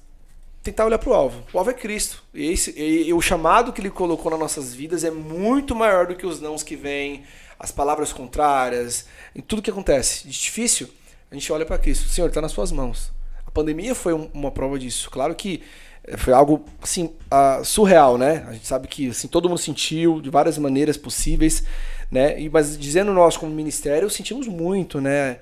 tentar 0.61 0.85
olhar 0.85 0.97
pro 0.97 1.13
alvo. 1.13 1.43
O 1.53 1.57
alvo 1.59 1.69
é 1.71 1.73
Cristo. 1.73 2.23
E, 2.33 2.51
esse, 2.51 2.71
e, 2.79 3.07
e 3.09 3.13
o 3.13 3.21
chamado 3.21 3.73
que 3.73 3.81
ele 3.81 3.89
colocou 3.89 4.31
nas 4.31 4.39
nossas 4.39 4.73
vidas 4.73 5.03
é 5.03 5.11
muito 5.11 5.75
maior 5.75 6.07
do 6.07 6.15
que 6.15 6.25
os 6.25 6.39
nãos 6.39 6.63
que 6.63 6.75
vêm, 6.75 7.23
as 7.59 7.71
palavras 7.71 8.13
contrárias, 8.13 9.05
em 9.35 9.41
tudo 9.41 9.61
que 9.61 9.69
acontece. 9.69 10.27
De 10.27 10.33
difícil, 10.39 10.89
a 11.29 11.35
gente 11.35 11.51
olha 11.51 11.65
para 11.65 11.77
Cristo. 11.77 12.07
Senhor, 12.07 12.27
está 12.27 12.41
nas 12.41 12.51
suas 12.51 12.71
mãos. 12.71 13.11
A 13.45 13.51
pandemia 13.51 13.93
foi 13.93 14.13
um- 14.13 14.29
uma 14.33 14.51
prova 14.51 14.79
disso. 14.79 15.09
Claro 15.11 15.35
que 15.35 15.61
eh, 16.05 16.17
foi 16.17 16.33
algo 16.33 16.65
assim 16.81 17.13
ah, 17.29 17.61
surreal, 17.63 18.17
né? 18.17 18.45
A 18.47 18.53
gente 18.53 18.67
sabe 18.67 18.87
que 18.87 19.09
assim 19.09 19.27
todo 19.27 19.47
mundo 19.49 19.57
sentiu 19.59 20.21
de 20.21 20.29
várias 20.29 20.57
maneiras 20.57 20.97
possíveis, 20.97 21.63
né? 22.11 22.39
E 22.41 22.49
mas 22.49 22.77
dizendo 22.77 23.13
nós 23.13 23.37
como 23.37 23.53
ministério 23.53 24.09
sentimos 24.09 24.47
muito, 24.47 24.99
né? 25.01 25.39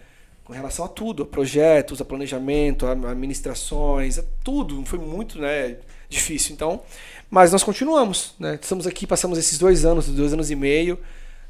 Com 0.51 0.55
relação 0.55 0.83
a 0.83 0.89
tudo, 0.89 1.23
a 1.23 1.25
projetos, 1.25 2.01
a 2.01 2.03
planejamento, 2.03 2.85
a 2.85 2.91
administrações, 2.91 4.19
a 4.19 4.23
tudo, 4.43 4.83
foi 4.85 4.99
muito, 4.99 5.39
né? 5.39 5.77
Difícil. 6.09 6.53
Então, 6.53 6.81
mas 7.29 7.53
nós 7.53 7.63
continuamos, 7.63 8.35
né? 8.37 8.59
Estamos 8.61 8.85
aqui, 8.85 9.07
passamos 9.07 9.37
esses 9.37 9.57
dois 9.57 9.85
anos, 9.85 10.07
dois 10.07 10.33
anos 10.33 10.51
e 10.51 10.55
meio. 10.57 10.99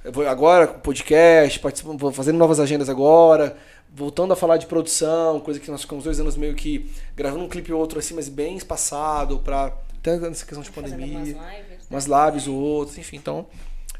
Vou 0.06 0.28
agora 0.28 0.68
com 0.68 0.80
podcast, 0.82 1.60
participando, 1.60 2.12
fazendo 2.12 2.38
novas 2.38 2.60
agendas 2.60 2.90
agora, 2.90 3.58
voltando 3.92 4.34
a 4.34 4.36
falar 4.36 4.58
de 4.58 4.68
produção, 4.68 5.40
coisa 5.40 5.60
que 5.60 5.72
nós 5.72 5.82
ficamos 5.82 6.04
dois 6.04 6.20
anos 6.20 6.38
meio 6.38 6.54
que 6.54 6.88
gravando 7.16 7.44
um 7.44 7.50
clipe 7.50 7.74
ou 7.74 7.80
outro 7.80 7.98
assim, 7.98 8.14
mas 8.14 8.30
bem 8.30 8.56
espaçado, 8.56 9.40
pra. 9.40 9.76
Até 9.98 10.16
nessa 10.20 10.46
questão 10.46 10.62
de 10.62 10.70
Fazendo 10.70 10.92
pandemia. 10.92 11.18
algumas 11.18 11.28
lives? 11.28 11.88
Umas 11.90 12.06
lives 12.06 12.48
ou 12.48 12.56
outras, 12.56 13.00
enfim, 13.00 13.18
então. 13.18 13.48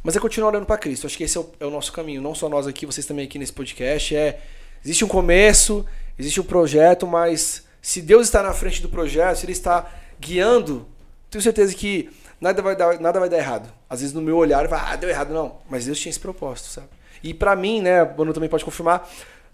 Mas 0.04 0.16
é 0.16 0.20
continuar 0.20 0.50
olhando 0.50 0.68
para 0.68 0.78
Cristo. 0.78 1.08
Acho 1.08 1.18
que 1.18 1.24
esse 1.24 1.40
é 1.40 1.42
o, 1.42 1.50
é 1.60 1.66
o 1.66 1.72
nosso 1.72 1.92
caminho. 1.92 2.22
Não 2.22 2.36
só 2.36 2.48
nós 2.48 2.68
aqui, 2.68 2.86
vocês 2.86 3.04
também 3.08 3.26
aqui 3.26 3.40
nesse 3.40 3.52
podcast. 3.54 4.16
É 4.16 4.40
existe 4.84 5.06
um 5.06 5.08
começo, 5.08 5.86
existe 6.18 6.40
um 6.40 6.44
projeto, 6.44 7.08
mas 7.08 7.66
se 7.82 8.02
Deus 8.02 8.28
está 8.28 8.44
na 8.44 8.54
frente 8.54 8.82
do 8.82 8.90
projeto, 8.90 9.38
se 9.38 9.46
Ele 9.46 9.54
está 9.54 9.90
guiando, 10.20 10.88
tenho 11.30 11.42
certeza 11.42 11.74
que 11.74 12.10
nada 12.40 12.62
vai 12.62 12.76
dar, 12.76 13.00
nada 13.00 13.20
vai 13.20 13.30
dar 13.30 13.38
errado. 13.38 13.72
Às 13.90 14.02
vezes 14.02 14.14
no 14.14 14.22
meu 14.22 14.38
olhar 14.38 14.68
vai, 14.68 14.80
ah, 14.80 14.96
deu 14.96 15.10
errado, 15.10 15.34
não. 15.34 15.58
Mas 15.70 15.86
Deus 15.86 16.00
tinha 16.00 16.10
esse 16.10 16.20
propósito, 16.20 16.70
sabe? 16.70 16.88
E 17.24 17.34
para 17.34 17.56
mim, 17.56 17.82
né, 17.82 18.04
o 18.04 18.08
Bruno 18.08 18.34
também 18.34 18.50
pode 18.50 18.66
confirmar. 18.66 19.08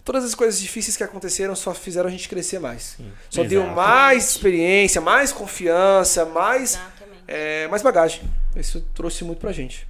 Todas 0.04 0.24
as 0.24 0.34
coisas 0.34 0.58
difíceis 0.58 0.96
que 0.96 1.04
aconteceram 1.04 1.54
só 1.54 1.74
fizeram 1.74 2.08
a 2.08 2.10
gente 2.10 2.28
crescer 2.28 2.58
mais. 2.58 2.96
só 3.28 3.44
deu 3.44 3.62
exato. 3.62 3.76
mais 3.76 4.30
experiência, 4.30 5.00
mais 5.02 5.32
confiança, 5.32 6.24
mais 6.24 6.74
Exatamente. 6.74 7.22
é, 7.28 7.68
mais 7.68 7.82
bagagem. 7.82 8.22
Isso 8.56 8.80
trouxe 8.94 9.22
muito 9.22 9.38
pra 9.38 9.52
gente. 9.52 9.86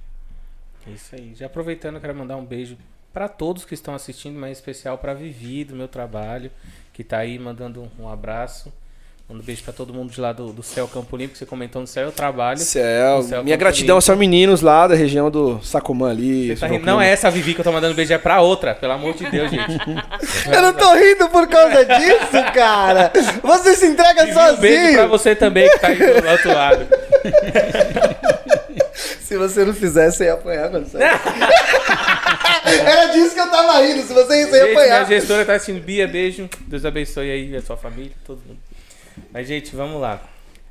É 0.85 0.91
Isso 0.91 1.15
aí. 1.15 1.33
Já 1.35 1.45
aproveitando, 1.45 1.95
eu 1.95 2.01
quero 2.01 2.13
mandar 2.15 2.35
um 2.35 2.45
beijo 2.45 2.77
para 3.13 3.27
todos 3.27 3.65
que 3.65 3.73
estão 3.73 3.93
assistindo, 3.93 4.39
mas 4.39 4.49
em 4.49 4.53
especial 4.53 4.97
para 4.97 5.13
Vivi 5.13 5.63
do 5.63 5.75
meu 5.75 5.87
trabalho, 5.87 6.51
que 6.93 7.03
tá 7.03 7.17
aí 7.17 7.39
mandando 7.39 7.89
um, 7.99 8.09
abraço. 8.09 8.71
Mando 9.27 9.43
um 9.43 9.45
beijo 9.45 9.63
para 9.63 9.73
todo 9.73 9.93
mundo 9.93 10.11
de 10.11 10.19
lá 10.19 10.33
do, 10.33 10.51
do 10.51 10.63
Céu 10.63 10.87
Campo 10.87 11.15
Limpo, 11.15 11.33
que 11.33 11.37
você 11.37 11.45
comentou 11.45 11.81
no 11.81 11.87
Céu, 11.87 12.05
eu 12.05 12.11
trabalho. 12.11 12.57
Céu, 12.59 13.21
céu 13.21 13.43
minha 13.43 13.55
Campo 13.55 13.65
gratidão 13.65 13.97
aos 13.97 14.05
seus 14.05 14.17
meninos 14.17 14.61
lá 14.61 14.87
da 14.87 14.95
região 14.95 15.29
do 15.29 15.61
Sacomã 15.61 16.09
ali. 16.09 16.55
Tá? 16.55 16.67
Não 16.79 16.99
é 16.99 17.11
essa 17.11 17.29
Vivi 17.29 17.53
que 17.53 17.61
eu 17.61 17.63
tô 17.63 17.71
mandando 17.71 17.93
beijo, 17.93 18.11
é 18.11 18.17
pra 18.17 18.41
outra, 18.41 18.73
pelo 18.73 18.93
amor 18.93 19.13
de 19.13 19.29
Deus, 19.29 19.51
gente. 19.51 19.77
Eu 20.51 20.61
não 20.63 20.73
tô 20.73 20.93
rindo 20.95 21.29
por 21.29 21.47
causa 21.47 21.85
disso, 21.85 22.53
cara. 22.53 23.11
Você 23.43 23.75
se 23.75 23.85
entrega 23.85 24.25
Vivi, 24.25 24.39
um 24.39 24.55
beijo 24.57 24.81
pra 24.81 24.91
sozinho. 24.91 25.09
você 25.09 25.35
também 25.35 25.69
que 25.69 25.79
tá 25.79 25.87
aí 25.89 25.97
do 25.97 26.27
outro 26.27 26.53
lado. 26.53 26.87
Se 29.29 29.37
você 29.37 29.63
não 29.63 29.75
fizesse, 29.75 30.17
você 30.17 30.23
ia 30.25 30.33
apanhar 30.33 30.69
quando 30.71 30.85
você... 30.89 30.97
Era 32.85 33.05
disso 33.07 33.33
que 33.33 33.39
eu 33.41 33.49
tava 33.49 33.79
rindo. 33.81 34.01
Se 34.03 34.13
você 34.13 34.41
ia, 34.41 34.51
Gente, 34.51 34.71
apanhar. 34.71 35.05
gestora 35.05 35.45
tá 35.45 35.53
assistindo. 35.55 35.83
Bia, 35.83 36.07
beijo. 36.07 36.49
Deus 36.67 36.85
abençoe 36.85 37.29
aí 37.31 37.55
a 37.55 37.61
sua 37.61 37.77
família, 37.77 38.11
todo 38.25 38.39
mundo. 38.47 38.59
Mas, 39.33 39.47
gente, 39.47 39.75
vamos 39.75 39.99
lá. 40.01 40.21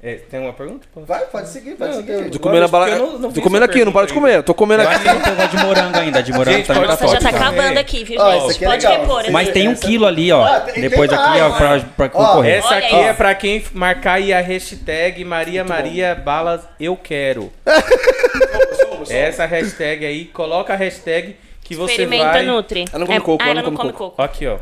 É, 0.01 0.15
tem 0.15 0.39
uma 0.39 0.53
pergunta? 0.53 0.87
Pô? 0.95 1.01
Vai, 1.01 1.25
pode 1.25 1.49
seguir, 1.49 1.73
pode 1.73 1.91
Não, 1.91 1.97
seguir. 2.07 2.31
Tô 2.31 2.39
comendo, 2.39 2.65
a 2.65 2.69
bala... 2.69 2.87
Não- 2.97 3.19
não 3.19 3.33
Tô 3.33 3.43
comendo 3.43 3.65
aqui, 3.65 3.85
não 3.85 3.91
para 3.91 4.07
de 4.07 4.13
comer. 4.13 4.45
Tô 4.45 4.55
comendo 4.55 4.85
aqui. 4.85 5.03
tem 5.03 5.13
um 5.13 5.49
de 5.49 5.57
morango 5.57 5.99
ainda. 5.99 6.23
De 6.23 6.33
morango 6.33 6.57
Gente, 6.59 6.67
tá 6.69 6.75
pode- 6.75 6.87
Nossa, 6.87 7.09
já 7.09 7.13
top. 7.15 7.23
tá 7.25 7.29
Ótimo. 7.31 7.43
acabando 7.49 7.79
aqui, 7.79 8.05
viu, 8.05 8.21
Ó, 8.21 8.31
gente? 8.49 8.65
é 8.65 8.69
Pode 8.69 8.87
legal. 8.87 9.01
repor. 9.01 9.25
Sim. 9.25 9.31
Mas 9.33 9.49
tem 9.49 9.67
um 9.69 9.75
quilo 9.75 10.07
ali, 10.07 10.31
ó. 10.31 10.45
Ah, 10.45 10.61
tem- 10.61 10.75
tem 10.75 10.83
Depois 10.89 11.11
mais, 11.11 11.21
aqui, 11.21 11.41
ó, 11.41 11.49
né? 11.49 11.57
pra, 11.97 12.09
pra 12.09 12.21
Ó, 12.21 12.27
concorrer. 12.27 12.59
Essa 12.59 12.77
aqui 12.77 12.95
é 12.95 13.13
pra 13.13 13.35
quem 13.35 13.65
marcar 13.75 14.13
aí 14.15 14.33
a 14.33 14.41
hashtag 14.41 15.25
Maria 15.25 15.65
Maria 15.65 16.15
Balas 16.15 16.61
Eu 16.79 16.97
Quero. 16.97 17.53
Essa 19.11 19.47
hashtag 19.47 20.07
aí, 20.07 20.27
coloca 20.27 20.73
a 20.73 20.77
hashtag 20.77 21.35
que 21.69 21.77
você 21.77 21.93
Experimenta 21.93 22.25
vai... 22.33 22.45
Nutri. 22.47 22.85
Ela 22.91 22.99
não 23.01 23.07
come 23.07 23.19
É- 23.19 23.21
coco, 23.21 23.43
ah, 23.43 23.47
ela 23.47 23.61
ela 23.61 23.63
não 23.63 23.71
não 23.71 23.77
come 23.77 23.93
come 23.93 23.99
coco. 23.99 24.17
coco. 24.17 24.23
Aqui, 24.23 24.47
ó. 24.47 24.57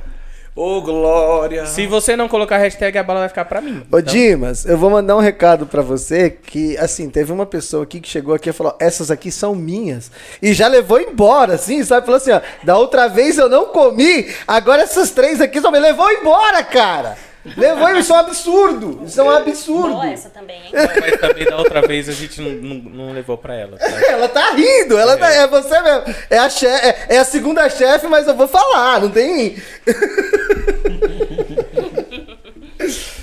Ô, 0.58 0.80
glória. 0.80 1.66
Se 1.66 1.86
você 1.86 2.16
não 2.16 2.28
colocar 2.28 2.56
a 2.56 2.58
hashtag, 2.58 2.96
a 2.96 3.02
bala 3.02 3.20
vai 3.20 3.28
ficar 3.28 3.44
pra 3.44 3.60
mim. 3.60 3.82
Ô, 3.92 3.98
Então, 3.98 4.00
Dimas, 4.14 4.64
eu 4.64 4.78
vou 4.78 4.88
mandar 4.88 5.14
um 5.14 5.20
recado 5.20 5.66
pra 5.66 5.82
você 5.82 6.30
que, 6.30 6.78
assim, 6.78 7.10
teve 7.10 7.30
uma 7.30 7.44
pessoa 7.44 7.82
aqui 7.84 8.00
que 8.00 8.08
chegou 8.08 8.34
aqui 8.34 8.48
e 8.48 8.52
falou, 8.54 8.74
essas 8.80 9.10
aqui 9.10 9.30
são 9.30 9.54
minhas. 9.54 10.10
E 10.40 10.54
já 10.54 10.66
levou 10.66 10.98
embora, 10.98 11.54
assim, 11.56 11.84
sabe? 11.84 12.06
Falou 12.06 12.16
assim, 12.16 12.32
ó, 12.32 12.40
da 12.64 12.78
outra 12.78 13.06
vez 13.06 13.36
eu 13.36 13.50
não 13.50 13.66
comi, 13.66 14.32
agora 14.48 14.80
essas 14.82 15.10
três 15.10 15.42
aqui 15.42 15.60
só 15.60 15.70
me 15.70 15.78
levou 15.78 16.10
embora, 16.10 16.62
cara. 16.64 17.18
Levou, 17.56 17.90
isso 17.96 18.12
é 18.12 18.16
um 18.16 18.18
absurdo. 18.20 19.00
Isso 19.06 19.20
é 19.20 19.24
um 19.24 19.30
absurdo. 19.30 19.88
Boa 19.92 20.08
essa 20.10 20.28
também, 20.30 20.56
hein? 20.56 20.70
Mas 20.74 21.20
também 21.20 21.44
da 21.44 21.56
outra 21.58 21.82
vez 21.86 22.08
a 22.08 22.12
gente 22.12 22.40
não, 22.40 22.50
não, 22.52 22.74
não 23.06 23.12
levou 23.12 23.36
pra 23.38 23.54
ela. 23.54 23.76
tá? 23.78 23.86
Ela 24.10 24.28
tá 24.28 24.50
rindo, 24.52 24.98
ela 24.98 25.16
tá, 25.16 25.30
é 25.32 25.46
você 25.46 25.80
mesmo. 25.80 26.14
É 26.30 26.38
a, 26.38 26.48
che, 26.48 26.66
é, 26.66 27.06
é 27.10 27.18
a 27.18 27.24
segunda 27.24 27.68
chefe, 27.68 28.06
mas 28.08 28.26
eu 28.26 28.34
vou 28.34 28.48
falar, 28.48 29.00
não 29.00 29.10
tem... 29.10 29.56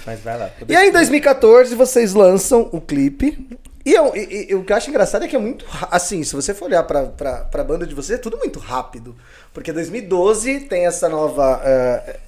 Mas 0.06 0.20
vai 0.20 0.38
lá. 0.38 0.50
E 0.68 0.76
aí, 0.76 0.90
em 0.90 0.92
2014, 0.92 1.76
vocês 1.76 2.14
lançam 2.14 2.68
o 2.72 2.82
clipe. 2.82 3.48
E, 3.86 3.94
eu- 3.94 4.14
e- 4.16 4.48
e 4.52 4.56
o 4.56 4.64
que 4.64 4.72
eu 4.74 4.78
acho 4.78 4.90
engraçado 4.90 5.24
é 5.24 5.28
que 5.28 5.36
é 5.36 5.40
muito. 5.40 5.66
Assim, 5.92 6.24
se 6.24 6.36
você 6.36 6.54
for 6.54 6.66
olhar 6.66 6.84
pra, 6.84 7.04
pra, 7.06 7.38
pra 7.46 7.64
banda 7.64 7.86
de 7.86 7.94
vocês, 7.96 8.18
é 8.20 8.22
tudo 8.22 8.38
muito 8.38 8.60
rápido. 8.60 9.16
Porque 9.54 9.72
2012 9.72 10.62
tem 10.62 10.86
essa 10.86 11.08
nova. 11.10 11.62
eh, 11.64 12.20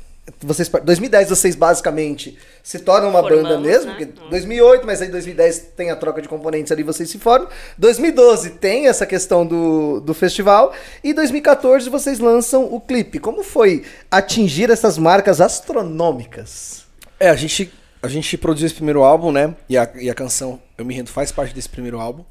vocês, 0.42 0.68
2010 0.68 1.30
vocês 1.30 1.56
basicamente 1.56 2.38
se 2.64 2.80
tornam 2.80 3.10
uma 3.10 3.22
Formamos, 3.22 3.44
banda 3.44 3.60
mesmo. 3.60 3.92
né? 3.92 3.98
Porque 3.98 4.30
2008, 4.30 4.86
mas 4.86 5.02
aí 5.02 5.10
2010 5.10 5.60
tem 5.76 5.92
a 5.92 5.96
troca 5.96 6.22
de 6.22 6.28
componentes 6.28 6.72
ali, 6.72 6.82
vocês 6.84 7.10
se 7.10 7.20
formam. 7.20 7.48
2012 7.78 8.52
tem 8.52 8.88
essa 8.88 9.06
questão 9.06 9.46
do, 9.46 10.00
do 10.00 10.14
festival. 10.14 10.74
E 11.04 11.14
2014 11.14 11.90
vocês 11.90 12.20
lançam 12.20 12.66
o 12.66 12.82
clipe. 12.82 13.20
Como 13.20 13.44
foi 13.44 13.84
atingir 14.10 14.72
essas 14.72 14.98
marcas 14.98 15.40
astronômicas? 15.40 16.86
É, 17.20 17.30
a 17.30 17.36
gente, 17.36 17.72
a 18.02 18.08
gente 18.08 18.38
produziu 18.38 18.66
esse 18.66 18.76
primeiro 18.76 19.04
álbum, 19.04 19.32
né? 19.32 19.54
E 19.70 19.78
a, 19.78 19.90
e 19.96 20.10
a 20.10 20.14
canção 20.14 20.60
Eu 20.78 20.86
Me 20.86 20.94
Rendo 20.96 21.12
faz 21.12 21.32
parte 21.32 21.54
desse 21.54 21.70
primeiro 21.70 22.00
álbum. 22.00 22.24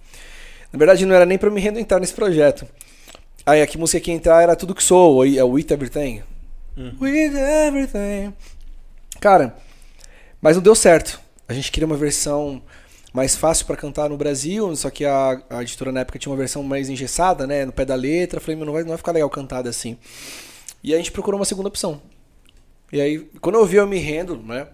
Na 0.72 0.78
verdade, 0.78 1.06
não 1.06 1.14
era 1.14 1.24
nem 1.24 1.38
pra 1.38 1.48
eu 1.48 1.52
me 1.52 1.60
rendo 1.60 1.78
entrar 1.78 2.00
nesse 2.00 2.12
projeto. 2.12 2.66
Aí, 3.46 3.62
a 3.62 3.66
que 3.66 3.78
música 3.78 4.00
que 4.00 4.10
ia 4.10 4.16
entrar 4.16 4.42
era 4.42 4.56
Tudo 4.56 4.74
Que 4.74 4.82
Sou, 4.82 5.24
é 5.24 5.44
o 5.44 5.50
With 5.50 5.68
Everything. 6.76 6.96
With 7.00 7.36
Everything. 7.36 8.34
Cara, 9.20 9.56
mas 10.40 10.56
não 10.56 10.62
deu 10.62 10.74
certo. 10.74 11.20
A 11.48 11.52
gente 11.52 11.70
queria 11.70 11.86
uma 11.86 11.96
versão 11.96 12.62
mais 13.12 13.36
fácil 13.36 13.64
pra 13.66 13.76
cantar 13.76 14.10
no 14.10 14.16
Brasil, 14.16 14.74
só 14.74 14.90
que 14.90 15.04
a, 15.04 15.40
a 15.48 15.62
editora 15.62 15.92
na 15.92 16.00
época 16.00 16.18
tinha 16.18 16.30
uma 16.30 16.36
versão 16.36 16.62
mais 16.62 16.88
engessada, 16.88 17.46
né? 17.46 17.64
No 17.64 17.72
pé 17.72 17.84
da 17.84 17.94
letra. 17.94 18.40
Falei, 18.40 18.56
meu, 18.56 18.66
não 18.66 18.72
vai, 18.72 18.82
não 18.82 18.88
vai 18.88 18.98
ficar 18.98 19.12
legal 19.12 19.30
cantada 19.30 19.70
assim. 19.70 19.96
E 20.82 20.92
a 20.92 20.96
gente 20.96 21.12
procurou 21.12 21.38
uma 21.38 21.44
segunda 21.44 21.68
opção. 21.68 22.02
E 22.92 23.00
aí, 23.00 23.18
quando 23.40 23.54
eu 23.54 23.62
ouvi 23.62 23.76
Eu 23.76 23.86
Me 23.86 23.98
Rendo, 23.98 24.36
né? 24.36 24.66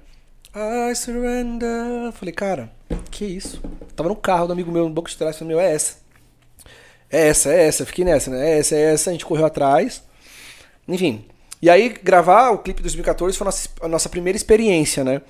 I 0.55 0.95
surrender. 0.97 2.13
Falei, 2.13 2.35
cara, 2.35 2.73
que 3.11 3.25
isso? 3.25 3.63
Tava 3.95 4.09
no 4.09 4.17
carro 4.17 4.49
do 4.49 4.53
amigo 4.53 4.73
meu, 4.73 4.89
no 4.89 4.95
banco 4.95 5.09
de 5.09 5.17
trás, 5.17 5.39
falei, 5.39 5.55
meu, 5.55 5.61
é 5.65 5.73
essa. 5.73 5.99
É 7.09 7.29
essa, 7.29 7.53
é 7.53 7.67
essa, 7.67 7.87
fiquei 7.87 8.05
nessa, 8.05 8.31
né? 8.31 8.51
É 8.51 8.59
essa, 8.59 8.75
é 8.75 8.93
essa, 8.93 9.11
a 9.11 9.13
gente 9.13 9.25
correu 9.25 9.47
atrás. 9.47 10.03
Enfim. 10.89 11.25
E 11.63 11.69
aí, 11.69 11.89
gravar 11.91 12.51
o 12.51 12.59
clipe 12.59 12.79
de 12.79 12.85
2014 12.85 13.37
foi 13.37 13.45
a 13.45 13.49
nossa, 13.49 13.69
a 13.83 13.89
nossa 13.89 14.09
primeira 14.09 14.37
experiência, 14.37 15.05
né? 15.05 15.21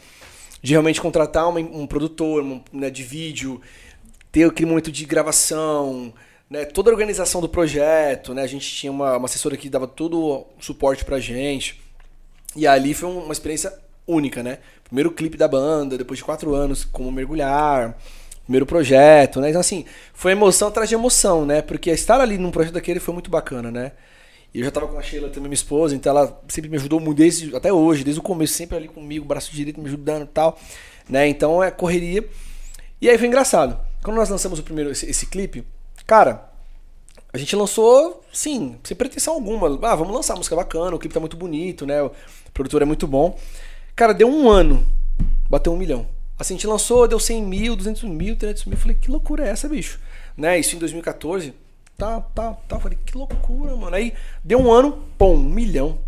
De 0.62 0.72
realmente 0.72 1.00
contratar 1.00 1.48
uma- 1.48 1.60
um 1.60 1.86
produtor 1.86 2.42
um, 2.42 2.62
né, 2.72 2.90
de 2.90 3.02
vídeo, 3.02 3.60
ter 4.30 4.44
aquele 4.44 4.68
momento 4.68 4.92
de 4.92 5.04
gravação, 5.04 6.12
né? 6.48 6.64
Toda 6.64 6.90
a 6.90 6.92
organização 6.92 7.40
do 7.40 7.48
projeto, 7.48 8.32
né? 8.34 8.42
A 8.42 8.46
gente 8.46 8.68
tinha 8.70 8.92
uma, 8.92 9.16
uma 9.16 9.26
assessora 9.26 9.56
que 9.56 9.68
dava 9.68 9.86
todo 9.88 10.18
o 10.20 10.46
suporte 10.60 11.04
pra 11.04 11.18
gente. 11.18 11.80
E 12.56 12.66
ali 12.66 12.94
foi 12.94 13.08
um- 13.08 13.24
uma 13.24 13.32
experiência 13.32 13.72
única, 14.06 14.42
né? 14.42 14.58
Primeiro 14.84 15.10
clipe 15.12 15.36
da 15.36 15.48
banda, 15.48 15.98
depois 15.98 16.18
de 16.18 16.24
quatro 16.24 16.54
anos 16.54 16.84
como 16.84 17.10
mergulhar, 17.12 17.96
primeiro 18.44 18.66
projeto, 18.66 19.40
né? 19.40 19.48
Então, 19.50 19.60
assim, 19.60 19.84
foi 20.12 20.32
emoção 20.32 20.68
atrás 20.68 20.88
de 20.88 20.94
emoção, 20.94 21.44
né? 21.46 21.62
Porque 21.62 21.90
estar 21.90 22.20
ali 22.20 22.38
num 22.38 22.50
projeto 22.50 22.74
daquele 22.74 23.00
foi 23.00 23.14
muito 23.14 23.30
bacana, 23.30 23.70
né? 23.70 23.92
E 24.52 24.58
eu 24.58 24.64
já 24.64 24.70
tava 24.70 24.88
com 24.88 24.98
a 24.98 25.02
Sheila 25.02 25.28
também, 25.28 25.48
minha 25.48 25.54
esposa, 25.54 25.94
então 25.94 26.10
ela 26.10 26.42
sempre 26.48 26.68
me 26.68 26.76
ajudou 26.76 26.98
muito, 26.98 27.18
desde, 27.18 27.54
até 27.54 27.72
hoje, 27.72 28.02
desde 28.02 28.18
o 28.18 28.22
começo, 28.22 28.54
sempre 28.54 28.76
ali 28.76 28.88
comigo, 28.88 29.24
braço 29.24 29.52
direito 29.52 29.80
me 29.80 29.86
ajudando 29.86 30.24
e 30.24 30.28
tal, 30.28 30.58
né? 31.08 31.28
Então 31.28 31.62
é 31.62 31.70
correria. 31.70 32.28
E 33.00 33.08
aí 33.08 33.16
foi 33.16 33.28
engraçado. 33.28 33.78
Quando 34.02 34.16
nós 34.16 34.28
lançamos 34.28 34.58
o 34.58 34.62
primeiro, 34.62 34.90
esse, 34.90 35.08
esse 35.08 35.26
clipe, 35.26 35.64
cara, 36.06 36.50
a 37.32 37.38
gente 37.38 37.54
lançou, 37.54 38.24
sim, 38.32 38.76
sem 38.82 38.96
pretensão 38.96 39.34
alguma. 39.34 39.78
Ah, 39.82 39.94
vamos 39.94 40.12
lançar, 40.12 40.34
música 40.34 40.54
é 40.54 40.58
bacana, 40.58 40.96
o 40.96 40.98
clipe 40.98 41.14
tá 41.14 41.20
muito 41.20 41.36
bonito, 41.36 41.86
né? 41.86 42.02
O 42.02 42.10
produtor 42.52 42.82
é 42.82 42.84
muito 42.84 43.06
bom. 43.06 43.38
Cara, 43.94 44.12
deu 44.12 44.28
um 44.28 44.50
ano, 44.50 44.84
bateu 45.48 45.72
um 45.72 45.76
milhão. 45.76 46.08
Assim, 46.36 46.54
a 46.54 46.56
gente 46.56 46.66
lançou, 46.66 47.06
deu 47.06 47.20
100 47.20 47.42
mil, 47.44 47.76
200 47.76 48.02
mil, 48.04 48.34
300 48.34 48.64
mil. 48.64 48.76
Falei, 48.76 48.96
que 48.98 49.10
loucura 49.10 49.46
é 49.46 49.50
essa, 49.50 49.68
bicho? 49.68 50.00
Né? 50.36 50.58
Isso 50.58 50.74
em 50.74 50.78
2014. 50.78 51.54
Tá, 52.00 52.22
tá, 52.34 52.56
tá. 52.66 52.76
Eu 52.76 52.80
falei, 52.80 52.98
que 53.04 53.16
loucura, 53.16 53.76
mano. 53.76 53.94
Aí 53.94 54.14
deu 54.42 54.58
um 54.58 54.72
ano, 54.72 55.04
pum, 55.18 55.34
um 55.34 55.38
milhão. 55.38 55.98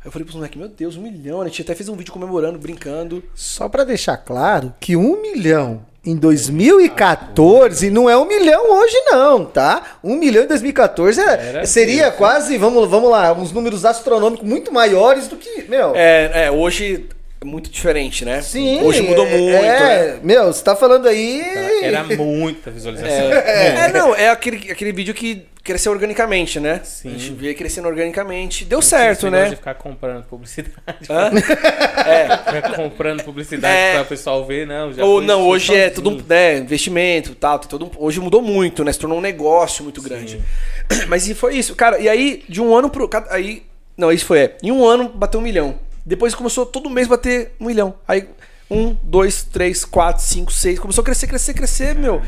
Aí 0.00 0.06
eu 0.06 0.12
falei 0.12 0.24
pros 0.24 0.36
moleques, 0.36 0.58
meu 0.58 0.68
Deus, 0.68 0.96
um 0.96 1.00
milhão. 1.02 1.40
A 1.40 1.46
gente 1.48 1.62
até 1.62 1.74
fez 1.74 1.88
um 1.88 1.96
vídeo 1.96 2.12
comemorando, 2.12 2.58
brincando. 2.58 3.24
Só 3.34 3.70
pra 3.70 3.84
deixar 3.84 4.18
claro 4.18 4.74
que 4.78 4.94
um 4.96 5.20
milhão 5.22 5.80
em 6.04 6.14
2014 6.14 7.90
não 7.90 8.08
é 8.08 8.16
um 8.16 8.26
milhão 8.26 8.70
hoje 8.80 8.96
não, 9.06 9.44
tá? 9.44 9.98
Um 10.04 10.16
milhão 10.16 10.44
em 10.44 10.46
2014 10.46 11.20
é- 11.20 11.24
Era 11.48 11.66
seria 11.66 12.10
quase, 12.10 12.56
vamos, 12.56 12.88
vamos 12.88 13.10
lá, 13.10 13.32
uns 13.32 13.50
números 13.50 13.84
astronômicos 13.84 14.46
muito 14.46 14.72
maiores 14.72 15.26
do 15.26 15.36
que, 15.36 15.62
meu... 15.68 15.92
É, 15.96 16.44
é, 16.46 16.50
hoje 16.50 17.08
muito 17.44 17.70
diferente, 17.70 18.24
né? 18.24 18.42
Sim. 18.42 18.82
Hoje 18.82 19.02
mudou 19.02 19.26
é- 19.26 19.36
muito, 19.38 19.56
é, 19.56 20.12
né? 20.14 20.20
Meu, 20.22 20.46
você 20.46 20.62
tá 20.62 20.74
falando 20.74 21.06
aí... 21.06 21.40
Era 21.82 22.04
muita 22.04 22.70
visualização. 22.70 23.32
É, 23.32 23.92
não, 23.92 24.14
é 24.14 24.28
aquele, 24.30 24.70
aquele 24.70 24.92
vídeo 24.92 25.14
que 25.14 25.46
cresceu 25.62 25.92
organicamente, 25.92 26.58
né? 26.58 26.80
Sim. 26.82 27.08
A 27.08 27.12
gente 27.12 27.30
vê 27.32 27.52
crescendo 27.52 27.88
organicamente. 27.88 28.64
Deu 28.64 28.80
certo, 28.80 29.30
né? 29.30 29.50
De 29.50 29.56
ficar 29.56 29.74
comprando 29.74 30.24
publicidade. 30.24 31.06
Hã? 31.10 31.30
É. 32.08 32.36
Ficar 32.38 32.74
comprando 32.74 33.22
publicidade 33.22 33.76
É. 33.76 33.92
pra 33.94 34.02
o 34.02 34.06
pessoal 34.06 34.46
ver, 34.46 34.66
não. 34.66 34.92
Já 34.94 35.04
Ou 35.04 35.20
não, 35.20 35.46
hoje 35.46 35.74
é 35.74 35.90
tudo 35.90 36.08
um 36.08 36.22
né, 36.26 36.56
investimento 36.56 37.34
tal, 37.34 37.58
todo 37.58 37.90
hoje 37.98 38.18
mudou 38.18 38.40
muito, 38.40 38.82
né? 38.82 38.90
Se 38.92 38.98
tornou 38.98 39.18
um 39.18 39.20
negócio 39.20 39.84
muito 39.84 40.00
grande. 40.00 40.40
Mas 41.06 41.28
e 41.28 41.34
foi 41.34 41.56
isso, 41.56 41.74
cara. 41.74 41.98
E 41.98 42.08
aí, 42.08 42.42
de 42.48 42.62
um 42.62 42.74
ano 42.74 42.88
pro. 42.88 43.10
Aí. 43.28 43.62
Não, 43.94 44.10
isso 44.10 44.24
foi. 44.24 44.38
É, 44.38 44.56
em 44.62 44.72
um 44.72 44.86
ano 44.86 45.10
bateu 45.10 45.38
um 45.38 45.42
milhão. 45.42 45.74
Depois 46.08 46.34
começou 46.34 46.64
todo 46.64 46.88
mês 46.88 47.06
bater 47.06 47.52
um 47.60 47.66
milhão. 47.66 47.94
Aí, 48.08 48.26
um, 48.70 48.96
dois, 49.02 49.42
três, 49.42 49.84
quatro, 49.84 50.22
cinco, 50.22 50.50
seis. 50.50 50.78
Começou 50.78 51.02
a 51.02 51.04
crescer, 51.04 51.26
crescer, 51.26 51.52
crescer, 51.52 51.94
meu. 51.94 52.22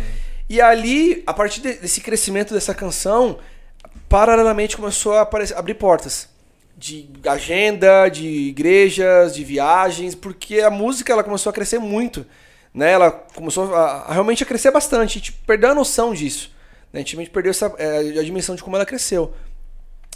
E 0.50 0.60
ali, 0.60 1.22
a 1.26 1.32
partir 1.32 1.62
de- 1.62 1.72
desse 1.74 2.02
crescimento 2.02 2.52
dessa 2.52 2.74
canção, 2.74 3.38
paralelamente 4.06 4.76
começou 4.76 5.14
a 5.14 5.22
aparecer, 5.22 5.56
abrir 5.56 5.74
portas 5.74 6.28
de 6.76 7.08
agenda, 7.26 8.08
de 8.10 8.26
igrejas, 8.26 9.34
de 9.34 9.44
viagens, 9.44 10.14
porque 10.14 10.60
a 10.60 10.68
música 10.70 11.10
ela 11.12 11.24
começou 11.24 11.48
a 11.48 11.52
crescer 11.52 11.78
muito, 11.78 12.26
né? 12.74 12.92
Ela 12.92 13.10
começou 13.34 13.74
a, 13.74 14.02
a 14.02 14.12
realmente 14.12 14.42
a 14.42 14.46
crescer 14.46 14.70
bastante, 14.70 15.10
a 15.10 15.18
gente 15.20 15.32
perdeu 15.32 15.70
a 15.70 15.74
noção 15.74 16.12
disso, 16.12 16.50
né? 16.92 17.00
A 17.00 17.02
gente 17.02 17.30
perdeu 17.30 17.50
essa, 17.50 17.72
é, 17.78 18.18
a 18.18 18.22
dimensão 18.22 18.54
de 18.54 18.62
como 18.62 18.76
ela 18.76 18.84
cresceu. 18.84 19.32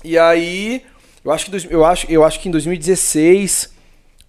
E 0.03 0.19
aí, 0.19 0.85
eu 1.25 1.33
acho 1.33 1.51
que 1.51 1.67
eu 1.75 1.85
acho, 1.85 2.11
eu 2.11 2.25
acho 2.25 2.41
que 2.41 2.49
em 2.49 2.53
2016, 2.53 3.73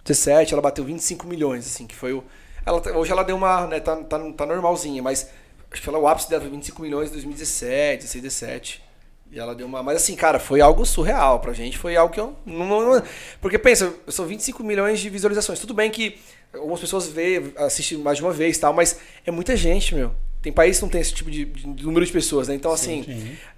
17, 0.04 0.52
ela 0.54 0.62
bateu 0.62 0.84
25 0.84 1.26
milhões, 1.26 1.66
assim, 1.66 1.86
que 1.86 1.94
foi 1.94 2.12
o 2.12 2.24
ela 2.64 2.80
tá- 2.80 2.90
hoje 2.98 3.12
ela 3.12 3.22
deu 3.22 3.36
uma, 3.36 3.66
né, 3.68 3.78
tá, 3.78 3.94
tá, 3.96 4.18
tá 4.32 4.44
normalzinha, 4.46 5.00
mas 5.00 5.28
acho 5.70 5.80
que 5.82 5.88
ela, 5.88 5.98
o 5.98 6.08
ápice 6.08 6.28
dela 6.28 6.42
foi 6.42 6.50
25 6.50 6.82
milhões 6.82 7.10
em 7.10 7.12
2017, 7.12 8.02
16, 8.02 8.22
17. 8.22 8.82
E 9.30 9.38
ela 9.38 9.54
deu 9.54 9.66
uma. 9.66 9.82
Mas 9.82 9.96
assim, 9.96 10.14
cara, 10.14 10.38
foi 10.38 10.60
algo 10.60 10.84
surreal 10.86 11.40
pra 11.40 11.52
gente. 11.52 11.76
Foi 11.76 11.96
algo 11.96 12.12
que 12.14 12.20
eu. 12.20 12.36
Não, 12.46 12.66
não- 12.94 13.02
porque 13.40 13.58
pensa, 13.58 13.92
são 14.08 14.24
25 14.24 14.62
milhões 14.62 15.00
de 15.00 15.10
visualizações. 15.10 15.58
Tudo 15.58 15.74
bem 15.74 15.90
que 15.90 16.16
algumas 16.54 16.78
pessoas 16.80 17.08
vê, 17.08 17.52
assistem 17.56 17.98
mais 17.98 18.18
de 18.18 18.22
uma 18.24 18.32
vez 18.32 18.56
tal, 18.56 18.72
mas 18.72 18.98
é 19.26 19.30
muita 19.32 19.56
gente, 19.56 19.94
meu. 19.96 20.12
Tem 20.46 20.52
países 20.52 20.78
que 20.78 20.84
não 20.84 20.90
tem 20.90 21.00
esse 21.00 21.12
tipo 21.12 21.28
de, 21.28 21.44
de 21.44 21.84
número 21.84 22.06
de 22.06 22.12
pessoas, 22.12 22.46
né? 22.46 22.54
Então, 22.54 22.70
assim, 22.70 23.04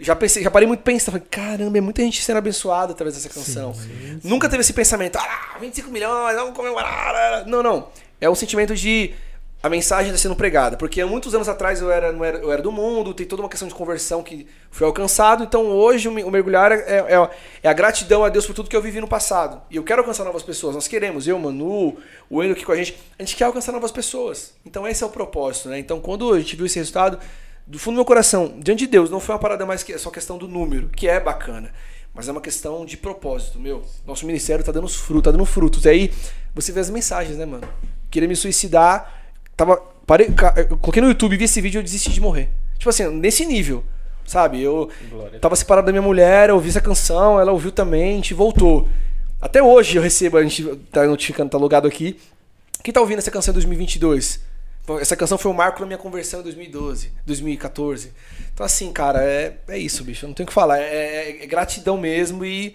já 0.01 0.16
pensei, 0.16 0.43
já 0.43 0.51
parei 0.51 0.66
muito 0.66 0.82
falei, 1.05 1.22
caramba, 1.30 1.76
é 1.76 1.82
muita 1.82 2.01
gente 2.01 2.22
sendo 2.22 2.39
abençoada 2.39 2.93
através 2.93 3.14
dessa 3.14 3.28
canção. 3.28 3.74
Nunca 4.24 4.49
teve 4.49 4.62
esse 4.62 4.72
pensamento, 4.72 5.16
ah, 5.18 5.59
25 5.61 5.91
milhões, 5.91 6.34
vamos 6.34 6.57
comemorar. 6.57 7.47
Não, 7.47 7.62
não. 7.62 7.91
É 8.18 8.30
um 8.30 8.34
sentimento 8.34 8.74
de 8.74 9.12
a 9.63 9.69
mensagem 9.69 10.07
está 10.13 10.19
sendo 10.23 10.37
pregada. 10.37 10.77
Porque 10.77 11.05
muitos 11.05 11.35
anos 11.35 11.49
atrás 11.49 11.81
eu 11.81 11.91
era, 11.91 12.13
não 12.13 12.25
era, 12.25 12.39
eu 12.39 12.53
era 12.53 12.63
do 12.63 12.71
mundo, 12.71 13.13
tem 13.13 13.27
toda 13.27 13.43
uma 13.43 13.49
questão 13.49 13.67
de 13.67 13.75
conversão 13.75 14.23
que 14.23 14.47
foi 14.71 14.87
alcançado. 14.87 15.43
Então 15.43 15.67
hoje 15.67 16.09
o 16.09 16.13
me- 16.13 16.23
o 16.25 16.31
mergulhar 16.31 16.71
é, 16.71 16.77
é, 16.79 17.31
é 17.63 17.69
a 17.69 17.73
gratidão 17.73 18.25
a 18.25 18.29
Deus 18.29 18.47
por 18.47 18.55
tudo 18.55 18.69
que 18.71 18.77
eu 18.77 18.83
vivi 18.83 19.01
no 19.01 19.09
passado. 19.09 19.61
E 19.71 19.77
eu 19.77 19.83
quero 19.83 20.01
alcançar 20.01 20.25
novas 20.25 20.43
pessoas. 20.43 20.75
Nós 20.75 20.87
queremos, 20.87 21.27
eu, 21.27 21.39
Manu, 21.39 21.97
o 22.31 22.43
Endo 22.43 22.53
aqui 22.53 22.65
com 22.65 22.73
a 22.73 22.77
gente, 22.77 22.97
a 23.19 23.23
gente 23.23 23.35
quer 23.37 23.45
alcançar 23.45 23.73
novas 23.73 23.91
pessoas. 23.91 24.55
Então 24.65 24.87
esse 24.87 25.03
é 25.03 25.07
o 25.07 25.11
propósito, 25.11 25.69
né? 25.69 25.79
Então 25.79 26.01
quando 26.01 26.33
a 26.33 26.39
gente 26.39 26.55
viu 26.55 26.67
esse 26.67 26.79
resultado, 26.79 27.19
do 27.67 27.79
fundo 27.79 27.95
do 27.95 27.99
meu 27.99 28.05
coração, 28.05 28.55
diante 28.59 28.81
de 28.81 28.87
Deus, 28.87 29.11
não 29.11 29.21
foi 29.21 29.35
uma 29.35 29.41
parada 29.41 29.67
mais 29.67 29.83
que 29.83 29.99
só 29.99 30.09
questão 30.11 30.39
do 30.39 30.49
número, 30.49 30.89
que 30.89 31.07
é 31.09 31.21
bacana. 31.21 31.71
Mas 32.15 32.27
é 32.27 32.33
uma 32.33 32.41
questão 32.41 32.87
de 32.87 32.97
propósito, 32.97 33.61
meu. 33.61 33.85
Nosso 34.07 34.25
ministério 34.25 34.65
tá 34.65 34.73
dando 34.73 34.87
os 34.87 34.97
frutos, 34.97 35.25
tá 35.25 35.31
dando 35.31 35.45
frutos. 35.45 35.85
E 35.85 35.89
aí, 35.89 36.13
você 36.55 36.73
vê 36.73 36.81
as 36.81 36.89
mensagens, 36.91 37.37
né, 37.37 37.45
mano? 37.45 37.69
Queria 38.11 38.27
me 38.29 38.35
suicidar. 38.35 39.18
Tava. 39.59 39.77
Parei, 40.07 40.29
eu 40.71 40.79
coloquei 40.79 41.03
no 41.03 41.09
YouTube, 41.09 41.37
vi 41.37 41.45
esse 41.45 41.61
vídeo 41.61 41.79
e 41.79 41.81
eu 41.81 41.83
desisti 41.83 42.11
de 42.11 42.21
morrer. 42.21 42.49
Tipo 42.79 42.89
assim, 42.89 43.09
nesse 43.11 43.45
nível. 43.45 43.85
Sabe? 44.25 44.63
Eu 44.63 44.89
Glória. 45.11 45.39
tava 45.41 45.57
separado 45.57 45.87
da 45.87 45.93
minha 45.93 46.01
mulher, 46.03 46.49
eu 46.49 46.55
ouvi 46.55 46.69
essa 46.69 46.81
canção, 46.81 47.39
ela 47.41 47.51
ouviu 47.53 47.73
também, 47.73 48.13
a 48.13 48.17
gente 48.17 48.33
voltou. 48.35 48.89
Até 49.41 49.63
hoje 49.63 49.97
eu 49.97 50.03
recebo, 50.03 50.37
a 50.39 50.43
gente 50.43 50.65
tá 50.93 51.05
notificando, 51.07 51.51
tá 51.51 51.59
logado 51.59 51.87
aqui. 51.89 52.19
Quem 52.83 52.93
tá 52.95 53.01
ouvindo 53.01 53.19
essa 53.19 53.31
canção 53.31 53.53
em 53.53 53.55
2022? 53.55 54.41
Pô, 54.87 54.99
Essa 54.99 55.17
canção 55.17 55.37
foi 55.37 55.51
o 55.51 55.55
marco 55.55 55.81
na 55.81 55.87
minha 55.87 55.99
conversão 55.99 56.41
em 56.41 56.43
2012, 56.45 57.11
2014. 57.27 58.13
Então, 58.55 58.65
assim, 58.65 58.93
cara, 58.93 59.23
é, 59.25 59.57
é 59.69 59.79
isso, 59.79 60.05
bicho. 60.05 60.25
Eu 60.25 60.29
não 60.29 60.35
tenho 60.35 60.45
o 60.45 60.49
que 60.49 60.55
falar. 60.55 60.79
É, 60.79 60.85
é- 60.85 61.45
é 61.45 61.47
gratidão 61.47 61.99
mesmo 61.99 62.45
e, 62.45 62.75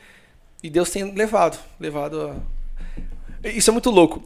e 0.61 0.69
Deus 0.69 0.89
tem 0.91 1.13
levado. 1.15 1.57
Levado 1.79 2.35
a. 3.43 3.47
Isso 3.49 3.69
é 3.69 3.73
muito 3.73 3.89
louco. 3.89 4.23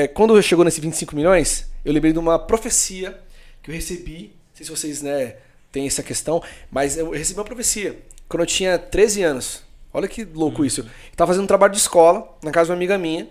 É, 0.00 0.08
quando 0.08 0.40
chegou 0.42 0.64
nesse 0.64 0.80
25 0.80 1.14
milhões, 1.14 1.70
eu 1.84 1.92
lembrei 1.92 2.10
de 2.10 2.18
uma 2.18 2.38
profecia 2.38 3.20
que 3.62 3.70
eu 3.70 3.74
recebi. 3.74 4.32
Não 4.48 4.54
sei 4.54 4.64
se 4.64 4.70
vocês 4.70 5.02
né, 5.02 5.36
têm 5.70 5.86
essa 5.86 6.02
questão, 6.02 6.42
mas 6.70 6.96
eu 6.96 7.10
recebi 7.10 7.38
uma 7.38 7.44
profecia 7.44 7.98
quando 8.26 8.40
eu 8.40 8.46
tinha 8.46 8.78
13 8.78 9.22
anos. 9.22 9.62
Olha 9.92 10.08
que 10.08 10.24
louco 10.24 10.64
isso. 10.64 10.80
Eu 10.80 10.86
tava 11.16 11.28
fazendo 11.32 11.44
um 11.44 11.46
trabalho 11.46 11.72
de 11.74 11.78
escola 11.78 12.34
na 12.42 12.50
casa 12.50 12.66
de 12.66 12.70
uma 12.72 12.76
amiga 12.76 12.96
minha. 12.96 13.28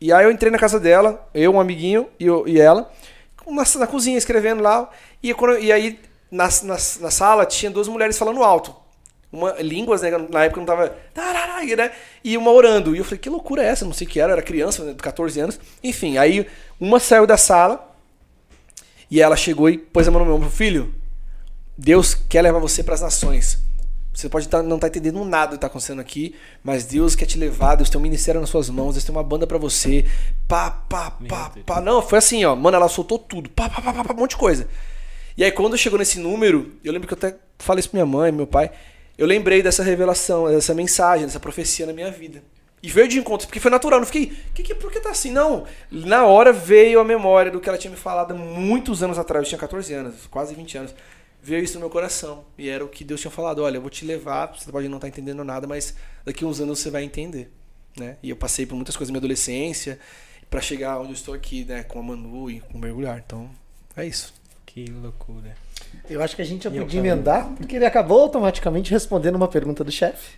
E 0.00 0.12
aí 0.12 0.24
eu 0.24 0.32
entrei 0.32 0.50
na 0.50 0.58
casa 0.58 0.80
dela, 0.80 1.28
eu, 1.32 1.52
um 1.52 1.60
amiguinho 1.60 2.08
e, 2.18 2.26
eu- 2.26 2.42
e 2.48 2.58
ela, 2.58 2.90
na, 3.46 3.62
na 3.78 3.86
cozinha 3.86 4.18
escrevendo 4.18 4.62
lá. 4.64 4.90
E, 5.22 5.32
quando- 5.32 5.60
e 5.60 5.70
aí 5.70 6.00
na, 6.28 6.48
na, 6.64 6.74
na 6.74 7.10
sala 7.12 7.46
tinha 7.46 7.70
duas 7.70 7.86
mulheres 7.86 8.18
falando 8.18 8.42
alto. 8.42 8.74
Uma, 9.34 9.52
línguas, 9.60 10.00
né? 10.02 10.10
Na 10.30 10.44
época 10.44 10.60
não 10.60 10.66
tava. 10.66 10.96
né, 11.76 11.92
E 12.22 12.36
uma 12.36 12.52
orando. 12.52 12.94
E 12.94 12.98
eu 12.98 13.04
falei, 13.04 13.18
que 13.18 13.28
loucura 13.28 13.62
é 13.62 13.66
essa? 13.66 13.84
Não 13.84 13.92
sei 13.92 14.06
o 14.06 14.10
que 14.10 14.20
era, 14.20 14.30
eu 14.30 14.34
era 14.34 14.42
criança, 14.42 14.84
né, 14.84 14.92
de 14.92 15.02
14 15.02 15.40
anos. 15.40 15.58
Enfim, 15.82 16.16
aí 16.18 16.46
uma 16.80 17.00
saiu 17.00 17.26
da 17.26 17.36
sala 17.36 17.92
e 19.10 19.20
ela 19.20 19.36
chegou 19.36 19.68
e 19.68 19.76
pôs 19.78 20.06
a 20.06 20.10
mão 20.10 20.20
no 20.20 20.26
meu 20.26 20.36
ombro, 20.36 20.48
filho. 20.50 20.94
Deus 21.76 22.14
quer 22.14 22.42
levar 22.42 22.58
você 22.60 22.82
para 22.82 22.94
as 22.94 23.00
nações. 23.00 23.58
Você 24.12 24.28
pode 24.28 24.48
tá- 24.48 24.62
não 24.62 24.76
estar 24.76 24.86
entendendo 24.86 25.24
nada 25.24 25.46
do 25.46 25.50
que 25.50 25.56
está 25.56 25.66
acontecendo 25.66 26.00
aqui, 26.00 26.36
mas 26.62 26.84
Deus 26.84 27.16
quer 27.16 27.26
te 27.26 27.36
levar, 27.36 27.74
Deus 27.74 27.90
tem 27.90 27.98
um 27.98 28.02
ministério 28.02 28.40
nas 28.40 28.48
suas 28.48 28.70
mãos, 28.70 28.92
Deus 28.94 29.04
tem 29.04 29.12
uma 29.12 29.24
banda 29.24 29.44
para 29.44 29.58
você. 29.58 30.04
Pá, 30.46 30.70
pá, 30.70 31.10
pá, 31.28 31.50
pá. 31.66 31.80
Não, 31.80 32.00
foi 32.00 32.18
assim, 32.18 32.44
ó. 32.44 32.54
Mano, 32.54 32.76
ela 32.76 32.88
soltou 32.88 33.18
tudo. 33.18 33.50
Pá, 33.50 33.68
pá, 33.68 33.82
pá, 33.82 33.92
pá, 33.92 34.04
pá, 34.04 34.14
um 34.14 34.16
monte 34.18 34.30
de 34.30 34.36
coisa. 34.36 34.68
E 35.36 35.42
aí, 35.42 35.50
quando 35.50 35.76
chegou 35.76 35.98
nesse 35.98 36.20
número, 36.20 36.74
eu 36.84 36.92
lembro 36.92 37.08
que 37.08 37.14
eu 37.14 37.18
até 37.18 37.36
falei 37.58 37.80
isso 37.80 37.90
pra 37.90 37.96
minha 37.96 38.06
mãe, 38.06 38.30
meu 38.30 38.46
pai. 38.46 38.70
Eu 39.16 39.26
lembrei 39.26 39.62
dessa 39.62 39.82
revelação, 39.82 40.48
dessa 40.48 40.74
mensagem, 40.74 41.26
dessa 41.26 41.40
profecia 41.40 41.86
na 41.86 41.92
minha 41.92 42.10
vida. 42.10 42.42
E 42.82 42.88
veio 42.88 43.08
de 43.08 43.18
encontro, 43.18 43.46
porque 43.46 43.60
foi 43.60 43.70
natural. 43.70 43.98
Não 43.98 44.06
fiquei, 44.06 44.36
que, 44.52 44.62
que, 44.62 44.74
por 44.74 44.92
que 44.92 45.00
tá 45.00 45.10
assim? 45.10 45.30
Não. 45.30 45.64
Na 45.90 46.26
hora 46.26 46.52
veio 46.52 47.00
a 47.00 47.04
memória 47.04 47.50
do 47.50 47.58
que 47.58 47.68
ela 47.68 47.78
tinha 47.78 47.90
me 47.90 47.96
falado 47.96 48.34
muitos 48.34 49.02
anos 49.02 49.18
atrás. 49.18 49.44
Eu 49.44 49.48
tinha 49.48 49.58
14 49.58 49.94
anos, 49.94 50.26
quase 50.26 50.54
20 50.54 50.78
anos. 50.78 50.94
Veio 51.42 51.64
isso 51.64 51.74
no 51.74 51.80
meu 51.80 51.90
coração. 51.90 52.44
E 52.58 52.68
era 52.68 52.84
o 52.84 52.88
que 52.88 53.02
Deus 53.02 53.20
tinha 53.20 53.30
falado: 53.30 53.62
olha, 53.62 53.78
eu 53.78 53.80
vou 53.80 53.88
te 53.88 54.04
levar, 54.04 54.46
você 54.46 54.70
pode 54.70 54.88
não 54.88 54.98
estar 54.98 55.08
entendendo 55.08 55.42
nada, 55.42 55.66
mas 55.66 55.94
daqui 56.26 56.44
uns 56.44 56.60
anos 56.60 56.78
você 56.78 56.90
vai 56.90 57.04
entender. 57.04 57.50
Né? 57.98 58.18
E 58.22 58.28
eu 58.28 58.36
passei 58.36 58.66
por 58.66 58.74
muitas 58.74 58.96
coisas 58.96 59.10
na 59.10 59.12
minha 59.12 59.20
adolescência 59.20 59.98
para 60.50 60.60
chegar 60.60 60.98
onde 60.98 61.10
eu 61.10 61.14
estou 61.14 61.32
aqui, 61.32 61.64
né? 61.64 61.84
Com 61.84 62.00
a 62.00 62.02
Manu 62.02 62.50
e 62.50 62.60
com 62.60 62.76
o 62.76 62.80
mergulhar. 62.80 63.22
Então, 63.24 63.50
é 63.96 64.06
isso. 64.06 64.34
Que 64.74 64.86
loucura. 64.86 65.54
Eu 66.10 66.20
acho 66.20 66.34
que 66.34 66.42
a 66.42 66.44
gente 66.44 66.64
já 66.64 66.70
podia 66.70 66.98
emendar, 66.98 67.46
porque 67.56 67.76
ele 67.76 67.86
acabou 67.86 68.22
automaticamente 68.22 68.90
respondendo 68.90 69.36
uma 69.36 69.46
pergunta 69.46 69.84
do 69.84 69.92
chefe. 69.92 70.36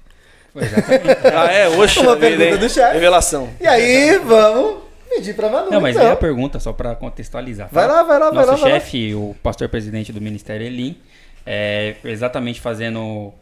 Ah, 1.35 1.51
é? 1.53 1.69
Oxe, 1.69 2.01
Uma 2.01 2.17
pergunta 2.17 2.59
do 2.59 2.69
chefe. 2.69 2.93
Revelação. 2.95 3.49
E 3.59 3.67
aí, 3.67 4.19
vamos 4.19 4.83
pedir 5.09 5.35
pra 5.35 5.49
Manu. 5.49 5.71
Não, 5.71 5.81
mas 5.81 5.97
então. 5.97 6.09
é 6.09 6.13
a 6.13 6.17
pergunta, 6.17 6.61
só 6.61 6.73
para 6.73 6.95
contextualizar. 6.95 7.69
tá? 7.69 7.75
Vai 7.75 7.87
lá, 7.87 8.03
vai 8.03 8.19
lá, 8.19 8.31
vai 8.31 8.47
Nosso 8.47 8.51
lá, 8.51 8.57
vai 8.57 8.73
lá. 8.73 8.81
chefe, 8.81 9.15
o 9.15 9.35
pastor 9.43 9.69
presidente 9.71 10.13
do 10.13 10.21
Ministério 10.21 10.67
Elim, 10.67 10.99
é, 11.47 11.97
exatamente 12.05 12.61
fazendo 12.61 13.33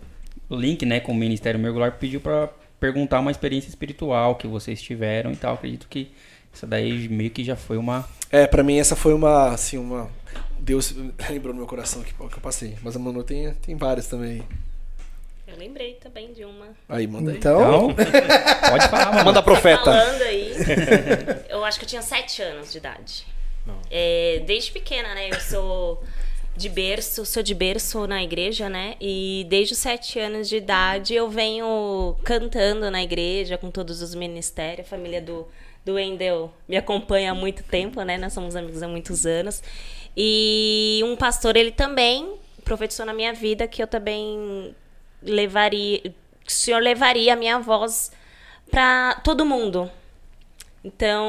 o 0.49 0.57
link 0.57 0.85
né, 0.87 1.01
com 1.01 1.11
o 1.11 1.15
Ministério 1.15 1.59
Mergular, 1.59 1.93
pediu 1.93 2.21
para 2.21 2.49
perguntar 2.79 3.21
uma 3.21 3.31
experiência 3.31 3.69
espiritual 3.69 4.35
que 4.37 4.47
vocês 4.47 4.81
tiveram 4.83 5.33
e 5.33 5.37
tal. 5.37 5.55
Acredito 5.55 5.87
que 5.89 6.13
isso 6.55 6.67
daí 6.67 7.09
meio 7.09 7.31
que 7.31 7.43
já 7.43 7.57
foi 7.57 7.77
uma. 7.77 8.09
É, 8.31 8.47
pra 8.47 8.63
mim 8.63 8.79
essa 8.79 8.95
foi 8.95 9.13
uma, 9.13 9.49
assim, 9.49 9.77
uma... 9.77 10.09
Deus 10.59 10.95
lembrou 11.29 11.53
no 11.53 11.59
meu 11.59 11.67
coração 11.67 12.03
que, 12.03 12.15
que 12.15 12.21
eu 12.21 12.41
passei. 12.41 12.77
Mas 12.83 12.97
a 12.97 12.99
Manu 12.99 13.23
tem, 13.23 13.53
tem 13.55 13.77
várias 13.77 14.07
também. 14.07 14.43
Eu 15.47 15.57
lembrei 15.57 15.95
também 15.95 16.33
de 16.33 16.45
uma. 16.45 16.69
Aí, 16.89 17.07
manda 17.07 17.31
aí. 17.31 17.37
Então, 17.37 17.91
Então, 17.91 18.71
pode 18.71 18.89
falar, 18.89 19.13
mano. 19.13 19.25
Manda 19.25 19.41
a 19.41 19.43
profeta. 19.43 19.85
Falando 19.85 20.23
aí, 20.23 20.53
eu 21.49 21.65
acho 21.65 21.79
que 21.79 21.85
eu 21.85 21.89
tinha 21.89 22.03
sete 22.03 22.41
anos 22.41 22.73
de 22.73 22.79
idade. 22.79 23.27
É, 23.91 24.43
desde 24.47 24.73
pequena, 24.73 25.15
né? 25.15 25.31
Eu 25.31 25.41
sou 25.41 26.03
de 26.57 26.69
berço, 26.69 27.25
sou 27.25 27.43
de 27.43 27.55
berço 27.55 28.07
na 28.07 28.23
igreja, 28.23 28.69
né? 28.69 28.95
E 29.01 29.47
desde 29.49 29.75
os 29.75 29.79
sete 29.79 30.19
anos 30.19 30.49
de 30.49 30.57
idade 30.57 31.15
eu 31.15 31.29
venho 31.29 32.17
cantando 32.23 32.91
na 32.91 33.03
igreja 33.03 33.59
com 33.59 33.71
todos 33.71 34.03
os 34.03 34.15
ministérios. 34.15 34.87
A 34.87 34.91
família 34.91 35.21
do, 35.21 35.47
do 35.85 35.95
Wendel 35.95 36.53
me 36.69 36.77
acompanha 36.77 37.33
há 37.33 37.35
muito 37.35 37.63
tempo, 37.63 38.03
né? 38.03 38.17
Nós 38.17 38.33
somos 38.33 38.57
amigos 38.57 38.83
há 38.83 38.89
muitos 38.89 39.27
anos. 39.27 39.63
E 40.17 41.01
um 41.05 41.17
pastor, 41.17 41.57
ele 41.57 41.71
também 41.71 42.35
profetizou 42.65 43.05
na 43.05 43.13
minha 43.13 43.33
vida 43.33 43.69
que 43.69 43.83
eu 43.83 43.87
também 43.87 44.75
levaria, 45.23 46.01
que 46.01 46.13
o 46.49 46.53
senhor 46.53 46.81
levaria 46.81 47.33
a 47.35 47.37
minha 47.37 47.59
voz 47.59 48.11
para 48.71 49.21
todo 49.23 49.45
mundo. 49.45 49.91
Então, 50.85 51.27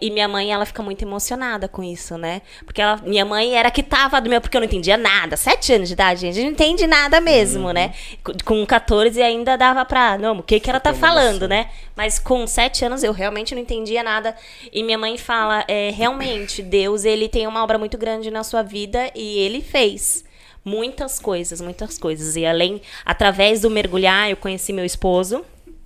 e 0.00 0.10
minha 0.10 0.26
mãe, 0.26 0.52
ela 0.52 0.66
fica 0.66 0.82
muito 0.82 1.02
emocionada 1.02 1.68
com 1.68 1.80
isso, 1.80 2.18
né? 2.18 2.42
Porque 2.64 2.82
ela, 2.82 2.96
minha 3.04 3.24
mãe 3.24 3.54
era 3.54 3.70
que 3.70 3.84
tava 3.84 4.20
do 4.20 4.28
meu, 4.28 4.40
porque 4.40 4.56
eu 4.56 4.60
não 4.60 4.66
entendia 4.66 4.96
nada. 4.96 5.36
Sete 5.36 5.72
anos 5.72 5.86
de 5.88 5.94
idade, 5.94 6.20
gente, 6.22 6.32
a 6.32 6.34
gente 6.34 6.44
não 6.46 6.52
entende 6.52 6.86
nada 6.88 7.20
mesmo, 7.20 7.70
né? 7.72 7.94
Com- 8.24 8.32
Com 8.44 8.66
14 8.66 9.22
ainda 9.22 9.56
dava 9.56 9.84
pra, 9.84 10.18
não, 10.18 10.38
o 10.38 10.42
que 10.42 10.58
que 10.58 10.68
ela 10.68 10.80
tá 10.80 10.92
falando, 10.92 11.46
né? 11.46 11.70
Mas 11.94 12.18
com 12.18 12.44
sete 12.48 12.84
anos 12.84 13.04
eu 13.04 13.12
realmente 13.12 13.54
não 13.54 13.62
entendia 13.62 14.02
nada. 14.02 14.34
E 14.72 14.82
minha 14.82 14.98
mãe 14.98 15.16
fala, 15.16 15.64
é, 15.68 15.90
realmente, 15.90 16.60
Deus, 16.60 17.04
ele 17.04 17.28
tem 17.28 17.46
uma 17.46 17.62
obra 17.62 17.78
muito 17.78 17.96
grande 17.96 18.28
na 18.28 18.42
sua 18.42 18.62
vida 18.62 19.08
e 19.14 19.38
ele 19.38 19.60
fez 19.60 20.24
muitas 20.64 21.20
coisas, 21.20 21.60
muitas 21.60 21.96
coisas. 21.96 22.34
E 22.34 22.44
além, 22.44 22.82
através 23.04 23.60
do 23.60 23.70
mergulhar, 23.70 24.28
eu 24.30 24.36
conheci 24.36 24.72
meu 24.72 24.84
esposo. 24.84 25.44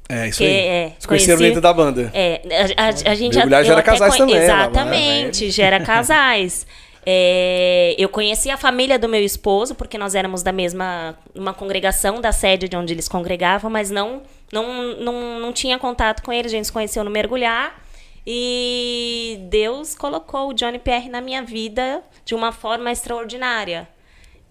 É, 0.09 0.29
isso 0.29 0.39
Que 0.39 0.45
aí. 0.45 0.51
é, 0.53 0.89
Vocês 0.91 1.07
conheceram 1.07 1.39
conheci- 1.39 1.51
dentro 1.51 1.61
da 1.63 1.73
banda. 1.73 2.11
É, 2.13 2.43
a, 2.77 2.85
a- 2.85 3.13
a 3.13 3.15
gente 3.15 3.35
Mergulhar 3.37 3.65
gera 3.65 3.83
casais 3.83 4.17
conhe- 4.17 4.33
também, 4.33 4.49
lá, 4.49 4.57
né? 4.57 4.63
Exatamente, 4.71 5.51
gera 5.51 5.81
casais. 5.85 6.67
É, 7.07 7.95
eu 7.99 8.09
conheci 8.09 8.51
a 8.51 8.57
família 8.57 8.99
do 8.99 9.09
meu 9.09 9.23
esposo, 9.23 9.75
porque 9.75 9.97
nós 9.99 10.15
éramos 10.15 10.43
da 10.43 10.53
mesma 10.53 11.15
uma 11.35 11.53
congregação 11.55 12.21
da 12.21 12.33
sede 12.33 12.69
de 12.69 12.77
onde 12.77 12.93
eles 12.95 13.09
congregavam, 13.09 13.71
mas 13.71 13.91
não, 13.91 14.23
não, 14.53 14.95
não, 14.97 15.39
não 15.41 15.53
tinha 15.53 15.79
contato 15.79 16.23
com 16.23 16.33
eles. 16.33 16.53
A 16.53 16.57
gente 16.57 16.67
se 16.67 16.73
conheceu 16.73 17.03
no 17.05 17.11
mergulhar. 17.11 17.83
E 18.27 19.39
Deus 19.51 19.95
colocou 19.95 20.49
o 20.49 20.55
Johnny 20.55 20.79
Pierre 20.79 21.11
na 21.11 21.21
minha 21.21 21.43
vida 21.43 22.01
de 22.25 22.35
uma 22.35 22.53
forma 22.53 22.91
extraordinária. 22.91 23.87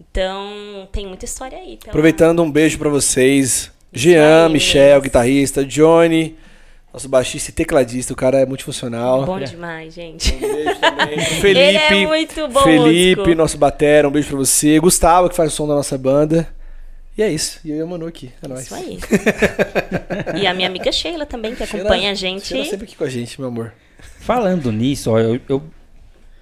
Então, 0.00 0.88
tem 0.92 1.06
muita 1.06 1.24
história 1.24 1.58
aí. 1.58 1.76
pela- 1.76 1.90
Aproveitando, 1.90 2.40
um 2.42 2.50
beijo 2.50 2.78
pra 2.78 2.88
vocês. 2.88 3.72
Jean, 3.94 4.46
aí, 4.46 4.52
Michel, 4.52 5.00
guitarrista, 5.00 5.64
Johnny, 5.64 6.36
nosso 6.92 7.08
baixista 7.08 7.50
e 7.50 7.54
tecladista, 7.54 8.12
o 8.12 8.16
cara 8.16 8.38
é 8.40 8.46
multifuncional. 8.46 9.24
Bom 9.24 9.38
demais, 9.40 9.94
gente. 9.94 10.34
Um 10.34 10.38
beijo 10.40 10.80
também. 10.80 11.18
Felipe, 11.20 11.46
Ele 11.60 11.76
é 11.78 12.06
muito 12.06 12.48
bom, 12.48 12.60
Felipe, 12.62 13.20
músico. 13.20 13.34
nosso 13.36 13.58
batera, 13.58 14.08
um 14.08 14.10
beijo 14.10 14.28
pra 14.28 14.36
você. 14.38 14.78
Gustavo, 14.78 15.28
que 15.28 15.36
faz 15.36 15.52
o 15.52 15.56
som 15.56 15.66
da 15.68 15.74
nossa 15.74 15.96
banda. 15.96 16.48
E 17.16 17.22
é 17.22 17.30
isso. 17.30 17.60
E 17.64 17.70
eu 17.70 17.76
e 17.76 17.80
a 17.80 17.86
Manu 17.86 18.06
aqui. 18.06 18.32
É 18.42 18.48
nóis. 18.48 18.62
Isso 18.64 18.74
aí. 18.74 18.98
e 20.40 20.46
a 20.46 20.52
minha 20.54 20.66
amiga 20.68 20.90
Sheila 20.90 21.24
também, 21.24 21.54
que 21.54 21.64
Sheila- 21.64 21.84
acompanha 21.88 22.10
a 22.10 22.14
gente. 22.14 22.46
Sheila 22.48 22.64
sempre 22.64 22.86
aqui 22.86 22.96
com 22.96 23.04
a 23.04 23.08
gente, 23.08 23.40
meu 23.40 23.48
amor. 23.48 23.72
Falando 24.18 24.72
nisso, 24.72 25.10
ó, 25.12 25.18
eu, 25.20 25.40
eu 25.48 25.62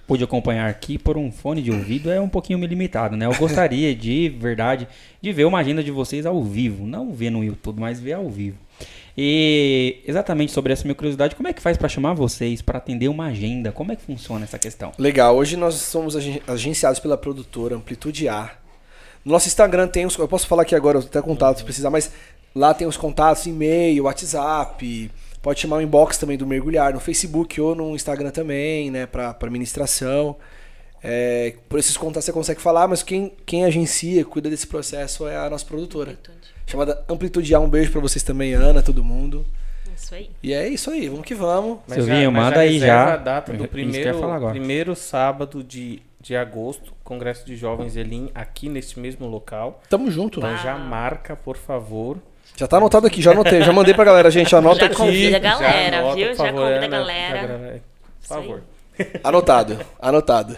pude 0.07 0.23
acompanhar 0.23 0.69
aqui 0.69 0.97
por 0.97 1.17
um 1.17 1.31
fone 1.31 1.61
de 1.61 1.71
ouvido, 1.71 2.11
é 2.11 2.19
um 2.19 2.27
pouquinho 2.29 2.59
me 2.59 2.67
limitado, 2.67 3.15
né? 3.15 3.25
Eu 3.25 3.35
gostaria 3.35 3.95
de 3.95 4.29
verdade 4.29 4.87
de 5.21 5.31
ver 5.31 5.45
uma 5.45 5.59
agenda 5.59 5.83
de 5.83 5.91
vocês 5.91 6.25
ao 6.25 6.43
vivo, 6.43 6.85
não 6.85 7.13
ver 7.13 7.29
no 7.29 7.43
YouTube, 7.43 7.79
mas 7.79 7.99
ver 7.99 8.13
ao 8.13 8.29
vivo. 8.29 8.57
E 9.17 10.01
exatamente 10.07 10.51
sobre 10.51 10.73
essa 10.73 10.83
minha 10.83 10.95
curiosidade, 10.95 11.35
como 11.35 11.47
é 11.47 11.53
que 11.53 11.61
faz 11.61 11.77
pra 11.77 11.87
chamar 11.87 12.13
vocês 12.13 12.61
pra 12.61 12.79
atender 12.79 13.07
uma 13.07 13.27
agenda? 13.27 13.71
Como 13.71 13.91
é 13.91 13.95
que 13.95 14.01
funciona 14.01 14.43
essa 14.43 14.57
questão? 14.57 14.91
Legal, 14.97 15.35
hoje 15.37 15.55
nós 15.55 15.75
somos 15.75 16.15
agen- 16.15 16.41
agenciados 16.47 16.99
pela 16.99 17.17
produtora 17.17 17.75
Amplitude 17.75 18.27
A. 18.27 18.51
No 19.23 19.31
nosso 19.31 19.47
Instagram 19.47 19.87
tem 19.87 20.05
os. 20.05 20.17
Eu 20.17 20.27
posso 20.27 20.47
falar 20.47 20.63
aqui 20.63 20.75
agora, 20.75 20.97
eu 20.97 21.01
até 21.01 21.21
contato 21.21 21.59
se 21.59 21.63
precisar, 21.63 21.89
mas 21.89 22.11
lá 22.53 22.73
tem 22.73 22.85
os 22.87 22.97
contatos, 22.97 23.45
e-mail, 23.45 24.03
WhatsApp. 24.05 25.09
Pode 25.43 25.59
chamar 25.59 25.75
o 25.75 25.81
inbox 25.81 26.17
também 26.17 26.37
do 26.37 26.47
Mergulhar 26.47 26.93
no 26.93 27.01
Facebook 27.01 27.59
ou 27.59 27.75
no 27.75 27.93
Instagram 27.93 28.31
também, 28.31 28.89
né, 28.89 29.05
pra, 29.05 29.33
pra 29.33 29.49
administração. 29.49 30.37
É, 31.03 31.55
por 31.67 31.77
esses 31.77 31.97
contatos 31.97 32.23
você 32.23 32.31
consegue 32.31 32.61
falar, 32.61 32.87
mas 32.87 33.03
quem, 33.03 33.33
quem 33.45 33.65
agencia, 33.65 34.23
cuida 34.23 34.49
desse 34.49 34.65
processo 34.65 35.27
é 35.27 35.35
a 35.35 35.49
nossa 35.49 35.65
produtora. 35.65 36.17
Chamada 36.65 37.03
Amplitude 37.09 37.53
A. 37.53 37.59
Um 37.59 37.67
beijo 37.67 37.91
pra 37.91 37.99
vocês 37.99 38.23
também, 38.23 38.53
Ana, 38.53 38.81
todo 38.81 39.03
mundo. 39.03 39.45
Isso 39.93 40.15
aí. 40.15 40.29
E 40.41 40.53
é 40.53 40.65
isso 40.65 40.89
aí, 40.89 41.09
vamos 41.09 41.25
que 41.25 41.35
vamos. 41.35 41.79
Mas 41.89 41.97
Silvinho, 41.97 42.31
mas 42.31 42.45
manda 42.45 42.59
aí 42.61 42.79
já. 42.79 43.15
a 43.15 43.17
data 43.17 43.51
do 43.51 43.67
primeiro, 43.67 44.17
primeiro 44.49 44.95
sábado 44.95 45.61
de, 45.61 46.01
de 46.21 46.37
agosto, 46.37 46.93
Congresso 47.03 47.45
de 47.45 47.57
Jovens 47.57 47.97
Elim, 47.97 48.31
aqui 48.33 48.69
neste 48.69 48.97
mesmo 48.97 49.27
local. 49.27 49.81
Tamo 49.89 50.09
junto. 50.09 50.39
Então 50.39 50.57
já 50.57 50.77
marca, 50.77 51.35
por 51.35 51.57
favor. 51.57 52.17
Já 52.55 52.67
tá 52.67 52.77
anotado 52.77 53.07
aqui, 53.07 53.21
já 53.21 53.31
anotei, 53.31 53.61
já 53.63 53.73
mandei 53.73 53.93
pra 53.93 54.03
galera, 54.05 54.29
gente, 54.29 54.55
anota 54.55 54.81
Já 54.81 54.85
aqui. 54.85 54.95
convida 54.95 55.37
a 55.37 55.39
galera, 55.39 55.91
Já 55.91 55.99
anota, 55.99 56.15
viu? 56.15 56.27
por 56.27 56.35
Já 56.35 56.43
favor, 56.45 56.61
convida 56.73 56.85
a 56.85 56.89
galera. 56.89 57.81
Por 58.21 58.27
favor. 58.27 58.61
Anotado, 59.23 59.79
anotado. 59.99 60.57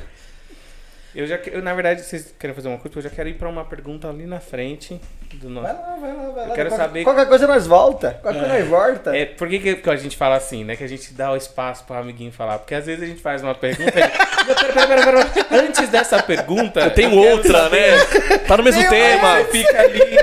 Eu 1.16 1.26
já, 1.26 1.38
eu, 1.50 1.62
na 1.62 1.74
verdade, 1.74 2.02
vocês 2.02 2.36
querem 2.38 2.54
fazer 2.54 2.68
uma 2.68 2.78
coisa? 2.78 2.98
Eu 2.98 3.02
já 3.04 3.10
quero 3.10 3.30
ir 3.30 3.36
pra 3.36 3.48
uma 3.48 3.64
pergunta 3.64 4.10
ali 4.10 4.26
na 4.26 4.42
frente 4.42 5.00
do 5.36 5.50
nosso. 5.50 5.66
Vai 5.66 5.74
lá, 5.74 5.96
vai 6.02 6.14
lá, 6.14 6.24
vai 6.24 6.44
lá. 6.44 6.48
Eu 6.50 6.54
quero 6.54 6.70
Qual- 6.70 6.78
saber- 6.78 7.04
Qualquer 7.06 7.26
coisa 7.30 7.48
nós 7.48 7.66
volta. 7.66 8.20
Qualquer 8.22 8.40
coisa 8.42 8.54
nós 8.60 8.68
volta. 8.68 9.16
É, 9.16 9.26
por 9.26 9.48
que, 9.48 9.60
que, 9.60 9.76
que 9.78 9.90
a 9.90 9.96
gente 9.96 10.18
fala 10.18 10.36
assim, 10.36 10.66
né? 10.66 10.76
Que 10.76 10.84
a 10.84 10.88
gente 10.90 11.14
dá 11.14 11.32
o 11.32 11.38
espaço 11.38 11.86
para 11.86 11.96
o 11.96 12.00
amiguinho 12.02 12.34
falar? 12.34 12.60
Porque 12.60 12.76
às 12.76 12.86
vezes 12.86 13.02
a 13.02 13.06
gente 13.06 13.22
faz 13.22 13.42
uma 13.42 13.56
pergunta 13.56 13.98
e 13.98 14.02
ele, 14.04 14.12
"Não, 14.46 14.56
pera, 14.56 14.88
pera, 14.88 15.04
pera, 15.06 15.26
pera. 15.26 15.48
Antes 15.64 15.88
dessa 15.88 16.22
pergunta. 16.22 16.82
Eu 16.82 16.92
tenho 16.92 17.12
quero 17.12 17.32
outra, 17.38 17.60
saber." 17.64 17.92
né? 17.98 18.38
Tá 18.46 18.58
no 18.58 18.64
mesmo 18.64 18.82
Tem 18.82 18.90
tema. 18.90 19.38
Fica 19.46 19.82
ali. 19.82 20.18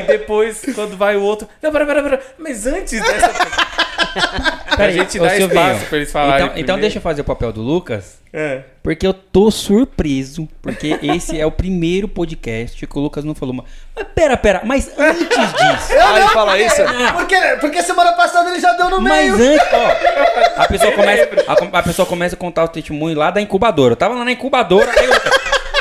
Aí 0.00 0.06
depois, 0.06 0.62
quando 0.74 0.96
vai 0.96 1.16
o 1.16 1.22
outro. 1.22 1.48
Não, 1.62 1.70
pera, 1.72 1.86
pera, 1.86 2.02
pera. 2.02 2.20
Mas 2.38 2.66
antes 2.66 3.00
dessa. 3.00 3.26
a 4.66 4.76
Peraí, 4.76 4.94
gente 4.94 5.18
dá 5.18 5.30
Silvinho, 5.30 5.48
espaço 5.48 5.86
pra 5.86 5.96
eles 5.98 6.12
falarem. 6.12 6.46
Então, 6.46 6.58
então 6.58 6.78
deixa 6.78 6.98
eu 6.98 7.02
fazer 7.02 7.20
o 7.22 7.24
papel 7.24 7.52
do 7.52 7.62
Lucas. 7.62 8.18
É. 8.32 8.62
Porque 8.82 9.06
eu 9.06 9.14
tô 9.14 9.50
surpreso, 9.50 10.46
porque 10.60 10.98
esse 11.02 11.40
é 11.40 11.46
o 11.46 11.50
primeiro 11.50 12.06
podcast 12.06 12.86
que 12.86 12.98
o 12.98 13.00
Lucas 13.00 13.24
não 13.24 13.34
falou. 13.34 13.54
Mas 13.54 13.66
mas 13.94 14.06
pera, 14.14 14.36
pera, 14.36 14.60
mas 14.64 14.90
antes 14.98 15.26
disso. 15.28 15.92
Ah, 15.98 16.18
ele 16.18 16.28
fala 16.28 16.58
isso? 16.58 16.82
Porque, 17.14 17.36
porque 17.60 17.82
semana 17.82 18.12
passada 18.12 18.50
ele 18.50 18.60
já 18.60 18.72
deu 18.74 18.90
no 18.90 19.00
Mas 19.00 19.34
meio. 19.34 19.54
antes, 19.54 19.66
ó, 19.72 20.60
a 20.62 20.68
pessoa, 20.68 20.92
começa, 20.92 21.28
a, 21.48 21.78
a 21.78 21.82
pessoa 21.82 22.06
começa 22.06 22.34
a 22.36 22.38
contar 22.38 22.64
o 22.64 22.68
testemunho 22.68 23.16
lá 23.16 23.30
da 23.30 23.40
incubadora. 23.40 23.92
Eu 23.92 23.96
tava 23.96 24.14
lá 24.14 24.24
na 24.24 24.32
incubadora, 24.32 24.90
aí 24.94 25.06
eu, 25.06 25.12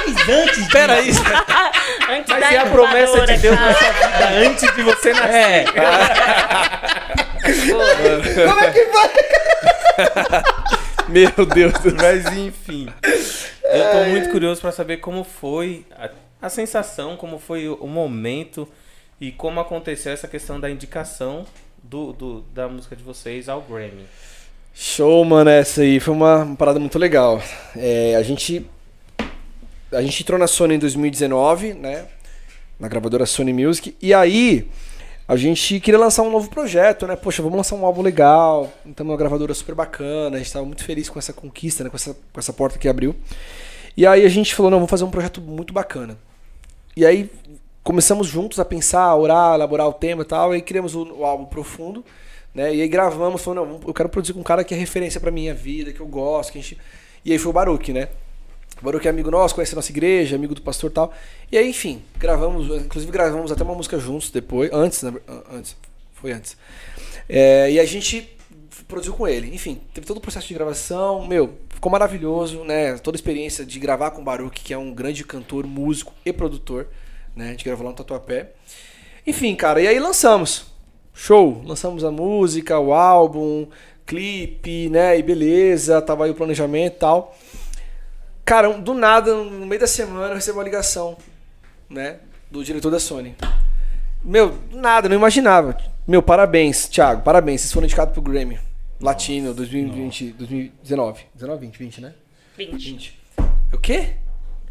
mas 0.08 0.30
antes 0.30 0.68
Pera 0.70 1.02
disso- 1.02 1.22
aí. 1.26 1.34
Antes 2.10 2.30
Mas 2.30 2.40
da 2.42 2.52
e 2.54 2.58
a 2.58 2.66
promessa 2.68 3.26
de 3.26 3.38
Deus 3.38 3.56
cara. 3.56 3.72
na 3.72 3.74
sua 3.78 3.92
vida 3.92 4.30
antes 4.48 4.76
de 4.76 4.84
você 4.84 5.14
nascer? 5.14 5.34
É, 5.34 5.66
Como 8.48 8.60
é 8.60 8.72
que 8.72 8.86
vai? 8.86 9.10
Meu 11.08 11.46
Deus 11.46 11.74
do 11.74 11.90
céu. 11.92 11.96
Mas 11.98 12.38
enfim. 12.38 12.88
Eu 13.64 13.92
tô 13.92 14.04
muito 14.10 14.30
curioso 14.30 14.62
pra 14.62 14.72
saber 14.72 14.98
como 14.98 15.24
foi 15.24 15.86
a, 15.98 16.10
a 16.42 16.50
sensação, 16.50 17.16
como 17.18 17.40
foi 17.40 17.68
o, 17.68 17.76
o 17.76 17.88
momento 17.88 18.68
e 19.20 19.32
como 19.32 19.60
aconteceu 19.60 20.12
essa 20.12 20.28
questão 20.28 20.60
da 20.60 20.70
indicação 20.70 21.46
do, 21.84 22.14
do- 22.14 22.42
da 22.54 22.68
música 22.68 22.96
de 22.96 23.04
vocês 23.04 23.48
ao 23.50 23.62
Grammy. 23.62 24.06
Show, 24.74 25.24
mano, 25.24 25.50
essa 25.50 25.82
aí 25.82 26.00
foi 26.00 26.14
uma 26.14 26.56
parada 26.58 26.80
muito 26.80 27.00
legal. 27.00 27.42
É, 27.76 28.16
a 28.18 28.22
gente 28.24 28.66
a 29.96 30.02
gente 30.02 30.22
entrou 30.22 30.38
na 30.38 30.48
Sony 30.48 30.76
em 30.76 30.80
2019, 30.80 31.74
né? 31.74 32.06
Na 32.80 32.88
gravadora 32.88 33.26
Sony 33.26 33.54
Music. 33.54 33.96
E 34.02 34.14
aí 34.14 34.68
a 35.28 35.36
gente 35.36 35.80
queria 35.80 36.00
lançar 36.00 36.24
um 36.24 36.30
novo 36.30 36.50
projeto, 36.50 37.08
né? 37.08 37.16
Poxa, 37.16 37.42
vamos 37.42 37.58
lançar 37.58 37.76
um 37.76 37.86
álbum 37.86 38.02
legal. 38.02 38.72
Então 38.86 39.06
uma 39.06 39.18
gravadora 39.18 39.54
super 39.54 39.74
bacana. 39.74 40.36
A 40.36 40.40
gente 40.40 40.52
tava 40.52 40.66
muito 40.66 40.84
feliz 40.84 41.10
com 41.10 41.18
essa 41.18 41.32
conquista, 41.32 41.84
né? 41.84 41.90
Com 41.90 41.96
essa, 41.96 42.14
com 42.14 42.40
essa 42.40 42.52
porta 42.52 42.78
que 42.78 42.88
abriu. 42.88 43.16
E 43.96 44.06
aí 44.06 44.26
a 44.26 44.30
gente 44.30 44.54
falou, 44.54 44.70
não, 44.70 44.80
vamos 44.80 44.90
fazer 44.90 45.06
um 45.06 45.12
projeto 45.12 45.40
muito 45.40 45.74
bacana. 45.74 46.18
E 46.96 47.06
aí 47.06 47.32
começamos 47.82 48.28
juntos 48.28 48.60
a 48.60 48.66
pensar, 48.66 49.16
orar, 49.16 49.56
elaborar 49.56 49.88
o 49.88 49.94
tema 49.94 50.24
e 50.24 50.26
tal. 50.26 50.52
E 50.52 50.56
aí 50.56 50.62
criamos 50.62 50.94
o, 50.94 51.04
o 51.14 51.26
álbum 51.26 51.46
Profundo. 51.46 52.04
Né? 52.54 52.76
E 52.76 52.82
aí 52.82 52.88
gravamos, 52.88 53.42
falando, 53.42 53.66
não, 53.66 53.80
eu 53.88 53.94
quero 53.94 54.10
produzir 54.10 54.34
com 54.34 54.42
um 54.42 54.44
cara 54.44 54.64
que 54.64 54.74
é 54.74 54.78
referência 54.78 55.20
pra 55.22 55.32
minha 55.32 55.54
vida, 55.54 55.94
que 55.94 56.00
eu 56.00 56.08
gosto, 56.08 56.52
que 56.52 56.60
a 56.60 56.62
gente... 56.62 56.78
E 57.24 57.32
aí 57.32 57.38
foi 57.40 57.50
o 57.50 57.54
Baruque, 57.54 57.92
né? 57.92 58.10
O 58.86 58.92
Baruque 58.92 59.08
é 59.08 59.10
amigo 59.10 59.32
nosso, 59.32 59.56
conhece 59.56 59.74
a 59.74 59.78
nossa 59.78 59.92
igreja, 59.92 60.36
amigo 60.36 60.54
do 60.54 60.62
pastor 60.62 60.92
e 60.92 60.94
tal. 60.94 61.12
E 61.52 61.58
aí, 61.58 61.68
enfim, 61.68 62.04
gravamos, 62.20 62.68
inclusive 62.84 63.12
gravamos 63.12 63.52
até 63.52 63.64
uma 63.64 63.74
música 63.74 63.98
juntos 63.98 64.30
depois, 64.30 64.70
antes, 64.72 65.02
né? 65.02 65.12
antes, 65.52 65.76
foi 66.14 66.32
antes. 66.32 66.56
É, 67.28 67.72
e 67.72 67.80
a 67.80 67.86
gente 67.86 68.38
produziu 68.88 69.14
com 69.14 69.28
ele. 69.28 69.48
Enfim, 69.56 69.82
teve 69.92 70.06
todo 70.06 70.18
o 70.18 70.22
processo 70.22 70.48
de 70.48 70.54
gravação, 70.54 71.26
meu, 71.26 71.56
ficou 71.68 71.92
maravilhoso, 71.92 72.64
né? 72.64 72.96
Toda 73.00 73.16
a 73.16 73.18
experiência 73.18 73.66
de 73.66 73.80
gravar 73.80 74.12
com 74.12 74.22
o 74.22 74.24
Baruque, 74.24 74.62
que 74.62 74.72
é 74.72 74.78
um 74.78 74.94
grande 74.94 75.24
cantor, 75.24 75.66
músico 75.66 76.14
e 76.24 76.32
produtor, 76.32 76.88
né? 77.36 77.48
A 77.48 77.52
gente 77.54 77.66
gravou 77.66 77.86
lá 77.86 77.90
no 77.90 77.98
Tatuapé. 77.98 78.52
Enfim, 79.26 79.56
cara, 79.56 79.82
e 79.82 79.88
aí 79.88 80.00
lançamos. 80.00 80.68
Show! 81.12 81.64
Lançamos 81.66 82.04
a 82.04 82.12
música, 82.12 82.78
o 82.78 82.94
álbum, 82.94 83.66
clipe, 84.06 84.90
né? 84.90 85.18
E 85.18 85.24
beleza, 85.24 86.00
tava 86.04 86.26
aí 86.26 86.30
o 86.30 86.36
planejamento 86.36 86.94
e 86.94 87.00
tal. 87.00 87.36
Cara, 88.46 88.70
do 88.78 88.94
nada, 88.94 89.34
no 89.34 89.66
meio 89.66 89.82
da 89.82 89.88
semana, 89.88 90.28
eu 90.28 90.36
recebo 90.36 90.60
uma 90.60 90.64
ligação, 90.64 91.18
né? 91.90 92.20
Do 92.52 92.64
diretor 92.64 92.92
da 92.92 93.00
Sony. 93.00 93.36
Meu, 94.24 94.50
do 94.52 94.78
nada, 94.78 95.10
não 95.10 95.16
imaginava. 95.16 95.76
Meu, 96.08 96.22
parabéns, 96.22 96.88
Thiago, 96.88 97.24
parabéns. 97.24 97.62
Vocês 97.62 97.74
foram 97.74 97.86
indicados 97.86 98.14
pro 98.14 98.22
Grammy 98.22 98.60
Latino 99.02 99.52
2020, 99.52 100.34
2019. 100.34 101.24
19, 101.34 101.66
20, 101.66 101.78
20, 101.80 102.02
né? 102.02 102.14
20. 102.56 102.72
20. 102.72 103.20
O 103.74 103.78
quê? 103.80 104.14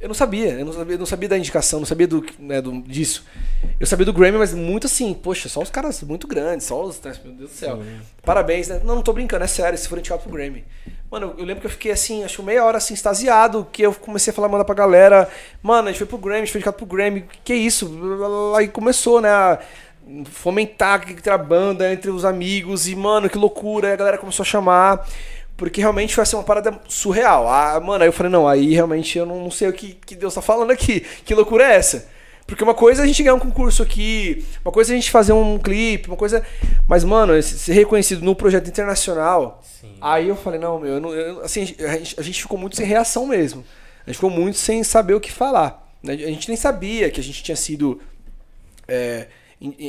Eu 0.05 0.09
não 0.09 0.15
sabia, 0.15 0.51
eu 0.51 0.67
não 0.67 0.73
sabia, 0.75 0.95
eu 0.97 0.99
não 0.99 1.07
sabia 1.07 1.29
da 1.31 1.39
indicação, 1.39 1.79
não 1.81 1.87
sabia 1.87 2.07
do, 2.07 2.23
né, 2.39 2.61
do- 2.61 2.83
disso. 2.83 3.25
Eu 3.81 3.87
sabia 3.87 4.05
do 4.05 4.13
Grammy, 4.13 4.37
mas 4.37 4.53
muito 4.53 4.87
assim, 4.87 5.15
poxa, 5.15 5.49
só 5.49 5.63
os 5.63 5.71
caras 5.71 6.03
muito 6.03 6.27
grandes, 6.27 6.67
só 6.67 6.85
os. 6.85 7.01
né, 7.01 7.15
Meu 7.25 7.33
Deus 7.33 7.51
do 7.51 7.57
céu. 7.57 7.83
Parabéns, 8.23 8.69
né? 8.69 8.83
Não, 8.85 8.97
não 8.97 9.03
tô 9.03 9.15
brincando, 9.15 9.45
é 9.45 9.47
sério, 9.47 9.79
se 9.79 9.89
for 9.89 9.97
indicado 9.99 10.21
pro 10.21 10.31
Grammy. 10.31 10.63
Mano, 11.11 11.35
eu, 11.39 11.45
lembro 11.47 11.63
que 11.63 11.67
eu 11.69 11.71
fiquei 11.71 11.91
assim, 11.91 12.23
acho 12.23 12.43
meia 12.43 12.63
hora 12.67 12.77
assim, 12.77 12.93
extasiado, 12.93 13.67
que 13.73 13.81
eu 13.81 13.95
comecei 13.95 14.31
a 14.31 14.35
falar, 14.35 14.47
mandar 14.47 14.67
pra 14.67 14.75
galera, 14.75 15.27
mano, 15.63 15.89
a 15.89 15.91
gente 15.91 15.99
foi 16.01 16.07
pro 16.07 16.19
Grammy, 16.19 16.43
a 16.43 16.45
gente 16.45 16.53
foi 16.53 16.59
indicado 16.59 16.77
pro 16.77 16.85
Grammy, 16.85 17.25
que 17.43 17.55
isso? 17.55 17.91
Aí 18.59 18.69
começou, 18.69 19.23
né? 19.23 19.31
A 19.31 19.59
fomentar 20.27 21.01
que 21.07 21.31
a 21.31 21.39
banda 21.39 21.91
entre 21.91 22.11
os 22.11 22.27
amigos, 22.27 22.87
e, 22.87 22.95
mano, 22.95 23.31
que 23.31 23.39
loucura, 23.39 23.89
aí 23.89 23.95
a 23.95 23.97
galera 23.97 24.19
começou 24.19 24.43
a 24.43 24.47
chamar. 24.47 25.09
Porque 25.57 25.81
realmente 25.81 26.15
foi 26.15 26.23
assim, 26.23 26.37
uma 26.37 26.43
parada 26.43 26.81
surreal. 26.89 27.49
Ah, 27.49 27.79
mano, 27.81 28.03
aí 28.03 28.09
eu 28.09 28.13
falei, 28.13 28.31
não, 28.33 28.47
aí 28.49 28.73
realmente 28.75 29.17
eu 29.17 29.25
não, 29.25 29.43
não 29.45 29.51
sei 29.51 29.69
o 29.69 29.73
que, 29.73 29.95
que 30.05 30.17
Deus 30.17 30.35
tá 30.35 30.43
falando 30.43 30.71
aqui. 30.73 31.01
Que 31.25 31.35
loucura 31.35 31.65
é 31.65 31.77
essa? 31.77 32.09
Porque 32.47 32.63
uma 32.63 32.75
coisa 32.75 33.01
é 33.03 33.05
a 33.05 33.07
gente 33.07 33.23
ganhar 33.23 33.35
um 33.35 33.39
concurso 33.39 33.83
aqui, 33.83 34.45
uma 34.65 34.71
coisa 34.73 34.93
é 34.93 34.97
a 34.97 34.97
gente 34.99 35.11
fazer 35.11 35.33
um 35.33 35.57
clipe, 35.59 36.09
uma 36.09 36.17
coisa. 36.17 36.45
Mas, 36.89 37.03
mano, 37.05 37.41
ser 37.43 37.73
reconhecido 37.73 38.23
no 38.23 38.35
projeto 38.35 38.69
internacional. 38.69 39.63
Sim. 39.81 39.95
Aí 40.01 40.29
eu 40.29 40.37
falei, 40.37 40.59
não, 40.61 40.79
meu, 40.79 40.95
eu 40.95 41.01
não- 41.01 41.15
eu- 41.15 41.41
assim, 41.43 41.63
a 41.63 41.97
gente, 41.97 42.21
a 42.21 42.23
gente 42.23 42.43
ficou 42.43 42.59
muito 42.59 42.77
sem 42.77 42.85
reação 42.85 43.27
mesmo. 43.27 43.65
A 44.07 44.11
gente 44.11 44.17
ficou 44.17 44.29
muito 44.31 44.59
sem 44.59 44.83
saber 44.85 45.15
o 45.15 45.21
que 45.21 45.33
falar. 45.33 45.89
A 46.07 46.13
gente 46.15 46.49
nem 46.49 46.57
sabia 46.57 47.09
que 47.11 47.19
a 47.21 47.23
gente 47.25 47.43
tinha 47.43 47.57
sido. 47.57 47.99
é, 48.87 49.29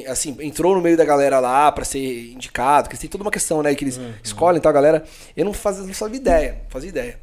assim, 0.07 0.35
entrou 0.41 0.75
no 0.75 0.81
meio 0.81 0.97
da 0.97 1.05
galera 1.05 1.39
lá 1.39 1.71
pra 1.71 1.83
ser 1.83 2.31
indicado, 2.31 2.89
que 2.89 2.97
tem 2.97 3.09
toda 3.09 3.23
uma 3.23 3.31
questão, 3.31 3.63
né? 3.63 3.73
Que 3.75 3.83
eles 3.83 3.99
escolhem 4.23 4.61
tal, 4.61 4.73
galera. 4.73 5.03
Eu 5.35 5.45
não 5.45 5.53
fazia, 5.53 5.83
não 5.83 5.93
fazia 5.93 6.17
ideia, 6.17 6.51
não 6.63 6.69
fazia 6.69 6.89
ideia. 6.89 7.19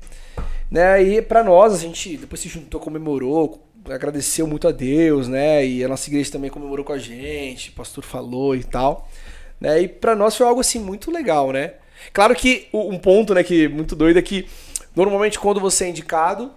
Né? 0.70 1.02
E 1.02 1.22
pra 1.22 1.44
nós, 1.44 1.74
a 1.74 1.78
gente 1.78 2.16
depois 2.16 2.40
se 2.40 2.48
juntou, 2.48 2.80
comemorou, 2.80 3.62
agradeceu 3.90 4.46
muito 4.46 4.66
a 4.66 4.72
Deus, 4.72 5.28
né? 5.28 5.64
E 5.66 5.84
a 5.84 5.88
nossa 5.88 6.08
igreja 6.08 6.32
também 6.32 6.50
comemorou 6.50 6.84
com 6.84 6.92
a 6.92 6.98
gente, 6.98 7.70
o 7.70 7.72
pastor 7.72 8.04
falou 8.04 8.56
e 8.56 8.64
tal. 8.64 9.08
Né? 9.60 9.82
E 9.82 9.88
pra 9.88 10.14
nós 10.14 10.36
foi 10.36 10.46
algo 10.46 10.60
assim 10.60 10.78
muito 10.78 11.10
legal, 11.10 11.52
né? 11.52 11.74
Claro 12.12 12.34
que 12.34 12.68
um 12.72 12.98
ponto, 12.98 13.34
né, 13.34 13.44
que 13.44 13.66
é 13.66 13.68
muito 13.68 13.94
doido 13.94 14.18
é 14.18 14.22
que 14.22 14.46
normalmente 14.94 15.38
quando 15.38 15.60
você 15.60 15.84
é 15.84 15.88
indicado, 15.88 16.52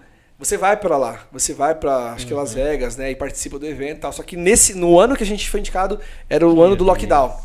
você 0.45 0.57
vai 0.57 0.77
pra 0.77 0.97
lá, 0.97 1.19
você 1.31 1.53
vai 1.53 1.75
pra 1.75 2.13
acho 2.13 2.25
que 2.27 2.33
Las 2.33 2.53
Vegas, 2.53 2.95
né, 2.95 3.11
e 3.11 3.15
participa 3.15 3.57
do 3.59 3.65
evento, 3.65 3.97
e 3.97 4.01
tal. 4.01 4.13
Só 4.13 4.23
que 4.23 4.37
nesse 4.37 4.73
no 4.73 4.99
ano 4.99 5.15
que 5.15 5.23
a 5.23 5.25
gente 5.25 5.49
foi 5.49 5.59
indicado 5.59 5.99
era 6.29 6.47
o 6.47 6.61
ano 6.61 6.75
do 6.75 6.83
lockdown. 6.83 7.35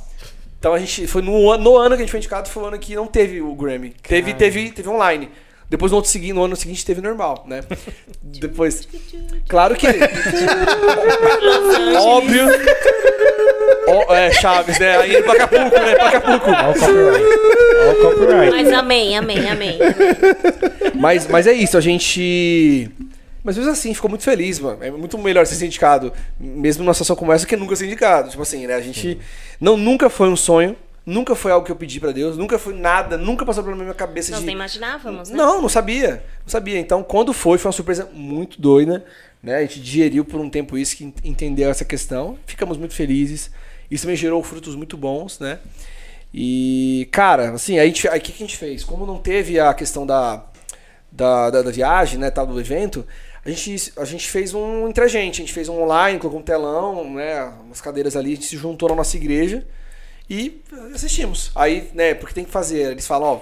Então 0.59 0.75
a 0.75 0.79
gente 0.79 1.07
foi 1.07 1.23
no, 1.23 1.51
ano- 1.51 1.65
no 1.65 1.77
ano 1.77 1.97
que 1.97 2.03
a 2.03 2.05
gente 2.05 2.11
foi 2.11 2.19
indicado 2.19 2.49
foi 2.49 2.63
o 2.63 2.67
ano 2.67 2.79
que 2.79 2.95
não 2.95 3.07
teve 3.07 3.41
o 3.41 3.55
Grammy. 3.55 3.95
Teve 4.03 4.35
teve 4.35 4.71
teve 4.71 4.89
online. 4.89 5.31
Depois 5.71 5.93
no 5.93 5.97
outro 5.97 6.11
seguinte, 6.11 6.33
no 6.33 6.45
ano 6.45 6.57
seguinte 6.57 6.85
teve 6.85 7.01
normal, 7.01 7.45
né? 7.47 7.63
Depois 8.23 8.87
Claro 9.49 9.77
que 9.77 9.87
óbvio 11.97 12.49
é, 14.11 14.33
Chaves, 14.33 14.79
né? 14.79 14.97
Aí 14.99 15.17
em 15.17 15.23
Pacapulco, 15.23 15.79
né? 15.79 15.95
Pacapulco. 15.95 16.51
Olha 16.51 16.71
o 16.71 16.75
copyright. 16.75 17.25
Olha 17.81 17.93
o 17.93 17.97
copyright. 17.97 18.51
Mas 18.51 18.73
amém, 18.73 19.17
amém, 19.17 19.49
amém. 19.49 19.79
Mas, 20.95 21.27
mas 21.27 21.47
é 21.47 21.53
isso, 21.53 21.77
a 21.77 21.81
gente. 21.81 22.91
Mas 23.43 23.57
mesmo 23.57 23.73
assim, 23.73 23.95
ficou 23.95 24.11
muito 24.11 24.25
feliz, 24.25 24.59
mano. 24.59 24.83
É 24.83 24.91
muito 24.91 25.17
melhor 25.19 25.47
ser 25.47 25.65
indicado, 25.65 26.13
mesmo 26.39 26.85
numa 26.85 26.93
situação 26.95 27.17
como 27.17 27.33
essa, 27.33 27.47
que 27.47 27.57
nunca 27.57 27.75
ser 27.75 27.87
indicado. 27.87 28.31
Tipo 28.31 28.43
assim, 28.43 28.67
né? 28.67 28.75
A 28.75 28.81
gente. 28.81 29.19
Não, 29.61 29.77
nunca 29.77 30.11
foi 30.11 30.29
um 30.29 30.37
sonho. 30.37 30.77
Nunca 31.11 31.35
foi 31.35 31.51
algo 31.51 31.67
que 31.67 31.73
eu 31.73 31.77
pedi 31.77 31.99
pra 31.99 32.13
Deus, 32.13 32.37
nunca 32.37 32.59
foi 32.59 32.73
nada, 32.75 33.19
nunca 33.19 33.45
passou 33.45 33.65
pela 33.65 33.75
minha 33.75 33.93
cabeça 33.95 34.31
Nós 34.31 34.41
de 34.41 34.47
nem 34.47 34.55
imaginávamos, 34.55 35.29
né? 35.29 35.37
não, 35.37 35.61
não 35.61 35.69
sabia. 35.69 36.23
Não 36.43 36.49
sabia. 36.49 36.79
Então, 36.79 37.03
quando 37.03 37.33
foi, 37.33 37.59
foi 37.59 37.69
uma 37.69 37.73
surpresa 37.73 38.09
muito 38.13 38.61
doida. 38.61 39.05
Né? 39.43 39.57
A 39.57 39.61
gente 39.63 39.81
digeriu 39.81 40.25
por 40.25 40.39
um 40.41 40.49
tempo 40.49 40.77
isso, 40.79 40.97
que 40.97 41.05
ent- 41.05 41.25
entendeu 41.25 41.69
essa 41.71 41.85
questão. 41.85 42.39
Ficamos 42.47 42.77
muito 42.77 42.95
felizes. 42.95 43.51
Isso 43.91 44.03
também 44.05 44.17
gerou 44.17 44.43
frutos 44.43 44.75
muito 44.77 44.97
bons, 44.97 45.41
né? 45.41 45.59
E, 46.33 47.09
cara, 47.11 47.51
assim, 47.51 47.79
aí 47.79 47.91
o 47.91 47.93
que, 47.93 48.09
que 48.33 48.33
a 48.45 48.47
gente 48.47 48.57
fez? 48.57 48.85
Como 48.85 49.05
não 49.05 49.19
teve 49.19 49.59
a 49.59 49.75
questão 49.75 50.07
da, 50.07 50.45
da, 51.11 51.51
da, 51.51 51.63
da 51.63 51.71
viagem, 51.71 52.19
né, 52.19 52.31
tal, 52.31 52.47
do 52.47 52.61
evento, 52.61 53.05
a 53.45 53.49
gente, 53.51 53.93
a 53.97 54.05
gente 54.05 54.29
fez 54.29 54.55
um 54.55 54.87
entre 54.87 55.03
a 55.03 55.09
gente. 55.09 55.37
A 55.37 55.45
gente 55.45 55.53
fez 55.53 55.69
um 55.69 55.83
online, 55.83 56.19
colocou 56.21 56.39
um 56.39 56.45
telão, 56.45 57.15
né, 57.15 57.53
umas 57.65 57.81
cadeiras 57.81 58.15
ali, 58.15 58.33
a 58.33 58.35
gente 58.37 58.47
se 58.47 58.57
juntou 58.57 58.89
na 58.91 58.95
nossa 58.95 59.17
igreja 59.17 59.67
e 60.31 60.63
assistimos. 60.95 61.51
Aí, 61.55 61.91
né, 61.93 62.15
porque 62.15 62.33
tem 62.35 62.45
que 62.45 62.51
fazer, 62.51 62.93
eles 62.93 63.07
falam, 63.07 63.29
ó, 63.29 63.41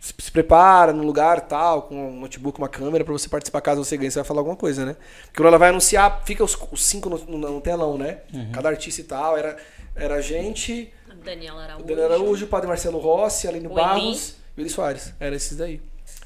se, 0.00 0.14
se 0.18 0.32
prepara 0.32 0.92
num 0.92 1.04
lugar 1.04 1.42
tal, 1.42 1.82
com 1.82 1.94
um 2.08 2.20
notebook, 2.20 2.58
uma 2.58 2.68
câmera, 2.68 3.04
pra 3.04 3.12
você 3.12 3.28
participar 3.28 3.60
caso 3.60 3.84
você 3.84 3.96
ganhe, 3.98 4.10
você 4.10 4.18
vai 4.18 4.24
falar 4.24 4.40
alguma 4.40 4.56
coisa, 4.56 4.86
né? 4.86 4.96
Porque 5.24 5.36
quando 5.36 5.48
ela 5.48 5.58
vai 5.58 5.68
anunciar, 5.68 6.22
fica 6.24 6.42
os, 6.42 6.56
os 6.72 6.82
cinco 6.82 7.10
no, 7.10 7.18
no- 7.18 7.50
no 7.52 7.60
telão, 7.60 7.98
né? 7.98 8.18
Cada 8.52 8.70
artista 8.70 9.02
e 9.02 9.04
tal, 9.04 9.36
era, 9.36 9.56
era 9.94 10.14
a 10.14 10.20
gente, 10.22 10.90
Daniel 11.22 11.58
Araújo. 11.58 11.84
o 11.84 11.86
Daniel 11.86 12.06
Araújo, 12.06 12.44
o 12.46 12.48
Padre 12.48 12.66
Marcelo 12.68 12.98
Rossi, 12.98 13.46
Aline 13.46 13.66
O 13.66 13.74
Barros 13.74 14.36
e 14.56 14.68
Soares. 14.70 15.12
Era 15.20 15.36
esses 15.36 15.56
daí. 15.58 15.82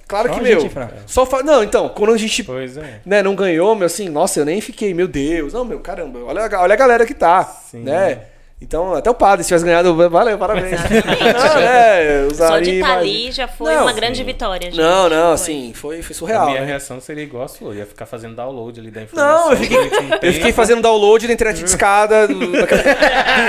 Claro 0.06 0.28
Só 0.28 0.34
que, 0.34 0.40
meu, 0.42 0.70
só 1.06 1.26
fa... 1.26 1.42
Não, 1.42 1.64
então, 1.64 1.88
quando 1.88 2.12
a 2.12 2.16
gente 2.18 2.44
Pois 2.44 2.76
é. 2.76 3.00
né, 3.06 3.22
não 3.22 3.34
ganhou, 3.34 3.74
meu, 3.74 3.86
assim, 3.86 4.08
nossa, 4.08 4.38
eu 4.38 4.44
nem 4.44 4.60
fiquei, 4.60 4.92
meu 4.94 5.08
Deus. 5.08 5.52
Não, 5.54 5.64
meu, 5.64 5.80
caramba, 5.80 6.20
olha, 6.20 6.44
a- 6.46 6.60
olha 6.62 6.74
a 6.74 6.76
galera 6.76 7.06
que 7.06 7.14
tá, 7.14 7.42
Sim. 7.42 7.82
né? 7.82 8.26
Então, 8.64 8.94
até 8.94 9.10
o 9.10 9.14
padre, 9.14 9.44
se 9.44 9.48
tivesse 9.48 9.64
ganhado, 9.64 9.94
valeu, 10.08 10.38
parabéns. 10.38 10.80
não, 10.80 11.60
né, 11.60 12.26
Só 12.30 12.44
usaria 12.46 12.62
de 12.62 12.70
estar 12.76 12.88
mais- 12.88 13.00
ali 13.00 13.30
já 13.30 13.46
foi 13.46 13.74
Não, 13.74 13.82
uma 13.82 13.90
sim. 13.90 13.96
grande 13.96 14.24
vitória, 14.24 14.70
gente. 14.70 14.80
Não, 14.80 15.08
não, 15.10 15.24
Foi. 15.26 15.34
assim, 15.34 15.72
foi, 15.74 16.02
foi 16.02 16.14
A 16.14 16.18
surreal, 16.18 16.46
minha 16.46 16.60
né? 16.60 16.66
reação 16.66 16.98
seria 16.98 17.22
igual 17.22 17.44
a 17.44 17.48
sua. 17.48 17.72
Eu 17.72 17.78
ia 17.80 17.86
ficar 17.86 18.06
fazendo 18.06 18.34
download 18.34 18.80
ali 18.80 18.90
da 18.90 19.02
informação. 19.02 19.44
Não, 19.44 19.50
eu 19.52 19.56
fiquei, 19.58 19.78
eu 20.22 20.32
fiquei 20.32 20.52
fazendo 20.52 20.80
download 20.80 21.26
da 21.26 21.32
internet 21.34 21.58
de 21.58 21.64
escada, 21.66 22.26
do, 22.26 22.52
daquela- 22.52 22.82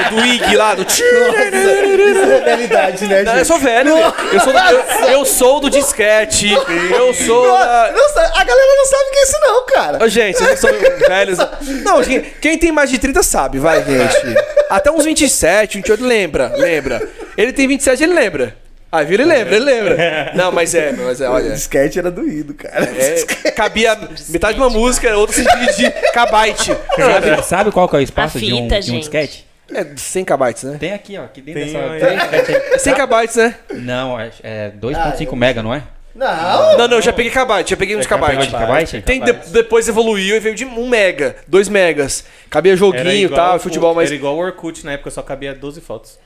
do, 0.09 0.15
do 0.21 0.25
IG 0.25 0.55
lá, 0.57 0.75
do... 0.75 0.81
Isso 0.83 1.01
é 1.01 2.43
realidade, 2.45 3.07
né, 3.07 3.23
Não, 3.23 3.31
gente? 3.31 3.39
eu 3.39 3.45
sou 3.45 3.57
velho, 3.59 3.91
eu 4.33 4.39
sou, 4.41 4.51
do, 4.53 4.59
eu, 4.59 5.09
eu 5.11 5.25
sou 5.25 5.59
do 5.61 5.69
disquete, 5.69 6.51
eu 6.51 7.13
sou 7.13 7.47
da... 7.47 7.91
Não 7.95 8.05
a 8.35 8.43
galera 8.43 8.75
não 8.77 8.85
sabe 8.85 9.03
o 9.03 9.11
que 9.11 9.17
é 9.17 9.23
isso, 9.23 9.37
não, 9.41 9.65
cara. 9.65 10.03
Ô, 10.03 10.07
gente, 10.09 10.37
vocês 10.37 10.49
não 10.49 10.57
são 10.57 10.71
velhos. 11.07 11.37
Não, 11.85 12.01
quem, 12.03 12.21
quem 12.41 12.57
tem 12.57 12.71
mais 12.71 12.89
de 12.89 12.97
30 12.99 13.23
sabe, 13.23 13.59
vai, 13.59 13.83
gente. 13.83 14.35
Até 14.69 14.91
uns 14.91 15.04
27, 15.05 15.77
28, 15.77 16.03
lembra, 16.03 16.53
lembra. 16.55 17.07
Ele 17.37 17.53
tem 17.53 17.67
27, 17.67 18.03
ele 18.03 18.13
lembra. 18.13 18.55
Ah, 18.91 19.03
viu? 19.03 19.15
Ele 19.15 19.25
lembra, 19.25 19.55
ele 19.55 19.65
lembra. 19.65 20.31
Não, 20.35 20.51
mas 20.51 20.73
é, 20.73 20.91
mas 20.93 21.19
é, 21.19 21.27
O 21.29 21.33
olha. 21.33 21.49
disquete 21.51 21.99
era 21.99 22.09
doído, 22.09 22.53
cara. 22.53 22.85
É, 22.85 23.51
cabia 23.51 23.97
metade 24.29 24.53
de 24.55 24.61
uma 24.61 24.69
música, 24.69 25.15
outra 25.17 25.35
se 25.35 25.43
divide 25.43 25.91
kbyte. 26.13 26.71
Sabe, 26.95 27.43
sabe 27.43 27.71
qual 27.71 27.89
que 27.89 27.95
é 27.95 27.99
o 27.99 28.01
espaço 28.01 28.37
A 28.37 28.41
de 28.41 28.53
um, 28.53 28.63
fita, 28.63 28.79
de 28.79 28.91
um 28.91 28.93
gente. 28.93 28.99
disquete? 29.01 29.45
É 29.73 29.85
100 29.95 30.25
kbytes, 30.25 30.63
né? 30.63 30.77
Tem 30.79 30.93
aqui, 30.93 31.17
ó. 31.17 31.23
Aqui 31.23 31.41
dentro 31.41 31.61
Tem 31.63 31.73
dessa. 31.73 31.91
aí. 31.91 31.99
tem 31.99 32.55
aí. 32.55 32.61
É 32.73 32.77
100 32.77 32.93
kbytes, 32.93 33.35
né? 33.35 33.55
Não, 33.73 34.19
é, 34.19 34.29
é 34.43 34.67
Ah, 34.67 34.77
2.5 34.79 35.25
eu- 35.27 35.35
mega, 35.35 35.63
não 35.63 35.73
é? 35.73 35.81
Não. 36.15 36.77
Não, 36.77 36.87
não, 36.87 36.97
eu 36.97 37.01
já 37.01 37.11
peguei 37.11 37.29
kbyte, 37.31 37.71
já 37.71 37.77
peguei 37.77 37.95
uns 37.97 38.07
de 38.07 38.07
kbyte? 38.07 39.01
Tem, 39.01 39.21
de- 39.21 39.33
depois 39.51 39.87
evoluiu 39.87 40.37
e 40.37 40.39
veio 40.39 40.55
de 40.55 40.63
1 40.63 40.87
mega, 40.87 41.35
2 41.47 41.67
megas. 41.67 42.25
Cabia 42.49 42.75
joguinho 42.77 43.11
e 43.11 43.29
tal, 43.29 43.57
o- 43.57 43.59
futebol, 43.59 43.93
mas. 43.93 44.05
Era 44.07 44.15
igual 44.15 44.35
o 44.35 44.39
Orkut 44.39 44.85
na 44.85 44.93
época, 44.93 45.11
só 45.11 45.21
cabia 45.21 45.53
12 45.53 45.81
fotos. 45.81 46.17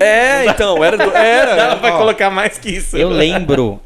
É, 0.00 0.46
então, 0.46 0.82
era. 0.84 0.96
do- 0.96 1.10
Era. 1.16 1.50
Ela 1.60 1.74
vai 1.74 1.90
ó, 1.92 1.98
colocar 1.98 2.30
mais 2.30 2.56
que 2.58 2.70
isso. 2.70 2.96
Eu 2.96 3.08
lembro 3.08 3.80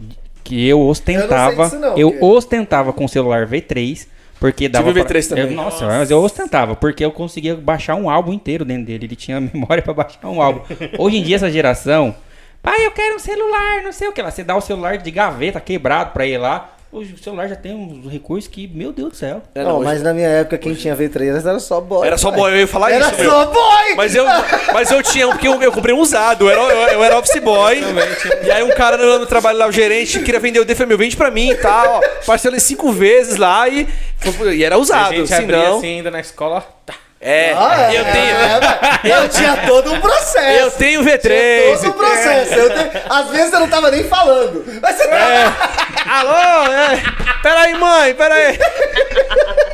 que 0.45 0.69
eu 0.69 0.81
ostentava. 0.83 1.65
disso 1.65 1.79
não, 1.79 1.97
eu 1.97 2.11
porque- 2.11 2.25
ostentava 2.25 2.93
com 2.93 3.05
o 3.05 3.09
celular 3.09 3.47
V3. 3.47 4.07
Porque 4.39 4.69
dava. 4.69 4.87
Tive 4.93 5.03
pra- 5.03 5.13
V3 5.19 5.29
também. 5.29 5.45
Eu- 5.47 5.51
nossa, 5.51 5.85
mas 5.87 6.11
eu 6.13 6.19
ostentava, 6.23 6.77
porque 6.77 7.05
eu 7.05 7.11
conseguia 7.11 7.57
baixar 7.57 7.97
um 7.97 8.09
álbum 8.09 8.33
inteiro 8.33 8.65
dentro 8.65 8.85
dele. 8.85 9.07
Ele 9.07 9.17
tinha 9.17 9.41
memória 9.53 9.83
pra 9.83 9.93
baixar 9.93 10.29
um 10.29 10.41
álbum. 10.41 10.61
Hoje 10.99 11.17
em 11.17 11.23
dia, 11.23 11.35
essa 11.37 11.51
geração. 11.51 12.15
Pai, 12.63 12.85
eu 12.87 12.91
quero 12.91 13.17
um 13.17 13.19
celular, 13.19 13.83
não 13.83 13.93
sei 13.93 14.09
o 14.09 14.13
que 14.13 14.21
lá. 14.21 14.31
Você 14.31 14.43
dá 14.45 14.57
o 14.57 14.61
celular 14.61 14.99
de 14.99 15.11
gaveta 15.11 15.61
quebrado 15.61 16.13
pra 16.13 16.27
ele 16.27 16.39
lá. 16.39 16.75
Hoje 16.91 17.13
o 17.13 17.19
celular 17.23 17.47
já 17.49 17.55
tem 17.55 17.75
uns 17.75 18.11
recursos 18.11 18.49
que, 18.49 18.67
meu 18.67 18.93
Deus 18.93 19.11
do 19.11 19.15
céu. 19.17 19.43
É, 19.55 19.63
Não, 19.63 19.77
hoje- 19.77 19.85
mas 19.85 20.03
na 20.03 20.15
minha 20.15 20.27
época 20.29 20.57
quem 20.57 20.73
tinha 20.73 20.97
V3 20.97 21.47
era 21.47 21.59
só 21.61 21.83
boy. 21.83 22.07
Era 22.07 22.17
só 22.17 22.31
boy, 22.31 22.51
eu 22.51 22.57
ia 22.61 22.67
falar 22.67 22.91
Era 22.91 23.09
isso, 23.09 23.21
meu. 23.21 23.31
só 23.31 23.45
boy! 23.45 23.95
Mas 23.95 24.15
eu, 24.15 24.25
mas 24.73 24.91
eu 24.91 25.03
tinha 25.03 25.29
um, 25.29 25.33
porque 25.33 25.47
eu, 25.47 25.61
eu 25.63 25.71
comprei 25.71 25.95
um 25.95 25.99
usado, 25.99 26.47
eu 26.47 26.51
era, 26.51 26.61
eu, 26.63 26.89
eu 26.95 27.05
era 27.05 27.19
office 27.19 27.39
boy. 27.43 27.79
E 28.43 28.51
aí 28.51 28.63
um 28.63 28.71
cara 28.75 28.97
no, 28.97 29.19
no 29.19 29.27
trabalho 29.27 29.59
lá, 29.59 29.67
o 29.67 29.73
gerente, 29.73 30.19
queria 30.21 30.41
vender 30.41 30.61
o 30.61 30.65
D, 30.65 30.75
falei, 30.75 30.89
meu, 30.89 30.97
vende 30.97 31.15
pra 31.15 31.31
mim 31.31 31.51
e 31.51 31.57
tal. 31.57 31.97
ó. 31.97 32.01
Parcelei 32.25 32.59
cinco 32.59 32.91
vezes 32.91 33.37
lá 33.37 33.69
e, 33.69 33.87
e 34.55 34.65
era 34.65 34.77
A 34.77 34.79
usado, 34.79 35.15
gente 35.15 35.33
abria 35.35 35.59
senão... 35.59 35.77
assim 35.79 35.97
ainda 35.99 36.11
na 36.11 36.21
escola. 36.21 36.67
Tá. 36.87 36.95
É, 37.21 37.53
Ah, 37.53 37.91
é, 37.93 37.99
eu 37.99 38.05
tenho... 38.05 39.13
é, 39.17 39.23
eu 39.25 39.29
tinha 39.29 39.57
todo 39.67 39.93
um 39.93 40.01
processo. 40.01 40.39
Eu 40.61 40.71
tenho 40.71 41.03
Tinha 41.03 41.19
V3. 41.19 41.79
todo 41.81 41.89
um 41.89 41.93
processo. 41.93 42.55
Eu 42.55 42.71
tenho- 42.71 42.91
Às 43.09 43.31
vezes 43.31 43.53
eu 43.53 43.61
não 43.61 43.69
tava 43.69 43.91
nem 43.91 44.05
falando. 44.05 44.65
Mas 44.81 44.97
você 44.97 45.03
É. 45.09 45.53
Alô? 46.07 46.73
É. 46.73 47.03
Peraí, 47.43 47.75
mãe, 47.75 48.15
peraí. 48.15 48.59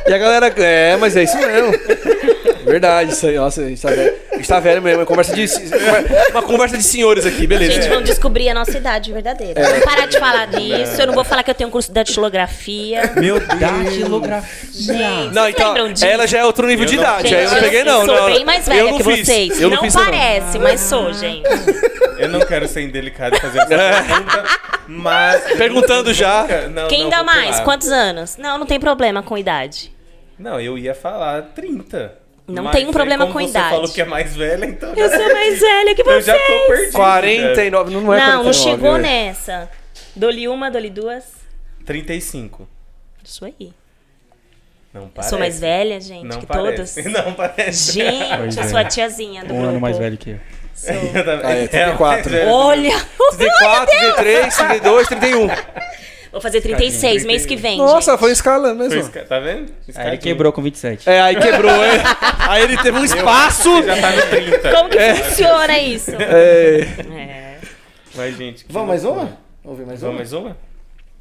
E 0.07 0.13
a 0.13 0.17
galera. 0.17 0.53
É, 0.57 0.97
mas 0.97 1.15
é 1.15 1.23
isso 1.23 1.37
mesmo. 1.37 1.71
Verdade, 2.65 3.11
isso 3.11 3.27
aí. 3.27 3.35
Nossa, 3.35 3.61
a 3.61 3.65
gente 3.69 3.79
tá 3.81 3.89
velho, 3.89 4.15
a 4.31 4.35
gente 4.37 4.47
tá 4.47 4.59
velho 4.59 4.81
mesmo. 4.81 5.01
É 5.03 5.05
conversa 5.05 5.35
de, 5.35 5.45
uma 6.31 6.41
conversa 6.41 6.75
de 6.77 6.83
senhores 6.83 7.23
aqui, 7.25 7.45
beleza. 7.45 7.73
Gente, 7.73 7.87
vamos 7.89 8.05
descobrir 8.05 8.49
a 8.49 8.55
nossa 8.55 8.75
idade 8.75 9.13
verdadeira. 9.13 9.61
É. 9.61 9.63
Vamos 9.63 9.85
parar 9.85 10.07
de 10.07 10.17
falar 10.19 10.47
disso. 10.47 10.99
Eu 10.99 11.07
não 11.07 11.13
vou 11.13 11.23
falar 11.23 11.43
que 11.43 11.51
eu 11.51 11.55
tenho 11.55 11.67
um 11.67 11.71
curso 11.71 11.89
de 11.89 11.93
datilografia. 11.93 13.11
Meu 13.17 13.39
Deus. 13.39 13.59
Datilografia. 13.59 14.69
Gente, 14.73 15.33
Não, 15.33 15.47
então, 15.47 15.75
ela 16.03 16.25
já 16.27 16.39
é 16.39 16.45
outro 16.45 16.65
nível 16.67 16.85
Eu 16.85 16.89
de 16.89 16.95
não- 16.97 17.03
idade. 17.03 17.29
Gente, 17.29 17.34
aí 17.37 17.43
eu 17.45 17.51
não 17.51 17.59
peguei, 17.59 17.83
não. 17.83 18.05
sou 18.05 18.15
não. 18.15 18.25
bem 18.25 18.45
mais 18.45 18.67
eu 18.67 18.73
velha 18.73 18.91
não 18.91 18.97
que 18.97 19.03
fiz. 19.03 19.25
vocês. 19.27 19.61
Eu 19.61 19.69
não, 19.69 19.75
não 19.77 19.83
fiz, 19.83 19.93
não. 19.95 20.03
parece, 20.03 20.59
mas 20.59 20.81
sou, 20.81 21.13
gente. 21.13 21.43
Eu 22.17 22.29
não 22.29 22.39
quero 22.41 22.67
ser 22.67 22.81
indelicado 22.81 23.35
e 23.35 23.39
fazer 23.39 23.59
essa 23.59 23.67
pergunta, 24.03 24.43
mas. 24.87 25.43
Perguntando 25.57 26.13
já. 26.13 26.45
Não, 26.69 26.87
Quem 26.87 27.03
não, 27.03 27.09
dá 27.09 27.23
mais? 27.23 27.51
pular. 27.51 27.63
Quantos 27.63 27.89
anos? 27.89 28.37
Não, 28.37 28.57
não 28.57 28.65
tem 28.65 28.79
problema 28.79 29.21
com 29.21 29.37
idade. 29.37 29.91
Não, 30.37 30.59
eu 30.59 30.77
ia 30.77 30.93
falar 30.95 31.41
30. 31.53 32.19
Não 32.47 32.63
Mas 32.65 32.73
tem 32.73 32.83
um 32.85 32.87
aí, 32.89 32.93
problema 32.93 33.25
como 33.25 33.33
com 33.33 33.39
você 33.43 33.49
idade. 33.49 33.69
falou 33.69 33.89
que 33.89 34.01
é 34.01 34.05
mais 34.05 34.35
velha, 34.35 34.65
então. 34.65 34.93
Eu 34.95 35.09
sou 35.09 35.33
mais 35.33 35.59
velha 35.59 35.95
que 35.95 36.01
Eu 36.01 36.21
já 36.21 36.33
vocês. 36.33 36.47
tô 36.61 36.67
perdido. 36.67 36.91
49. 36.93 37.91
Não, 37.93 38.01
não 38.01 38.13
é 38.13 38.17
Não, 38.19 38.25
49. 38.43 38.45
não 38.45 38.53
chegou 38.53 38.95
é. 38.97 38.99
nessa. 38.99 39.69
Dou-lhe 40.15 40.47
uma, 40.47 40.69
dou-lhe 40.69 40.89
duas. 40.91 41.23
35. 41.85 42.67
Isso 43.23 43.45
aí. 43.45 43.73
Não 44.95 45.01
Eu 45.03 45.09
parece. 45.13 45.29
sou 45.29 45.39
mais 45.39 45.59
velha, 45.59 45.99
gente, 45.99 46.23
Não 46.25 46.39
que 46.39 46.45
parece. 46.45 47.03
todos. 47.03 47.11
Não 47.25 47.33
parece. 47.33 47.91
Gente, 47.91 48.57
eu 48.57 48.63
é. 48.63 48.67
sou 48.69 48.77
a 48.77 48.85
tiazinha 48.85 49.43
do 49.43 49.53
Um 49.53 49.57
grupo. 49.57 49.69
ano 49.71 49.79
mais 49.81 49.97
velho 49.97 50.17
que 50.17 50.29
eu. 50.31 50.39
Eu 51.15 51.23
também. 51.25 51.45
Ah, 51.45 51.51
é, 51.51 51.67
34. 51.67 51.99
mais 52.05 52.25
velho. 52.27 52.49
Olha! 52.51 53.05
34, 53.37 53.85
33, 53.87 54.55
32, 54.57 55.07
31. 55.07 55.47
Vou 56.31 56.41
fazer 56.41 56.59
36 56.61 57.25
mês 57.25 57.45
que 57.45 57.55
vem, 57.55 57.77
Nossa, 57.77 58.11
gente. 58.11 58.19
foi 58.19 58.31
escalando 58.31 58.77
Foi 58.79 58.87
mesmo. 58.89 59.01
esca- 59.09 59.23
Tá 59.23 59.39
vendo? 59.39 59.59
Aí 59.59 59.65
ele 59.67 59.71
Escadinho. 59.87 60.19
quebrou 60.21 60.51
com 60.51 60.61
27. 60.61 61.09
É, 61.09 61.21
aí 61.21 61.35
quebrou, 61.37 61.71
é. 61.71 62.01
Aí 62.49 62.63
ele 62.63 62.77
teve 62.77 62.97
um 62.99 63.05
espaço. 63.05 63.83
Já 63.83 63.95
tá 64.01 64.11
no 64.11 64.21
30. 64.23 64.71
Como 64.71 64.89
que 64.89 65.13
funciona 65.15 65.77
isso? 65.79 66.11
É. 66.11 66.81
É. 67.17 67.57
Mas, 68.15 68.37
gente. 68.37 68.65
Vamos 68.69 68.87
mais 68.89 69.05
uma? 69.05 69.37
Vamos 69.63 69.79
ver 69.79 69.85
mais 69.87 70.01
Vamos 70.01 70.13
uma? 70.13 70.17
mais 70.17 70.33
uma? 70.33 70.57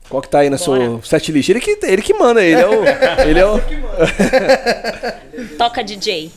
Qual 0.08 0.20
que 0.22 0.28
tá 0.28 0.40
aí 0.40 0.50
na 0.50 0.58
sua 0.58 0.78
Bora. 0.78 1.02
set 1.02 1.32
list? 1.32 1.48
Ele 1.48 1.60
que, 1.60 1.78
ele 1.82 2.02
que 2.02 2.12
manda, 2.14 2.42
ele 2.44 2.60
é 2.60 2.66
o. 2.68 2.84
Ele 3.26 3.38
é 3.40 3.46
o. 3.46 3.58
Toca 5.58 5.82
DJ. 5.82 6.30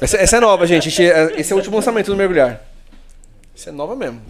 Essa, 0.00 0.16
essa 0.18 0.36
é 0.36 0.40
nova, 0.40 0.66
gente. 0.66 0.90
Gente- 0.90 1.10
é- 1.10 1.40
Esse 1.40 1.52
é 1.52 1.54
o 1.54 1.58
último 1.58 1.76
lançamento 1.76 2.06
do 2.10 2.16
Mergulhar. 2.16 2.60
Isso 3.54 3.68
é 3.68 3.72
nova 3.72 3.94
mesmo. 3.96 4.20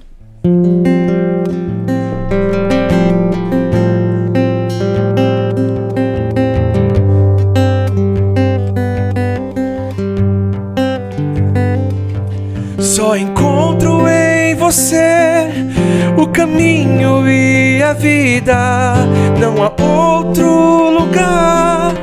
Só 12.78 13.16
encontro 13.16 14.06
em 14.08 14.54
você 14.54 15.57
o 16.18 16.26
caminho 16.26 17.28
e 17.28 17.80
a 17.82 17.92
vida. 17.92 18.94
Não 19.38 19.62
há 19.62 19.70
outro 19.80 20.90
lugar 20.98 21.94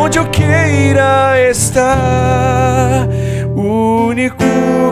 onde 0.00 0.18
eu 0.18 0.26
queira 0.26 1.40
estar. 1.48 3.06
O 3.54 4.08
único 4.08 4.44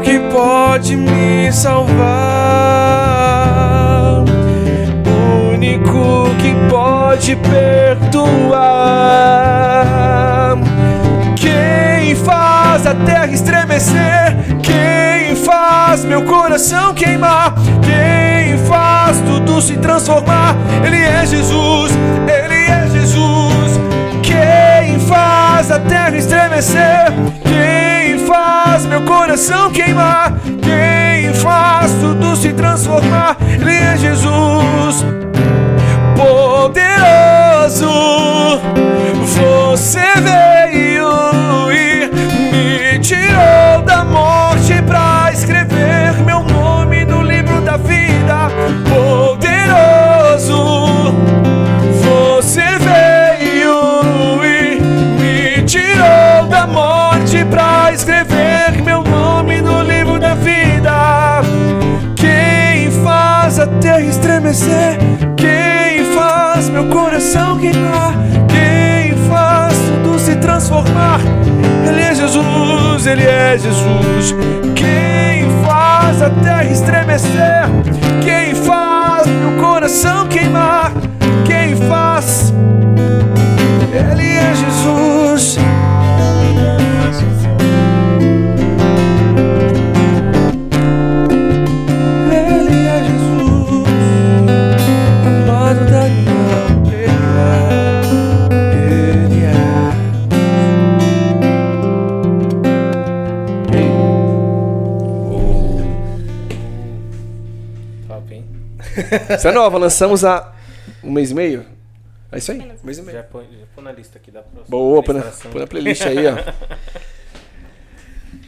que 0.05 0.21
pode 0.33 0.95
me 0.97 1.53
salvar. 1.53 1.99
O 5.05 5.55
único 5.55 6.31
que 6.39 6.55
pode 6.71 7.35
perdoar. 7.37 8.71
Quem 11.35 12.15
faz 12.15 12.87
a 12.87 12.95
terra 12.95 13.27
estremecer? 13.33 14.37
Quem 14.63 15.35
faz 15.35 16.05
meu 16.05 16.23
coração 16.23 16.95
queimar, 16.95 17.55
quem 17.83 18.40
faz 18.59 19.21
tudo 19.21 19.61
se 19.61 19.77
transformar. 19.77 20.57
Ele 20.85 21.03
é 21.03 21.27
Jesus, 21.27 21.93
Ele 22.27 22.71
é 22.71 22.89
Jesus. 22.91 23.81
Quem 24.23 24.99
faz 25.01 25.71
a 25.71 25.79
terra 25.79 26.17
estremecer, 26.17 27.13
quem 27.45 28.19
faz 28.27 28.87
meu 28.87 29.03
coração 29.03 29.71
queimar, 29.71 30.35
quem 30.63 31.33
faz 31.35 31.93
tudo 32.01 32.37
se 32.37 32.53
transformar. 32.53 33.37
Ele 33.61 33.75
é 33.75 33.97
Jesus 33.97 35.05
poderoso. 36.17 37.91
Você 39.25 40.01
veio 40.21 40.60
Quem 65.37 66.13
faz 66.13 66.69
meu 66.71 66.89
coração 66.89 67.57
queimar? 67.57 68.15
Quem 68.49 69.17
faz 69.29 69.73
tudo 70.03 70.19
se 70.19 70.35
transformar? 70.35 71.21
Ele 71.89 72.01
é 72.03 72.13
Jesus, 72.13 73.07
Ele 73.07 73.23
é 73.23 73.57
Jesus. 73.57 74.35
Quem 74.75 75.49
faz 75.65 76.21
a 76.21 76.31
terra 76.31 76.65
estremecer? 76.65 77.63
Quem 78.25 78.53
faz 78.57 79.29
meu 79.29 79.65
coração 79.65 80.27
queimar? 80.27 81.10
Essa 109.29 109.49
é 109.49 109.53
nova, 109.53 109.79
lançamos 109.79 110.25
há 110.25 110.53
um 111.03 111.11
mês 111.11 111.31
e 111.31 111.35
meio. 111.35 111.67
É 112.33 112.39
isso 112.39 112.53
aí, 112.53 112.61
um 112.61 112.85
mês 112.85 112.99
e 112.99 113.03
meio. 113.03 113.19
Já 113.19 113.25
põe, 113.25 113.45
já 113.45 113.67
põe 113.75 113.85
na 113.85 113.93
lista 113.93 114.19
aqui 114.19 114.31
da 114.31 114.43
próxima. 114.43 114.65
Boa, 114.69 115.03
põe 115.03 115.17
na, 115.17 115.23
põe 115.23 115.61
na 115.61 115.67
playlist 115.67 116.03
aí, 116.03 116.27
ó. 116.27 116.35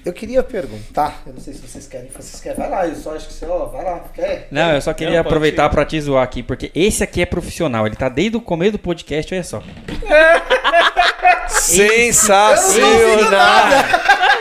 Eu 0.05 0.13
queria 0.13 0.43
perguntar, 0.43 1.23
eu 1.25 1.33
não 1.33 1.41
sei 1.41 1.55
se 1.55 1.61
vocês 1.61 1.87
querem, 1.87 2.09
se 2.11 2.17
vocês 2.17 2.41
querem, 2.41 2.59
vai 2.59 2.69
lá, 2.69 2.89
eu 2.89 2.97
só 2.97 3.15
acho 3.15 3.29
que 3.29 3.35
você, 3.35 3.47
ó, 3.47 3.67
vai 3.67 3.85
lá, 3.85 4.01
quer? 4.13 4.49
Não, 4.51 4.73
eu 4.73 4.81
só 4.81 4.93
queria 4.93 5.15
Não, 5.15 5.21
aproveitar 5.21 5.69
pra 5.69 5.85
te 5.85 6.01
zoar 6.01 6.25
aqui, 6.25 6.43
porque 6.43 6.73
esse 6.75 7.05
aqui 7.05 7.23
é 7.23 7.27
profissional. 7.27 7.87
Ele 7.87 7.95
tá 7.95 8.09
desde 8.09 8.37
o 8.37 8.41
começo 8.41 8.73
do 8.73 8.79
podcast, 8.81 9.33
olha 9.33 9.45
só. 9.45 9.63
Sensacional! 11.49 13.67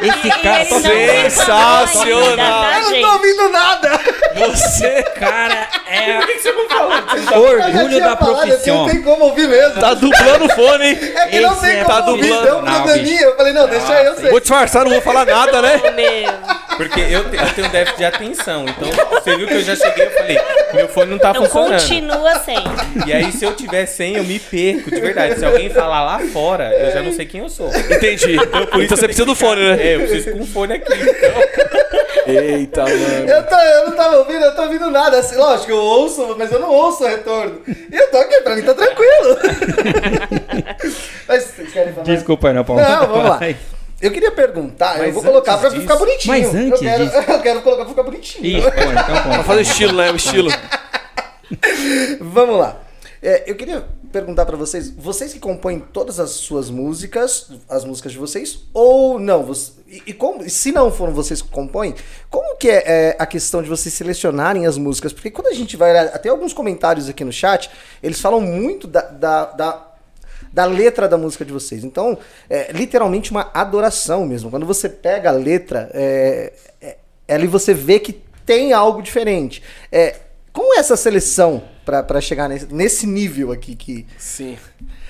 Esse 0.01 0.29
cara 0.41 0.57
reclamou 0.63 0.81
Sensacional. 0.81 2.35
tá, 2.35 2.79
Eu 2.81 2.91
não 2.91 3.01
tô 3.01 3.13
ouvindo 3.13 3.49
nada! 3.49 3.99
Você 4.35 5.03
cara 5.03 5.67
é 5.91 6.17
Por 6.17 6.27
que, 6.27 6.33
que 6.33 6.39
você 6.41 6.51
não 6.53 6.69
falou? 6.69 6.91
Você 6.91 7.35
orgulho 7.35 7.99
da 7.99 8.17
falado, 8.17 8.47
profissão. 8.47 8.77
Não 8.77 8.87
tem 8.89 9.01
como 9.01 9.25
ouvir 9.25 9.47
mesmo. 9.47 9.79
tá 9.81 9.93
dublando 9.93 10.45
o 10.45 10.49
fone, 10.49 10.85
hein? 10.87 10.99
É 11.15 11.27
que 11.27 11.39
não 11.39 11.51
Esse 11.53 11.61
tem 11.61 11.71
é 11.71 11.83
como 11.83 11.87
tá 12.03 12.09
ouvir, 12.09 12.21
dublando. 12.21 12.43
deu 12.45 12.57
um 12.57 12.61
Não, 12.61 12.73
probleminha. 12.73 13.21
Eu 13.21 13.35
falei, 13.37 13.53
não, 13.53 13.67
deixa 13.67 13.93
eu, 14.03 14.15
sei. 14.15 14.29
Vou 14.29 14.39
disfarçar, 14.39 14.83
não 14.85 14.91
vou 14.91 15.01
falar 15.01 15.25
nada, 15.25 15.61
né? 15.61 15.81
Meu. 15.95 16.31
Porque 16.77 16.99
eu, 16.99 17.29
te- 17.29 17.37
eu 17.37 17.53
tenho 17.53 17.69
déficit 17.69 17.97
de 17.97 18.05
atenção. 18.05 18.65
Então, 18.67 18.89
você 19.11 19.35
viu 19.35 19.47
que 19.47 19.53
eu 19.53 19.61
já 19.61 19.75
cheguei 19.75 20.05
e 20.07 20.09
falei, 20.09 20.39
meu 20.73 20.87
fone 20.87 21.11
não 21.11 21.19
tá 21.19 21.29
Então 21.31 21.43
funcionando. 21.45 21.79
continua 21.79 22.39
sem. 22.39 22.57
E 23.05 23.13
aí, 23.13 23.31
se 23.31 23.43
eu 23.45 23.53
tiver 23.55 23.85
sem, 23.85 24.15
eu 24.15 24.23
me 24.23 24.39
perco, 24.39 24.89
de 24.89 24.99
verdade. 25.01 25.37
Se 25.39 25.45
alguém 25.45 25.69
falar 25.69 26.03
lá 26.03 26.19
fora, 26.31 26.71
eu 26.73 26.91
já 26.91 27.01
não 27.03 27.11
sei 27.13 27.25
quem 27.25 27.41
eu 27.41 27.49
sou. 27.49 27.69
Entendi. 27.75 28.35
Então, 28.35 28.65
por 28.65 28.81
isso 28.83 28.95
você 28.95 29.05
precisa 29.05 29.25
do 29.25 29.35
fone, 29.35 29.61
né? 29.61 29.77
É, 29.81 29.95
eu 29.95 29.99
preciso 30.01 30.31
com 30.31 30.39
um 30.39 30.45
fone 30.47 30.73
aqui. 30.73 30.93
Então, 30.93 32.33
Eita, 32.33 32.81
mano. 32.83 33.29
Eu, 33.29 33.43
tô, 33.47 33.55
eu 33.55 33.85
não 33.89 33.95
tava 33.95 34.17
ouvindo, 34.17 34.45
eu 34.45 34.55
tô 34.55 34.61
ouvindo 34.63 34.89
nada. 34.91 35.19
Assim, 35.19 35.35
lógico, 35.35 35.71
eu 35.71 35.77
ouço, 35.77 36.35
mas 36.37 36.51
eu 36.51 36.59
não 36.59 36.69
ouço 36.69 37.03
o 37.03 37.07
retorno. 37.07 37.61
E 37.67 37.95
eu 37.95 38.09
tô 38.11 38.17
aqui, 38.17 38.41
pra 38.41 38.55
mim 38.55 38.61
tá 38.61 38.73
tranquilo. 38.73 39.37
mas 41.27 41.43
vocês 41.43 41.71
querem 41.73 41.93
falar? 41.93 42.05
Desculpa 42.05 42.47
aí, 42.49 42.53
não, 42.53 42.63
Paulo. 42.63 42.81
Não, 42.81 43.07
vamos 43.07 43.29
lá. 43.29 43.39
Eu 44.01 44.11
queria 44.11 44.31
perguntar, 44.31 44.97
eu 44.97 45.03
Mas 45.05 45.13
vou 45.13 45.23
colocar 45.23 45.57
pra 45.57 45.69
antes 45.69 45.81
ficar 45.81 45.93
disso- 45.93 46.05
bonitinho. 46.05 46.33
Mas 46.37 46.55
antes 46.55 46.71
eu 46.71 46.79
quero, 46.79 47.05
disso- 47.05 47.17
eu 47.31 47.39
quero 47.41 47.61
colocar 47.61 47.81
pra 47.83 47.89
ficar 47.89 48.03
bonitinho. 48.03 48.45
Ih, 48.45 48.61
pô, 48.61 48.67
então 48.69 49.23
Pra 49.33 49.43
fazer 49.43 49.59
o 49.59 49.61
estilo, 49.61 49.93
né? 49.93 50.11
O 50.11 50.15
estilo. 50.15 50.49
Vamos 52.19 52.57
lá. 52.57 52.79
É, 53.23 53.43
eu 53.45 53.55
queria 53.55 53.85
perguntar 54.11 54.45
pra 54.47 54.57
vocês, 54.57 54.89
vocês 54.89 55.31
que 55.31 55.39
compõem 55.39 55.79
todas 55.79 56.19
as 56.19 56.31
suas 56.31 56.69
músicas, 56.71 57.51
as 57.69 57.85
músicas 57.85 58.11
de 58.11 58.17
vocês, 58.17 58.63
ou 58.73 59.19
não? 59.19 59.43
Você- 59.43 59.73
e, 59.87 60.01
e 60.07 60.13
como, 60.13 60.49
se 60.49 60.71
não 60.71 60.91
foram 60.91 61.13
vocês 61.13 61.41
que 61.41 61.47
compõem, 61.49 61.93
como 62.29 62.57
que 62.57 62.67
é, 62.69 62.83
é, 62.85 63.15
a 63.19 63.25
questão 63.27 63.61
de 63.61 63.69
vocês 63.69 63.93
selecionarem 63.93 64.65
as 64.65 64.77
músicas? 64.77 65.13
Porque 65.13 65.29
quando 65.29 65.47
a 65.47 65.53
gente 65.53 65.77
vai 65.77 65.91
olhar, 65.91 66.05
até 66.07 66.29
alguns 66.29 66.51
comentários 66.51 67.07
aqui 67.07 67.23
no 67.23 67.31
chat, 67.31 67.69
eles 68.01 68.19
falam 68.19 68.41
muito 68.41 68.87
da, 68.87 69.01
da, 69.01 69.45
da, 69.45 69.87
da 70.51 70.65
letra 70.65 71.07
da 71.07 71.17
música 71.17 71.45
de 71.45 71.53
vocês. 71.53 71.83
Então, 71.83 72.17
é 72.49 72.71
literalmente 72.73 73.31
uma 73.31 73.49
adoração 73.53 74.25
mesmo. 74.25 74.49
Quando 74.49 74.65
você 74.65 74.89
pega 74.89 75.29
a 75.29 75.33
letra, 75.33 75.89
é, 75.93 76.53
é, 76.81 76.97
ali 77.29 77.47
você 77.47 77.73
vê 77.73 77.99
que 77.99 78.13
tem 78.45 78.73
algo 78.73 79.01
diferente. 79.01 79.61
É, 79.91 80.15
como 80.51 80.73
é 80.75 80.79
essa 80.79 80.97
seleção 80.97 81.63
pra 81.85 82.19
chegar 82.21 82.49
nesse, 82.49 82.73
nesse 82.73 83.07
nível 83.07 83.51
aqui 83.51 83.75
que. 83.75 84.05
Sim. 84.17 84.57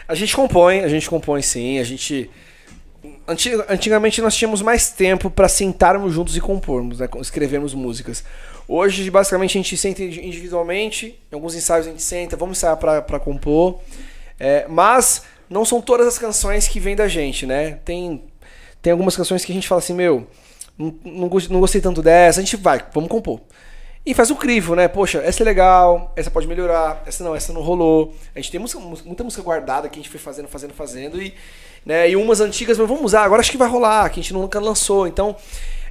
A 0.07 0.13
gente 0.15 0.35
compõe, 0.35 0.81
a 0.81 0.87
gente 0.87 1.09
compõe 1.09 1.41
sim, 1.41 1.79
a 1.79 1.83
gente. 1.83 2.29
Anti- 3.27 3.53
Antigamente 3.67 4.21
nós 4.21 4.35
tínhamos 4.35 4.61
mais 4.61 4.89
tempo 4.89 5.29
para 5.31 5.47
sentarmos 5.47 6.13
juntos 6.13 6.35
e 6.37 6.41
compormos, 6.41 6.99
né? 6.99 7.09
escrevermos 7.19 7.73
músicas. 7.73 8.23
Hoje, 8.67 9.09
basicamente, 9.09 9.57
a 9.57 9.61
gente 9.61 9.75
senta 9.75 10.03
individualmente, 10.03 11.19
em 11.31 11.35
alguns 11.35 11.55
ensaios 11.55 11.87
a 11.87 11.89
gente 11.89 12.01
senta, 12.03 12.37
vamos 12.37 12.57
ensaiar 12.57 12.77
para 12.77 13.19
compor. 13.19 13.79
É, 14.43 14.65
mas 14.67 15.21
não 15.47 15.63
são 15.63 15.79
todas 15.79 16.07
as 16.07 16.17
canções 16.17 16.67
que 16.67 16.79
vêm 16.79 16.95
da 16.95 17.07
gente, 17.07 17.45
né? 17.45 17.77
Tem, 17.85 18.23
tem 18.81 18.91
algumas 18.91 19.15
canções 19.15 19.45
que 19.45 19.51
a 19.51 19.55
gente 19.55 19.67
fala 19.67 19.77
assim, 19.77 19.93
meu, 19.93 20.25
não, 20.75 20.95
não 21.05 21.29
não 21.29 21.59
gostei 21.59 21.79
tanto 21.79 22.01
dessa, 22.01 22.39
a 22.39 22.43
gente 22.43 22.57
vai, 22.57 22.83
vamos 22.91 23.07
compor. 23.07 23.39
E 24.03 24.15
faz 24.15 24.31
o 24.31 24.35
crivo, 24.35 24.75
né? 24.75 24.87
Poxa, 24.87 25.19
essa 25.19 25.43
é 25.43 25.45
legal, 25.45 26.11
essa 26.15 26.31
pode 26.31 26.47
melhorar, 26.47 27.03
essa 27.05 27.23
não, 27.23 27.35
essa 27.35 27.53
não 27.53 27.61
rolou. 27.61 28.15
A 28.33 28.39
gente 28.39 28.49
tem 28.49 28.59
música- 28.59 28.81
muita 29.05 29.23
música 29.23 29.43
guardada 29.43 29.87
que 29.87 29.99
a 29.99 30.01
gente 30.01 30.09
foi 30.09 30.19
fazendo, 30.19 30.47
fazendo, 30.47 30.73
fazendo. 30.73 31.21
E, 31.21 31.35
né, 31.85 32.09
e 32.09 32.15
umas 32.15 32.41
antigas, 32.41 32.79
mas 32.79 32.87
vamos 32.87 33.03
usar, 33.05 33.23
agora 33.23 33.41
acho 33.41 33.51
que 33.51 33.57
vai 33.57 33.69
rolar, 33.69 34.09
que 34.09 34.19
a 34.19 34.23
gente 34.23 34.33
nunca 34.33 34.59
lançou. 34.59 35.05
Então, 35.05 35.35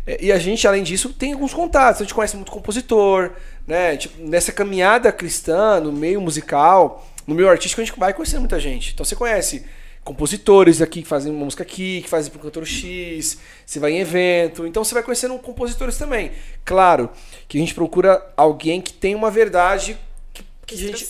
é, 0.04 0.18
e 0.20 0.32
a 0.32 0.38
gente, 0.40 0.66
além 0.66 0.82
disso, 0.82 1.10
tem 1.12 1.34
alguns 1.34 1.54
contatos. 1.54 2.00
A 2.00 2.04
gente 2.04 2.14
conhece 2.14 2.34
muito 2.34 2.50
compositor, 2.50 3.30
né? 3.64 3.96
Tipo, 3.96 4.20
nessa 4.26 4.50
caminhada 4.50 5.12
cristã, 5.12 5.78
no 5.78 5.92
meio 5.92 6.20
musical, 6.20 7.06
no 7.30 7.36
meio 7.36 7.48
artístico, 7.48 7.80
a 7.80 7.84
gente 7.84 7.98
vai 7.98 8.12
conhecendo 8.12 8.40
muita 8.40 8.58
gente. 8.58 8.92
Então 8.92 9.04
você 9.04 9.14
conhece 9.14 9.64
compositores 10.02 10.82
aqui 10.82 11.02
que 11.02 11.08
fazem 11.08 11.30
uma 11.32 11.44
música 11.44 11.62
aqui, 11.62 12.00
que 12.02 12.08
fazem 12.08 12.30
pro 12.30 12.40
cantor 12.40 12.66
X, 12.66 13.38
você 13.64 13.78
vai 13.78 13.92
em 13.92 14.00
evento, 14.00 14.66
então 14.66 14.82
você 14.82 14.92
vai 14.92 15.02
conhecendo 15.02 15.38
compositores 15.38 15.96
também. 15.96 16.32
Claro 16.64 17.08
que 17.46 17.56
a 17.56 17.60
gente 17.60 17.74
procura 17.74 18.20
alguém 18.36 18.80
que 18.80 18.92
tem 18.92 19.14
uma 19.14 19.30
verdade 19.30 19.96
que, 20.34 20.44
que 20.66 20.74
a 20.74 20.78
gente 20.78 21.08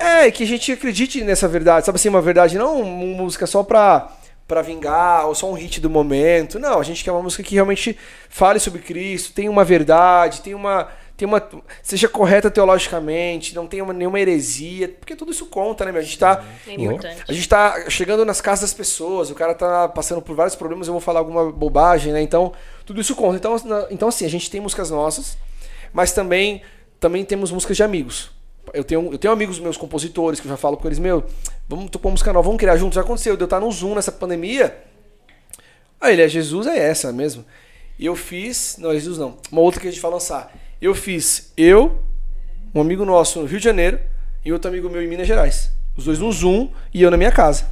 é, 0.00 0.30
que 0.30 0.42
a 0.42 0.46
gente 0.46 0.72
acredite 0.72 1.22
nessa 1.22 1.46
verdade, 1.46 1.86
sabe 1.86 1.96
assim, 1.96 2.08
uma 2.08 2.22
verdade 2.22 2.58
não 2.58 2.80
uma 2.80 3.22
música 3.22 3.46
só 3.46 3.62
pra, 3.62 4.12
pra 4.48 4.60
vingar 4.60 5.28
ou 5.28 5.34
só 5.36 5.48
um 5.48 5.54
hit 5.54 5.80
do 5.80 5.88
momento. 5.88 6.58
Não, 6.58 6.80
a 6.80 6.82
gente 6.82 7.04
quer 7.04 7.12
uma 7.12 7.22
música 7.22 7.44
que 7.44 7.54
realmente 7.54 7.96
fale 8.28 8.58
sobre 8.58 8.80
Cristo, 8.80 9.32
tem 9.32 9.48
uma 9.48 9.64
verdade, 9.64 10.40
tem 10.40 10.54
uma 10.54 10.88
tem 11.16 11.26
uma 11.28 11.42
seja 11.82 12.08
correta 12.08 12.50
teologicamente, 12.50 13.54
não 13.54 13.66
tenha 13.66 13.84
uma- 13.84 13.92
nenhuma 13.92 14.18
heresia, 14.18 14.88
porque 14.88 15.14
tudo 15.14 15.30
isso 15.30 15.46
conta, 15.46 15.84
né? 15.84 15.92
meu? 15.92 16.00
A 16.00 16.04
gente 16.04 16.18
tá 16.18 16.44
É 16.66 16.72
importante. 16.74 17.24
a 17.28 17.32
gente 17.32 17.48
tá 17.48 17.88
chegando 17.88 18.24
nas 18.24 18.40
casas 18.40 18.70
das 18.70 18.74
pessoas, 18.74 19.30
o 19.30 19.34
cara 19.34 19.54
tá 19.54 19.88
passando 19.88 20.20
por 20.20 20.34
vários 20.34 20.56
problemas, 20.56 20.86
eu 20.88 20.92
vou 20.92 21.00
falar 21.00 21.20
alguma 21.20 21.52
bobagem, 21.52 22.12
né? 22.12 22.20
Então, 22.20 22.52
tudo 22.84 23.00
isso 23.00 23.14
conta. 23.14 23.36
Então, 23.36 23.56
na- 23.64 23.86
então 23.90 24.08
assim, 24.08 24.24
a 24.26 24.30
gente 24.30 24.50
tem 24.50 24.60
músicas 24.60 24.90
nossas, 24.90 25.38
mas 25.92 26.12
também 26.12 26.62
também 26.98 27.24
temos 27.24 27.52
músicas 27.52 27.76
de 27.76 27.82
amigos. 27.82 28.30
Eu 28.72 28.82
tenho, 28.82 29.12
eu 29.12 29.18
tenho 29.18 29.32
amigos 29.32 29.58
meus 29.60 29.76
compositores 29.76 30.40
que 30.40 30.46
eu 30.46 30.50
já 30.50 30.56
falo 30.56 30.76
com 30.78 30.88
eles, 30.88 30.98
meu, 30.98 31.22
vamos 31.68 31.90
tocar 31.90 32.06
uma 32.08 32.12
música 32.12 32.32
nova, 32.32 32.44
vamos 32.46 32.58
criar 32.58 32.76
juntos. 32.78 32.94
Já 32.94 33.02
aconteceu, 33.02 33.36
de 33.36 33.42
eu 33.42 33.46
estar 33.46 33.60
no 33.60 33.70
Zoom 33.70 33.94
nessa 33.94 34.10
pandemia. 34.10 34.74
Ah, 36.00 36.10
ele 36.10 36.22
é 36.22 36.28
Jesus, 36.28 36.66
é 36.66 36.78
essa 36.78 37.12
mesmo. 37.12 37.44
Eu 38.00 38.16
fiz. 38.16 38.76
Não, 38.78 38.92
Jesus 38.92 39.18
não. 39.18 39.36
Uma 39.52 39.60
outra 39.60 39.80
que 39.80 39.86
a 39.86 39.90
gente 39.90 40.00
vai 40.00 40.10
lançar. 40.10 40.52
Eu 40.84 40.94
fiz 40.94 41.50
eu, 41.56 41.98
um 42.74 42.78
amigo 42.82 43.06
nosso 43.06 43.40
no 43.40 43.46
Rio 43.46 43.56
de 43.56 43.64
Janeiro 43.64 43.98
e 44.44 44.52
outro 44.52 44.68
amigo 44.68 44.90
meu 44.90 45.02
em 45.02 45.08
Minas 45.08 45.26
Gerais. 45.26 45.70
Os 45.96 46.04
dois 46.04 46.18
no 46.18 46.30
Zoom 46.30 46.68
e 46.92 47.00
eu 47.00 47.10
na 47.10 47.16
minha 47.16 47.32
casa. 47.32 47.64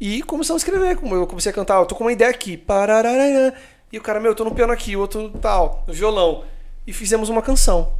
E 0.00 0.24
começamos 0.24 0.60
a 0.60 0.66
escrever. 0.66 0.98
Eu 1.00 1.24
comecei 1.28 1.52
a 1.52 1.54
cantar, 1.54 1.78
eu 1.78 1.86
tô 1.86 1.94
com 1.94 2.02
uma 2.02 2.12
ideia 2.12 2.32
aqui. 2.32 2.60
E 3.92 3.96
o 3.96 4.02
cara, 4.02 4.18
meu, 4.18 4.32
eu 4.32 4.34
tô 4.34 4.42
no 4.42 4.50
piano 4.50 4.72
aqui, 4.72 4.96
o 4.96 5.00
outro 5.02 5.28
tal, 5.40 5.84
no 5.86 5.94
violão. 5.94 6.42
E 6.84 6.92
fizemos 6.92 7.28
uma 7.28 7.42
canção. 7.42 7.92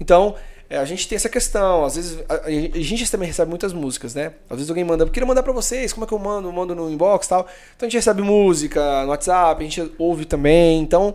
Então, 0.00 0.34
é, 0.68 0.76
a 0.76 0.84
gente 0.84 1.06
tem 1.06 1.14
essa 1.14 1.28
questão. 1.28 1.84
Às 1.84 1.94
vezes, 1.94 2.18
a, 2.28 2.50
gente 2.50 3.08
também 3.08 3.28
recebe 3.28 3.48
muitas 3.48 3.72
músicas, 3.72 4.12
né? 4.12 4.32
Às 4.50 4.56
vezes 4.56 4.70
alguém 4.70 4.82
manda, 4.82 5.06
queria 5.06 5.24
mandar 5.24 5.44
pra 5.44 5.52
vocês, 5.52 5.92
como 5.92 6.04
é 6.04 6.08
que 6.08 6.14
eu 6.14 6.18
mando? 6.18 6.48
Eu 6.48 6.52
mando 6.52 6.74
no 6.74 6.90
inbox 6.90 7.28
tal. 7.28 7.46
Então 7.76 7.86
a 7.86 7.88
gente 7.88 7.98
recebe 7.98 8.22
música 8.22 9.04
no 9.04 9.10
WhatsApp, 9.10 9.62
a 9.62 9.68
gente 9.68 9.94
ouve 10.00 10.24
também. 10.24 10.80
Então, 10.80 11.14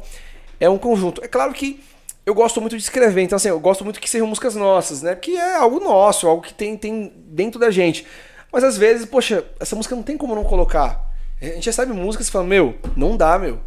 é 0.61 0.69
um 0.69 0.77
conjunto. 0.77 1.21
É 1.21 1.27
claro 1.27 1.51
que 1.53 1.88
eu 2.29 2.33
gosto 2.35 2.61
muito 2.61 2.77
de 2.77 2.83
escrever, 2.83 3.23
então 3.23 3.35
assim, 3.35 3.49
eu 3.49 3.59
gosto 3.59 3.83
muito 3.83 3.99
que 3.99 4.07
sejam 4.07 4.27
músicas 4.27 4.55
nossas, 4.55 5.01
né? 5.01 5.15
Que 5.15 5.35
é 5.35 5.55
algo 5.55 5.79
nosso, 5.79 6.27
algo 6.27 6.43
que 6.43 6.53
tem, 6.53 6.77
tem 6.77 7.11
dentro 7.25 7.59
da 7.59 7.71
gente. 7.71 8.05
Mas 8.51 8.63
às 8.63 8.77
vezes, 8.77 9.05
poxa, 9.07 9.43
essa 9.59 9.75
música 9.75 9.95
não 9.95 10.03
tem 10.03 10.15
como 10.15 10.35
não 10.35 10.43
colocar. 10.43 11.11
A 11.41 11.45
gente 11.45 11.65
recebe 11.65 11.91
músicas 11.91 12.27
e 12.27 12.31
fala, 12.31 12.45
meu, 12.45 12.75
não 12.95 13.17
dá, 13.17 13.39
meu. 13.39 13.59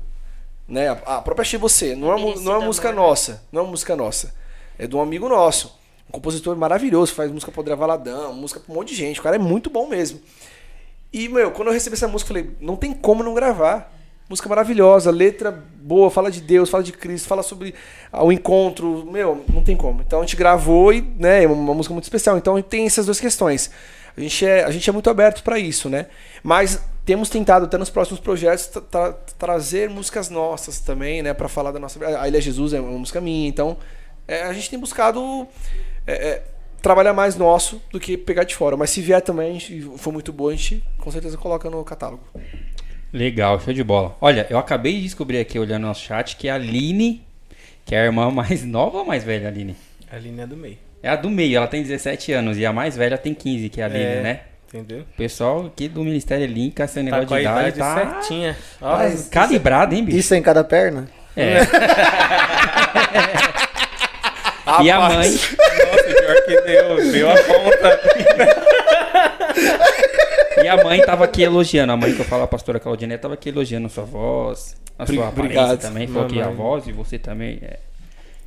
Né? 0.69 0.89
A 0.91 1.21
própria 1.21 1.43
Achei 1.43 1.59
Você, 1.59 1.97
não 1.97 2.17
é, 2.17 2.41
não 2.41 2.63
é 2.63 2.65
música 2.65 2.93
nossa, 2.93 3.43
não 3.51 3.65
é 3.65 3.67
música 3.67 3.97
nossa. 3.97 4.33
É 4.79 4.87
de 4.87 4.95
um 4.95 5.03
amigo 5.03 5.29
nosso. 5.29 5.77
Um 6.09 6.13
compositor 6.13 6.57
maravilhoso, 6.57 7.15
faz 7.15 7.33
música 7.33 7.51
pro 7.51 7.63
André 7.63 7.75
Valadão, 7.75 8.33
música 8.33 8.61
pra 8.61 8.73
um 8.73 8.77
monte 8.77 8.91
de 8.91 8.95
gente. 8.95 9.19
O 9.19 9.23
cara 9.25 9.35
é 9.35 9.41
muito 9.41 9.71
bom 9.71 9.89
mesmo. 9.89 10.21
E, 11.13 11.29
meu, 11.29 11.51
quando 11.51 11.69
eu 11.69 11.75
recebi 11.75 11.95
essa 11.95 12.07
música, 12.07 12.33
eu 12.33 12.37
falei, 12.37 12.57
não 12.61 12.77
tem 12.77 12.93
como 12.93 13.25
não 13.25 13.35
gravar. 13.35 13.93
Música 14.33 14.49
maravilhosa, 14.49 15.11
letra 15.11 15.51
boa, 15.77 16.11
fala 16.11 16.31
de 16.31 16.41
Deus, 16.41 16.71
fala 16.71 16.83
de 16.83 16.91
Cristo, 16.91 17.29
fala 17.29 17.43
sobre 17.43 17.75
ah, 18.11 18.25
o 18.25 18.33
encontro. 18.33 19.05
Meu, 19.13 19.45
não 19.53 19.63
tem 19.63 19.77
como. 19.77 20.01
Então 20.01 20.21
a 20.21 20.23
gente 20.23 20.37
gravou 20.37 20.91
e, 20.91 21.03
né, 21.19 21.45
é 21.45 21.47
uma 21.47 21.75
música 21.75 21.93
muito 21.93 22.05
especial. 22.05 22.39
Então 22.39 22.61
tem 22.63 22.87
essas 22.87 23.05
duas 23.05 23.21
questões. 23.21 23.71
A 24.17 24.19
gente 24.23 24.47
é, 24.47 24.65
a 24.65 24.71
gente 24.71 24.89
é 24.89 24.93
muito 24.93 25.11
aberto 25.11 25.43
para 25.43 25.59
isso, 25.59 25.91
né? 25.91 26.07
Mas 26.43 26.81
temos 27.05 27.29
tentado 27.29 27.67
até 27.67 27.77
nos 27.77 27.91
próximos 27.91 28.21
projetos 28.21 28.69
tra- 28.69 28.81
tra- 28.81 29.13
trazer 29.39 29.91
músicas 29.91 30.31
nossas 30.31 30.81
também, 30.81 31.23
né, 31.23 31.35
para 31.35 31.47
falar 31.47 31.71
da 31.71 31.79
nossa. 31.79 32.03
A 32.19 32.27
Ilha 32.27 32.41
Jesus 32.41 32.73
é 32.73 32.81
uma 32.81 32.99
música 32.99 33.21
minha, 33.21 33.47
então 33.47 33.77
é, 34.27 34.45
a 34.45 34.53
gente 34.55 34.71
tem 34.71 34.79
buscado 34.79 35.47
é, 36.07 36.13
é, 36.15 36.43
trabalhar 36.81 37.13
mais 37.13 37.37
nosso 37.37 37.83
do 37.93 38.01
que 38.01 38.17
pegar 38.17 38.45
de 38.45 38.57
fora. 38.57 38.79
Mas 38.79 38.89
se 38.89 39.03
vier 39.03 39.21
também, 39.21 39.61
gente, 39.61 39.83
for 39.99 40.11
muito 40.11 40.33
boa, 40.33 40.53
a 40.53 40.57
gente 40.57 40.83
com 40.97 41.11
certeza 41.11 41.37
coloca 41.37 41.69
no 41.69 41.85
catálogo. 41.85 42.23
Legal, 43.13 43.61
show 43.61 43.73
de 43.75 43.85
bola. 43.85 44.17
Olha, 44.21 44.47
eu 44.49 44.59
acabei 44.59 44.95
de 44.95 45.03
descobrir 45.03 45.39
aqui, 45.39 45.59
olhando 45.59 45.87
no 45.87 45.95
chat, 45.95 46.37
que 46.37 46.49
a 46.49 46.55
Aline, 46.55 47.23
que 47.85 47.95
é 47.95 48.01
a 48.01 48.05
irmã 48.05 48.31
mais 48.31 48.65
nova 48.69 48.99
ou 48.99 49.05
mais 49.05 49.23
velha, 49.25 49.49
Aline? 49.49 49.77
A 50.11 50.17
linha 50.17 50.47
do 50.47 50.57
meio. 50.57 50.79
É 51.03 51.09
a 51.11 51.17
do 51.17 51.29
meio, 51.29 51.57
ela 51.57 51.67
tem 51.67 51.83
17 51.83 52.33
anos 52.33 52.57
e 52.59 52.65
a 52.65 52.73
mais 52.73 52.97
velha 52.97 53.19
tem 53.19 53.35
15, 53.35 53.69
que 53.69 53.81
é 53.81 53.85
a 53.85 53.87
Aline, 53.87 54.05
É. 54.05 54.21
né? 54.23 54.41
Entendeu? 54.69 55.01
O 55.01 55.17
pessoal 55.19 55.67
aqui 55.67 55.87
do 55.89 56.03
Ministério 56.03 56.47
Link, 56.47 56.81
esse 56.81 56.95
Tá 56.95 57.03
negócio 57.03 57.27
com 57.29 57.35
a 57.35 57.39
de 57.39 57.43
idade, 57.45 57.77
idade 57.77 57.79
tá 57.79 57.95
certinha. 58.23 58.57
Mas- 58.81 59.29
calibrado, 59.29 59.95
hein, 59.95 60.03
bicho? 60.05 60.17
Isso 60.17 60.33
é 60.33 60.39
em 60.39 60.43
cada 60.43 60.65
perna? 60.65 61.09
É. 61.37 61.59
e 64.83 64.91
a 64.91 64.99
mãe, 65.01 65.29
Nossa, 65.29 66.05
pior 66.05 66.43
que 66.47 66.61
deu. 66.63 67.13
Deu 67.13 67.31
a 67.31 67.35
ponta. 67.35 68.01
E 70.65 70.69
a 70.69 70.83
mãe 70.83 71.01
tava 71.03 71.25
aqui 71.25 71.43
elogiando. 71.43 71.93
A 71.93 71.97
mãe 71.97 72.13
que 72.15 72.21
eu 72.21 72.25
falo, 72.25 72.43
a 72.43 72.49
pastora 72.49 72.81
Claudinete, 72.81 73.21
tava 73.23 73.35
aqui 73.35 73.49
elogiando 73.51 73.87
a 73.87 73.91
sua 73.91 74.05
voz, 74.05 74.77
a 74.99 75.07
sua 75.07 75.29
aparência 75.29 75.61
obrigado, 75.63 75.81
também. 75.81 76.07
Falou 76.07 76.29
que 76.29 76.41
a 76.41 76.49
voz 76.51 76.87
e 76.87 76.93
você 76.93 77.19
também 77.19 77.59
é, 77.63 77.79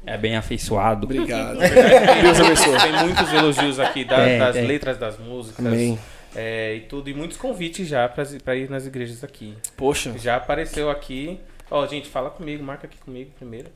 é 0.05 0.17
bem 0.17 0.35
afeiçoado. 0.35 1.05
Obrigado. 1.05 1.57
Deus 2.21 2.39
abençoe. 2.39 2.79
Tem 2.81 2.91
muitos 3.03 3.33
elogios 3.33 3.79
aqui 3.79 4.03
da- 4.05 4.23
Tem, 4.23 4.39
das 4.39 4.55
tem. 4.55 4.65
letras 4.67 4.97
das 4.97 5.17
músicas. 5.19 5.65
Amém. 5.65 5.97
é, 6.35 6.75
e 6.75 6.81
tudo. 6.81 7.09
E 7.09 7.13
muitos 7.13 7.37
convites 7.37 7.87
já 7.87 8.07
pra, 8.09 8.25
pra 8.43 8.55
ir 8.55 8.69
nas 8.69 8.85
igrejas 8.85 9.23
aqui. 9.23 9.55
Poxa, 9.77 10.13
Já 10.17 10.35
apareceu 10.35 10.89
aqui. 10.89 11.39
Ó, 11.71 11.85
gente, 11.87 12.07
fala 12.07 12.29
comigo, 12.29 12.63
marca 12.63 12.85
aqui 12.85 12.97
comigo 12.97 13.31
primeiro? 13.37 13.69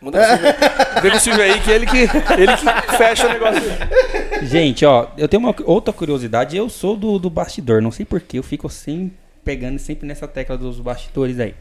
Manda 0.00 0.18
pro 0.20 1.02
vê 1.02 1.10
pro 1.10 1.20
Silvio 1.20 1.42
aí 1.42 1.60
que 1.60 1.70
ele 1.70 1.86
que, 1.86 1.98
ele 1.98 2.56
que 2.56 2.96
fecha 2.96 3.26
o 3.26 3.32
negócio. 3.32 3.62
Gente, 4.42 4.84
ó, 4.84 5.08
eu 5.16 5.28
tenho 5.28 5.42
uma 5.42 5.54
outra 5.64 5.92
curiosidade. 5.92 6.56
Eu 6.56 6.68
sou 6.68 6.96
do, 6.96 7.18
do 7.18 7.30
bastidor, 7.30 7.80
não 7.82 7.90
sei 7.90 8.04
porquê, 8.04 8.38
eu 8.38 8.42
fico 8.42 8.68
sempre 8.68 9.16
pegando 9.44 9.78
sempre 9.78 10.08
nessa 10.08 10.26
tecla 10.26 10.58
dos 10.58 10.80
bastidores 10.80 11.38
aí. 11.38 11.54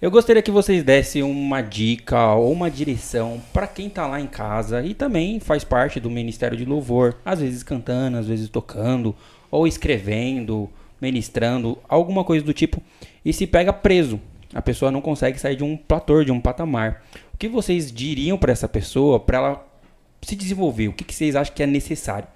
Eu 0.00 0.12
gostaria 0.12 0.42
que 0.42 0.50
vocês 0.50 0.84
dessem 0.84 1.24
uma 1.24 1.60
dica 1.60 2.34
ou 2.34 2.52
uma 2.52 2.70
direção 2.70 3.42
para 3.52 3.66
quem 3.66 3.90
tá 3.90 4.06
lá 4.06 4.20
em 4.20 4.28
casa 4.28 4.80
e 4.84 4.94
também 4.94 5.40
faz 5.40 5.64
parte 5.64 5.98
do 5.98 6.08
Ministério 6.08 6.56
de 6.56 6.64
Louvor, 6.64 7.16
às 7.24 7.40
vezes 7.40 7.64
cantando, 7.64 8.18
às 8.18 8.28
vezes 8.28 8.48
tocando, 8.48 9.16
ou 9.50 9.66
escrevendo, 9.66 10.70
ministrando, 11.00 11.78
alguma 11.88 12.22
coisa 12.22 12.44
do 12.44 12.52
tipo, 12.52 12.80
e 13.24 13.32
se 13.32 13.44
pega 13.44 13.72
preso. 13.72 14.20
A 14.54 14.62
pessoa 14.62 14.92
não 14.92 15.00
consegue 15.00 15.38
sair 15.40 15.56
de 15.56 15.64
um 15.64 15.76
platô, 15.76 16.22
de 16.22 16.30
um 16.30 16.40
patamar. 16.40 17.02
O 17.38 17.46
que 17.46 17.48
vocês 17.48 17.92
diriam 17.92 18.36
para 18.36 18.50
essa 18.50 18.66
pessoa, 18.66 19.20
para 19.20 19.38
ela 19.38 19.68
se 20.22 20.34
desenvolver? 20.34 20.88
O 20.88 20.92
que, 20.92 21.04
que 21.04 21.14
vocês 21.14 21.36
acham 21.36 21.54
que 21.54 21.62
é 21.62 21.68
necessário? 21.68 22.26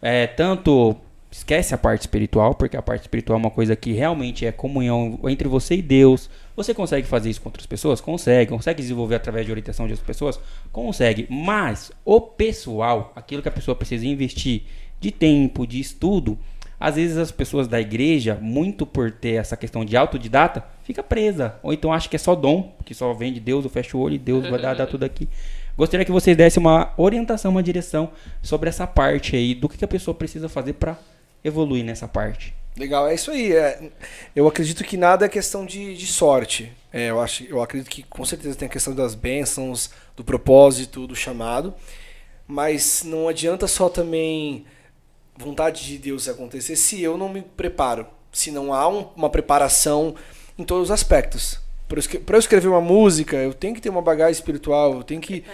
É, 0.00 0.26
tanto 0.26 0.96
esquece 1.30 1.74
a 1.74 1.78
parte 1.78 2.00
espiritual, 2.00 2.54
porque 2.54 2.74
a 2.74 2.80
parte 2.80 3.02
espiritual 3.02 3.38
é 3.38 3.42
uma 3.42 3.50
coisa 3.50 3.76
que 3.76 3.92
realmente 3.92 4.46
é 4.46 4.52
comunhão 4.52 5.20
entre 5.24 5.46
você 5.46 5.74
e 5.74 5.82
Deus. 5.82 6.30
Você 6.56 6.72
consegue 6.72 7.06
fazer 7.06 7.28
isso 7.28 7.42
com 7.42 7.50
outras 7.50 7.66
pessoas? 7.66 8.00
Consegue. 8.00 8.50
Consegue 8.50 8.80
desenvolver 8.80 9.16
através 9.16 9.44
de 9.44 9.52
orientação 9.52 9.84
de 9.84 9.92
outras 9.92 10.06
pessoas? 10.06 10.40
Consegue. 10.72 11.26
Mas 11.28 11.92
o 12.02 12.18
pessoal, 12.18 13.12
aquilo 13.14 13.42
que 13.42 13.48
a 13.50 13.52
pessoa 13.52 13.74
precisa 13.74 14.06
investir 14.06 14.62
de 14.98 15.10
tempo, 15.10 15.66
de 15.66 15.78
estudo, 15.78 16.38
às 16.78 16.96
vezes 16.96 17.16
as 17.16 17.30
pessoas 17.30 17.66
da 17.66 17.80
igreja, 17.80 18.38
muito 18.40 18.84
por 18.84 19.10
ter 19.10 19.34
essa 19.34 19.56
questão 19.56 19.84
de 19.84 19.96
autodidata, 19.96 20.64
fica 20.84 21.02
presa. 21.02 21.56
Ou 21.62 21.72
então 21.72 21.92
acha 21.92 22.08
que 22.08 22.16
é 22.16 22.18
só 22.18 22.34
dom, 22.34 22.74
que 22.84 22.94
só 22.94 23.12
vem 23.12 23.32
de 23.32 23.40
Deus, 23.40 23.64
eu 23.64 23.70
fecho 23.70 23.98
o 23.98 24.00
olho 24.00 24.14
e 24.14 24.18
Deus 24.18 24.48
vai 24.48 24.60
dar, 24.60 24.74
dar 24.74 24.86
tudo 24.86 25.04
aqui. 25.04 25.28
Gostaria 25.76 26.06
que 26.06 26.12
vocês 26.12 26.36
dessem 26.36 26.60
uma 26.60 26.92
orientação, 26.96 27.50
uma 27.50 27.62
direção 27.62 28.10
sobre 28.42 28.68
essa 28.68 28.86
parte 28.86 29.36
aí, 29.36 29.54
do 29.54 29.68
que, 29.68 29.84
a 29.84 29.88
pessoa 29.88 30.14
precisa 30.14 30.48
fazer 30.48 30.74
para 30.74 30.98
evoluir 31.44 31.84
nessa 31.84 32.08
parte. 32.08 32.54
Legal, 32.76 33.08
é 33.08 33.14
isso 33.14 33.30
aí. 33.30 33.52
é. 33.52 33.90
eu 34.34 34.46
acredito 34.46 34.84
que 34.84 34.96
nada 34.96 35.26
é 35.26 35.28
questão 35.28 35.64
de, 35.64 35.94
de 35.94 36.06
sorte. 36.06 36.72
É, 36.92 37.10
eu, 37.10 37.20
acho, 37.20 37.44
eu 37.44 37.62
acredito 37.62 37.90
que 37.90 38.02
com 38.02 38.24
certeza 38.24 38.56
tem 38.56 38.66
a 38.66 38.70
questão 38.70 38.94
das 38.94 39.14
bênçãos, 39.14 39.90
do 40.14 40.24
propósito, 40.24 41.06
do 41.06 41.16
chamado. 41.16 41.74
Mas 42.46 43.02
não 43.04 43.28
adianta 43.28 43.66
só 43.66 43.88
também 43.88 44.64
vontade 45.38 45.84
de 45.84 45.98
Deus 45.98 46.28
acontecer 46.28 46.76
se 46.76 47.02
eu 47.02 47.16
não 47.16 47.28
me 47.28 47.42
preparo. 47.42 48.06
Se 48.32 48.50
não 48.50 48.72
há 48.72 48.88
um- 48.88 49.06
uma 49.16 49.30
preparação 49.30 50.14
em 50.58 50.64
todos 50.64 50.84
os 50.84 50.90
aspectos. 50.90 51.58
Para 51.88 52.36
eu 52.36 52.40
escrever 52.40 52.68
uma 52.68 52.80
música, 52.80 53.36
eu 53.36 53.54
tenho 53.54 53.74
que 53.74 53.80
ter 53.80 53.88
uma 53.90 54.02
bagagem 54.02 54.32
espiritual, 54.32 54.94
eu 54.94 55.02
tenho 55.04 55.20
que 55.20 55.44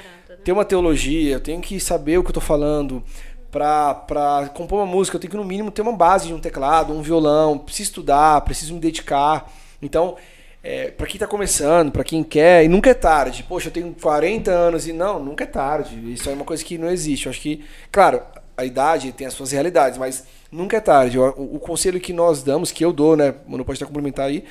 ter 0.45 0.51
uma 0.53 0.65
teologia, 0.65 1.35
eu 1.35 1.41
tenho 1.41 1.61
que 1.61 1.79
saber 1.79 2.19
o 2.19 2.23
que 2.25 2.31
eu 2.31 2.35
tô 2.35 2.41
falando. 2.41 3.03
Pra, 3.51 3.93
pra 3.95 4.49
compor 4.55 4.79
uma 4.79 4.87
música, 4.87 5.17
eu 5.17 5.21
tenho 5.21 5.31
que 5.31 5.37
no 5.37 5.45
mínimo 5.45 5.71
ter 5.71 5.83
uma 5.83 5.93
base 5.93 6.27
de 6.27 6.33
um 6.33 6.41
teclado, 6.41 6.91
um 6.95 7.03
violão, 7.03 7.59
preciso 7.59 7.91
estudar, 7.91 8.41
preciso 8.41 8.73
me 8.73 8.81
dedicar. 8.81 9.53
Então, 9.83 10.17
é, 10.65 10.91
para 10.91 11.07
quem 11.07 11.21
tá 11.21 11.27
começando, 11.27 11.93
para 11.93 12.03
quem 12.03 12.25
quer, 12.25 12.65
e 12.65 12.69
nunca 12.69 12.89
é 12.89 12.95
tarde. 12.95 13.43
Poxa, 13.47 13.69
eu 13.69 13.73
tenho 13.73 13.95
40 14.01 14.51
anos 14.51 14.89
e 14.89 14.93
não, 14.95 15.23
nunca 15.23 15.45
é 15.45 15.47
tarde. 15.47 16.13
Isso 16.15 16.31
é 16.31 16.33
uma 16.33 16.47
coisa 16.47 16.65
que 16.65 16.79
não 16.79 16.89
existe. 16.89 17.27
Eu 17.27 17.31
acho 17.31 17.43
que, 17.43 17.63
claro, 17.91 18.23
a 18.57 18.65
idade 18.65 19.13
tem 19.13 19.27
as 19.27 19.35
suas 19.35 19.53
realidades, 19.53 19.99
mas 19.99 20.25
nunca 20.51 20.77
é 20.77 20.81
tarde. 20.81 21.19
O, 21.19 21.55
o 21.55 21.59
conselho 21.59 22.01
que 22.01 22.13
nós 22.13 22.43
damos, 22.43 22.71
que 22.71 22.85
eu 22.85 22.93
dou, 22.93 23.17
né, 23.17 23.35
Mano 23.47 23.65
pode 23.65 23.77
estar 23.77 23.87
complementar 23.87 24.27
aí, 24.27 24.45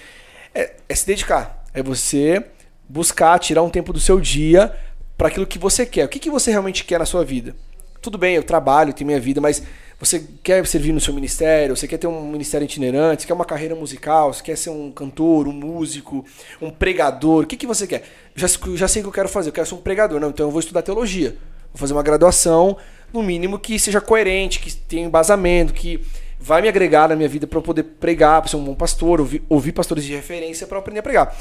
é, 0.53 0.73
é 0.87 0.95
se 0.95 1.05
dedicar. 1.05 1.63
É 1.73 1.81
você 1.81 2.43
buscar 2.87 3.39
tirar 3.39 3.63
um 3.63 3.69
tempo 3.69 3.93
do 3.93 3.99
seu 3.99 4.19
dia 4.19 4.75
para 5.17 5.27
aquilo 5.27 5.47
que 5.47 5.57
você 5.57 5.85
quer. 5.85 6.05
O 6.05 6.09
que, 6.09 6.19
que 6.19 6.29
você 6.29 6.51
realmente 6.51 6.83
quer 6.83 6.99
na 6.99 7.05
sua 7.05 7.23
vida? 7.23 7.55
Tudo 8.01 8.17
bem, 8.17 8.35
eu 8.35 8.43
trabalho, 8.43 8.93
tenho 8.93 9.07
minha 9.07 9.19
vida, 9.19 9.39
mas 9.39 9.63
você 9.99 10.25
quer 10.41 10.65
servir 10.65 10.91
no 10.91 10.99
seu 10.99 11.13
ministério, 11.13 11.77
você 11.77 11.87
quer 11.87 11.99
ter 11.99 12.07
um 12.07 12.27
ministério 12.27 12.65
itinerante, 12.65 13.21
você 13.21 13.27
quer 13.27 13.35
uma 13.35 13.45
carreira 13.45 13.75
musical, 13.75 14.33
você 14.33 14.41
quer 14.41 14.57
ser 14.57 14.71
um 14.71 14.91
cantor, 14.91 15.47
um 15.47 15.51
músico, 15.51 16.25
um 16.59 16.71
pregador, 16.71 17.43
o 17.43 17.47
que, 17.47 17.55
que 17.55 17.67
você 17.67 17.85
quer? 17.85 18.03
Já, 18.33 18.47
já 18.73 18.87
sei 18.87 19.01
o 19.01 19.05
que 19.05 19.09
eu 19.09 19.13
quero 19.13 19.29
fazer, 19.29 19.49
eu 19.49 19.53
quero 19.53 19.67
ser 19.67 19.75
um 19.75 19.81
pregador, 19.81 20.19
não, 20.19 20.29
então 20.29 20.47
eu 20.47 20.51
vou 20.51 20.59
estudar 20.59 20.81
teologia, 20.81 21.37
vou 21.71 21.77
fazer 21.77 21.93
uma 21.93 22.01
graduação, 22.01 22.75
no 23.13 23.21
mínimo 23.21 23.59
que 23.59 23.77
seja 23.79 23.99
coerente, 23.99 24.59
que 24.59 24.73
tenha 24.73 25.05
embasamento, 25.05 25.73
que 25.73 26.03
vai 26.39 26.61
me 26.61 26.67
agregar 26.67 27.09
na 27.09 27.15
minha 27.15 27.29
vida 27.29 27.45
para 27.45 27.59
eu 27.59 27.63
poder 27.63 27.83
pregar, 27.83 28.41
para 28.41 28.49
ser 28.49 28.55
um 28.55 28.63
bom 28.63 28.75
pastor, 28.75 29.19
ouvir, 29.19 29.43
ouvir 29.47 29.71
pastores 29.71 30.03
de 30.03 30.15
referência 30.15 30.65
para 30.65 30.79
aprender 30.79 30.99
a 30.99 31.03
pregar. 31.03 31.37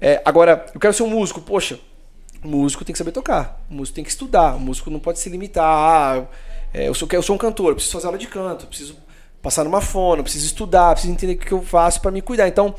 É, 0.00 0.22
agora, 0.24 0.66
eu 0.74 0.80
quero 0.80 0.92
ser 0.92 1.02
um 1.02 1.10
músico, 1.10 1.40
poxa, 1.40 1.80
o 2.44 2.48
músico 2.48 2.84
tem 2.84 2.92
que 2.92 2.98
saber 2.98 3.12
tocar, 3.12 3.64
o 3.70 3.74
músico 3.74 3.96
tem 3.96 4.04
que 4.04 4.10
estudar, 4.10 4.54
o 4.54 4.60
músico 4.60 4.90
não 4.90 5.00
pode 5.00 5.18
se 5.18 5.28
limitar 5.28 5.64
a. 5.64 6.24
é, 6.72 6.88
eu, 6.88 6.94
sou, 6.94 7.08
eu 7.10 7.22
sou 7.22 7.34
um 7.34 7.38
cantor, 7.38 7.70
eu 7.70 7.74
preciso 7.74 7.94
fazer 7.94 8.06
aula 8.06 8.18
de 8.18 8.28
canto, 8.28 8.66
preciso 8.66 8.96
passar 9.42 9.64
numa 9.64 9.80
fono, 9.80 10.22
preciso 10.22 10.46
estudar, 10.46 10.92
preciso 10.92 11.12
entender 11.12 11.34
o 11.34 11.38
que 11.38 11.52
eu 11.52 11.62
faço 11.62 12.00
para 12.00 12.10
me 12.10 12.22
cuidar. 12.22 12.46
Então, 12.46 12.74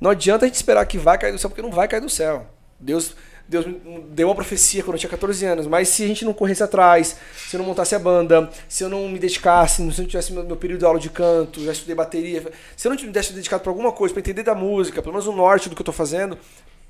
não 0.00 0.10
adianta 0.10 0.44
a 0.44 0.48
gente 0.48 0.56
esperar 0.56 0.84
que 0.86 0.98
vai 0.98 1.18
cair 1.18 1.32
do 1.32 1.38
céu, 1.38 1.50
porque 1.50 1.62
não 1.62 1.70
vai 1.70 1.88
cair 1.88 2.00
do 2.00 2.08
céu. 2.08 2.46
Deus, 2.78 3.14
Deus 3.52 3.66
me 3.66 3.78
deu 4.08 4.28
uma 4.28 4.34
profecia 4.34 4.82
quando 4.82 4.94
eu 4.94 4.98
tinha 4.98 5.10
14 5.10 5.44
anos, 5.44 5.66
mas 5.66 5.88
se 5.88 6.02
a 6.02 6.06
gente 6.06 6.24
não 6.24 6.32
corresse 6.32 6.62
atrás, 6.62 7.16
se 7.36 7.54
eu 7.54 7.58
não 7.58 7.66
montasse 7.66 7.94
a 7.94 7.98
banda, 7.98 8.50
se 8.68 8.82
eu 8.82 8.88
não 8.88 9.08
me 9.08 9.18
dedicasse, 9.18 9.76
se 9.76 9.82
eu 9.82 9.86
não 10.02 10.08
tivesse 10.08 10.32
meu, 10.32 10.42
meu 10.42 10.56
período 10.56 10.80
de 10.80 10.86
aula 10.86 10.98
de 10.98 11.10
canto, 11.10 11.62
já 11.62 11.72
estudei 11.72 11.94
bateria, 11.94 12.50
se 12.76 12.88
eu 12.88 12.90
não 12.90 12.96
tivesse 12.96 13.32
dedicado 13.32 13.62
para 13.62 13.70
alguma 13.70 13.92
coisa, 13.92 14.14
para 14.14 14.20
entender 14.20 14.42
da 14.42 14.54
música, 14.54 15.02
pelo 15.02 15.12
menos 15.12 15.26
o 15.26 15.32
norte 15.32 15.68
do 15.68 15.76
que 15.76 15.82
eu 15.82 15.86
tô 15.86 15.92
fazendo, 15.92 16.38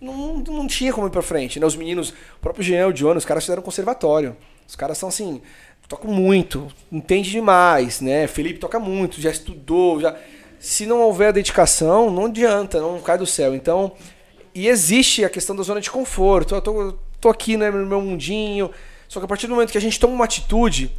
não, 0.01 0.39
não 0.39 0.67
tinha 0.67 0.93
como 0.93 1.07
ir 1.07 1.11
pra 1.11 1.23
frente, 1.23 1.61
né? 1.61 1.67
Os 1.67 1.77
meninos, 1.77 2.11
o 2.11 2.41
próprio 2.41 2.65
Jean, 2.65 2.89
o 2.89 2.97
Jonas, 2.97 3.23
os 3.23 3.27
caras 3.27 3.45
fizeram 3.45 3.63
conservatório. 3.63 4.37
Os 4.67 4.75
caras 4.75 4.99
são 4.99 5.09
assim, 5.09 5.41
tocam 5.89 6.11
muito, 6.11 6.69
entende 6.91 7.31
demais, 7.31 8.01
né? 8.01 8.27
Felipe 8.27 8.59
toca 8.59 8.79
muito, 8.79 9.21
já 9.21 9.31
estudou, 9.31 10.01
já. 10.01 10.17
Se 10.59 10.87
não 10.87 11.01
houver 11.01 11.33
dedicação, 11.33 12.11
não 12.11 12.27
adianta, 12.27 12.81
não 12.81 13.01
cai 13.01 13.19
do 13.19 13.27
céu. 13.27 13.55
Então, 13.55 13.93
e 14.55 14.69
existe 14.69 15.25
a 15.25 15.31
questão 15.31 15.57
da 15.57 15.63
zona 15.63 15.81
de 15.81 15.91
conforto. 15.91 16.55
Eu 16.55 16.61
tô, 16.61 16.95
tô 17.21 17.29
aqui 17.29 17.57
né, 17.57 17.71
no 17.71 17.87
meu 17.87 18.01
mundinho. 18.01 18.71
Só 19.09 19.21
que 19.21 19.25
a 19.25 19.29
partir 19.29 19.47
do 19.47 19.55
momento 19.55 19.73
que 19.73 19.79
a 19.79 19.81
gente 19.81 19.99
toma 19.99 20.15
uma 20.15 20.25
atitude, 20.25 20.91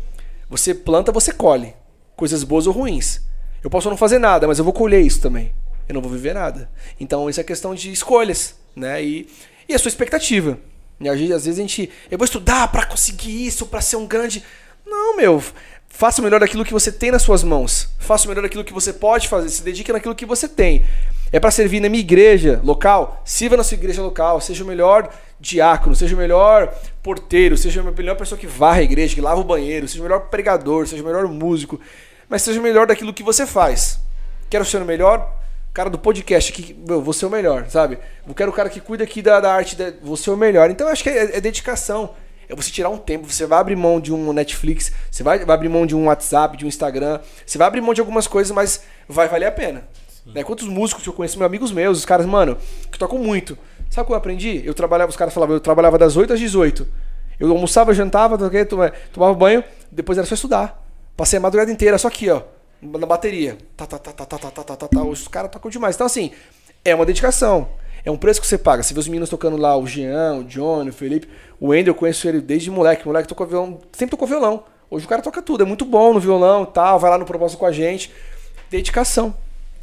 você 0.49 0.73
planta, 0.73 1.11
você 1.11 1.31
colhe. 1.31 1.73
Coisas 2.15 2.43
boas 2.43 2.67
ou 2.67 2.73
ruins. 2.73 3.21
Eu 3.63 3.69
posso 3.69 3.89
não 3.89 3.97
fazer 3.97 4.19
nada, 4.19 4.47
mas 4.47 4.59
eu 4.59 4.63
vou 4.63 4.73
colher 4.73 5.01
isso 5.01 5.21
também. 5.21 5.53
Eu 5.88 5.95
não 5.95 6.01
vou 6.01 6.11
viver 6.11 6.34
nada. 6.34 6.69
Então, 6.99 7.30
isso 7.30 7.39
é 7.39 7.43
questão 7.43 7.73
de 7.73 7.91
escolhas, 7.91 8.55
né? 8.75 9.03
E, 9.03 9.27
e 9.67 9.73
a 9.73 9.80
sua 9.80 9.89
expectativa. 9.89 10.59
E 10.99 11.09
às 11.09 11.19
vezes 11.19 11.59
a 11.59 11.61
gente. 11.61 11.89
Eu 12.09 12.17
vou 12.17 12.25
estudar 12.25 12.67
para 12.69 12.85
conseguir 12.85 13.45
isso, 13.45 13.65
para 13.65 13.81
ser 13.81 13.95
um 13.95 14.05
grande. 14.05 14.43
Não, 14.85 15.17
meu. 15.17 15.41
Faça 15.88 16.21
o 16.21 16.23
melhor 16.23 16.39
daquilo 16.39 16.65
que 16.65 16.73
você 16.73 16.91
tem 16.91 17.11
nas 17.11 17.21
suas 17.21 17.43
mãos. 17.43 17.89
Faça 17.99 18.25
o 18.25 18.30
melhor 18.30 18.41
daquilo 18.41 18.63
que 18.63 18.73
você 18.73 18.91
pode 18.91 19.27
fazer. 19.27 19.49
Se 19.49 19.61
dedique 19.61 19.91
naquilo 19.91 20.15
que 20.15 20.25
você 20.25 20.47
tem. 20.47 20.84
É 21.34 21.39
para 21.39 21.49
servir 21.49 21.80
na 21.80 21.89
minha 21.89 21.99
igreja 21.99 22.61
local? 22.64 23.19
Sirva 23.26 23.57
na 23.57 23.64
sua 23.64 23.73
igreja 23.73 24.03
local. 24.03 24.39
Seja 24.39 24.64
o 24.64 24.68
melhor 24.68 25.10
diácono, 25.39 25.95
seja 25.95 26.15
o 26.15 26.18
melhor 26.18 26.72
porteiro, 27.01 27.57
seja 27.57 27.81
a 27.81 27.91
melhor 27.91 28.15
pessoa 28.15 28.38
que 28.38 28.45
varre 28.45 28.81
a 28.81 28.84
igreja, 28.84 29.15
que 29.15 29.19
lava 29.19 29.41
o 29.41 29.43
banheiro, 29.43 29.88
seja 29.88 29.99
o 29.99 30.03
melhor 30.03 30.27
pregador, 30.30 30.85
seja 30.85 31.01
o 31.01 31.05
melhor 31.05 31.27
músico. 31.27 31.81
Mas 32.30 32.43
seja 32.43 32.60
o 32.60 32.64
melhor 32.64 32.85
daquilo 32.85 33.11
que 33.11 33.23
você 33.23 33.47
faz. 33.47 33.99
Quero 34.47 34.64
ser 34.64 34.80
o 34.80 34.85
melhor? 34.85 35.41
Cara 35.73 35.89
do 35.89 35.97
podcast 35.97 36.53
aqui, 36.53 36.76
meu, 36.88 37.11
ser 37.11 37.26
o 37.26 37.31
melhor, 37.31 37.65
sabe? 37.68 37.97
Eu 38.27 38.35
quero 38.35 38.51
o 38.51 38.53
cara 38.53 38.69
que 38.69 38.80
cuida 38.80 39.03
aqui 39.03 39.19
da, 39.19 39.39
da 39.39 39.51
arte, 39.51 39.76
da, 39.76 39.91
vou 40.03 40.15
ser 40.15 40.30
o 40.30 40.38
melhor. 40.38 40.69
Então 40.69 40.85
eu 40.85 40.93
acho 40.93 41.01
que 41.01 41.10
é, 41.10 41.35
é 41.38 41.41
dedicação 41.41 42.11
é 42.47 42.55
você 42.55 42.69
tirar 42.69 42.89
um 42.89 42.97
tempo. 42.97 43.27
Você 43.27 43.47
vai 43.47 43.60
abrir 43.60 43.76
mão 43.76 43.99
de 43.99 44.14
um 44.14 44.31
Netflix, 44.34 44.91
você 45.10 45.23
vai, 45.23 45.43
vai 45.43 45.55
abrir 45.55 45.69
mão 45.69 45.88
de 45.88 45.95
um 45.95 46.05
WhatsApp, 46.05 46.55
de 46.57 46.65
um 46.65 46.68
Instagram, 46.68 47.19
você 47.43 47.57
vai 47.57 47.68
abrir 47.68 47.81
mão 47.81 47.93
de 47.93 48.01
algumas 48.01 48.27
coisas, 48.27 48.51
mas 48.51 48.84
vai 49.10 49.27
valer 49.27 49.47
a 49.47 49.51
pena. 49.51 49.84
Né? 50.25 50.43
Quantos 50.43 50.67
músicos 50.67 51.03
que 51.03 51.09
eu 51.09 51.13
conheço, 51.13 51.37
meus 51.37 51.47
amigos 51.47 51.71
meus, 51.71 51.99
os 51.99 52.05
caras, 52.05 52.25
mano, 52.25 52.57
que 52.91 52.97
tocam 52.97 53.17
muito. 53.17 53.57
Sabe 53.89 54.03
o 54.03 54.07
que 54.07 54.13
eu 54.13 54.17
aprendi? 54.17 54.61
Eu 54.65 54.73
trabalhava, 54.73 55.09
os 55.09 55.15
caras 55.15 55.33
falavam, 55.33 55.55
eu 55.55 55.59
trabalhava 55.59 55.97
das 55.97 56.15
8 56.15 56.33
às 56.33 56.39
18. 56.39 56.87
Eu 57.39 57.51
almoçava, 57.51 57.93
jantava, 57.93 58.37
tomava 59.11 59.33
banho, 59.33 59.63
depois 59.91 60.17
era 60.17 60.25
só 60.25 60.35
estudar. 60.35 60.83
Passei 61.15 61.37
a 61.37 61.41
madrugada 61.41 61.71
inteira, 61.71 61.97
só 61.97 62.07
aqui, 62.07 62.29
ó, 62.29 62.41
na 62.81 63.05
bateria. 63.05 63.57
Tá, 63.75 63.85
tá, 63.85 63.99
tá, 63.99 64.11
tá, 64.11 64.25
tá, 64.25 64.37
tá, 64.37 64.51
tá, 64.51 64.63
tá, 64.63 64.75
tá, 64.75 64.87
tá. 64.87 65.03
Os 65.03 65.27
caras 65.27 65.51
tocam 65.51 65.69
demais. 65.69 65.95
Então, 65.95 66.07
assim, 66.07 66.31
é 66.83 66.95
uma 66.95 67.05
dedicação. 67.05 67.69
É 68.05 68.11
um 68.11 68.17
preço 68.17 68.41
que 68.41 68.47
você 68.47 68.57
paga. 68.57 68.81
Você 68.83 68.93
vê 68.93 68.99
os 68.99 69.07
meninos 69.07 69.29
tocando 69.29 69.57
lá, 69.57 69.77
o 69.77 69.85
Jean, 69.85 70.39
o 70.39 70.43
Johnny, 70.43 70.89
o 70.89 70.93
Felipe. 70.93 71.29
O 71.59 71.67
Wendel, 71.67 71.91
eu 71.91 71.95
conheço 71.95 72.27
ele 72.27 72.41
desde 72.41 72.69
moleque. 72.71 73.03
O 73.03 73.07
moleque 73.07 73.27
tocou 73.27 73.45
violão, 73.45 73.79
sempre 73.93 74.11
tocou 74.11 74.27
violão. 74.27 74.63
Hoje 74.89 75.05
o 75.05 75.09
cara 75.09 75.21
toca 75.21 75.41
tudo, 75.41 75.63
é 75.63 75.65
muito 75.65 75.85
bom 75.85 76.13
no 76.13 76.19
violão 76.19 76.63
e 76.63 76.67
tal, 76.67 76.99
vai 76.99 77.09
lá 77.09 77.17
no 77.17 77.25
propósito 77.25 77.57
com 77.57 77.65
a 77.65 77.71
gente. 77.71 78.11
Dedicação. 78.69 79.33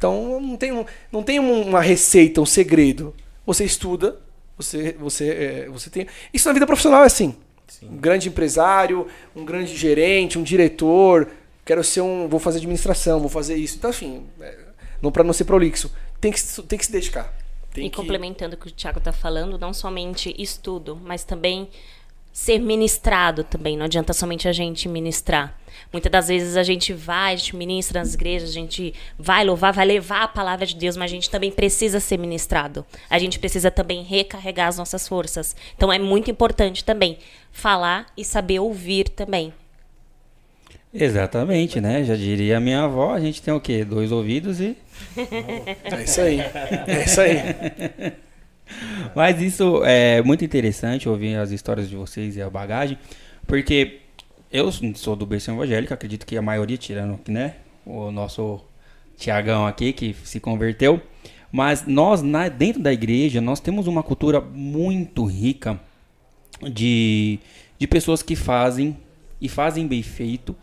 Então 0.01 0.41
não 0.41 0.57
tem, 0.57 0.85
não 1.11 1.21
tem 1.21 1.37
uma 1.37 1.79
receita, 1.79 2.41
um 2.41 2.45
segredo. 2.45 3.13
Você 3.45 3.63
estuda, 3.63 4.19
você, 4.57 4.93
você, 4.99 5.29
é, 5.29 5.69
você 5.69 5.91
tem. 5.91 6.07
Isso 6.33 6.47
na 6.47 6.53
vida 6.53 6.65
profissional 6.65 7.03
é 7.03 7.05
assim. 7.05 7.35
Sim. 7.67 7.87
Um 7.87 7.97
grande 7.97 8.27
empresário, 8.27 9.05
um 9.35 9.45
grande 9.45 9.77
gerente, 9.77 10.39
um 10.39 10.43
diretor. 10.43 11.29
Quero 11.63 11.83
ser 11.83 12.01
um. 12.01 12.27
Vou 12.27 12.39
fazer 12.39 12.57
administração, 12.57 13.19
vou 13.19 13.29
fazer 13.29 13.55
isso. 13.57 13.77
Então, 13.77 13.91
enfim, 13.91 14.25
é, 14.41 14.57
não 15.03 15.11
para 15.11 15.23
não 15.23 15.33
ser 15.33 15.43
prolixo. 15.43 15.91
Tem 16.19 16.31
que, 16.31 16.41
tem 16.63 16.79
que 16.79 16.85
se 16.87 16.91
dedicar. 16.91 17.31
Tem 17.71 17.85
e 17.85 17.89
que... 17.91 17.95
complementando 17.95 18.55
o 18.55 18.57
que 18.57 18.69
o 18.69 18.71
Thiago 18.71 18.97
está 18.97 19.11
falando, 19.11 19.59
não 19.59 19.71
somente 19.71 20.33
estudo, 20.35 20.99
mas 21.03 21.23
também 21.23 21.69
ser 22.31 22.59
ministrado 22.59 23.43
também. 23.43 23.77
Não 23.77 23.85
adianta 23.85 24.13
somente 24.13 24.47
a 24.47 24.53
gente 24.53 24.87
ministrar. 24.87 25.57
Muitas 25.91 26.11
das 26.11 26.27
vezes 26.27 26.55
a 26.55 26.63
gente 26.63 26.93
vai, 26.93 27.33
a 27.33 27.35
gente 27.35 27.55
ministra 27.55 27.99
nas 27.99 28.13
igrejas, 28.13 28.49
a 28.49 28.53
gente 28.53 28.93
vai 29.17 29.43
louvar, 29.43 29.73
vai 29.73 29.85
levar 29.85 30.23
a 30.23 30.27
palavra 30.27 30.65
de 30.65 30.75
Deus, 30.75 30.95
mas 30.95 31.11
a 31.11 31.13
gente 31.13 31.29
também 31.29 31.51
precisa 31.51 31.99
ser 31.99 32.17
ministrado. 32.17 32.85
A 33.09 33.19
gente 33.19 33.39
precisa 33.39 33.69
também 33.69 34.03
recarregar 34.03 34.67
as 34.67 34.77
nossas 34.77 35.07
forças. 35.07 35.55
Então 35.75 35.91
é 35.91 35.99
muito 35.99 36.31
importante 36.31 36.85
também 36.85 37.17
falar 37.51 38.07
e 38.15 38.23
saber 38.23 38.59
ouvir 38.59 39.09
também. 39.09 39.53
Exatamente, 40.93 41.79
né? 41.79 42.03
Já 42.03 42.15
diria 42.15 42.57
a 42.57 42.59
minha 42.59 42.83
avó, 42.83 43.13
a 43.13 43.19
gente 43.19 43.41
tem 43.41 43.53
o 43.53 43.61
quê? 43.61 43.85
Dois 43.85 44.11
ouvidos 44.11 44.59
e. 44.59 44.77
É 45.17 46.03
isso 46.03 46.21
aí. 46.21 46.39
É 46.39 47.03
isso 47.05 47.21
aí. 47.21 48.13
Mas 49.15 49.41
isso 49.41 49.83
é 49.83 50.21
muito 50.21 50.43
interessante 50.43 51.07
ouvir 51.09 51.35
as 51.35 51.51
histórias 51.51 51.89
de 51.89 51.95
vocês 51.95 52.35
e 52.35 52.41
a 52.41 52.49
bagagem, 52.49 52.97
porque 53.47 53.99
eu 54.51 54.71
sou 54.95 55.15
do 55.15 55.25
berço 55.25 55.51
evangélico, 55.51 55.93
acredito 55.93 56.25
que 56.25 56.37
a 56.37 56.41
maioria, 56.41 56.77
tirando 56.77 57.19
né, 57.29 57.55
o 57.85 58.11
nosso 58.11 58.61
Tiagão 59.17 59.65
aqui, 59.65 59.93
que 59.93 60.15
se 60.23 60.39
converteu, 60.39 61.01
mas 61.51 61.85
nós, 61.85 62.21
na, 62.21 62.47
dentro 62.47 62.81
da 62.81 62.93
igreja, 62.93 63.41
nós 63.41 63.59
temos 63.59 63.87
uma 63.87 64.01
cultura 64.01 64.39
muito 64.39 65.25
rica 65.25 65.79
de, 66.61 67.39
de 67.77 67.87
pessoas 67.87 68.23
que 68.23 68.35
fazem, 68.35 68.97
e 69.39 69.49
fazem 69.49 69.87
bem 69.87 70.01
feito, 70.01 70.55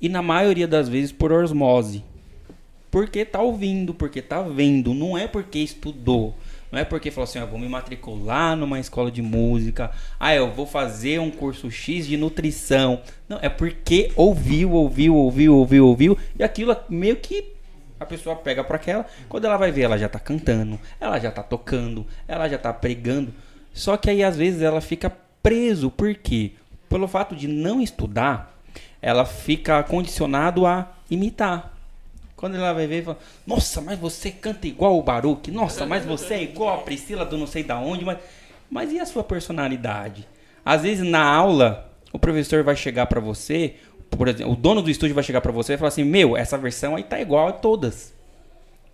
e 0.00 0.08
na 0.08 0.22
maioria 0.22 0.68
das 0.68 0.88
vezes 0.88 1.12
por 1.12 1.32
osmose. 1.32 2.04
Porque 2.90 3.24
tá 3.24 3.40
ouvindo, 3.42 3.92
porque 3.92 4.22
tá 4.22 4.42
vendo, 4.42 4.94
não 4.94 5.18
é 5.18 5.26
porque 5.26 5.58
estudou. 5.58 6.34
Não 6.70 6.78
é 6.78 6.84
porque 6.84 7.10
falou 7.10 7.24
assim, 7.24 7.38
eu 7.38 7.46
vou 7.46 7.58
me 7.58 7.68
matricular 7.68 8.56
numa 8.56 8.80
escola 8.80 9.10
de 9.10 9.22
música, 9.22 9.90
ah, 10.18 10.34
eu 10.34 10.50
vou 10.50 10.66
fazer 10.66 11.20
um 11.20 11.30
curso 11.30 11.70
X 11.70 12.06
de 12.06 12.16
nutrição. 12.16 13.00
Não, 13.28 13.38
é 13.40 13.48
porque 13.48 14.12
ouviu, 14.16 14.72
ouviu, 14.72 15.14
ouviu, 15.14 15.54
ouviu, 15.56 15.86
ouviu, 15.86 16.18
e 16.38 16.42
aquilo 16.42 16.76
meio 16.88 17.16
que 17.16 17.56
a 17.98 18.04
pessoa 18.04 18.36
pega 18.36 18.62
para 18.62 18.76
aquela, 18.76 19.06
quando 19.28 19.46
ela 19.46 19.56
vai 19.56 19.70
ver, 19.72 19.82
ela 19.82 19.96
já 19.96 20.08
tá 20.08 20.18
cantando, 20.18 20.78
ela 21.00 21.18
já 21.18 21.30
tá 21.30 21.42
tocando, 21.42 22.06
ela 22.28 22.48
já 22.48 22.58
tá 22.58 22.72
pregando. 22.72 23.32
Só 23.72 23.96
que 23.96 24.10
aí 24.10 24.22
às 24.22 24.36
vezes 24.36 24.62
ela 24.62 24.80
fica 24.80 25.10
preso, 25.42 25.90
por 25.90 26.14
quê? 26.14 26.52
Pelo 26.88 27.08
fato 27.08 27.34
de 27.34 27.48
não 27.48 27.80
estudar, 27.80 28.58
ela 29.00 29.24
fica 29.24 29.82
condicionado 29.82 30.66
a 30.66 30.92
imitar. 31.10 31.75
Quando 32.36 32.56
ela 32.56 32.72
vai 32.72 32.86
ver, 32.86 33.02
fala, 33.02 33.18
nossa, 33.46 33.80
mas 33.80 33.98
você 33.98 34.30
canta 34.30 34.66
igual 34.66 34.98
o 34.98 35.02
Baruque, 35.02 35.50
nossa, 35.50 35.86
mas 35.86 36.04
você 36.04 36.34
é 36.34 36.42
igual 36.42 36.80
a 36.80 36.82
Priscila 36.82 37.24
do 37.24 37.38
não 37.38 37.46
sei 37.46 37.62
da 37.62 37.78
onde, 37.78 38.04
mas, 38.04 38.18
mas 38.70 38.92
e 38.92 39.00
a 39.00 39.06
sua 39.06 39.24
personalidade? 39.24 40.28
Às 40.62 40.82
vezes 40.82 41.06
na 41.06 41.24
aula, 41.24 41.90
o 42.12 42.18
professor 42.18 42.62
vai 42.62 42.76
chegar 42.76 43.06
para 43.06 43.20
você, 43.20 43.76
por 44.10 44.28
exemplo, 44.28 44.52
o 44.52 44.56
dono 44.56 44.82
do 44.82 44.90
estúdio 44.90 45.14
vai 45.14 45.24
chegar 45.24 45.40
para 45.40 45.52
você 45.52 45.74
e 45.74 45.76
falar 45.78 45.88
assim, 45.88 46.04
meu, 46.04 46.36
essa 46.36 46.58
versão 46.58 46.94
aí 46.94 47.02
tá 47.02 47.18
igual 47.18 47.48
a 47.48 47.52
todas. 47.52 48.14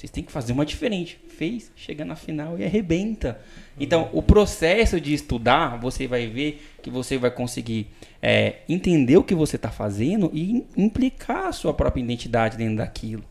Vocês 0.02 0.10
têm 0.10 0.24
que 0.24 0.32
fazer 0.32 0.52
uma 0.52 0.66
diferente. 0.66 1.20
Fez, 1.28 1.70
chega 1.76 2.04
na 2.04 2.16
final 2.16 2.58
e 2.58 2.64
arrebenta. 2.64 3.40
Então, 3.78 4.10
o 4.12 4.20
processo 4.20 5.00
de 5.00 5.14
estudar, 5.14 5.78
você 5.78 6.08
vai 6.08 6.26
ver 6.26 6.60
que 6.82 6.90
você 6.90 7.16
vai 7.16 7.30
conseguir 7.30 7.86
é, 8.20 8.56
entender 8.68 9.16
o 9.16 9.22
que 9.22 9.34
você 9.34 9.54
está 9.54 9.70
fazendo 9.70 10.28
e 10.34 10.66
implicar 10.76 11.46
a 11.46 11.52
sua 11.52 11.72
própria 11.72 12.02
identidade 12.02 12.56
dentro 12.56 12.78
daquilo. 12.78 13.22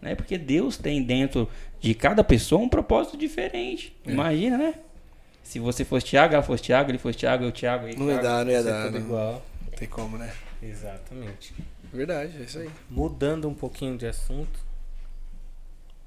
Né? 0.00 0.14
Porque 0.14 0.38
Deus 0.38 0.76
tem 0.76 1.02
dentro 1.02 1.48
de 1.80 1.94
cada 1.94 2.24
pessoa 2.24 2.62
um 2.62 2.68
propósito 2.68 3.16
diferente. 3.16 3.94
É. 4.06 4.10
Imagina, 4.10 4.56
né? 4.56 4.74
Se 5.42 5.58
você 5.58 5.84
fosse 5.84 6.06
Tiago, 6.06 6.34
ela 6.34 6.42
fosse 6.42 6.62
Tiago, 6.62 6.90
ele 6.90 6.98
fosse 6.98 7.18
Tiago, 7.18 7.44
eu 7.44 7.52
Tiago. 7.52 7.86
Não 7.98 8.08
ia 8.08 8.18
dar, 8.18 8.44
não 8.44 8.52
ia 8.52 8.62
dar. 8.62 8.86
Tudo 8.86 8.98
não. 8.98 9.06
igual. 9.06 9.42
Não 9.64 9.78
tem 9.78 9.88
como, 9.88 10.16
né? 10.16 10.32
Exatamente. 10.62 11.54
Verdade, 11.92 12.36
é 12.38 12.42
isso 12.42 12.60
aí. 12.60 12.70
Mudando 12.88 13.48
um 13.48 13.54
pouquinho 13.54 13.96
de 13.96 14.06
assunto. 14.06 14.60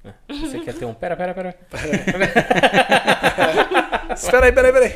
Ah, 0.04 0.12
você 0.28 0.60
quer 0.60 0.74
ter 0.74 0.84
um. 0.84 0.94
Pera, 0.94 1.16
pera, 1.16 1.34
pera. 1.34 1.54
espera 4.14 4.46
aí, 4.46 4.52
pera 4.52 4.68
aí, 4.68 4.72
pera 4.72 4.86
aí. 4.86 4.94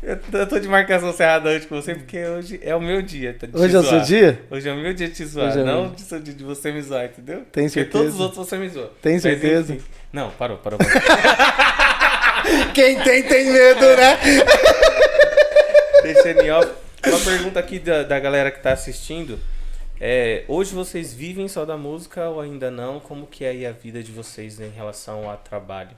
Eu 0.00 0.46
tô 0.46 0.60
de 0.60 0.68
marcação 0.68 1.12
cerrada 1.12 1.50
hoje 1.50 1.66
com 1.66 1.74
você 1.74 1.92
porque 1.92 2.24
hoje 2.24 2.60
é 2.62 2.74
o 2.74 2.80
meu 2.80 3.02
dia. 3.02 3.34
Tá, 3.34 3.48
hoje 3.52 3.74
é 3.74 3.78
o 3.78 3.82
seu 3.82 4.00
dia? 4.00 4.40
Hoje 4.48 4.68
é 4.68 4.72
o 4.72 4.76
meu 4.76 4.94
dia 4.94 5.08
de 5.08 5.14
te 5.14 5.24
zoar, 5.24 5.58
é 5.58 5.64
não 5.64 5.90
de, 5.90 6.34
de, 6.34 6.44
você 6.44 6.70
me 6.70 6.80
zoar, 6.80 7.06
entendeu? 7.06 7.44
Tem 7.50 7.68
certeza? 7.68 7.90
Porque 7.90 7.98
todos 7.98 8.14
os 8.14 8.20
outros 8.20 8.46
você 8.46 8.56
me 8.56 8.68
zoa. 8.68 8.92
Tem 9.02 9.18
certeza? 9.18 9.74
Mas, 9.74 9.82
não, 10.12 10.30
parou, 10.30 10.56
parou. 10.58 10.78
parou. 10.78 10.92
Quem 12.72 13.00
tem, 13.00 13.24
tem 13.24 13.50
medo, 13.50 13.86
né? 13.96 14.18
Deixa 16.02 16.30
em 16.30 16.50
off. 16.52 16.70
Uma 17.04 17.18
pergunta 17.18 17.58
aqui 17.58 17.80
da, 17.80 18.04
da 18.04 18.20
galera 18.20 18.52
que 18.52 18.60
tá 18.60 18.72
assistindo. 18.72 19.38
É, 20.00 20.44
hoje 20.46 20.72
vocês 20.72 21.12
vivem 21.12 21.48
só 21.48 21.64
da 21.64 21.76
música 21.76 22.28
ou 22.28 22.40
ainda 22.40 22.70
não? 22.70 23.00
Como 23.00 23.26
que 23.26 23.44
é 23.44 23.48
aí 23.48 23.66
a 23.66 23.72
vida 23.72 24.00
de 24.00 24.12
vocês 24.12 24.60
em 24.60 24.70
relação 24.70 25.28
ao 25.28 25.36
trabalho? 25.38 25.90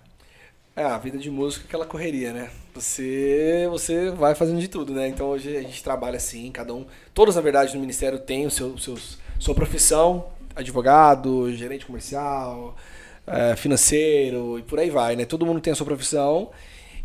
É, 0.80 0.84
a 0.84 0.96
vida 0.96 1.18
de 1.18 1.30
músico 1.30 1.66
é 1.66 1.68
aquela 1.68 1.84
correria, 1.84 2.32
né? 2.32 2.48
Você, 2.74 3.66
você 3.70 4.10
vai 4.12 4.34
fazendo 4.34 4.58
de 4.58 4.66
tudo, 4.66 4.94
né? 4.94 5.08
Então 5.08 5.26
hoje 5.28 5.54
a 5.54 5.60
gente 5.60 5.84
trabalha 5.84 6.16
assim, 6.16 6.50
cada 6.50 6.72
um. 6.72 6.86
Todos, 7.12 7.36
na 7.36 7.42
verdade, 7.42 7.74
no 7.74 7.80
Ministério 7.82 8.18
têm 8.18 8.46
o 8.46 8.50
seu, 8.50 8.78
seus, 8.78 9.18
sua 9.38 9.54
profissão, 9.54 10.28
advogado, 10.56 11.52
gerente 11.54 11.84
comercial, 11.84 12.74
é, 13.26 13.54
financeiro 13.56 14.58
e 14.58 14.62
por 14.62 14.78
aí 14.78 14.88
vai, 14.88 15.16
né? 15.16 15.26
Todo 15.26 15.44
mundo 15.44 15.60
tem 15.60 15.70
a 15.70 15.76
sua 15.76 15.84
profissão. 15.84 16.50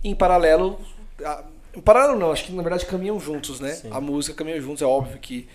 E 0.02 0.08
em 0.10 0.16
paralelo. 0.16 0.80
a- 1.22 1.44
Em 1.76 1.82
paralelo 1.82 2.18
não, 2.18 2.32
acho 2.32 2.46
que 2.46 2.54
na 2.54 2.64
verdade 2.64 2.86
caminham 2.86 3.20
juntos, 3.20 3.60
né? 3.60 3.74
Sim. 3.74 3.90
A 3.92 4.00
música 4.00 4.34
caminha 4.38 4.62
juntos, 4.62 4.82
é 4.82 4.86
óbvio 4.86 5.18
que 5.20 5.50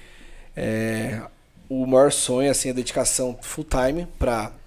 é, 0.54 1.22
o 1.70 1.86
maior 1.86 2.12
sonho 2.12 2.48
é 2.48 2.50
assim, 2.50 2.68
a 2.68 2.74
dedicação 2.74 3.38
full 3.40 3.64
time 3.64 4.06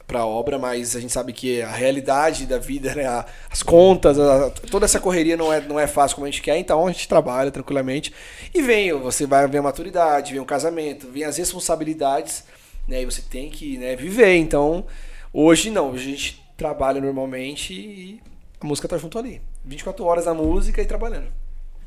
pra, 0.08 0.20
pra 0.20 0.26
obra, 0.26 0.58
mas 0.60 0.96
a 0.96 1.00
gente 1.00 1.12
sabe 1.12 1.34
que 1.34 1.62
a 1.62 1.72
realidade 1.72 2.46
da 2.46 2.58
vida, 2.58 2.94
né, 2.96 3.06
a- 3.06 3.26
as 3.50 3.64
contas, 3.64 4.20
a- 4.20 4.50
toda 4.70 4.86
essa 4.86 5.00
correria 5.00 5.36
não 5.38 5.52
é, 5.52 5.62
não 5.62 5.80
é 5.80 5.88
fácil 5.88 6.16
como 6.16 6.28
a 6.28 6.30
gente 6.30 6.42
quer, 6.42 6.58
então 6.58 6.86
a 6.88 6.92
gente 6.92 7.08
trabalha 7.08 7.52
tranquilamente. 7.52 8.14
E 8.54 8.62
vem, 8.62 8.94
você 8.94 9.26
vai 9.26 9.48
ver 9.48 9.60
a 9.60 9.62
maturidade, 9.62 10.32
vem 10.34 10.42
o 10.42 10.46
casamento, 10.46 11.08
vem 11.10 11.24
as 11.24 11.38
responsabilidades, 11.38 12.44
né, 12.88 13.02
e 13.02 13.06
você 13.06 13.22
tem 13.22 13.50
que 13.50 13.78
né, 13.78 13.96
viver. 13.96 14.36
Então, 14.36 14.86
hoje 15.34 15.70
não, 15.70 15.92
hoje 15.92 16.08
a 16.08 16.12
gente 16.12 16.44
trabalha 16.58 17.02
normalmente 17.02 17.74
e 17.74 18.22
a 18.62 18.66
música 18.66 18.88
tá 18.88 18.98
junto 18.98 19.18
ali. 19.18 19.42
24 19.66 20.04
horas 20.06 20.26
na 20.26 20.34
música 20.34 20.82
e 20.82 20.86
trabalhando. 20.86 21.28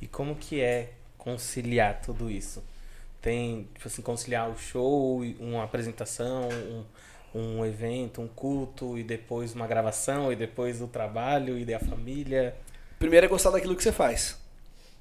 E 0.00 0.06
como 0.06 0.34
que 0.34 0.60
é 0.60 0.90
conciliar 1.18 2.00
tudo 2.04 2.30
isso? 2.30 2.62
Tem, 3.20 3.68
tipo 3.74 3.88
assim, 3.88 4.02
conciliar 4.02 4.48
o 4.48 4.56
show, 4.56 5.22
uma 5.40 5.64
apresentação, 5.64 6.48
um, 6.48 6.84
um 7.36 7.64
evento, 7.64 8.20
um 8.20 8.28
culto, 8.28 8.98
e 8.98 9.02
depois 9.02 9.54
uma 9.54 9.66
gravação, 9.66 10.32
e 10.32 10.36
depois 10.36 10.80
o 10.80 10.86
trabalho, 10.86 11.58
e 11.58 11.64
daí 11.64 11.74
a 11.74 11.80
família. 11.80 12.54
Primeiro 12.98 13.26
é 13.26 13.28
gostar 13.28 13.50
daquilo 13.50 13.76
que 13.76 13.82
você 13.82 13.92
faz. 13.92 14.36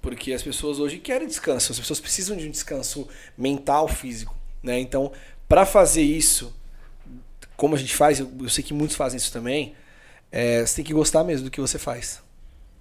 Porque 0.01 0.33
as 0.33 0.43
pessoas 0.43 0.79
hoje 0.79 0.99
querem 0.99 1.27
descanso, 1.27 1.71
as 1.71 1.79
pessoas 1.79 1.99
precisam 1.99 2.37
de 2.37 2.47
um 2.47 2.51
descanso 2.51 3.07
mental, 3.37 3.87
físico, 3.87 4.35
né? 4.61 4.79
Então, 4.79 5.11
para 5.47 5.65
fazer 5.65 6.03
isso, 6.03 6.53
como 7.55 7.75
a 7.75 7.77
gente 7.77 7.95
faz, 7.95 8.19
eu, 8.19 8.29
eu 8.39 8.49
sei 8.49 8.63
que 8.63 8.73
muitos 8.73 8.95
fazem 8.95 9.17
isso 9.17 9.31
também, 9.31 9.75
é, 10.31 10.65
você 10.65 10.75
tem 10.75 10.85
que 10.85 10.93
gostar 10.93 11.23
mesmo 11.23 11.45
do 11.45 11.51
que 11.51 11.61
você 11.61 11.79
faz. 11.79 12.21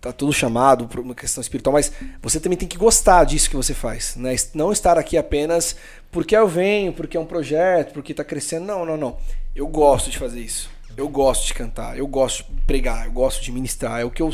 Tá 0.00 0.12
tudo 0.12 0.34
chamado 0.34 0.86
por 0.86 1.00
uma 1.00 1.14
questão 1.14 1.40
espiritual, 1.40 1.72
mas 1.72 1.90
você 2.20 2.38
também 2.38 2.58
tem 2.58 2.68
que 2.68 2.76
gostar 2.76 3.24
disso 3.24 3.48
que 3.48 3.56
você 3.56 3.72
faz, 3.72 4.16
né? 4.16 4.36
Não 4.52 4.70
estar 4.70 4.98
aqui 4.98 5.16
apenas 5.16 5.76
porque 6.14 6.36
eu 6.36 6.46
venho, 6.46 6.92
porque 6.92 7.16
é 7.16 7.20
um 7.20 7.26
projeto, 7.26 7.92
porque 7.92 8.14
tá 8.14 8.22
crescendo. 8.22 8.64
Não, 8.64 8.86
não, 8.86 8.96
não. 8.96 9.18
Eu 9.54 9.66
gosto 9.66 10.08
de 10.10 10.16
fazer 10.16 10.40
isso. 10.40 10.70
Eu 10.96 11.08
gosto 11.08 11.44
de 11.44 11.52
cantar, 11.52 11.98
eu 11.98 12.06
gosto 12.06 12.44
de 12.44 12.60
pregar, 12.62 13.04
eu 13.04 13.10
gosto 13.10 13.42
de 13.42 13.50
ministrar. 13.50 14.00
É 14.00 14.04
o 14.04 14.10
que 14.12 14.22
eu 14.22 14.32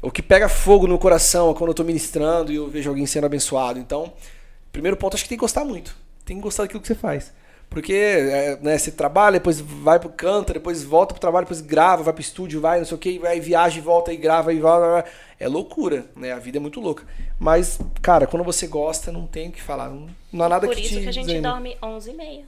o 0.00 0.10
que 0.10 0.22
pega 0.22 0.48
fogo 0.48 0.86
no 0.86 0.98
coração 0.98 1.50
é 1.50 1.54
quando 1.54 1.70
eu 1.70 1.74
tô 1.74 1.84
ministrando 1.84 2.50
e 2.50 2.56
eu 2.56 2.70
vejo 2.70 2.88
alguém 2.88 3.04
sendo 3.04 3.26
abençoado. 3.26 3.78
Então, 3.78 4.14
primeiro 4.72 4.96
ponto, 4.96 5.14
acho 5.14 5.24
que 5.24 5.28
tem 5.28 5.36
que 5.36 5.42
gostar 5.42 5.66
muito. 5.66 5.94
Tem 6.24 6.36
que 6.36 6.42
gostar 6.42 6.62
daquilo 6.62 6.80
que 6.80 6.86
você 6.86 6.94
faz. 6.94 7.30
Porque 7.70 7.92
é, 7.92 8.58
né, 8.62 8.78
você 8.78 8.90
trabalha, 8.90 9.34
depois 9.34 9.60
vai 9.60 9.98
pro 9.98 10.08
canta, 10.08 10.54
depois 10.54 10.82
volta 10.82 11.12
pro 11.12 11.20
trabalho, 11.20 11.44
depois 11.44 11.60
grava, 11.60 12.02
vai 12.02 12.14
pro 12.14 12.22
estúdio, 12.22 12.60
vai, 12.60 12.78
não 12.78 12.86
sei 12.86 12.94
o 12.94 12.98
que, 12.98 13.18
vai, 13.18 13.38
viaja 13.40 13.78
e 13.78 13.82
volta 13.82 14.12
e 14.12 14.16
grava 14.16 14.52
e 14.52 14.58
vai, 14.58 14.80
vai, 14.80 14.90
vai. 14.90 15.04
É 15.38 15.46
loucura, 15.46 16.06
né? 16.16 16.32
A 16.32 16.38
vida 16.38 16.56
é 16.56 16.60
muito 16.60 16.80
louca. 16.80 17.04
Mas, 17.38 17.78
cara, 18.00 18.26
quando 18.26 18.42
você 18.42 18.66
gosta, 18.66 19.12
não 19.12 19.26
tem 19.26 19.50
o 19.50 19.52
que 19.52 19.62
falar. 19.62 19.90
Não, 19.90 20.06
não 20.32 20.44
há 20.46 20.48
nada 20.48 20.66
Por 20.66 20.74
que 20.74 20.82
isso 20.82 20.94
te 20.94 21.02
que 21.02 21.08
a 21.08 21.12
gente 21.12 21.26
desanime. 21.26 21.76
dorme 21.76 21.76
11h30. 21.82 22.44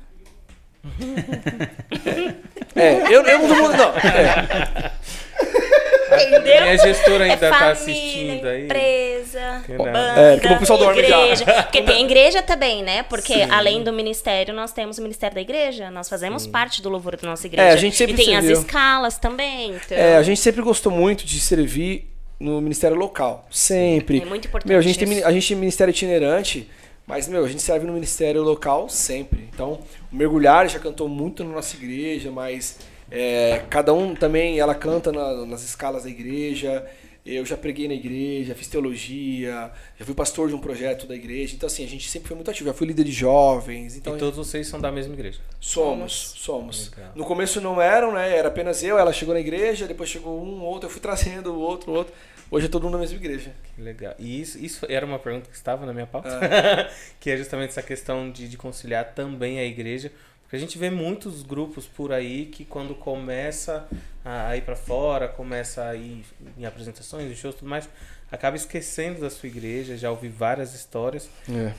É, 2.75 3.15
eu, 3.15 3.23
eu 3.23 3.39
não 3.41 3.49
tô 3.49 3.69
não. 3.77 3.91
É. 3.99 4.93
Entendeu? 6.15 6.63
Minha 6.63 6.79
gestora 6.79 7.25
ainda 7.25 7.35
é 7.47 7.51
tá 7.51 7.51
família, 7.51 7.73
assistindo 7.73 8.47
aí. 8.49 8.65
empresa, 8.65 9.63
Que 9.67 9.73
banda. 9.77 9.99
É, 9.99 10.35
o 10.55 10.59
pessoal 10.59 10.79
dorme 10.79 11.03
já. 11.05 11.21
igreja. 11.23 11.45
Porque 11.63 11.83
tem 11.83 12.05
igreja 12.05 12.43
também, 12.43 12.83
né? 12.83 13.03
Porque 13.05 13.35
além 13.51 13.83
do 13.83 13.93
ministério, 13.93 14.53
nós 14.55 14.73
temos 14.73 14.99
o 14.99 15.03
ministério 15.03 15.35
da 15.35 15.41
igreja. 15.41 15.91
Nós 15.91 16.09
fazemos 16.09 16.47
parte 16.47 16.83
do 16.83 16.89
louvor 16.89 17.17
da 17.17 17.29
nossa 17.29 17.47
igreja. 17.47 17.69
É, 17.69 17.73
a 17.73 17.77
gente 17.77 17.97
sempre 17.97 18.15
E 18.21 18.25
tem 18.25 18.37
as 18.37 18.45
serviu. 18.45 18.61
escalas 18.63 19.19
também. 19.19 19.73
Então... 19.77 19.97
É, 19.97 20.17
a 20.17 20.23
gente 20.23 20.41
sempre 20.41 20.63
gostou 20.63 20.91
muito 20.93 21.25
de 21.25 21.39
servir 21.41 22.11
no 22.39 22.61
ministério 22.61 22.97
local. 22.97 23.47
Sempre. 23.51 24.21
É 24.21 24.25
muito 24.25 24.49
importante 24.49 24.69
Meu, 24.71 24.79
a 24.79 24.83
gente, 24.83 24.99
tem, 24.99 25.07
isso. 25.07 25.15
mini- 25.17 25.25
a 25.27 25.33
gente 25.33 25.49
tem 25.49 25.57
ministério 25.57 25.91
itinerante, 25.93 26.69
mas, 27.07 27.29
meu, 27.29 27.45
a 27.45 27.49
gente 27.49 27.61
serve 27.63 27.87
no 27.87 27.93
ministério 27.93 28.43
local 28.43 28.89
sempre. 28.89 29.49
Então, 29.53 29.81
o 30.13 30.17
Mergulhar 30.17 30.69
já 30.69 30.79
cantou 30.79 31.09
muito 31.09 31.45
na 31.45 31.51
nossa 31.55 31.77
igreja, 31.77 32.31
mas 32.31 32.79
é, 33.11 33.63
cada 33.71 33.93
um 33.93 34.15
também, 34.15 34.59
ela 34.59 34.75
canta 34.75 35.11
na- 35.13 35.45
nas 35.47 35.63
escalas 35.63 36.05
da 36.05 36.11
igreja. 36.11 36.85
Eu 37.25 37.45
já 37.45 37.55
preguei 37.57 37.87
na 37.87 37.93
igreja, 37.93 38.55
fiz 38.55 38.67
teologia, 38.67 39.71
já 39.99 40.07
fui 40.07 40.15
pastor 40.15 40.49
de 40.49 40.55
um 40.55 40.59
projeto 40.59 41.07
da 41.07 41.15
igreja. 41.15 41.55
Então, 41.55 41.67
assim, 41.67 41.85
a 41.85 41.89
gente 41.89 42.09
sempre 42.09 42.29
foi 42.29 42.35
muito 42.35 42.51
ativo. 42.51 42.69
Já 42.71 42.75
fui 42.75 42.87
líder 42.87 43.05
de 43.05 43.13
jovens. 43.13 43.95
Então, 43.95 44.17
E 44.17 44.19
todos 44.19 44.39
vocês 44.39 44.67
são 44.67 44.81
da 44.81 44.91
mesma 44.91 45.13
igreja. 45.13 45.39
Somos, 45.61 46.13
somos. 46.39 46.91
Legal. 46.97 47.13
No 47.15 47.25
começo 47.27 47.61
não 47.61 47.81
eram, 47.81 48.13
né? 48.15 48.35
Era 48.37 48.49
apenas 48.49 48.83
eu, 48.83 48.99
ela 48.99 49.13
chegou 49.13 49.35
na 49.35 49.41
igreja, 49.41 49.87
depois 49.87 50.09
chegou 50.09 50.43
um, 50.43 50.63
outro, 50.63 50.87
eu 50.89 50.91
fui 50.91 51.01
trazendo 51.03 51.53
o 51.53 51.61
outro, 51.61 51.93
o 51.93 51.95
outro. 51.95 52.13
Hoje 52.51 52.67
é 52.67 52.69
todo 52.69 52.85
mundo 52.85 52.95
na 52.95 53.01
mesma 53.01 53.17
igreja. 53.17 53.53
Que 53.77 53.83
legal. 53.83 54.15
E 54.19 54.41
isso, 54.41 54.59
isso 54.59 54.87
era 54.89 55.05
uma 55.07 55.19
pergunta 55.19 55.49
que 55.49 55.55
estava 55.55 55.85
na 55.87 55.93
minha 55.93 56.07
pauta, 56.07 56.29
que 57.21 57.31
é 57.31 57.37
justamente 57.37 57.71
essa 57.71 57.83
questão 57.83 58.31
de, 58.31 58.49
de 58.49 58.57
conciliar 58.57 59.13
também 59.15 59.61
a 59.61 59.65
igreja. 59.65 60.11
Porque 60.51 60.57
a 60.57 60.59
gente 60.67 60.77
vê 60.77 60.91
muitos 60.91 61.45
grupos 61.45 61.87
por 61.87 62.13
aí 62.13 62.47
que 62.47 62.65
quando 62.65 62.93
começa 62.93 63.87
a, 64.25 64.57
ir 64.57 64.63
para 64.63 64.75
fora, 64.75 65.29
começa 65.29 65.87
a 65.87 65.95
ir 65.95 66.25
em 66.59 66.67
apresentações, 66.67 67.31
em 67.31 67.37
shows 67.37 67.55
e 67.55 67.59
tudo 67.59 67.69
mais, 67.69 67.89
acaba 68.33 68.57
esquecendo 68.57 69.21
da 69.21 69.31
sua 69.31 69.49
igreja. 69.49 69.97
Já 69.97 70.11
ouvi 70.11 70.29
várias 70.29 70.75
histórias. 70.75 71.31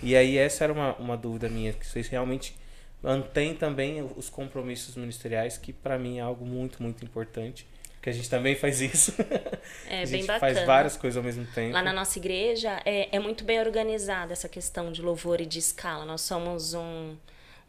E 0.01 0.15
aí 0.15 0.37
essa 0.37 0.63
era 0.63 0.71
uma, 0.71 0.95
uma 0.95 1.17
dúvida 1.17 1.49
minha, 1.49 1.73
que 1.73 1.85
vocês 1.85 2.07
realmente 2.07 2.55
mantêm 3.03 3.53
também 3.53 4.09
os 4.15 4.29
compromissos 4.29 4.95
ministeriais, 4.95 5.57
que 5.57 5.73
para 5.73 5.99
mim 5.99 6.19
é 6.19 6.21
algo 6.21 6.45
muito, 6.45 6.81
muito 6.81 7.03
importante. 7.03 7.67
Porque 7.95 8.09
a 8.09 8.13
gente 8.13 8.29
também 8.29 8.55
faz 8.55 8.79
isso. 8.79 9.13
É 9.85 9.97
a 9.99 10.05
bem 10.05 10.05
gente 10.05 10.27
bacana. 10.27 10.39
faz 10.39 10.65
várias 10.65 10.95
coisas 10.95 11.17
ao 11.17 11.23
mesmo 11.23 11.45
tempo. 11.47 11.73
Lá 11.73 11.83
na 11.83 11.91
nossa 11.91 12.17
igreja 12.17 12.81
é, 12.85 13.13
é 13.13 13.19
muito 13.19 13.43
bem 13.43 13.59
organizada 13.59 14.31
essa 14.31 14.47
questão 14.47 14.93
de 14.93 15.01
louvor 15.01 15.41
e 15.41 15.45
de 15.45 15.59
escala. 15.59 16.05
Nós 16.05 16.21
somos 16.21 16.73
um, 16.73 17.17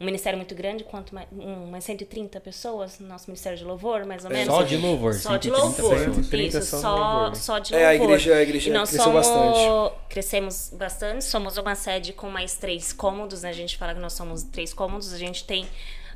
um 0.02 0.04
ministério 0.06 0.36
muito 0.36 0.54
grande, 0.54 0.84
quanto 0.84 1.14
mais, 1.14 1.26
um, 1.32 1.64
umas 1.64 1.84
130 1.84 2.40
pessoas 2.40 2.98
no 2.98 3.06
nosso 3.08 3.26
ministério 3.28 3.56
de 3.56 3.64
louvor, 3.64 4.04
mais 4.04 4.24
ou 4.24 4.30
menos. 4.30 4.46
Só 4.54 4.62
de 4.62 4.76
louvor. 4.76 5.14
Só 5.14 5.36
de 5.36 5.48
130 5.48 5.58
louvor. 5.58 5.74
pessoas. 5.98 6.14
130 6.16 6.58
Isso, 6.58 6.76
só 6.80 6.94
de 6.94 7.00
louvor. 7.00 7.36
só 7.36 7.58
de 7.58 7.74
É, 7.74 7.86
a 7.86 7.90
louvor. 7.92 8.04
igreja- 8.10 8.34
a 8.36 8.42
igreja 8.42 8.68
e 8.70 8.72
nós 8.72 8.88
cresceu 8.90 9.04
somos, 9.12 9.26
bastante. 9.28 9.94
Crescemos 10.08 10.70
bastante. 10.74 11.24
Somos 11.24 11.56
uma 11.56 11.74
sede 11.74 12.12
com 12.12 12.28
mais 12.28 12.56
três 12.56 12.92
cômodos, 12.92 13.42
né? 13.42 13.50
A 13.50 13.52
gente 13.52 13.76
fala 13.78 13.94
que 13.94 14.00
nós 14.00 14.12
somos 14.12 14.42
três 14.42 14.74
cômodos. 14.74 15.12
A 15.12 15.18
gente 15.18 15.44
tem 15.44 15.66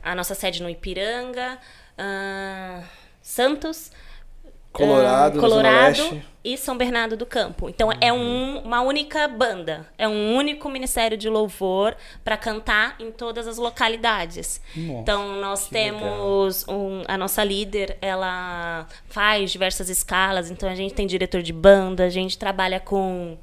a 0.02 0.14
nossa 0.14 0.34
sede 0.34 0.62
no 0.62 0.68
Ipiranga, 0.68 1.58
ah, 1.96 2.82
Santos, 3.22 3.90
Colorado, 4.77 5.40
Colorado 5.40 6.23
e 6.44 6.57
São 6.57 6.77
Bernardo 6.77 7.16
do 7.16 7.27
Campo. 7.27 7.69
Então 7.69 7.90
é 8.01 8.12
um- 8.12 8.59
uma 8.61 8.81
única 8.82 9.27
banda, 9.27 9.86
é 9.98 10.07
um 10.07 10.35
único 10.36 10.69
ministério 10.69 11.16
de 11.16 11.28
louvor 11.28 11.97
para 12.24 12.36
cantar 12.36 12.94
em 13.01 13.11
todas 13.11 13.48
as 13.48 13.57
localidades. 13.59 14.61
Nossa, 14.77 15.01
então 15.01 15.40
nós 15.40 15.69
temos 15.69 16.65
um- 16.69 17.03
a 17.09 17.16
nossa 17.19 17.43
líder, 17.43 17.97
ela 18.01 18.86
faz 19.09 19.51
diversas 19.51 19.89
escalas. 19.89 20.51
Então 20.51 20.69
a 20.69 20.74
gente 20.74 20.94
tem 20.94 21.07
diretor 21.07 21.43
de 21.43 21.53
banda, 21.53 22.05
a 22.05 22.11
gente 22.11 22.39
trabalha 22.39 22.78
com 22.81 23.36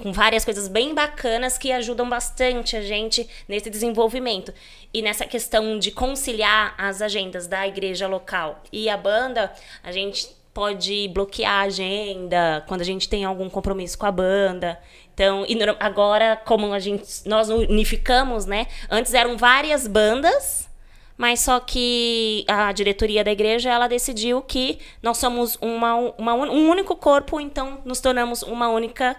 com 0.00 0.12
várias 0.12 0.44
coisas 0.44 0.68
bem 0.68 0.94
bacanas 0.94 1.58
que 1.58 1.72
ajudam 1.72 2.08
bastante 2.08 2.76
a 2.76 2.80
gente 2.80 3.28
nesse 3.48 3.68
desenvolvimento. 3.68 4.54
E 4.94 5.02
nessa 5.02 5.26
questão 5.26 5.76
de 5.76 5.90
conciliar 5.90 6.72
as 6.78 7.02
agendas 7.02 7.48
da 7.48 7.66
igreja 7.66 8.06
local 8.06 8.62
e 8.72 8.88
a 8.88 8.96
banda, 8.96 9.52
a 9.82 9.90
gente 9.90 10.28
pode 10.58 11.06
bloquear 11.14 11.52
a 11.52 11.60
agenda 11.60 12.64
quando 12.66 12.80
a 12.80 12.84
gente 12.84 13.08
tem 13.08 13.24
algum 13.24 13.48
compromisso 13.48 13.96
com 13.96 14.06
a 14.06 14.10
banda. 14.10 14.76
Então, 15.14 15.46
agora, 15.78 16.36
como 16.44 16.72
a 16.72 16.80
gente, 16.80 17.04
nós 17.26 17.48
unificamos, 17.48 18.44
né? 18.44 18.66
Antes 18.90 19.14
eram 19.14 19.36
várias 19.36 19.86
bandas, 19.86 20.68
mas 21.16 21.38
só 21.38 21.60
que 21.60 22.44
a 22.48 22.72
diretoria 22.72 23.22
da 23.22 23.30
igreja 23.30 23.70
ela 23.70 23.86
decidiu 23.86 24.42
que 24.42 24.80
nós 25.00 25.18
somos 25.18 25.56
uma, 25.60 25.94
uma, 26.18 26.34
um 26.34 26.68
único 26.68 26.96
corpo, 26.96 27.38
então 27.40 27.80
nos 27.84 28.00
tornamos 28.00 28.42
uma 28.42 28.68
única 28.68 29.16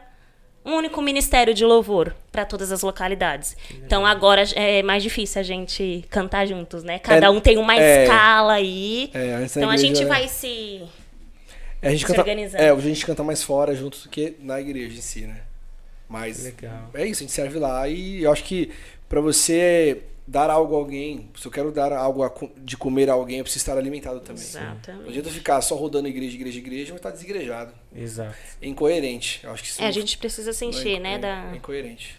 um 0.66 0.74
único 0.74 1.02
ministério 1.02 1.54
de 1.54 1.64
louvor 1.64 2.14
para 2.34 2.44
todas 2.44 2.70
as 2.70 2.82
localidades. 2.82 3.56
Então 3.86 4.06
agora 4.06 4.44
é 4.56 4.84
mais 4.84 5.02
difícil 5.02 5.40
a 5.40 5.44
gente 5.44 6.06
cantar 6.10 6.46
juntos, 6.46 6.84
né? 6.84 7.00
Cada 7.00 7.28
É, 7.28 7.30
um 7.30 7.40
tem 7.40 7.58
uma 7.58 7.76
é. 7.76 8.04
escala 8.04 8.54
aí. 8.54 9.10
É, 9.14 9.46
então 9.46 9.70
a 9.70 9.78
gente 9.78 10.04
vai 10.04 10.28
se 10.28 10.84
a 11.82 11.90
gente 11.92 12.00
se 12.02 12.06
canta, 12.06 12.20
organizando. 12.22 12.64
é, 12.64 12.74
hoje 12.74 12.86
a 12.86 12.94
gente 12.94 13.06
canta 13.06 13.24
mais 13.24 13.42
fora 13.44 13.74
junto 13.76 14.00
do 14.00 14.10
que 14.10 14.36
na 14.40 14.60
igreja 14.60 14.98
em 14.98 15.02
si, 15.02 15.22
né? 15.22 15.42
Mas 16.08 16.44
Legal. 16.44 16.90
é 16.94 17.06
isso, 17.06 17.22
a 17.22 17.24
gente 17.26 17.32
serve 17.34 17.60
lá 17.60 17.88
e 17.88 18.24
eu 18.24 18.32
acho 18.32 18.44
que 18.44 18.72
pra 19.08 19.22
você 19.22 20.02
dar 20.28 20.50
algo 20.50 20.76
a 20.76 20.78
alguém, 20.80 21.30
se 21.40 21.46
eu 21.48 21.52
quero 21.52 21.72
dar 21.72 21.92
algo 21.92 22.24
de 22.58 22.78
comer 22.78 23.10
a 23.10 23.14
alguém, 23.14 23.38
eu 23.40 23.44
preciso 23.44 23.64
estar 23.64 23.78
alimentado 23.78 24.20
também. 24.20 24.44
Não 24.44 24.50
Exatamente. 24.50 25.10
adianta 25.10 25.30
eu 25.30 25.34
ficar 25.34 25.62
só 25.62 25.76
rodando 25.76 26.08
igreja, 26.08 26.36
igreja, 26.36 26.58
igreja, 26.60 26.94
mas 26.94 27.02
tá 27.02 27.10
desigrejado. 27.12 27.74
Exato. 27.96 28.36
É 28.62 28.68
incoerente. 28.68 29.40
Eu 29.44 29.52
acho 29.52 29.64
que 29.64 29.70
isso 29.70 29.82
É, 29.82 29.86
a 29.86 29.88
não- 29.88 29.94
gente 29.94 30.18
precisa 30.20 30.52
se 30.54 30.64
não 30.66 30.72
é 30.72 30.76
encher, 30.76 30.92
inco- 30.94 31.02
né? 31.04 31.14
é- 31.14 31.18
Da... 31.20 31.52
É 31.52 31.56
incoerente. 31.56 32.16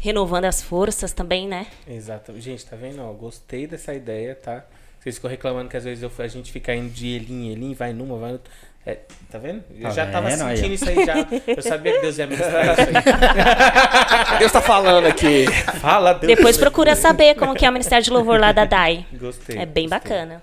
Renovando 0.00 0.44
as 0.44 0.60
forças 0.62 1.12
também, 1.12 1.48
né? 1.48 1.66
Exato. 1.88 2.38
Gente, 2.40 2.64
tá 2.66 2.76
vendo? 2.76 3.00
Ó, 3.00 3.12
gostei 3.12 3.66
dessa 3.66 3.94
ideia, 3.94 4.34
tá? 4.34 4.66
Vocês 5.04 5.16
ficam 5.16 5.30
reclamando 5.30 5.68
que 5.68 5.76
às 5.76 5.84
vezes 5.84 6.02
eu, 6.02 6.10
a 6.18 6.26
gente 6.26 6.50
fica 6.50 6.74
indo 6.74 6.88
de 6.90 7.08
elim 7.08 7.48
em 7.48 7.52
elim, 7.52 7.74
vai 7.74 7.92
numa, 7.92 8.16
vai 8.16 8.28
no 8.30 8.32
outro. 8.36 8.50
É, 8.86 8.98
tá 9.30 9.38
vendo? 9.38 9.62
Eu 9.76 9.82
Tá 9.82 9.90
já 9.90 10.06
tava 10.10 10.28
vendo 10.30 10.42
aí, 10.44 10.56
sentindo 10.56 10.72
ó? 10.72 10.74
isso 10.74 10.88
aí 10.88 11.06
já. 11.06 11.14
Eu 11.46 11.62
sabia 11.62 11.92
que 11.94 12.00
Deus 12.00 12.18
ia 12.18 12.26
ministrar 12.26 12.64
isso 12.72 12.80
aí. 12.80 14.38
Deus 14.40 14.52
tá 14.52 14.60
falando 14.62 15.06
aqui. 15.06 15.46
Fala, 15.80 16.14
Deus. 16.14 16.34
Depois 16.36 16.56
procura 16.56 16.96
saber 16.96 17.34
como 17.34 17.54
que 17.54 17.64
é 17.66 17.70
o 17.70 17.72
Ministério 17.72 18.02
de 18.04 18.10
Louvor 18.10 18.38
lá 18.40 18.52
da 18.52 18.64
DAI. 18.64 19.06
Gostei. 19.14 19.58
É 19.58 19.66
bem 19.66 19.88
gostei. 19.88 19.88
bacana. 19.88 20.42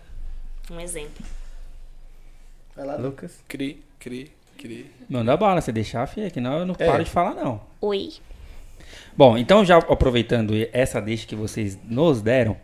Um 0.72 0.80
exemplo. 0.80 1.26
Vai 2.76 2.86
lá. 2.86 2.96
Lucas? 2.96 3.44
Cri, 3.48 3.84
cri, 4.00 4.32
cri. 4.58 4.90
Manda 5.10 5.36
bala, 5.38 5.60
você 5.62 5.72
deixar, 5.72 6.08
filha, 6.08 6.30
que 6.32 6.40
não 6.40 6.60
eu 6.60 6.66
não 6.66 6.76
É. 6.80 6.86
paro 6.86 7.04
de 7.04 7.10
falar, 7.10 7.34
não. 7.36 7.62
Oi. 7.82 8.14
Bom, 9.16 9.38
então 9.38 9.64
já 9.66 9.78
aproveitando 9.78 10.54
essa 10.72 11.02
deixa 11.02 11.28
que 11.28 11.36
vocês 11.36 11.78
nos 11.84 12.22
deram, 12.22 12.56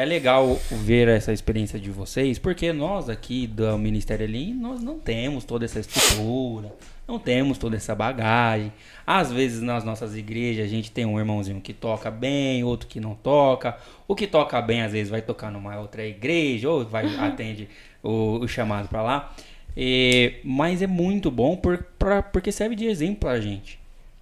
é 0.00 0.04
legal 0.04 0.54
ver 0.70 1.08
essa 1.08 1.32
experiência 1.32 1.78
de 1.78 1.90
vocês, 1.90 2.38
porque 2.38 2.72
nós 2.72 3.08
aqui 3.08 3.46
do 3.48 3.76
Ministério 3.76 4.24
Elim, 4.24 4.54
nós 4.54 4.80
não 4.80 4.98
temos 4.98 5.44
toda 5.44 5.64
essa 5.64 5.80
estrutura, 5.80 6.72
não 7.06 7.18
temos 7.18 7.58
toda 7.58 7.76
essa 7.76 7.94
bagagem. 7.94 8.72
Às 9.04 9.32
vezes 9.32 9.60
nas 9.60 9.82
nossas 9.82 10.14
igrejas 10.16 10.66
a 10.66 10.68
gente 10.68 10.90
tem 10.92 11.04
um 11.04 11.18
irmãozinho 11.18 11.60
que 11.60 11.72
toca 11.72 12.10
bem, 12.10 12.62
outro 12.62 12.86
que 12.86 13.00
não 13.00 13.14
toca. 13.14 13.76
O 14.06 14.14
que 14.14 14.26
toca 14.26 14.62
bem 14.62 14.82
às 14.82 14.92
vezes 14.92 15.08
vai 15.10 15.20
tocar 15.20 15.50
numa 15.50 15.76
outra 15.80 16.06
igreja 16.06 16.70
ou 16.70 16.84
vai 16.84 17.06
atende 17.18 17.68
o, 18.02 18.38
o 18.40 18.46
chamado 18.46 18.88
para 18.88 19.02
lá. 19.02 19.34
E- 19.76 20.34
mas 20.44 20.80
é 20.80 20.86
muito 20.86 21.28
bom 21.30 21.56
por, 21.56 21.78
pra- 21.98 22.22
porque 22.22 22.52
serve 22.52 22.76
de 22.76 22.86
exemplo 22.86 23.16
pra 23.16 23.40
gente 23.40 23.78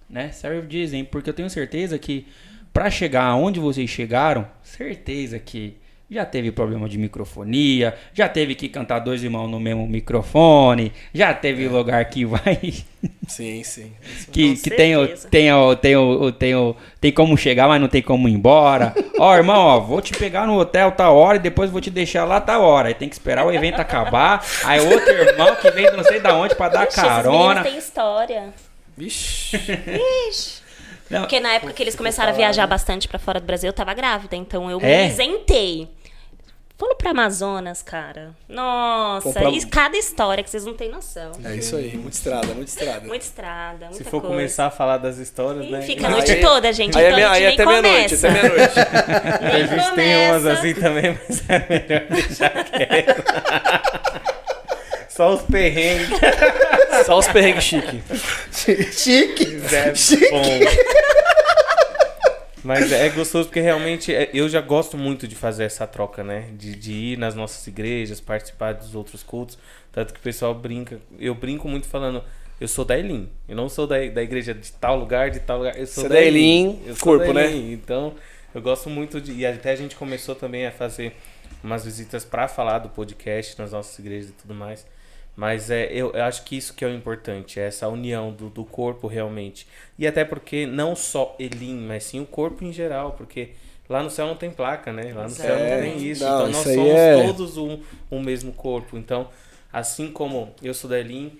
né? 0.09 0.31
Serve 0.31 0.65
de 0.67 0.79
exemplo, 0.79 1.11
porque 1.11 1.29
eu 1.29 1.33
tenho 1.33 1.49
certeza 1.49 1.99
que 1.99 2.25
para 2.77 2.91
chegar 2.91 3.23
aonde 3.23 3.59
vocês 3.59 3.89
chegaram, 3.89 4.47
certeza 4.61 5.39
que 5.39 5.75
já 6.07 6.23
teve 6.23 6.51
problema 6.51 6.87
de 6.87 6.95
microfonia, 6.99 7.95
já 8.13 8.29
teve 8.29 8.53
que 8.53 8.69
cantar 8.69 8.99
dois 8.99 9.23
irmãos 9.23 9.47
no 9.47 9.59
mesmo 9.59 9.87
microfone, 9.87 10.93
já 11.11 11.33
teve 11.33 11.67
lugar 11.67 12.05
que 12.05 12.23
vai 12.23 12.75
Sim, 13.27 13.63
sim. 13.63 13.91
que, 14.31 14.55
que 14.57 14.69
tem, 14.69 14.93
tem, 15.31 15.51
o, 15.51 15.75
tem, 15.75 15.95
o, 15.95 16.31
tem, 16.31 16.55
o, 16.55 16.75
tem 17.01 17.11
como 17.11 17.35
chegar, 17.35 17.67
mas 17.67 17.81
não 17.81 17.87
tem 17.87 18.03
como 18.03 18.29
ir 18.29 18.33
embora. 18.33 18.93
Ó, 19.17 19.35
irmão, 19.35 19.59
ó, 19.59 19.79
vou 19.79 19.99
te 19.99 20.13
pegar 20.13 20.45
no 20.45 20.59
hotel 20.59 20.91
tal 20.91 21.15
hora 21.17 21.37
e 21.37 21.41
depois 21.41 21.71
vou 21.71 21.81
te 21.81 21.89
deixar 21.89 22.25
lá 22.25 22.39
tal 22.39 22.61
hora. 22.61 22.89
Aí 22.89 22.93
tem 22.93 23.09
que 23.09 23.15
esperar 23.15 23.43
o 23.43 23.51
evento 23.51 23.79
acabar. 23.79 24.45
Aí 24.63 24.79
outro 24.79 25.09
irmão 25.09 25.55
que 25.55 25.71
vem 25.71 25.91
não 25.91 26.03
sei 26.03 26.19
da 26.19 26.35
onde 26.35 26.53
para 26.53 26.69
dar 26.69 26.87
Ixi, 26.87 26.99
esses 26.99 27.09
carona. 27.09 27.63
têm 27.63 27.77
história. 27.79 28.53
Vixe. 28.95 29.57
Ixi. 30.29 30.56
Não, 31.09 31.21
Porque 31.21 31.39
na 31.39 31.53
época 31.53 31.73
que 31.73 31.81
eles 31.83 31.95
começaram 31.95 32.31
a 32.31 32.35
viajar 32.35 32.67
bastante 32.67 33.07
pra 33.07 33.17
fora 33.19 33.39
do 33.39 33.45
Brasil, 33.45 33.69
eu 33.69 33.73
tava 33.73 33.93
grávida, 33.93 34.35
então 34.35 34.69
eu 34.69 34.79
É? 34.81 35.03
me 35.05 35.09
isentei. 35.13 35.89
Foram 36.79 36.95
pro 36.95 37.09
Amazonas, 37.09 37.81
cara. 37.81 38.35
Nossa, 38.47 39.31
pra- 39.33 39.49
e 39.49 39.65
cada 39.65 39.97
história 39.97 40.43
que 40.43 40.49
vocês 40.49 40.63
não 40.63 40.75
têm 40.75 40.91
noção. 40.91 41.31
É 41.43 41.55
isso 41.55 41.75
aí. 41.75 41.97
Muita 41.97 42.15
estrada, 42.15 42.47
muita 42.53 42.69
estrada. 42.69 43.07
Muita 43.07 43.25
estrada, 43.25 43.85
muita 43.87 43.93
Se 43.97 44.03
for 44.03 44.21
coisa. 44.21 44.27
começar 44.27 44.65
a 44.67 44.69
falar 44.69 44.97
das 44.97 45.17
histórias, 45.17 45.65
Ih, 45.65 45.71
né? 45.71 45.81
Fica 45.81 46.05
a 46.05 46.09
Aí- 46.09 46.13
noite 46.13 46.35
toda, 46.35 46.71
gente. 46.71 46.95
Aí, 46.95 47.03
é 47.03 47.07
então 47.07 47.15
meia- 47.17 47.29
a 47.29 47.31
aí 47.31 47.43
gente 47.49 47.53
até 47.61 47.65
nem 47.65 47.81
meia-noite, 47.81 48.15
começa. 48.15 48.27
até 48.27 48.41
meia-noite. 48.43 48.79
A 49.41 49.59
gente 49.59 49.95
tem 49.95 50.29
umas 50.29 50.41
começa. 50.43 50.59
assim 50.59 50.73
também, 50.75 51.19
mas 51.27 51.49
é 51.49 51.65
melhor 51.67 52.07
deixar 52.11 52.63
quieto. 52.65 53.23
Só 55.09 55.33
os 55.33 55.41
perrengues. 55.41 56.09
Só 57.05 57.17
os 57.17 57.27
perrengues 57.27 57.63
chique. 57.63 58.01
Chique. 58.91 59.61
É 59.73 59.93
Chique. 59.95 60.29
bom. 60.29 60.43
Mas 62.63 62.91
é 62.91 63.07
gostoso 63.09 63.47
porque 63.47 63.61
realmente 63.61 64.13
é- 64.13 64.29
eu 64.33 64.49
já 64.49 64.59
gosto 64.59 64.97
muito 64.97 65.27
de 65.27 65.35
fazer 65.35 65.63
essa 65.63 65.87
troca, 65.87 66.23
né? 66.23 66.49
De, 66.53 66.75
de 66.75 66.91
ir 66.91 67.17
nas 67.17 67.33
nossas 67.33 67.65
igrejas, 67.67 68.19
participar 68.19 68.73
dos 68.73 68.93
outros 68.95 69.23
cultos. 69.23 69.57
Tanto 69.91 70.13
que 70.13 70.19
o 70.19 70.23
pessoal 70.23 70.53
brinca. 70.53 70.99
Eu 71.17 71.33
brinco 71.33 71.67
muito 71.69 71.87
falando, 71.87 72.21
eu 72.59 72.67
sou 72.67 72.83
da 72.83 72.97
Elim. 72.97 73.29
Eu 73.47 73.55
não 73.55 73.69
sou 73.69 73.87
da, 73.87 73.95
da 74.09 74.21
igreja 74.21 74.53
de 74.53 74.71
tal 74.73 74.97
lugar, 74.97 75.29
de 75.29 75.39
tal 75.39 75.59
lugar. 75.59 75.77
Eu 75.77 75.87
sou 75.87 76.03
Você 76.03 76.07
é 76.07 76.09
da 76.09 76.21
Elim, 76.21 76.81
Eu 76.85 76.95
sou 76.95 77.03
corpo, 77.03 77.27
da 77.27 77.33
né? 77.33 77.45
Elim. 77.47 77.71
Então, 77.71 78.15
eu 78.53 78.61
gosto 78.61 78.89
muito 78.89 79.21
de. 79.21 79.31
E 79.31 79.45
até 79.45 79.71
a 79.71 79.75
gente 79.75 79.95
começou 79.95 80.35
também 80.35 80.65
a 80.67 80.71
fazer 80.71 81.15
umas 81.63 81.85
visitas 81.85 82.25
para 82.25 82.47
falar 82.49 82.79
do 82.79 82.89
podcast 82.89 83.57
nas 83.57 83.71
nossas 83.71 83.97
igrejas 83.97 84.29
e 84.31 84.33
tudo 84.33 84.53
mais. 84.53 84.85
Mas 85.37 85.69
é, 85.69 85.85
eu, 85.93 86.11
eu 86.13 86.23
acho 86.23 86.43
que 86.43 86.57
isso 86.57 86.73
que 86.73 86.83
é 86.83 86.87
o 86.89 86.93
importante, 86.95 87.59
é 87.59 87.67
essa 87.67 87.87
união 87.87 88.33
do, 88.33 88.49
do 88.49 88.65
corpo 88.65 89.07
realmente. 89.07 89.67
E 89.97 90.07
até 90.07 90.25
porque 90.25 90.65
não 90.65 90.95
só 90.95 91.35
Elim, 91.39 91.77
mas 91.77 92.05
sim 92.05 92.19
o 92.19 92.25
corpo 92.25 92.65
em 92.65 92.73
geral, 92.73 93.13
porque 93.13 93.51
lá 93.87 94.01
no 94.03 94.09
céu 94.09 94.27
não 94.27 94.35
tem 94.35 94.49
placa, 94.49 94.91
né? 94.91 95.13
Lá 95.13 95.25
no 95.25 95.29
céu 95.29 95.59
não 95.59 95.67
tem 95.67 95.91
Exatamente. 95.93 96.11
isso. 96.11 96.23
Não, 96.23 96.35
então 96.35 96.49
nós 96.49 96.67
somos 96.69 97.01
é- 97.01 97.23
todos 97.27 97.57
um, 97.57 97.79
um 98.11 98.19
mesmo 98.19 98.51
corpo. 98.51 98.97
Então, 98.97 99.29
assim 99.71 100.11
como 100.11 100.55
eu 100.63 100.73
sou 100.73 100.89
da 100.89 100.99
Elim, 100.99 101.37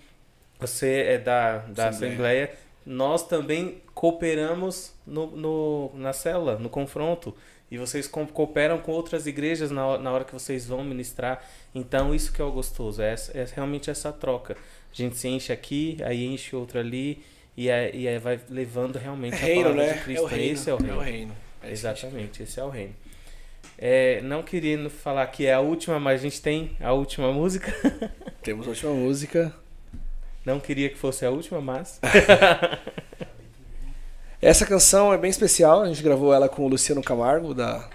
você 0.60 1.04
é 1.08 1.18
da, 1.18 1.58
da 1.60 1.90
Assembleia. 1.90 2.52
Nós 2.86 3.28
também 3.28 3.82
cooperamos 3.94 4.94
no, 5.06 5.28
no, 5.28 5.92
na 5.96 6.14
célula, 6.14 6.58
no 6.58 6.70
confronto. 6.70 7.36
E 7.70 7.78
vocês 7.78 8.08
co- 8.08 8.26
cooperam 8.28 8.78
com 8.80 8.92
outras 8.92 9.28
igrejas 9.28 9.70
na, 9.72 9.86
ho- 9.86 9.98
na 9.98 10.12
hora 10.12 10.24
que 10.24 10.34
vocês 10.34 10.66
vão 10.66 10.84
ministrar. 10.84 11.44
Então, 11.76 12.16
isso 12.16 12.32
que 12.32 12.42
é 12.42 12.46
o 12.46 12.52
gostoso, 12.52 13.02
é, 13.02 13.14
é 13.34 13.46
realmente 13.56 13.90
essa 13.90 14.12
troca. 14.12 14.54
A 14.54 14.96
gente 14.96 15.18
se 15.18 15.28
enche 15.28 15.52
aqui, 15.52 15.98
aí 16.04 16.26
enche 16.26 16.56
outro 16.56 16.80
ali, 16.80 17.22
e 17.58 17.70
aí, 17.70 17.92
e 18.04 18.08
aí 18.08 18.18
vai 18.20 18.40
levando 18.50 18.98
realmente 18.98 19.36
É 19.36 19.38
a 19.38 19.42
reino, 19.46 19.64
palavra 19.64 19.86
né? 19.86 19.94
de 19.94 20.00
Cristo. 20.04 20.22
É 20.22 20.24
o 20.24 20.28
reino. 20.28 20.54
Esse 20.54 20.70
é 20.70 20.74
o 20.74 20.78
reino. 20.78 20.94
É 20.94 20.98
o 20.98 21.02
reino. 21.02 21.36
É 21.64 21.72
Exatamente, 21.72 22.44
esse 22.44 22.60
é 22.60 22.64
o 22.64 22.70
reino. 22.70 22.96
É, 23.78 24.22
não 24.22 24.42
querendo 24.42 24.90
falar 24.90 25.28
que 25.28 25.46
é 25.46 25.54
a 25.54 25.60
última, 25.60 26.00
mas 26.00 26.22
a 26.22 26.24
gente 26.24 26.42
tem 26.42 26.72
a 26.80 26.94
última 26.94 27.32
música. 27.34 27.72
Temos 28.42 28.66
a 28.66 28.70
última 28.70 28.92
música. 28.94 29.54
Não 30.46 30.60
queria 30.60 30.90
que 30.90 30.98
fosse 30.98 31.26
a 31.26 31.30
última, 31.30 31.60
mas. 31.60 32.00
Essa 34.42 34.66
canção 34.66 35.12
é 35.12 35.18
bem 35.18 35.30
especial, 35.32 35.82
a 35.82 35.88
gente 35.88 36.04
gravou 36.04 36.34
ela 36.34 36.48
com 36.48 36.64
o 36.64 36.68
Luciano 36.68 37.02
Camargo, 37.02 37.54
da 37.54 37.88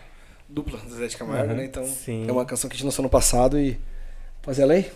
dupla 0.48 0.78
Zé 0.90 1.06
de 1.06 1.16
Camargo, 1.16 1.50
Uhum, 1.50 1.56
né? 1.56 1.64
Então 1.64 1.84
sim. 1.86 2.26
é 2.28 2.32
uma 2.32 2.44
canção 2.44 2.68
que 2.68 2.74
a 2.74 2.76
gente 2.76 2.84
lançou 2.84 3.02
no 3.02 3.08
passado 3.08 3.58
e. 3.58 3.78
Fazer 4.42 4.62
ela 4.62 4.72
aí? 4.72 4.90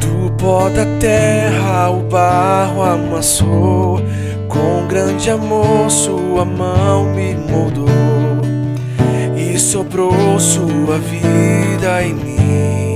Do 0.00 0.32
pó 0.36 0.68
da 0.70 0.84
terra 0.98 1.90
o 1.90 2.02
barro 2.02 2.82
amassou, 2.82 4.00
com 4.48 4.86
grande 4.88 5.30
amor 5.30 5.90
sua 5.90 6.44
mão 6.44 7.04
me 7.14 7.34
moldou 7.34 7.85
sobrou 9.66 10.38
sua 10.38 10.96
vida 10.98 12.04
em 12.04 12.14
mim. 12.14 12.94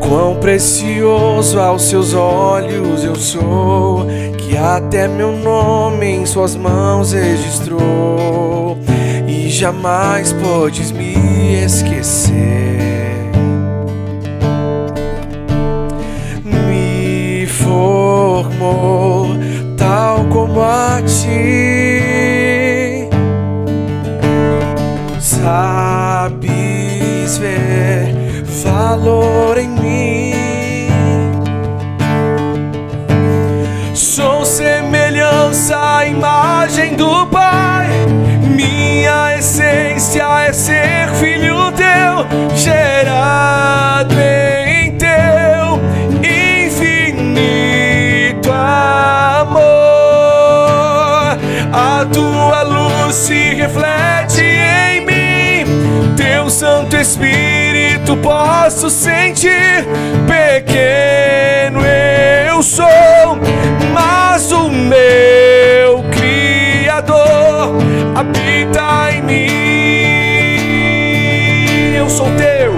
Quão 0.00 0.36
precioso 0.36 1.60
aos 1.60 1.82
seus 1.82 2.14
olhos 2.14 3.04
eu 3.04 3.14
sou, 3.14 4.06
que 4.38 4.56
até 4.56 5.06
meu 5.06 5.32
nome 5.32 6.06
em 6.06 6.24
suas 6.24 6.56
mãos 6.56 7.12
registrou, 7.12 8.78
e 9.28 9.50
jamais 9.50 10.32
podes 10.32 10.90
me 10.90 11.62
esquecer. 11.62 12.32
Me 16.44 17.46
formou 17.46 19.23
como 20.34 20.60
a 20.60 21.00
ti. 21.06 22.28
Sabes 25.20 26.38
ver 27.38 28.42
valor 28.64 29.58
em 29.58 29.68
mim. 29.68 30.34
Sou 33.94 34.44
semelhança 34.44 35.76
à 35.98 36.04
imagem 36.04 36.96
do 36.96 37.26
Pai. 37.26 37.86
Minha 38.42 39.38
essência 39.38 40.24
é 40.48 40.52
ser 40.52 41.10
filho 41.14 41.70
teu, 41.72 42.26
gerado 42.56 44.14
em 44.14 44.43
Espírito 57.04 58.16
posso 58.16 58.88
sentir. 58.88 59.84
Pequeno 60.26 61.80
eu 61.84 62.62
sou, 62.62 62.86
mas 63.92 64.50
o 64.50 64.70
meu 64.70 66.02
Criador 66.10 67.76
habita 68.14 69.12
em 69.12 69.20
mim. 69.20 69.50
Eu 71.94 72.08
sou 72.08 72.30
teu, 72.38 72.74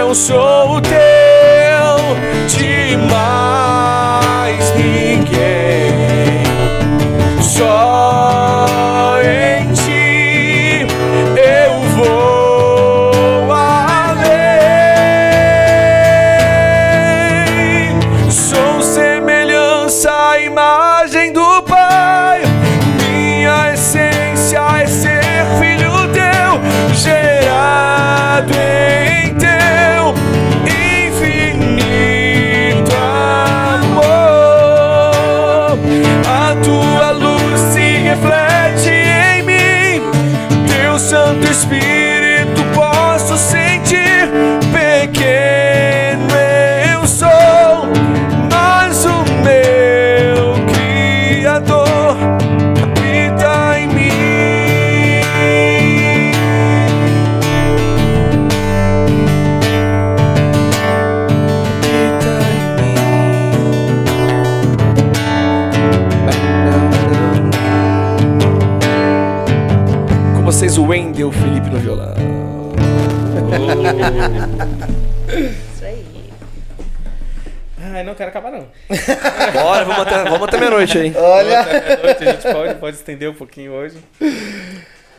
eu 0.00 0.14
sou 0.14 0.80
teu, 0.80 1.05
Isso 75.72 75.84
aí. 75.84 76.32
Ai, 77.78 78.02
não 78.04 78.14
quero 78.14 78.30
acabar 78.30 78.50
não. 78.50 78.68
Bora, 79.52 79.84
vamos 79.84 80.02
até, 80.02 80.24
vamos 80.24 80.48
até 80.48 80.58
meia-noite 80.58 80.98
aí. 80.98 81.14
Olha. 81.16 81.60
Até 81.60 81.96
noite 82.02 82.24
a 82.24 82.32
gente 82.32 82.52
pode, 82.52 82.74
pode 82.76 82.96
estender 82.96 83.30
um 83.30 83.34
pouquinho 83.34 83.72
hoje. 83.72 83.98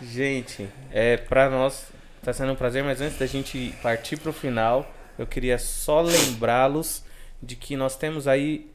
Gente, 0.02 0.68
é, 0.92 1.18
pra 1.18 1.50
nós 1.50 1.88
tá 2.24 2.34
sendo 2.34 2.52
um 2.52 2.56
prazer, 2.56 2.84
mas 2.84 3.02
antes 3.02 3.18
da 3.18 3.26
gente 3.26 3.74
partir 3.82 4.18
pro 4.18 4.34
final, 4.34 4.86
eu 5.18 5.26
queria 5.26 5.58
só 5.58 6.02
lembrá-los 6.02 7.04
de 7.42 7.56
que 7.56 7.76
nós 7.76 7.96
temos 7.96 8.28
aí 8.28 8.70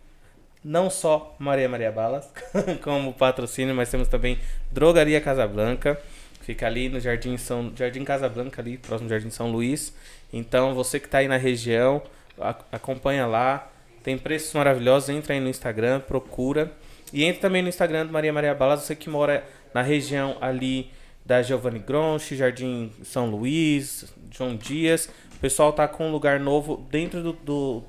não 0.65 0.89
só 0.89 1.35
Maria 1.39 1.69
Maria 1.69 1.91
Balas 1.91 2.31
como 2.83 3.13
patrocínio, 3.13 3.75
mas 3.75 3.91
temos 3.91 4.09
também 4.09 4.39
Drogaria 4.71 5.21
Casablanca. 5.21 6.01
Fica 6.43 6.67
ali 6.67 6.89
no 6.89 7.01
Jardim 7.01 7.37
São 7.37 7.73
Jardim 7.75 8.05
Casablanca 8.05 8.61
ali, 8.61 8.77
próximo 8.77 9.09
Jardim 9.09 9.31
São 9.31 9.51
Luís. 9.51 9.95
Então, 10.33 10.75
você 10.75 10.99
que 10.99 11.09
tá 11.09 11.19
aí 11.19 11.29
na 11.29 11.37
região, 11.37 12.03
acompanha 12.71 13.27
lá. 13.27 13.71
Tem 14.03 14.19
preços 14.19 14.53
maravilhosos, 14.53 15.09
entra 15.09 15.35
aí 15.35 15.41
no 15.41 15.49
Instagram, 15.49 16.01
procura. 16.01 16.73
E 17.13 17.25
entra 17.25 17.43
também 17.43 17.63
no 17.63 17.69
Instagram 17.69 18.07
do 18.07 18.13
Maria 18.13 18.33
Maria 18.33 18.55
Balas, 18.55 18.81
você 18.81 18.97
que 18.97 19.09
mora 19.09 19.45
na 19.73 19.83
região 19.83 20.37
ali 20.41 20.91
da 21.25 21.41
Giovanni 21.43 21.79
Gronchi, 21.79 22.37
Jardim 22.37 22.91
São 23.05 23.31
Luís, 23.31 24.13
João 24.31 24.57
Dias. 24.57 25.09
O 25.37 25.39
pessoal 25.39 25.73
tá 25.73 25.87
com 25.87 26.09
um 26.09 26.13
lugar 26.13 26.41
novo 26.41 26.85
dentro 26.91 27.23
do, 27.23 27.33
do 27.33 27.85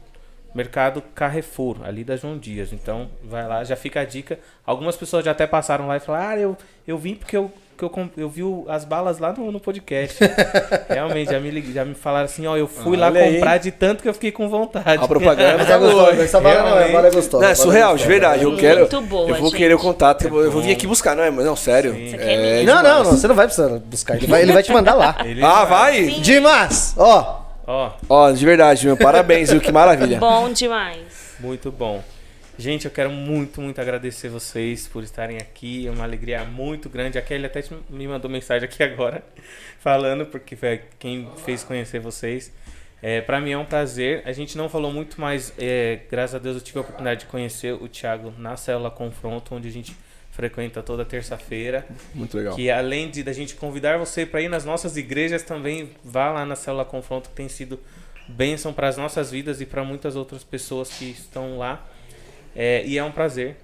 mercado 0.54 1.02
Carrefour, 1.16 1.78
ali 1.84 2.04
da 2.04 2.16
João 2.16 2.38
Dias. 2.38 2.72
Então, 2.74 3.10
vai 3.24 3.48
lá, 3.48 3.64
já 3.64 3.76
fica 3.76 4.02
a 4.02 4.06
dica. 4.06 4.40
Algumas 4.66 4.96
pessoas 4.96 5.26
já 5.26 5.32
até 5.32 5.48
passaram 5.48 5.88
lá 5.88 5.98
e 5.98 6.00
falaram: 6.00 6.28
Ah, 6.30 6.38
eu, 6.38 6.58
eu 6.88 6.98
vim 6.98 7.16
porque 7.16 7.36
eu, 7.36 7.52
que 7.78 7.84
eu, 7.84 8.10
eu 8.16 8.30
vi 8.30 8.42
as 8.70 8.86
balas 8.86 9.18
lá 9.18 9.34
no, 9.34 9.52
no 9.52 9.60
podcast. 9.60 10.20
Realmente, 10.90 11.32
já 11.32 11.40
me, 11.40 11.74
já 11.74 11.84
me 11.84 11.96
falaram 11.96 12.26
assim: 12.26 12.46
Ó, 12.46 12.56
eu 12.56 12.68
fui 12.68 12.96
lá 12.96 13.08
aí. 13.10 13.34
comprar 13.34 13.58
de 13.58 13.72
tanto 13.72 14.04
que 14.04 14.08
eu 14.10 14.14
fiquei 14.14 14.32
com 14.32 14.48
vontade. 14.48 15.04
A 15.04 15.08
propaganda 15.08 15.58
Mas 15.60 15.68
tá 15.68 15.74
é 15.74 15.78
gostoso, 15.80 16.12
boa. 16.12 16.24
essa 16.24 16.40
bala 16.40 16.70
não 16.70 16.78
é, 16.80 16.90
a 16.90 16.92
bala 16.94 17.08
é 17.08 17.12
gostosa. 17.12 17.44
Não, 17.44 17.52
é 17.52 17.56
bala 17.56 17.56
surreal, 17.56 17.88
de 17.90 18.04
gostosa. 18.04 18.10
verdade. 18.10 18.44
Eu 18.44 18.50
Muito 18.52 18.62
quero. 18.62 19.02
boa, 19.02 19.30
eu 19.30 19.36
vou 19.36 19.50
gente. 19.50 19.58
querer 19.58 19.74
o 19.74 19.80
contato. 19.80 20.24
Eu 20.26 20.30
vou, 20.30 20.44
eu 20.44 20.52
vou 20.52 20.62
vir 20.62 20.72
aqui 20.72 20.86
buscar, 20.88 21.16
não 21.16 21.24
é? 21.24 21.32
Não, 21.32 21.56
sério. 21.56 21.96
É 21.96 22.62
É. 22.62 22.64
Não, 22.64 22.82
não, 22.84 23.04
não, 23.04 23.12
você 23.12 23.28
não 23.28 23.36
vai 23.36 23.48
precisar 23.48 23.70
buscar. 23.80 24.16
Ele 24.18 24.28
vai, 24.28 24.42
ele 24.44 24.54
vai 24.54 24.64
te 24.64 24.72
mandar 24.72 24.94
lá. 24.94 25.18
Ele 25.26 25.44
Ah, 25.44 25.66
vai? 25.66 26.06
Sim. 26.06 26.22
Dimas, 26.22 26.94
ó. 26.98 27.43
Ó, 27.66 27.94
Ó, 28.10 28.32
de 28.32 28.46
verdade, 28.46 28.86
meu. 28.86 28.98
Parabéns, 28.98 29.52
viu? 29.52 29.62
Que 29.62 29.72
maravilha. 29.72 30.18
Bom 30.22 30.52
demais. 30.52 31.36
Muito 31.40 31.72
bom. 31.72 32.04
Gente, 32.58 32.86
eu 32.86 32.92
quero 32.92 33.10
muito, 33.10 33.60
muito 33.62 33.82
agradecer 33.82 34.30
vocês 34.30 34.88
por 34.88 35.04
estarem 35.04 35.38
aqui. 35.38 35.88
É 35.88 35.92
uma 35.92 36.04
alegria 36.04 36.44
muito 36.44 36.88
grande. 36.90 37.18
A 37.18 37.22
Kelly 37.22 37.46
até 37.46 37.64
me 37.90 38.08
mandou 38.08 38.30
mensagem 38.30 38.68
aqui 38.68 38.84
agora, 38.84 39.24
falando, 39.80 40.26
porque 40.26 40.56
foi 40.56 40.82
quem 41.00 41.28
fez 41.46 41.64
conhecer 41.64 42.00
vocês. 42.00 42.52
É, 43.02 43.22
para 43.22 43.42
mim 43.42 43.52
é 43.52 43.58
um 43.58 43.66
prazer. 43.66 44.22
A 44.26 44.32
gente 44.32 44.58
não 44.58 44.70
falou 44.70 44.92
muito, 44.92 45.20
mas 45.20 45.52
é, 45.58 46.00
graças 46.12 46.36
a 46.36 46.40
Deus 46.40 46.56
eu 46.56 46.62
tive 46.62 46.78
a 46.78 46.82
oportunidade 46.82 47.22
de 47.22 47.26
conhecer 47.26 47.74
o 47.74 47.88
Thiago 47.88 48.34
na 48.38 48.56
célula 48.56 48.92
Confronto, 48.92 49.56
onde 49.56 49.68
a 49.68 49.72
gente 49.72 49.96
frequenta 50.34 50.82
toda 50.84 51.06
terça-feira. 51.06 51.86
Muito 52.14 52.36
legal. 52.36 52.56
Que 52.56 52.70
além 52.70 53.10
de 53.10 53.24
da 53.24 53.32
gente 53.32 53.56
convidar 53.56 53.98
você 53.98 54.26
para 54.26 54.42
ir 54.42 54.50
nas 54.50 54.66
nossas 54.66 54.98
igrejas, 54.98 55.44
também 55.44 55.92
vá 56.04 56.32
lá 56.32 56.46
na 56.46 56.56
célula 56.56 56.84
Confronto, 56.84 57.30
que 57.30 57.36
tem 57.36 57.48
sido 57.48 57.80
bênção 58.28 58.74
para 58.74 58.88
as 58.88 58.98
nossas 58.98 59.30
vidas 59.32 59.62
e 59.62 59.66
para 59.66 59.84
muitas 59.84 60.16
outras 60.16 60.44
pessoas 60.44 60.90
que 60.90 61.06
estão 61.06 61.58
lá. 61.58 61.86
É, 62.56 62.84
e 62.86 62.98
é 62.98 63.04
um 63.04 63.12
prazer 63.12 63.58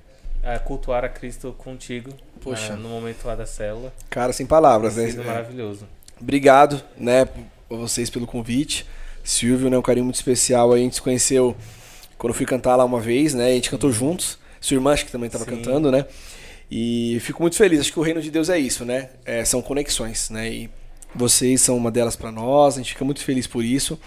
ah, 0.43 0.59
cultuar 0.59 1.03
a 1.03 1.09
Cristo 1.09 1.53
contigo 1.57 2.11
Poxa. 2.39 2.75
no 2.75 2.89
momento 2.89 3.25
lá 3.25 3.35
da 3.35 3.45
célula. 3.45 3.91
Cara, 4.09 4.31
sem 4.31 4.45
palavras, 4.45 4.95
Tem 4.95 5.05
né? 5.05 5.09
sido 5.11 5.23
É. 5.23 5.25
maravilhoso. 5.25 5.87
Obrigado, 6.21 6.81
né, 6.97 7.27
a 7.69 7.75
vocês 7.75 8.09
pelo 8.09 8.27
convite. 8.27 8.85
Silvio, 9.23 9.69
né, 9.69 9.77
um 9.77 9.81
carinho 9.81 10.05
muito 10.05 10.15
especial. 10.15 10.71
A 10.71 10.77
gente 10.77 10.95
se 10.95 11.01
conheceu 11.01 11.55
quando 12.17 12.31
eu 12.31 12.37
fui 12.37 12.45
cantar 12.45 12.75
lá 12.75 12.85
uma 12.85 12.99
vez, 12.99 13.33
né? 13.33 13.47
A 13.47 13.53
gente 13.53 13.69
cantou 13.69 13.91
juntos. 13.91 14.37
Sua 14.59 14.75
irmã 14.75 14.91
acho 14.91 15.05
que 15.05 15.11
também 15.11 15.27
estava 15.27 15.45
cantando, 15.45 15.91
né? 15.91 16.05
E 16.71 17.17
fico 17.21 17.41
muito 17.41 17.55
feliz. 17.55 17.79
Acho 17.79 17.91
que 17.91 17.99
o 17.99 18.03
reino 18.03 18.21
de 18.21 18.29
Deus 18.29 18.49
é 18.49 18.59
isso, 18.59 18.85
né? 18.85 19.09
É, 19.25 19.43
são 19.43 19.61
conexões, 19.61 20.29
né? 20.29 20.49
E 20.49 20.69
vocês 21.15 21.61
são 21.61 21.75
uma 21.75 21.89
delas 21.89 22.15
para 22.15 22.31
nós. 22.31 22.75
A 22.75 22.77
gente 22.77 22.91
fica 22.93 23.03
muito 23.05 23.23
feliz 23.23 23.47
por 23.47 23.63
isso. 23.63 23.99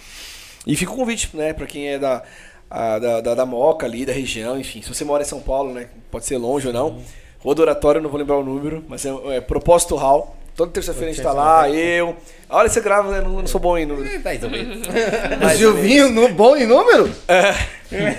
E 0.67 0.77
fica 0.77 0.93
o 0.93 0.97
convite, 0.97 1.31
né, 1.37 1.53
para 1.53 1.67
quem 1.67 1.89
é 1.89 1.99
da, 1.99 2.23
a- 2.71 2.99
da, 3.01 3.21
da, 3.21 3.35
da 3.35 3.45
Moca 3.47 3.85
ali, 3.85 4.07
da 4.07 4.13
região, 4.13 4.59
enfim. 4.59 4.81
Se 4.81 4.89
você 4.89 5.05
mora 5.05 5.23
em 5.25 5.27
São 5.27 5.41
Paulo, 5.41 5.73
né? 5.75 5.89
Pode 6.11 6.25
ser 6.25 6.37
longe 6.39 6.69
ou 6.69 6.73
não. 6.73 7.03
Rodo 7.41 7.63
Oratório, 7.63 8.01
não 8.01 8.09
vou 8.09 8.21
lembrar 8.21 8.37
o 8.39 8.45
número, 8.45 8.85
mas 8.89 9.05
é, 9.05 9.11
é 9.37 9.41
Propósito 9.41 9.97
Hall. 9.97 10.37
Toda 10.55 10.71
terça-feira 10.71 11.11
a 11.11 11.13
gente 11.15 11.23
tá 11.23 11.33
lá, 11.33 11.69
eu. 11.71 12.17
Olha, 12.49 12.69
você 12.69 12.83
grava, 12.83 13.11
né? 13.11 13.21
Não, 13.23 13.31
não 13.31 13.47
sou 13.47 13.59
bom 13.59 13.79
em 13.79 13.87
número. 13.87 14.07
O 14.07 15.57
Silvinho, 15.57 16.11
no, 16.11 16.29
bom 16.29 16.55
em 16.55 16.67
número? 16.67 17.11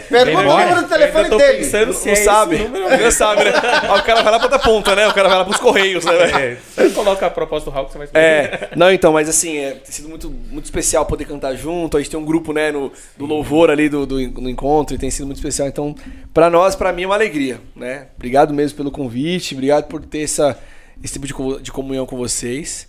Pergunta 0.10 0.40
o 0.40 0.44
número 0.44 0.82
do 0.82 0.88
telefone 0.88 1.24
Eu 1.26 1.30
tô 1.30 1.38
dele. 1.38 1.58
pensando 1.60 1.94
se 1.94 2.06
não 2.06 2.14
é 2.14 2.16
sabe. 2.16 2.56
esse 2.56 2.64
número 2.64 3.04
Não 3.04 3.12
sabe, 3.12 3.44
né? 3.44 3.52
Aí 3.54 4.00
o 4.00 4.04
cara 4.04 4.22
vai 4.24 4.32
lá 4.32 4.40
pra 4.40 4.48
outra 4.48 4.60
ponta, 4.60 4.96
né? 4.96 5.08
O 5.08 5.14
cara 5.14 5.30
vai 5.30 5.38
lá 5.38 5.46
pros 5.46 5.58
Correios, 5.58 6.06
né? 6.06 6.14
É, 6.14 6.58
você 6.76 6.90
coloca 6.90 7.26
a 7.26 7.30
proposta 7.30 7.70
do 7.70 7.76
Hulk, 7.76 7.92
você 7.92 7.98
vai 8.00 8.08
saber. 8.08 8.20
É, 8.20 8.70
não, 8.76 8.92
então, 8.92 9.14
mas 9.14 9.30
assim, 9.30 9.58
é, 9.58 9.72
tem 9.72 9.92
sido 9.92 10.10
muito, 10.10 10.30
muito 10.30 10.66
especial 10.66 11.06
poder 11.06 11.26
cantar 11.26 11.56
junto. 11.56 11.98
A 11.98 12.00
gente 12.00 12.10
tem 12.10 12.20
um 12.20 12.26
grupo, 12.26 12.54
né, 12.54 12.72
no, 12.72 12.92
do 13.18 13.26
louvor 13.26 13.70
ali 13.70 13.88
do, 13.90 14.06
do, 14.06 14.28
do 14.30 14.50
encontro 14.50 14.96
e 14.96 15.00
tem 15.00 15.12
sido 15.12 15.26
muito 15.26 15.38
especial. 15.38 15.68
Então, 15.68 15.96
pra 16.34 16.50
nós, 16.50 16.76
pra 16.76 16.92
mim 16.92 17.04
é 17.04 17.06
uma 17.06 17.16
alegria, 17.16 17.60
né? 17.76 18.08
Obrigado 18.16 18.54
mesmo 18.54 18.78
pelo 18.78 18.92
convite, 18.92 19.54
obrigado 19.54 19.86
por 19.86 20.02
ter 20.02 20.24
essa, 20.24 20.58
esse 21.02 21.14
tipo 21.14 21.28
de, 21.28 21.64
de 21.64 21.72
comunhão 21.72 22.06
com 22.06 22.18
vocês. 22.18 22.88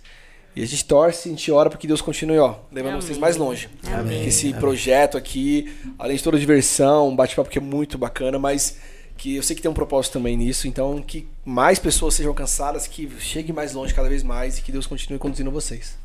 E 0.55 0.63
a 0.63 0.65
gente 0.65 0.85
torce, 0.85 1.27
a 1.27 1.31
gente 1.31 1.51
ora 1.51 1.69
para 1.69 1.77
que 1.77 1.85
Deus 1.85 2.01
continue, 2.01 2.39
ó, 2.39 2.55
levando 2.71 2.93
Amém. 2.93 3.01
vocês 3.01 3.17
mais 3.17 3.35
longe. 3.35 3.67
Amém. 3.91 4.23
Que 4.23 4.29
esse 4.29 4.53
projeto 4.53 5.17
aqui, 5.17 5.75
além 5.99 6.15
de 6.15 6.23
toda 6.23 6.37
a 6.37 6.39
diversão, 6.39 7.09
um 7.09 7.15
bate-papo 7.15 7.49
que 7.49 7.57
é 7.57 7.61
muito 7.61 7.97
bacana, 7.97 8.39
mas 8.39 8.77
que 9.17 9.35
eu 9.35 9.43
sei 9.43 9.55
que 9.55 9.61
tem 9.61 9.69
um 9.71 9.73
propósito 9.73 10.13
também 10.13 10.35
nisso, 10.35 10.67
então 10.67 11.01
que 11.01 11.27
mais 11.43 11.79
pessoas 11.79 12.13
sejam 12.13 12.29
alcançadas, 12.29 12.87
que 12.87 13.09
chegue 13.19 13.53
mais 13.53 13.73
longe 13.73 13.93
cada 13.93 14.09
vez 14.09 14.23
mais 14.23 14.57
e 14.57 14.61
que 14.61 14.71
Deus 14.71 14.85
continue 14.85 15.17
conduzindo 15.17 15.49
vocês. 15.51 15.97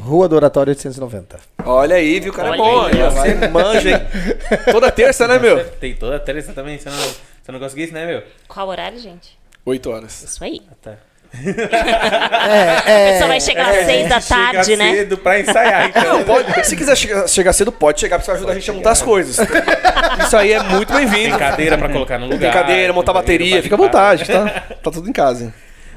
Rua 0.00 0.28
do 0.28 0.36
Oratório 0.36 0.70
890. 0.70 1.38
Olha 1.64 1.96
aí, 1.96 2.20
viu? 2.20 2.32
O 2.32 2.34
cara 2.34 2.48
é 2.48 2.50
Olha 2.52 2.58
bom, 2.58 2.80
aí, 2.80 2.94
aí, 2.94 3.02
ó, 3.02 3.10
vai, 3.10 3.48
manja, 3.48 3.90
hein? 3.90 3.96
Toda 4.70 4.90
terça, 4.90 5.26
né, 5.26 5.38
meu? 5.38 5.68
Tem 5.72 5.94
toda 5.94 6.18
terça 6.18 6.52
também, 6.52 6.78
você 6.78 6.90
não, 6.90 6.98
você 7.42 7.52
não 7.52 7.58
conseguiu 7.58 7.84
isso, 7.84 7.94
né, 7.94 8.06
meu? 8.06 8.22
Qual 8.46 8.68
horário, 8.68 8.98
gente? 8.98 9.38
Oito 9.64 9.90
horas. 9.90 10.22
Isso 10.22 10.42
aí. 10.42 10.60
Ah, 10.70 10.74
tá. 10.80 10.98
É, 11.34 13.08
A 13.08 13.12
pessoa 13.12 13.28
vai 13.28 13.40
chegar 13.40 13.68
às 13.68 13.84
seis 13.86 14.08
da 14.08 14.20
Chega 14.20 14.52
tarde, 14.52 14.76
né? 14.76 14.94
cedo 14.94 15.18
pra 15.18 15.38
ensaiar, 15.40 15.88
então. 15.88 16.18
Não, 16.18 16.24
pode, 16.24 16.66
se 16.66 16.76
quiser 16.76 16.96
chegar, 16.96 17.28
chegar 17.28 17.52
cedo, 17.52 17.70
pode 17.70 18.00
chegar, 18.00 18.18
porque 18.18 18.30
isso 18.30 18.36
ajuda 18.36 18.52
a 18.52 18.54
gente 18.54 18.70
a 18.70 18.74
montar 18.74 18.90
as 18.92 19.02
coisas. 19.02 19.36
Isso 20.24 20.36
aí 20.36 20.52
é 20.52 20.62
muito 20.62 20.92
bem-vindo. 20.92 21.30
Tem 21.30 21.38
cadeira 21.38 21.78
pra 21.78 21.88
colocar 21.88 22.18
no 22.18 22.26
lugar. 22.26 22.40
Tem 22.40 22.50
cadeira, 22.50 22.92
montar 22.92 23.12
tem 23.12 23.20
bateria, 23.20 23.62
fica 23.62 23.74
à 23.74 23.78
vontade, 23.78 24.24
tá? 24.26 24.48
Tá 24.82 24.90
tudo 24.90 25.08
em 25.08 25.12
casa. 25.12 25.52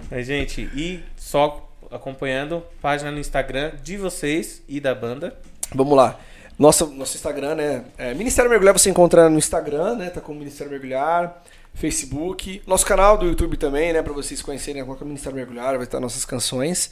Mas, 0.09 0.27
gente, 0.27 0.69
e 0.75 1.03
só 1.15 1.69
acompanhando 1.89 2.63
página 2.81 3.11
no 3.11 3.19
Instagram 3.19 3.71
de 3.81 3.97
vocês 3.97 4.61
e 4.67 4.79
da 4.79 4.93
banda. 4.93 5.35
Vamos 5.73 5.95
lá. 5.95 6.17
Nossa, 6.59 6.85
nosso 6.85 7.15
Instagram, 7.15 7.55
né? 7.55 7.81
É, 7.97 8.13
Ministério 8.13 8.49
Mergulhar 8.49 8.77
você 8.77 8.89
encontra 8.89 9.29
no 9.29 9.37
Instagram, 9.37 9.95
né? 9.95 10.09
Tá 10.09 10.21
com 10.21 10.31
o 10.31 10.35
Ministério 10.35 10.71
Mergulhar, 10.71 11.41
Facebook, 11.73 12.61
nosso 12.67 12.85
canal 12.85 13.17
do 13.17 13.25
YouTube 13.25 13.55
também, 13.57 13.91
né? 13.93 14.01
Pra 14.01 14.13
vocês 14.13 14.41
conhecerem 14.41 14.83
qual 14.85 14.95
que 14.97 15.03
é 15.03 15.05
o 15.05 15.07
Ministério 15.07 15.35
Mergulhar, 15.35 15.73
vai 15.75 15.83
estar 15.83 15.99
nossas 15.99 16.23
canções. 16.25 16.91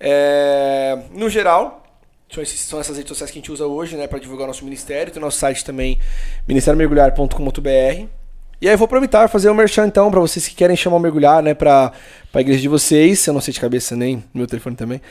É, 0.00 0.98
no 1.12 1.28
geral, 1.30 1.84
são, 2.32 2.42
esses- 2.42 2.60
são 2.60 2.80
essas 2.80 2.96
redes 2.96 3.08
sociais 3.10 3.30
que 3.30 3.38
a 3.38 3.40
gente 3.40 3.52
usa 3.52 3.64
hoje, 3.66 3.96
né? 3.96 4.06
Pra 4.08 4.18
divulgar 4.18 4.44
o 4.44 4.48
nosso 4.48 4.64
ministério. 4.64 5.12
Tem 5.12 5.22
nosso 5.22 5.38
site 5.38 5.64
também, 5.64 5.98
ministériomergulhar.com.br. 6.48 8.06
E 8.60 8.68
aí 8.68 8.74
eu 8.74 8.78
vou 8.78 8.86
aproveitar 8.86 9.24
e 9.26 9.28
fazer 9.28 9.50
um 9.50 9.54
merchan 9.54 9.86
então 9.86 10.10
pra 10.10 10.18
vocês 10.20 10.48
que 10.48 10.54
querem 10.54 10.74
chamar 10.74 10.96
o 10.96 11.00
mergulhar, 11.00 11.42
né, 11.42 11.52
pra, 11.54 11.92
pra 12.32 12.40
igreja 12.40 12.60
de 12.62 12.68
vocês. 12.68 13.26
Eu 13.26 13.34
não 13.34 13.40
sei 13.40 13.52
de 13.52 13.60
cabeça 13.60 13.94
nem 13.94 14.24
meu 14.32 14.46
telefone 14.46 14.74
também. 14.74 15.02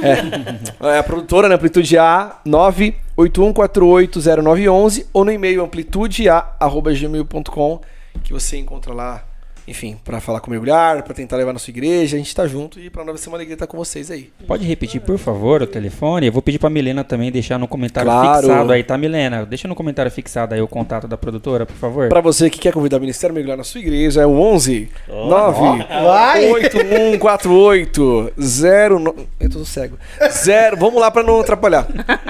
É, 0.00 0.20
é 0.94 0.98
a 0.98 1.02
produtora, 1.02 1.48
né, 1.48 1.56
Amplitude 1.56 1.98
A 1.98 2.38
981480911 2.46 5.06
ou 5.12 5.24
no 5.24 5.32
e-mail 5.32 5.64
amplitudeA@gmail.com 5.64 7.80
que 8.22 8.32
você 8.32 8.56
encontra 8.58 8.92
lá, 8.92 9.24
enfim, 9.68 9.96
pra 10.04 10.20
falar 10.20 10.40
com 10.40 10.48
o 10.48 10.50
mergulhar, 10.50 11.02
pra 11.04 11.14
tentar 11.14 11.36
levar 11.36 11.52
na 11.52 11.58
sua 11.60 11.70
igreja, 11.70 12.16
a 12.16 12.18
gente 12.18 12.34
tá 12.34 12.44
junto 12.46 12.80
e 12.80 12.90
pra 12.90 13.04
nós 13.04 13.14
vai 13.14 13.22
ser 13.22 13.28
uma 13.28 13.36
alegria 13.36 13.54
estar 13.54 13.68
com 13.68 13.76
vocês 13.76 14.10
aí. 14.10 14.32
Pode 14.46 14.64
repetir, 14.64 15.00
por 15.00 15.16
favor, 15.16 15.62
o 15.62 15.66
telefone? 15.66 16.26
Eu 16.26 16.32
vou 16.32 16.42
pedir 16.42 16.58
pra 16.58 16.68
Milena 16.68 17.04
também 17.04 17.30
deixar 17.30 17.56
no 17.58 17.68
comentário 17.68 18.10
Claro. 18.10 18.40
fixado 18.48 18.72
aí, 18.72 18.82
tá, 18.82 18.98
Milena? 18.98 19.46
Deixa 19.46 19.68
no 19.68 19.74
comentário 19.76 20.10
fixado 20.10 20.54
aí 20.54 20.60
o 20.62 20.66
contato 20.66 21.06
da 21.06 21.16
produtora, 21.16 21.66
por 21.66 21.76
favor. 21.76 22.08
Pra 22.08 22.20
você 22.20 22.50
que 22.50 22.58
quer 22.58 22.72
convidar 22.72 22.96
o 22.96 23.00
Ministério 23.00 23.32
Mergulhar 23.34 23.56
na 23.58 23.62
sua 23.62 23.80
igreja, 23.80 24.22
é 24.22 24.26
o 24.26 24.32
11 24.40 24.88
9 25.08 25.60
Vai! 26.04 26.50
8148 26.50 28.32
0 28.42 28.98
no... 28.98 29.14
Eu 29.38 29.50
tô 29.50 29.64
cego. 29.64 29.96
Zero. 30.32 30.76
Vamos 30.78 31.00
lá 31.00 31.10
pra 31.12 31.22
não 31.22 31.38
atrapalhar. 31.40 31.86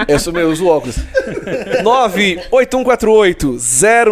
Eu 0.07 0.19
sou 0.19 0.31
meu, 0.31 0.43
eu 0.43 0.49
uso 0.51 0.67
óculos. 0.67 0.97
98148 1.83 3.57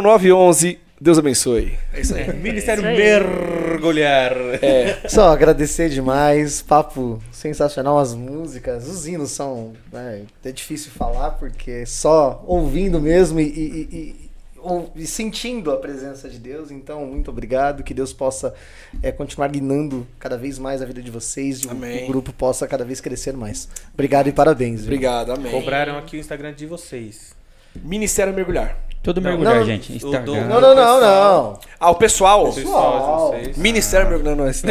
0911. 0.02 0.80
Deus 1.02 1.18
abençoe. 1.18 1.78
É 1.94 2.02
isso 2.02 2.14
aí. 2.14 2.34
Ministério 2.34 2.82
Isso 2.82 2.90
aí. 2.90 2.98
Mergulhar. 2.98 4.34
Só 5.08 5.30
agradecer 5.32 5.90
demais, 5.90 6.62
papo 6.62 7.22
sensacional, 7.32 7.98
as 7.98 8.14
músicas, 8.14 8.88
os 8.88 9.08
hinos 9.08 9.32
são. 9.32 9.74
né, 9.92 10.24
é 10.44 10.52
difícil 10.52 10.92
falar 10.92 11.32
porque 11.32 11.86
só 11.86 12.44
ouvindo 12.46 13.00
mesmo 13.00 13.40
e, 13.40 13.44
e- 13.44 13.48
e- 13.92 13.98
e- 13.98 14.30
e 15.04 15.08
sentindo 15.08 15.72
a 15.72 15.78
presença 15.78 16.28
de 16.28 16.38
Deus. 16.38 16.70
Então, 16.70 17.06
muito 17.06 17.32
obrigado. 17.32 17.82
Que 17.82 17.94
Deus 17.94 18.12
possa 18.12 18.54
é, 19.02 19.10
continuar 19.10 19.48
guinando 19.48 20.06
cada 20.20 20.38
vez 20.38 20.60
mais 20.60 20.82
a 20.82 20.86
vida 20.86 21.02
de 21.02 21.10
vocês, 21.10 21.60
e 21.60 21.68
o, 21.68 21.72
Amém. 21.72 22.04
o 22.04 22.08
grupo 22.08 22.34
possa 22.34 22.68
cada 22.68 22.84
vez 22.84 23.00
crescer 23.00 23.32
mais. 23.32 23.70
Obrigado 23.94 24.28
e 24.28 24.34
parabéns. 24.34 24.82
viu? 24.82 24.88
Obrigado, 24.88 25.32
amém. 25.32 25.52
Cobraram 25.52 25.98
aqui 25.98 26.18
o 26.18 26.20
Instagram 26.20 26.54
de 26.54 26.66
vocês. 26.66 27.34
Ministério 27.74 28.34
Mergulhar. 28.34 28.78
Tudo 29.02 29.22
Não, 29.22 29.30
mergulhar, 29.30 29.56
não, 29.56 29.66
gente. 29.66 29.94
o 29.94 29.96
Instagram. 29.96 30.24
do- 30.26 30.36
Não, 30.36 30.60
não, 30.62 30.76
não, 30.76 31.00
não. 31.02 31.60
Ah, 31.80 31.90
o 31.90 31.96
pessoal. 31.96 32.52
Pessoal. 32.52 33.34
Ministério 33.56 34.20
não 34.22 34.46
é 34.46 34.52
isso. 34.52 34.66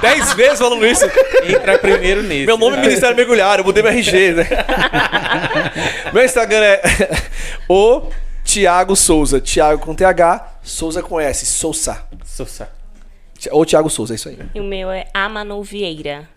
Dez 0.00 0.32
vezes 0.34 0.58
falando 0.58 0.84
isso. 0.84 1.04
Entra 1.44 1.78
primeiro 1.78 2.22
nesse. 2.24 2.46
Meu 2.46 2.58
nome 2.58 2.72
é 2.74 2.80
tá? 2.80 2.82
Ministério 2.86 3.16
Mergulhar, 3.16 3.58
eu 3.60 3.64
mudei 3.64 3.82
meu 3.82 3.92
RG, 3.92 4.32
né? 4.32 4.48
meu 6.12 6.24
Instagram 6.24 6.64
é 6.64 6.82
o 7.68 8.02
Thiago 8.44 8.96
Souza. 8.96 9.40
Thiago 9.40 9.84
com 9.84 9.94
TH, 9.94 10.54
Souza 10.62 11.02
com 11.02 11.20
S. 11.20 11.46
Souza. 11.46 12.02
Sousa. 12.24 12.68
Ou 13.52 13.64
Thiago 13.64 13.88
Souza, 13.88 14.14
é 14.14 14.16
isso 14.16 14.28
aí. 14.28 14.38
E 14.54 14.60
o 14.60 14.64
meu 14.64 14.90
é 14.90 15.06
Amanu 15.14 15.62
Vieira. 15.62 16.28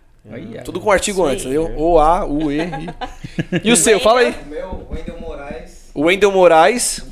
Tudo 0.63 0.79
com 0.79 0.91
artigo 0.91 1.25
antes, 1.25 1.45
entendeu? 1.45 1.73
O, 1.75 1.97
A, 1.99 2.23
U, 2.25 2.51
E, 2.51 2.59
I. 2.61 2.89
E 3.63 3.71
o 3.71 3.75
seu, 3.75 3.99
fala 3.99 4.19
aí. 4.19 4.35
O 4.45 4.49
meu, 4.49 4.87
Wendel 4.91 5.19
Moraes, 5.19 5.70
O 5.93 6.03
Wendel 6.03 6.31
Moraes, 6.31 7.03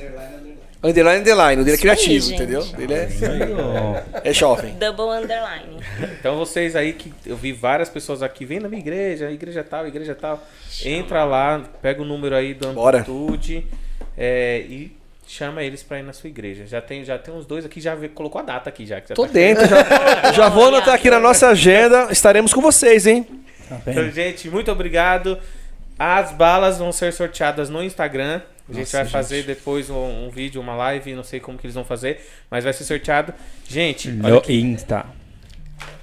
underline, 0.83 1.19
underline. 1.21 1.61
O 1.61 1.65
dele 1.65 1.71
é 1.75 1.77
aí, 1.77 1.81
criativo, 1.81 2.25
gente. 2.27 2.35
entendeu? 2.35 2.61
O 2.61 2.73
dele 2.75 2.93
é, 2.93 3.03
Aí, 3.03 4.29
é 4.29 4.33
jovem. 4.33 4.73
Double 4.75 5.05
underline. 5.05 5.79
Então 6.19 6.37
vocês 6.37 6.75
aí 6.75 6.93
que 6.93 7.11
eu 7.25 7.35
vi 7.35 7.51
várias 7.51 7.89
pessoas 7.89 8.23
aqui, 8.23 8.45
vem 8.45 8.59
na 8.59 8.69
minha 8.69 8.79
igreja, 8.79 9.29
igreja 9.31 9.63
tal, 9.63 9.87
igreja 9.87 10.15
tal. 10.15 10.41
Entra 10.85 11.23
lá, 11.25 11.61
pega 11.81 12.01
o 12.01 12.05
número 12.05 12.35
aí 12.35 12.53
do. 12.53 12.69
Amplitude 12.69 13.65
é, 14.17 14.59
e 14.69 14.95
chama 15.27 15.61
eles 15.61 15.83
pra 15.83 15.99
ir 15.99 16.03
na 16.03 16.13
sua 16.13 16.29
igreja. 16.29 16.65
Já 16.65 16.81
tem, 16.81 17.03
já 17.03 17.17
tem 17.17 17.33
uns 17.33 17.45
dois 17.45 17.65
aqui, 17.65 17.81
já 17.81 17.93
vê- 17.95 18.07
colocou 18.09 18.39
a 18.39 18.43
data 18.43 18.69
aqui 18.69 18.85
já. 18.85 19.01
Que 19.01 19.09
já 19.09 19.15
Tô 19.15 19.25
tá 19.25 19.33
dentro, 19.33 19.67
já, 19.67 20.31
já 20.31 20.49
vou 20.49 20.67
anotar 20.67 20.93
aqui 20.95 21.09
na 21.09 21.19
nossa 21.19 21.49
agenda. 21.49 22.07
Estaremos 22.11 22.53
com 22.53 22.61
vocês, 22.61 23.05
hein? 23.05 23.27
Tá 23.67 23.79
Então, 23.85 24.09
gente, 24.09 24.49
muito 24.49 24.71
obrigado. 24.71 25.37
As 25.99 26.31
balas 26.31 26.77
vão 26.77 26.91
ser 26.93 27.11
sorteadas 27.11 27.69
no 27.69 27.83
Instagram. 27.83 28.41
A 28.69 28.73
gente 28.73 28.91
vai 28.91 29.05
fazer 29.05 29.43
depois 29.43 29.89
um, 29.89 30.25
um 30.27 30.29
vídeo, 30.29 30.61
uma 30.61 30.75
live, 30.75 31.13
não 31.13 31.23
sei 31.23 31.39
como 31.39 31.57
que 31.57 31.65
eles 31.65 31.73
vão 31.75 31.83
fazer, 31.83 32.19
mas 32.51 32.63
vai 32.63 32.73
ser 32.73 32.83
sorteado. 32.83 33.33
Gente, 33.67 34.09
olha 34.09 34.29
No 34.29 34.37
aqui. 34.37 34.59
Insta. 34.59 35.05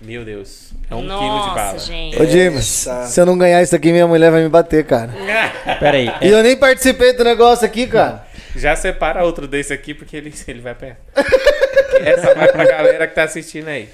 Meu 0.01 0.25
Deus. 0.25 0.73
É 0.91 0.95
um 0.95 1.01
quilo 1.01 1.11
de 1.19 1.25
Nossa, 1.27 1.55
bala. 1.55 1.79
gente. 1.79 2.21
Ô, 2.21 2.27
Dimas, 2.27 2.89
se 3.09 3.21
eu 3.21 3.27
não 3.27 3.37
ganhar 3.37 3.63
isso 3.63 3.75
aqui, 3.75 3.93
minha 3.93 4.07
mulher 4.07 4.31
vai 4.31 4.43
me 4.43 4.49
bater, 4.49 4.85
cara. 4.85 5.13
Pera 5.79 5.97
aí. 5.97 6.11
E 6.23 6.29
eu 6.29 6.43
nem 6.43 6.57
participei 6.57 7.13
do 7.13 7.25
negócio 7.25 7.65
aqui, 7.67 7.87
cara. 7.87 8.27
Já 8.55 8.75
separa 8.75 9.23
outro 9.25 9.47
desse 9.47 9.73
aqui, 9.73 9.93
porque 9.93 10.17
ele, 10.17 10.33
ele 10.49 10.61
vai 10.61 10.73
apanhar. 10.73 10.97
Essa 12.05 12.35
vai 12.35 12.51
pra 12.53 12.65
galera 12.65 13.07
que 13.07 13.15
tá 13.15 13.25
assistindo 13.25 13.69
aí. 13.69 13.89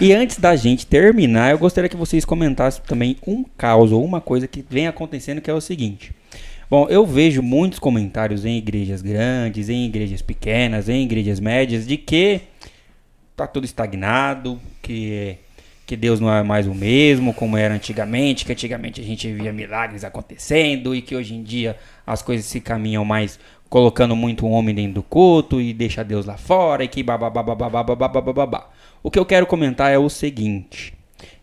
E 0.00 0.12
antes 0.12 0.38
da 0.38 0.54
gente 0.56 0.86
terminar, 0.86 1.50
eu 1.52 1.58
gostaria 1.58 1.88
que 1.88 1.96
vocês 1.96 2.24
comentassem 2.24 2.82
também 2.86 3.16
um 3.26 3.44
caos 3.56 3.90
ou 3.92 4.04
uma 4.04 4.20
coisa 4.20 4.46
que 4.46 4.64
vem 4.68 4.86
acontecendo 4.86 5.40
que 5.40 5.50
é 5.50 5.54
o 5.54 5.60
seguinte. 5.60 6.12
Bom, 6.70 6.86
eu 6.88 7.04
vejo 7.04 7.42
muitos 7.42 7.78
comentários 7.78 8.44
em 8.44 8.56
igrejas 8.56 9.02
grandes, 9.02 9.68
em 9.68 9.84
igrejas 9.84 10.22
pequenas, 10.22 10.88
em 10.88 11.02
igrejas 11.02 11.38
médias, 11.38 11.86
de 11.86 11.96
que 11.98 12.40
tá 13.36 13.46
tudo 13.46 13.64
estagnado, 13.64 14.58
que, 14.80 15.36
que 15.86 15.94
Deus 15.96 16.20
não 16.20 16.32
é 16.32 16.42
mais 16.42 16.66
o 16.66 16.74
mesmo 16.74 17.34
como 17.34 17.56
era 17.56 17.74
antigamente, 17.74 18.46
que 18.46 18.52
antigamente 18.52 19.00
a 19.00 19.04
gente 19.04 19.30
via 19.32 19.52
milagres 19.52 20.04
acontecendo 20.04 20.94
e 20.94 21.02
que 21.02 21.14
hoje 21.14 21.34
em 21.34 21.42
dia 21.42 21.76
as 22.06 22.22
coisas 22.22 22.46
se 22.46 22.60
caminham 22.60 23.04
mais 23.04 23.38
colocando 23.68 24.14
muito 24.16 24.46
o 24.46 24.50
homem 24.50 24.74
dentro 24.74 24.94
do 24.94 25.02
culto 25.02 25.60
e 25.60 25.74
deixa 25.74 26.02
Deus 26.02 26.24
lá 26.24 26.36
fora 26.36 26.84
e 26.84 26.88
que 26.88 27.02
babá. 27.02 27.30
O 29.02 29.10
que 29.10 29.18
eu 29.18 29.26
quero 29.26 29.46
comentar 29.46 29.92
é 29.92 29.98
o 29.98 30.08
seguinte, 30.08 30.94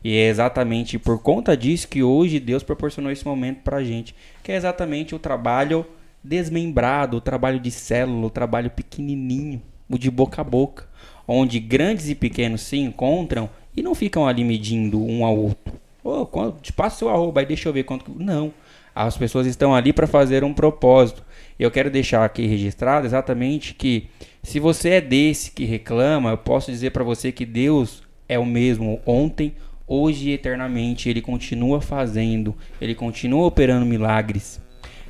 e 0.03 0.15
é 0.15 0.30
exatamente 0.30 0.98
por 0.98 1.22
conta 1.22 1.56
disso 1.56 1.88
que 1.88 2.02
hoje 2.02 2.39
Deus 2.39 2.64
proporcionou 2.64 3.11
esse 3.11 3.26
momento 3.26 3.60
pra 3.64 3.84
gente, 3.84 4.15
que 4.42 4.52
é 4.52 4.56
exatamente 4.56 5.16
o 5.16 5.20
trabalho 5.20 5.86
desmembrado, 6.24 7.18
o 7.18 7.22
trabalho 7.22 7.60
de 7.60 7.72
célula, 7.72 8.28
o 8.28 8.30
trabalho 8.30 8.70
pequenininho, 8.70 9.62
o 9.90 9.98
de 9.98 10.10
boca 10.10 10.42
a 10.42 10.44
boca, 10.44 10.88
onde 11.28 11.60
grandes 11.60 12.10
e 12.10 12.16
pequenos 12.16 12.62
se 12.62 12.78
encontram 12.78 13.50
e 13.76 13.82
não 13.82 13.96
ficam 13.96 14.28
ali 14.28 14.44
medindo 14.44 15.04
um 15.04 15.26
ao 15.26 15.38
outro. 15.38 15.74
Ô, 16.04 16.26
quanto, 16.26 16.74
passa 16.74 16.98
seu 16.98 17.10
arroba 17.10 17.42
aí, 17.42 17.46
deixa 17.46 17.70
eu 17.70 17.74
ver 17.74 17.84
quanto. 17.84 18.06
que-" 18.06 18.24
Não. 18.24 18.54
As 18.94 19.18
pessoas 19.18 19.48
estão 19.48 19.74
ali 19.74 19.94
para 19.94 20.08
fazer 20.08 20.44
um 20.44 20.54
propósito. 20.54 21.24
Eu 21.58 21.72
quero 21.72 21.90
deixar 21.90 22.26
aqui 22.26 22.46
registrado 22.46 23.06
exatamente 23.06 23.74
que 23.74 24.10
se 24.44 24.60
você 24.60 24.90
é 24.90 25.02
desse 25.02 25.52
que 25.52 25.64
reclama, 25.64 26.32
eu 26.32 26.38
posso 26.38 26.72
dizer 26.72 26.92
para 26.92 27.04
você 27.04 27.32
que 27.32 27.46
Deus 27.46 28.04
é 28.28 28.38
o 28.38 28.46
mesmo 28.46 29.00
ontem, 29.06 29.54
hoje 29.92 30.30
e 30.30 30.34
eternamente. 30.34 31.10
Ele 31.10 31.22
continua 31.22 31.82
fazendo, 31.82 32.56
ele 32.80 32.96
continua 32.96 33.46
operando 33.46 33.86
milagres. 33.86 34.62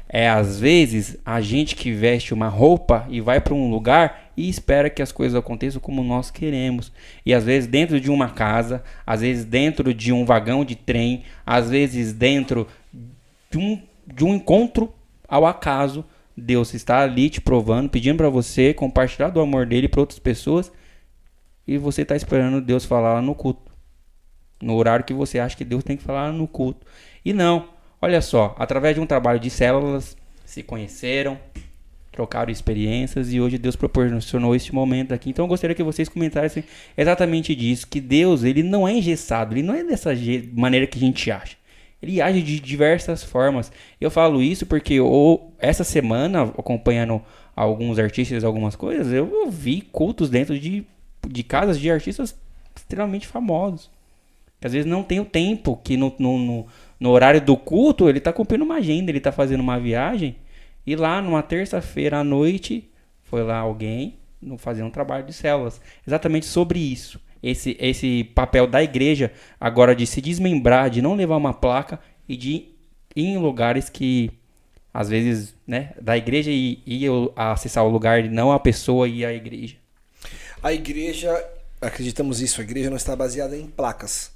É 0.09 0.27
às 0.27 0.59
vezes 0.59 1.17
a 1.25 1.39
gente 1.39 1.75
que 1.75 1.91
veste 1.91 2.33
uma 2.33 2.49
roupa 2.49 3.07
e 3.09 3.21
vai 3.21 3.39
para 3.39 3.53
um 3.53 3.69
lugar 3.69 4.31
e 4.35 4.49
espera 4.49 4.89
que 4.89 5.01
as 5.01 5.11
coisas 5.11 5.37
aconteçam 5.37 5.79
como 5.79 6.03
nós 6.03 6.29
queremos. 6.31 6.91
E 7.25 7.33
às 7.33 7.45
vezes 7.45 7.69
dentro 7.69 7.99
de 8.01 8.09
uma 8.09 8.29
casa, 8.29 8.83
às 9.05 9.21
vezes 9.21 9.45
dentro 9.45 9.93
de 9.93 10.11
um 10.11 10.25
vagão 10.25 10.65
de 10.65 10.75
trem, 10.75 11.23
às 11.45 11.69
vezes 11.69 12.11
dentro 12.11 12.67
de 13.49 13.57
um, 13.57 13.81
de 14.05 14.25
um 14.25 14.35
encontro 14.35 14.91
ao 15.27 15.45
acaso, 15.45 16.03
Deus 16.35 16.73
está 16.73 17.03
ali 17.03 17.29
te 17.29 17.39
provando, 17.39 17.89
pedindo 17.89 18.17
para 18.17 18.29
você 18.29 18.73
compartilhar 18.73 19.29
do 19.29 19.39
amor 19.39 19.65
dele 19.65 19.87
para 19.87 20.01
outras 20.01 20.19
pessoas 20.19 20.71
e 21.65 21.77
você 21.77 22.01
está 22.01 22.17
esperando 22.17 22.59
Deus 22.59 22.83
falar 22.83 23.13
lá 23.13 23.21
no 23.21 23.35
culto. 23.35 23.70
No 24.61 24.75
horário 24.75 25.05
que 25.05 25.13
você 25.13 25.39
acha 25.39 25.57
que 25.57 25.65
Deus 25.65 25.83
tem 25.83 25.97
que 25.97 26.03
falar 26.03 26.31
no 26.31 26.47
culto. 26.47 26.85
E 27.23 27.33
não, 27.33 27.69
olha 28.01 28.21
só, 28.21 28.55
através 28.57 28.95
de 28.95 29.01
um 29.01 29.05
trabalho 29.05 29.39
de 29.39 29.49
células, 29.49 30.15
se 30.45 30.61
conheceram, 30.61 31.39
trocaram 32.11 32.51
experiências 32.51 33.31
e 33.31 33.39
hoje 33.39 33.57
Deus 33.57 33.75
proporcionou 33.75 34.55
este 34.55 34.73
momento 34.75 35.13
aqui. 35.13 35.29
Então 35.29 35.45
eu 35.45 35.49
gostaria 35.49 35.75
que 35.75 35.83
vocês 35.83 36.09
comentassem 36.09 36.63
exatamente 36.97 37.55
disso, 37.55 37.87
que 37.87 38.01
Deus, 38.01 38.43
ele 38.43 38.61
não 38.61 38.87
é 38.87 38.93
engessado, 38.93 39.53
ele 39.53 39.63
não 39.63 39.73
é 39.73 39.83
dessa 39.83 40.11
maneira 40.53 40.85
que 40.85 40.97
a 40.97 41.01
gente 41.01 41.31
acha. 41.31 41.55
Ele 42.01 42.19
age 42.19 42.41
de 42.41 42.59
diversas 42.59 43.23
formas. 43.23 43.71
Eu 43.99 44.09
falo 44.09 44.41
isso 44.41 44.65
porque 44.65 44.95
eu, 44.95 45.51
essa 45.59 45.83
semana, 45.83 46.43
acompanhando 46.43 47.21
alguns 47.55 47.99
artistas, 47.99 48.43
algumas 48.43 48.75
coisas, 48.75 49.13
eu 49.13 49.49
vi 49.49 49.81
cultos 49.81 50.29
dentro 50.29 50.59
de, 50.59 50.83
de 51.27 51.43
casas 51.43 51.79
de 51.79 51.91
artistas 51.91 52.35
extremamente 52.75 53.27
famosos. 53.27 53.89
Que 54.61 54.67
às 54.67 54.73
vezes 54.73 54.85
não 54.85 55.03
tem 55.03 55.19
o 55.19 55.25
tempo, 55.25 55.75
que 55.83 55.97
no, 55.97 56.13
no, 56.19 56.37
no, 56.37 56.67
no 56.99 57.09
horário 57.09 57.41
do 57.41 57.57
culto 57.57 58.07
ele 58.07 58.19
tá 58.19 58.31
cumprindo 58.31 58.63
uma 58.63 58.75
agenda, 58.75 59.11
ele 59.11 59.19
tá 59.19 59.31
fazendo 59.31 59.59
uma 59.59 59.79
viagem. 59.79 60.35
E 60.85 60.95
lá 60.95 61.21
numa 61.21 61.41
terça-feira 61.41 62.19
à 62.19 62.23
noite 62.23 62.89
foi 63.23 63.43
lá 63.43 63.57
alguém 63.57 64.15
fazer 64.57 64.83
um 64.83 64.89
trabalho 64.89 65.25
de 65.25 65.33
células. 65.33 65.81
Exatamente 66.07 66.45
sobre 66.45 66.79
isso. 66.79 67.19
Esse, 67.41 67.75
esse 67.79 68.23
papel 68.35 68.67
da 68.67 68.83
igreja 68.83 69.31
agora 69.59 69.95
de 69.95 70.05
se 70.05 70.21
desmembrar, 70.21 70.91
de 70.91 71.01
não 71.01 71.15
levar 71.15 71.37
uma 71.37 71.53
placa 71.53 71.99
e 72.29 72.37
de 72.37 72.49
ir 73.15 73.25
em 73.25 73.37
lugares 73.37 73.89
que 73.89 74.31
às 74.93 75.09
vezes, 75.09 75.55
né, 75.65 75.93
da 75.99 76.17
igreja 76.17 76.51
e 76.51 76.81
ir 76.85 77.09
acessar 77.35 77.83
o 77.85 77.89
lugar 77.89 78.23
e 78.23 78.29
não 78.29 78.51
a 78.51 78.59
pessoa 78.59 79.07
e 79.07 79.25
a 79.25 79.33
igreja. 79.33 79.75
A 80.61 80.73
igreja, 80.73 81.33
acreditamos 81.79 82.41
isso, 82.41 82.61
a 82.61 82.63
igreja 82.63 82.89
não 82.89 82.97
está 82.97 83.15
baseada 83.15 83.57
em 83.57 83.67
placas, 83.67 84.31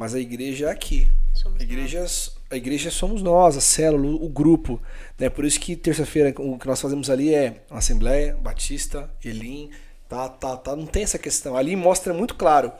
mas 0.00 0.14
a 0.14 0.18
igreja 0.18 0.68
é 0.68 0.70
aqui. 0.70 1.06
Somos 1.34 1.60
A 1.60 1.62
igreja, 1.62 2.06
a 2.50 2.56
igreja 2.56 2.90
somos 2.90 3.20
nós, 3.20 3.54
a 3.54 3.60
célula, 3.60 4.16
o 4.16 4.30
grupo. 4.30 4.80
Né? 5.18 5.28
Por 5.28 5.44
isso 5.44 5.60
que 5.60 5.76
terça-feira 5.76 6.32
o 6.38 6.58
que 6.58 6.66
nós 6.66 6.80
fazemos 6.80 7.10
ali 7.10 7.34
é 7.34 7.62
Assembleia, 7.68 8.34
Batista, 8.40 9.10
Elim, 9.22 9.68
tá, 10.08 10.26
tá, 10.26 10.56
tá. 10.56 10.74
Não 10.74 10.86
tem 10.86 11.02
essa 11.02 11.18
questão. 11.18 11.54
Ali 11.54 11.76
mostra 11.76 12.14
muito 12.14 12.34
claro 12.34 12.72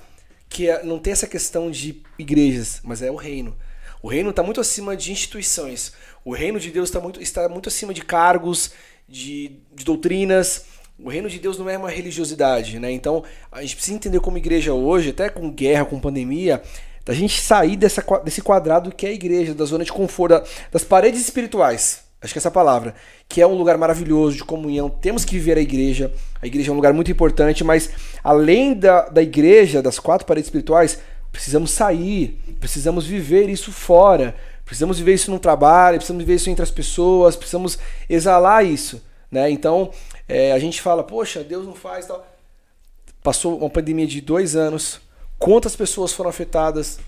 que 0.49 0.71
é- 0.71 0.83
não 0.83 0.99
tem 0.99 1.13
essa 1.13 1.27
questão 1.27 1.71
de 1.71 2.03
igrejas, 2.19 2.81
mas 2.83 3.03
é 3.03 3.11
o 3.11 3.17
reino. 3.17 3.55
O 4.03 4.09
reino 4.09 4.31
está 4.31 4.43
muito 4.43 4.59
acima 4.59 4.97
de 4.97 5.13
instituições. 5.13 5.93
O 6.25 6.33
reino 6.33 6.59
de 6.59 6.71
Deus 6.71 6.89
está 6.89 7.01
muito, 7.01 7.21
está 7.21 7.47
muito 7.51 7.69
acima 7.69 7.93
de 7.93 8.01
cargos, 8.01 8.73
de, 9.07 9.59
de 9.75 9.85
doutrinas. 9.85 10.65
O 10.99 11.11
reino 11.11 11.29
de 11.29 11.39
Deus 11.39 11.59
não 11.59 11.69
é 11.69 11.77
uma 11.77 11.91
religiosidade, 11.91 12.79
né? 12.79 12.91
Então 12.91 13.23
a 13.53 13.61
gente 13.61 13.75
precisa 13.75 13.95
entender 13.95 14.21
como 14.21 14.39
igreja 14.39 14.73
hoje, 14.73 15.11
até 15.11 15.29
com 15.29 15.51
guerra, 15.51 15.85
com 15.85 16.01
pandemia, 16.01 16.63
da 17.05 17.15
gente 17.15 17.41
sair 17.41 17.77
dessa, 17.77 18.03
desse 18.25 18.43
quadrado 18.43 18.93
que 18.95 19.07
é 19.07 19.11
a 19.11 19.13
igreja, 19.13 19.55
da 19.55 19.65
zona 19.65 19.85
de 19.85 19.93
conforto, 19.93 20.33
da- 20.33 20.45
das 20.73 20.85
paredes 20.85 21.21
espirituais. 21.21 22.03
Acho 22.23 22.35
que 22.35 22.39
essa 22.39 22.49
é 22.49 22.51
a 22.51 22.53
palavra. 22.53 22.95
Que 23.29 23.41
é 23.41 23.47
um 23.47 23.55
lugar 23.55 23.79
maravilhoso 23.79 24.37
de 24.37 24.45
comunhão. 24.45 24.91
Temos 24.91 25.25
que 25.25 25.33
viver 25.33 25.57
a 25.57 25.61
igreja. 25.63 26.13
A 26.43 26.47
igreja 26.47 26.71
é 26.71 26.73
um 26.73 26.77
lugar 26.77 26.93
muito 26.93 27.11
importante, 27.11 27.65
mas 27.65 27.89
além 28.23 28.75
da, 28.75 29.09
da 29.09 29.23
igreja, 29.23 29.81
das 29.81 29.99
quatro 29.99 30.27
paredes 30.27 30.49
espirituais, 30.49 30.99
precisamos 31.33 31.71
sair, 31.71 32.39
precisamos 32.61 33.07
viver 33.07 33.49
isso 33.49 33.73
fora. 33.73 34.35
Precisamos 34.67 34.99
viver 34.99 35.15
isso 35.15 35.31
no 35.33 35.39
trabalho, 35.39 35.97
precisamos 35.97 36.23
viver 36.23 36.37
isso 36.37 36.49
entre 36.51 36.63
as 36.63 36.71
pessoas, 36.71 37.35
precisamos 37.35 37.77
exalar 38.09 38.65
isso. 38.65 39.03
Né? 39.31 39.51
Então, 39.51 39.91
é, 40.29 40.53
a 40.53 40.59
gente 40.61 40.81
fala, 40.81 41.03
poxa, 41.03 41.43
Deus 41.43 41.67
não 41.67 41.75
faz 41.75 42.07
tal. 42.07 42.25
Passou 43.23 43.59
uma 43.59 43.71
pandemia 43.71 44.07
de 44.07 44.21
dois 44.21 44.55
anos. 44.55 45.01
Quantas 45.41 45.75
pessoas 45.75 46.13
foram 46.13 46.31
afetadas? 46.31 47.01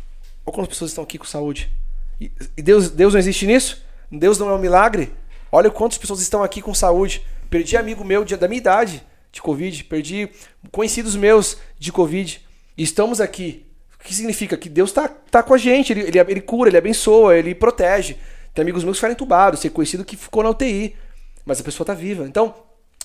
Ou 0.45 0.53
quantas 0.53 0.71
pessoas 0.71 0.91
estão 0.91 1.05
aqui 1.05 1.19
com 1.19 1.25
saúde? 1.27 1.71
E 2.19 2.63
Deus, 2.63 2.91
Deus 2.91 3.13
não 3.13 3.21
existe 3.21 3.47
nisso? 3.47 3.85
Deus 4.11 4.39
não 4.39 4.49
é 4.49 4.55
um 4.55 4.59
milagre? 4.59 5.13
Olha 5.53 5.71
quantas 5.71 5.99
pessoas 5.99 6.21
estão 6.21 6.43
aqui 6.43 6.63
com 6.63 6.73
saúde. 6.75 7.23
Perdi 7.51 7.77
amigo 7.77 8.03
meu 8.03 8.25
de- 8.25 8.37
da 8.37 8.49
minha 8.49 8.59
idade 8.59 9.03
de 9.31 9.43
Covid. 9.43 9.85
Perdi 9.85 10.31
conhecidos 10.71 11.15
meus 11.15 11.59
de 11.79 11.93
Covid. 11.93 12.41
E 12.77 12.83
estamos 12.83 13.21
aqui. 13.21 13.67
O 14.01 14.05
que 14.05 14.15
significa? 14.15 14.57
Que 14.57 14.69
Deus 14.71 14.91
está 14.91 15.09
tá 15.09 15.43
com 15.43 15.53
a 15.53 15.59
gente. 15.59 15.93
Ele, 15.93 16.01
ele, 16.01 16.19
ele 16.19 16.41
cura, 16.41 16.71
ele 16.71 16.79
abençoa, 16.79 17.37
ele 17.37 17.55
protege. 17.55 18.17
Tem 18.55 18.63
amigos 18.63 18.83
meus 18.83 18.97
que 18.97 19.01
ficaram 19.01 19.13
entubados. 19.13 19.61
Tem 19.61 19.71
conhecido 19.71 20.05
que 20.07 20.17
ficou 20.17 20.43
na 20.43 20.51
UTI. 20.51 20.97
Mas 21.45 21.61
a 21.61 21.63
pessoa 21.63 21.85
está 21.85 21.93
viva. 21.95 22.27
Então, 22.27 22.55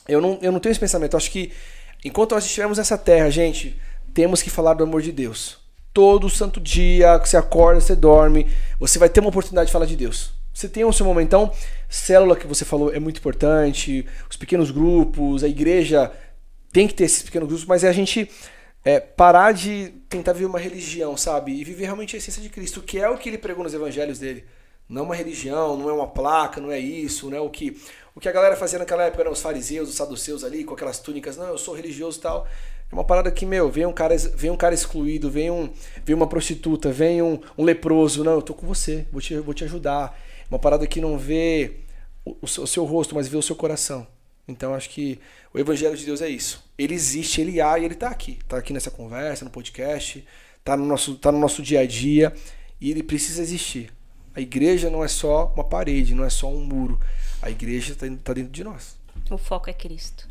eu 0.07 0.21
não, 0.21 0.39
eu 0.41 0.51
não 0.53 0.59
tenho 0.59 0.71
esse 0.71 0.79
pensamento. 0.79 1.13
Eu 1.13 1.17
acho 1.17 1.29
que 1.29 1.51
enquanto 2.03 2.31
nós 2.31 2.45
estivermos 2.45 2.77
nessa 2.77 2.97
terra, 2.97 3.29
gente, 3.29 3.77
temos 4.17 4.41
que 4.41 4.49
falar 4.49 4.73
do 4.73 4.83
amor 4.83 5.03
de 5.03 5.11
Deus. 5.11 5.59
Todo 5.93 6.27
santo 6.27 6.59
dia 6.59 7.19
que 7.19 7.29
você 7.29 7.37
acorda, 7.37 7.79
você 7.79 7.95
dorme, 7.95 8.47
você 8.79 8.97
vai 8.97 9.09
ter 9.09 9.19
uma 9.19 9.29
oportunidade 9.29 9.67
de 9.67 9.71
falar 9.71 9.85
de 9.85 9.95
Deus. 9.95 10.31
Você 10.51 10.67
tem 10.67 10.83
o 10.83 10.91
seu 10.91 11.05
momento. 11.05 11.27
Então, 11.27 11.51
célula 11.87 12.35
que 12.35 12.47
você 12.47 12.65
falou 12.65 12.91
é 12.91 12.99
muito 12.99 13.19
importante, 13.19 14.07
os 14.27 14.35
pequenos 14.35 14.71
grupos, 14.71 15.43
a 15.43 15.47
igreja 15.47 16.11
tem 16.73 16.87
que 16.87 16.95
ter 16.95 17.03
esses 17.03 17.21
pequenos 17.21 17.47
grupos, 17.47 17.67
mas 17.67 17.83
é 17.83 17.89
a 17.89 17.93
gente 17.93 18.27
é, 18.83 18.99
parar 18.99 19.51
de 19.51 19.93
tentar 20.09 20.33
viver 20.33 20.47
uma 20.47 20.57
religião, 20.57 21.15
sabe? 21.15 21.51
E 21.51 21.63
viver 21.63 21.85
realmente 21.85 22.15
a 22.15 22.17
essência 22.17 22.41
de 22.41 22.49
Cristo, 22.49 22.81
que 22.81 22.97
é 22.97 23.07
o 23.07 23.19
que 23.19 23.29
ele 23.29 23.37
pregou 23.37 23.63
nos 23.63 23.73
evangelhos 23.75 24.17
dele. 24.17 24.45
Não 24.89 25.03
uma 25.03 25.15
religião, 25.15 25.77
não 25.77 25.91
é 25.91 25.93
uma 25.93 26.07
placa, 26.07 26.59
não 26.59 26.71
é 26.71 26.79
isso, 26.79 27.29
não 27.29 27.37
é 27.37 27.41
o 27.41 27.51
que 27.51 27.79
o 28.15 28.19
que 28.19 28.27
a 28.27 28.31
galera 28.31 28.55
fazia 28.55 28.79
naquela 28.79 29.03
época 29.03 29.21
eram 29.21 29.31
os 29.31 29.43
fariseus, 29.43 29.89
os 29.89 29.95
saduceus 29.95 30.43
ali 30.43 30.63
com 30.63 30.73
aquelas 30.73 30.97
túnicas, 30.97 31.37
não, 31.37 31.49
eu 31.49 31.57
sou 31.59 31.75
religioso 31.75 32.17
e 32.17 32.21
tal. 32.21 32.47
É 32.91 32.95
uma 32.95 33.03
parada 33.03 33.29
que, 33.29 33.45
meu, 33.45 33.69
vem 33.69 33.85
um 33.85 33.93
cara, 33.93 34.15
vem 34.17 34.49
um 34.49 34.55
cara 34.55 34.73
excluído, 34.73 35.29
vem 35.29 35.51
um, 35.51 35.69
vem 36.05 36.15
uma 36.15 36.27
prostituta, 36.27 36.91
vem 36.91 37.21
um, 37.21 37.39
um 37.57 37.63
leproso, 37.63 38.23
não, 38.23 38.33
eu 38.33 38.41
tô 38.41 38.53
com 38.53 38.65
você, 38.65 39.05
vou 39.11 39.21
te, 39.21 39.37
vou 39.39 39.53
te 39.53 39.63
ajudar. 39.65 40.17
É 40.41 40.47
Uma 40.49 40.59
parada 40.59 40.87
que 40.87 41.01
não 41.01 41.17
vê 41.17 41.81
o, 42.23 42.37
o 42.41 42.67
seu, 42.67 42.85
rosto, 42.85 43.13
mas 43.15 43.27
vê 43.27 43.35
o 43.35 43.41
seu 43.41 43.55
coração. 43.55 44.07
Então 44.47 44.73
acho 44.73 44.89
que 44.89 45.19
o 45.53 45.59
evangelho 45.59 45.97
de 45.97 46.05
Deus 46.05 46.21
é 46.21 46.29
isso. 46.29 46.63
Ele 46.77 46.93
existe, 46.93 47.41
ele 47.41 47.59
há 47.59 47.77
e 47.77 47.83
ele 47.83 47.95
tá 47.95 48.09
aqui. 48.09 48.39
Tá 48.47 48.57
aqui 48.57 48.71
nessa 48.71 48.89
conversa, 48.89 49.43
no 49.43 49.51
podcast, 49.51 50.25
tá 50.63 50.77
no 50.77 50.85
nosso, 50.85 51.15
tá 51.15 51.31
no 51.31 51.39
nosso 51.39 51.61
dia 51.61 51.81
a 51.81 51.85
dia 51.85 52.33
e 52.79 52.89
ele 52.89 53.03
precisa 53.03 53.41
existir. 53.41 53.91
A 54.33 54.39
igreja 54.39 54.89
não 54.89 55.03
é 55.03 55.07
só 55.07 55.51
uma 55.55 55.63
parede, 55.63 56.15
não 56.15 56.23
é 56.23 56.29
só 56.29 56.47
um 56.47 56.63
muro. 56.63 56.99
A 57.41 57.49
igreja 57.49 57.93
está 57.93 58.07
tá 58.23 58.33
dentro 58.33 58.51
de 58.51 58.63
nós. 58.63 58.95
O 59.29 59.37
foco 59.37 59.69
é 59.69 59.73
Cristo. 59.73 60.26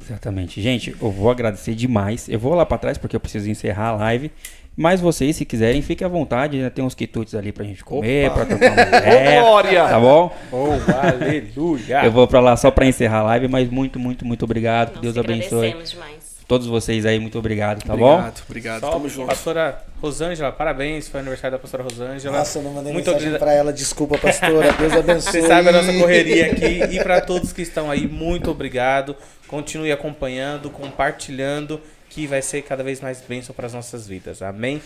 Exatamente. 0.00 0.60
Gente, 0.60 0.94
eu 1.00 1.10
vou 1.10 1.30
agradecer 1.30 1.74
demais. 1.74 2.28
Eu 2.28 2.38
vou 2.38 2.54
lá 2.54 2.66
pra 2.66 2.78
trás 2.78 2.98
porque 2.98 3.16
eu 3.16 3.20
preciso 3.20 3.48
encerrar 3.50 3.88
a 3.88 3.92
live. 3.96 4.30
Mas 4.76 5.00
vocês, 5.00 5.36
se 5.36 5.44
quiserem, 5.44 5.80
fiquem 5.82 6.04
à 6.04 6.08
vontade. 6.08 6.58
né? 6.58 6.68
Tem 6.68 6.84
uns 6.84 6.94
quitutes 6.96 7.34
ali 7.34 7.52
pra 7.52 7.64
gente 7.64 7.84
comer, 7.84 8.26
Opa. 8.26 8.44
pra 8.44 8.46
trocar 8.46 8.72
uma 8.72 8.82
ideia. 8.98 9.40
Glória! 9.40 9.84
Tá 9.88 10.00
bom? 10.00 10.36
Oh, 10.50 10.68
aleluia! 10.92 12.04
Eu 12.04 12.10
vou 12.12 12.26
pra 12.26 12.40
lá 12.40 12.56
só 12.56 12.70
pra 12.70 12.84
encerrar 12.84 13.18
a 13.18 13.22
live, 13.22 13.48
mas 13.48 13.70
muito, 13.70 13.98
muito, 13.98 14.24
muito 14.26 14.44
obrigado. 14.44 14.88
Que 14.88 14.94
Nós 14.96 15.02
Deus 15.02 15.14
que 15.14 15.20
abençoe. 15.20 15.58
agradecemos 15.68 15.90
demais. 15.92 16.34
Todos 16.46 16.66
vocês 16.66 17.06
aí, 17.06 17.18
muito 17.18 17.38
obrigado, 17.38 17.82
tá 17.86 17.96
bom? 17.96 18.12
obrigado, 18.16 18.42
obrigado. 18.46 18.80
Tamo 18.82 19.08
junto. 19.08 19.28
pastora 19.28 19.80
Rosângela, 20.02 20.52
parabéns. 20.52 21.08
Foi 21.08 21.20
aniversário 21.20 21.56
da 21.56 21.58
pastora 21.58 21.82
Rosângela. 21.84 22.36
Nossa, 22.36 22.58
eu 22.58 22.62
não 22.64 22.72
mandei 22.72 22.92
Muito 22.92 23.06
mensagem 23.06 23.28
obrigado. 23.28 23.40
pra 23.48 23.54
ela. 23.54 23.72
Desculpa, 23.72 24.18
pastora. 24.18 24.72
Deus 24.72 24.92
abençoe. 24.98 25.40
Você 25.40 25.46
sabe 25.46 25.68
a 25.70 25.72
nossa 25.72 25.92
correria 25.94 26.52
aqui. 26.52 26.82
E 26.96 27.02
para 27.02 27.22
todos 27.22 27.50
que 27.50 27.62
estão 27.62 27.90
aí, 27.90 28.06
muito 28.06 28.50
obrigado. 28.50 29.16
Continue 29.54 29.92
acompanhando, 29.92 30.68
compartilhando, 30.68 31.80
que 32.10 32.26
vai 32.26 32.42
ser 32.42 32.62
cada 32.62 32.82
vez 32.82 33.00
mais 33.00 33.20
bênção 33.20 33.54
para 33.54 33.66
as 33.66 33.72
nossas 33.72 34.04
vidas. 34.04 34.42
Amém? 34.42 34.82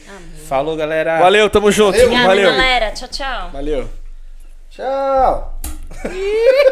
Falou, 0.46 0.76
galera. 0.76 1.18
Valeu, 1.18 1.48
tamo 1.48 1.72
junto. 1.72 1.92
Valeu. 1.92 2.04
Obrigada, 2.04 2.28
Valeu. 2.28 2.50
galera. 2.50 2.90
Tchau, 2.90 3.08
tchau. 3.08 3.50
Valeu. 3.50 3.88
Tchau. 4.68 5.60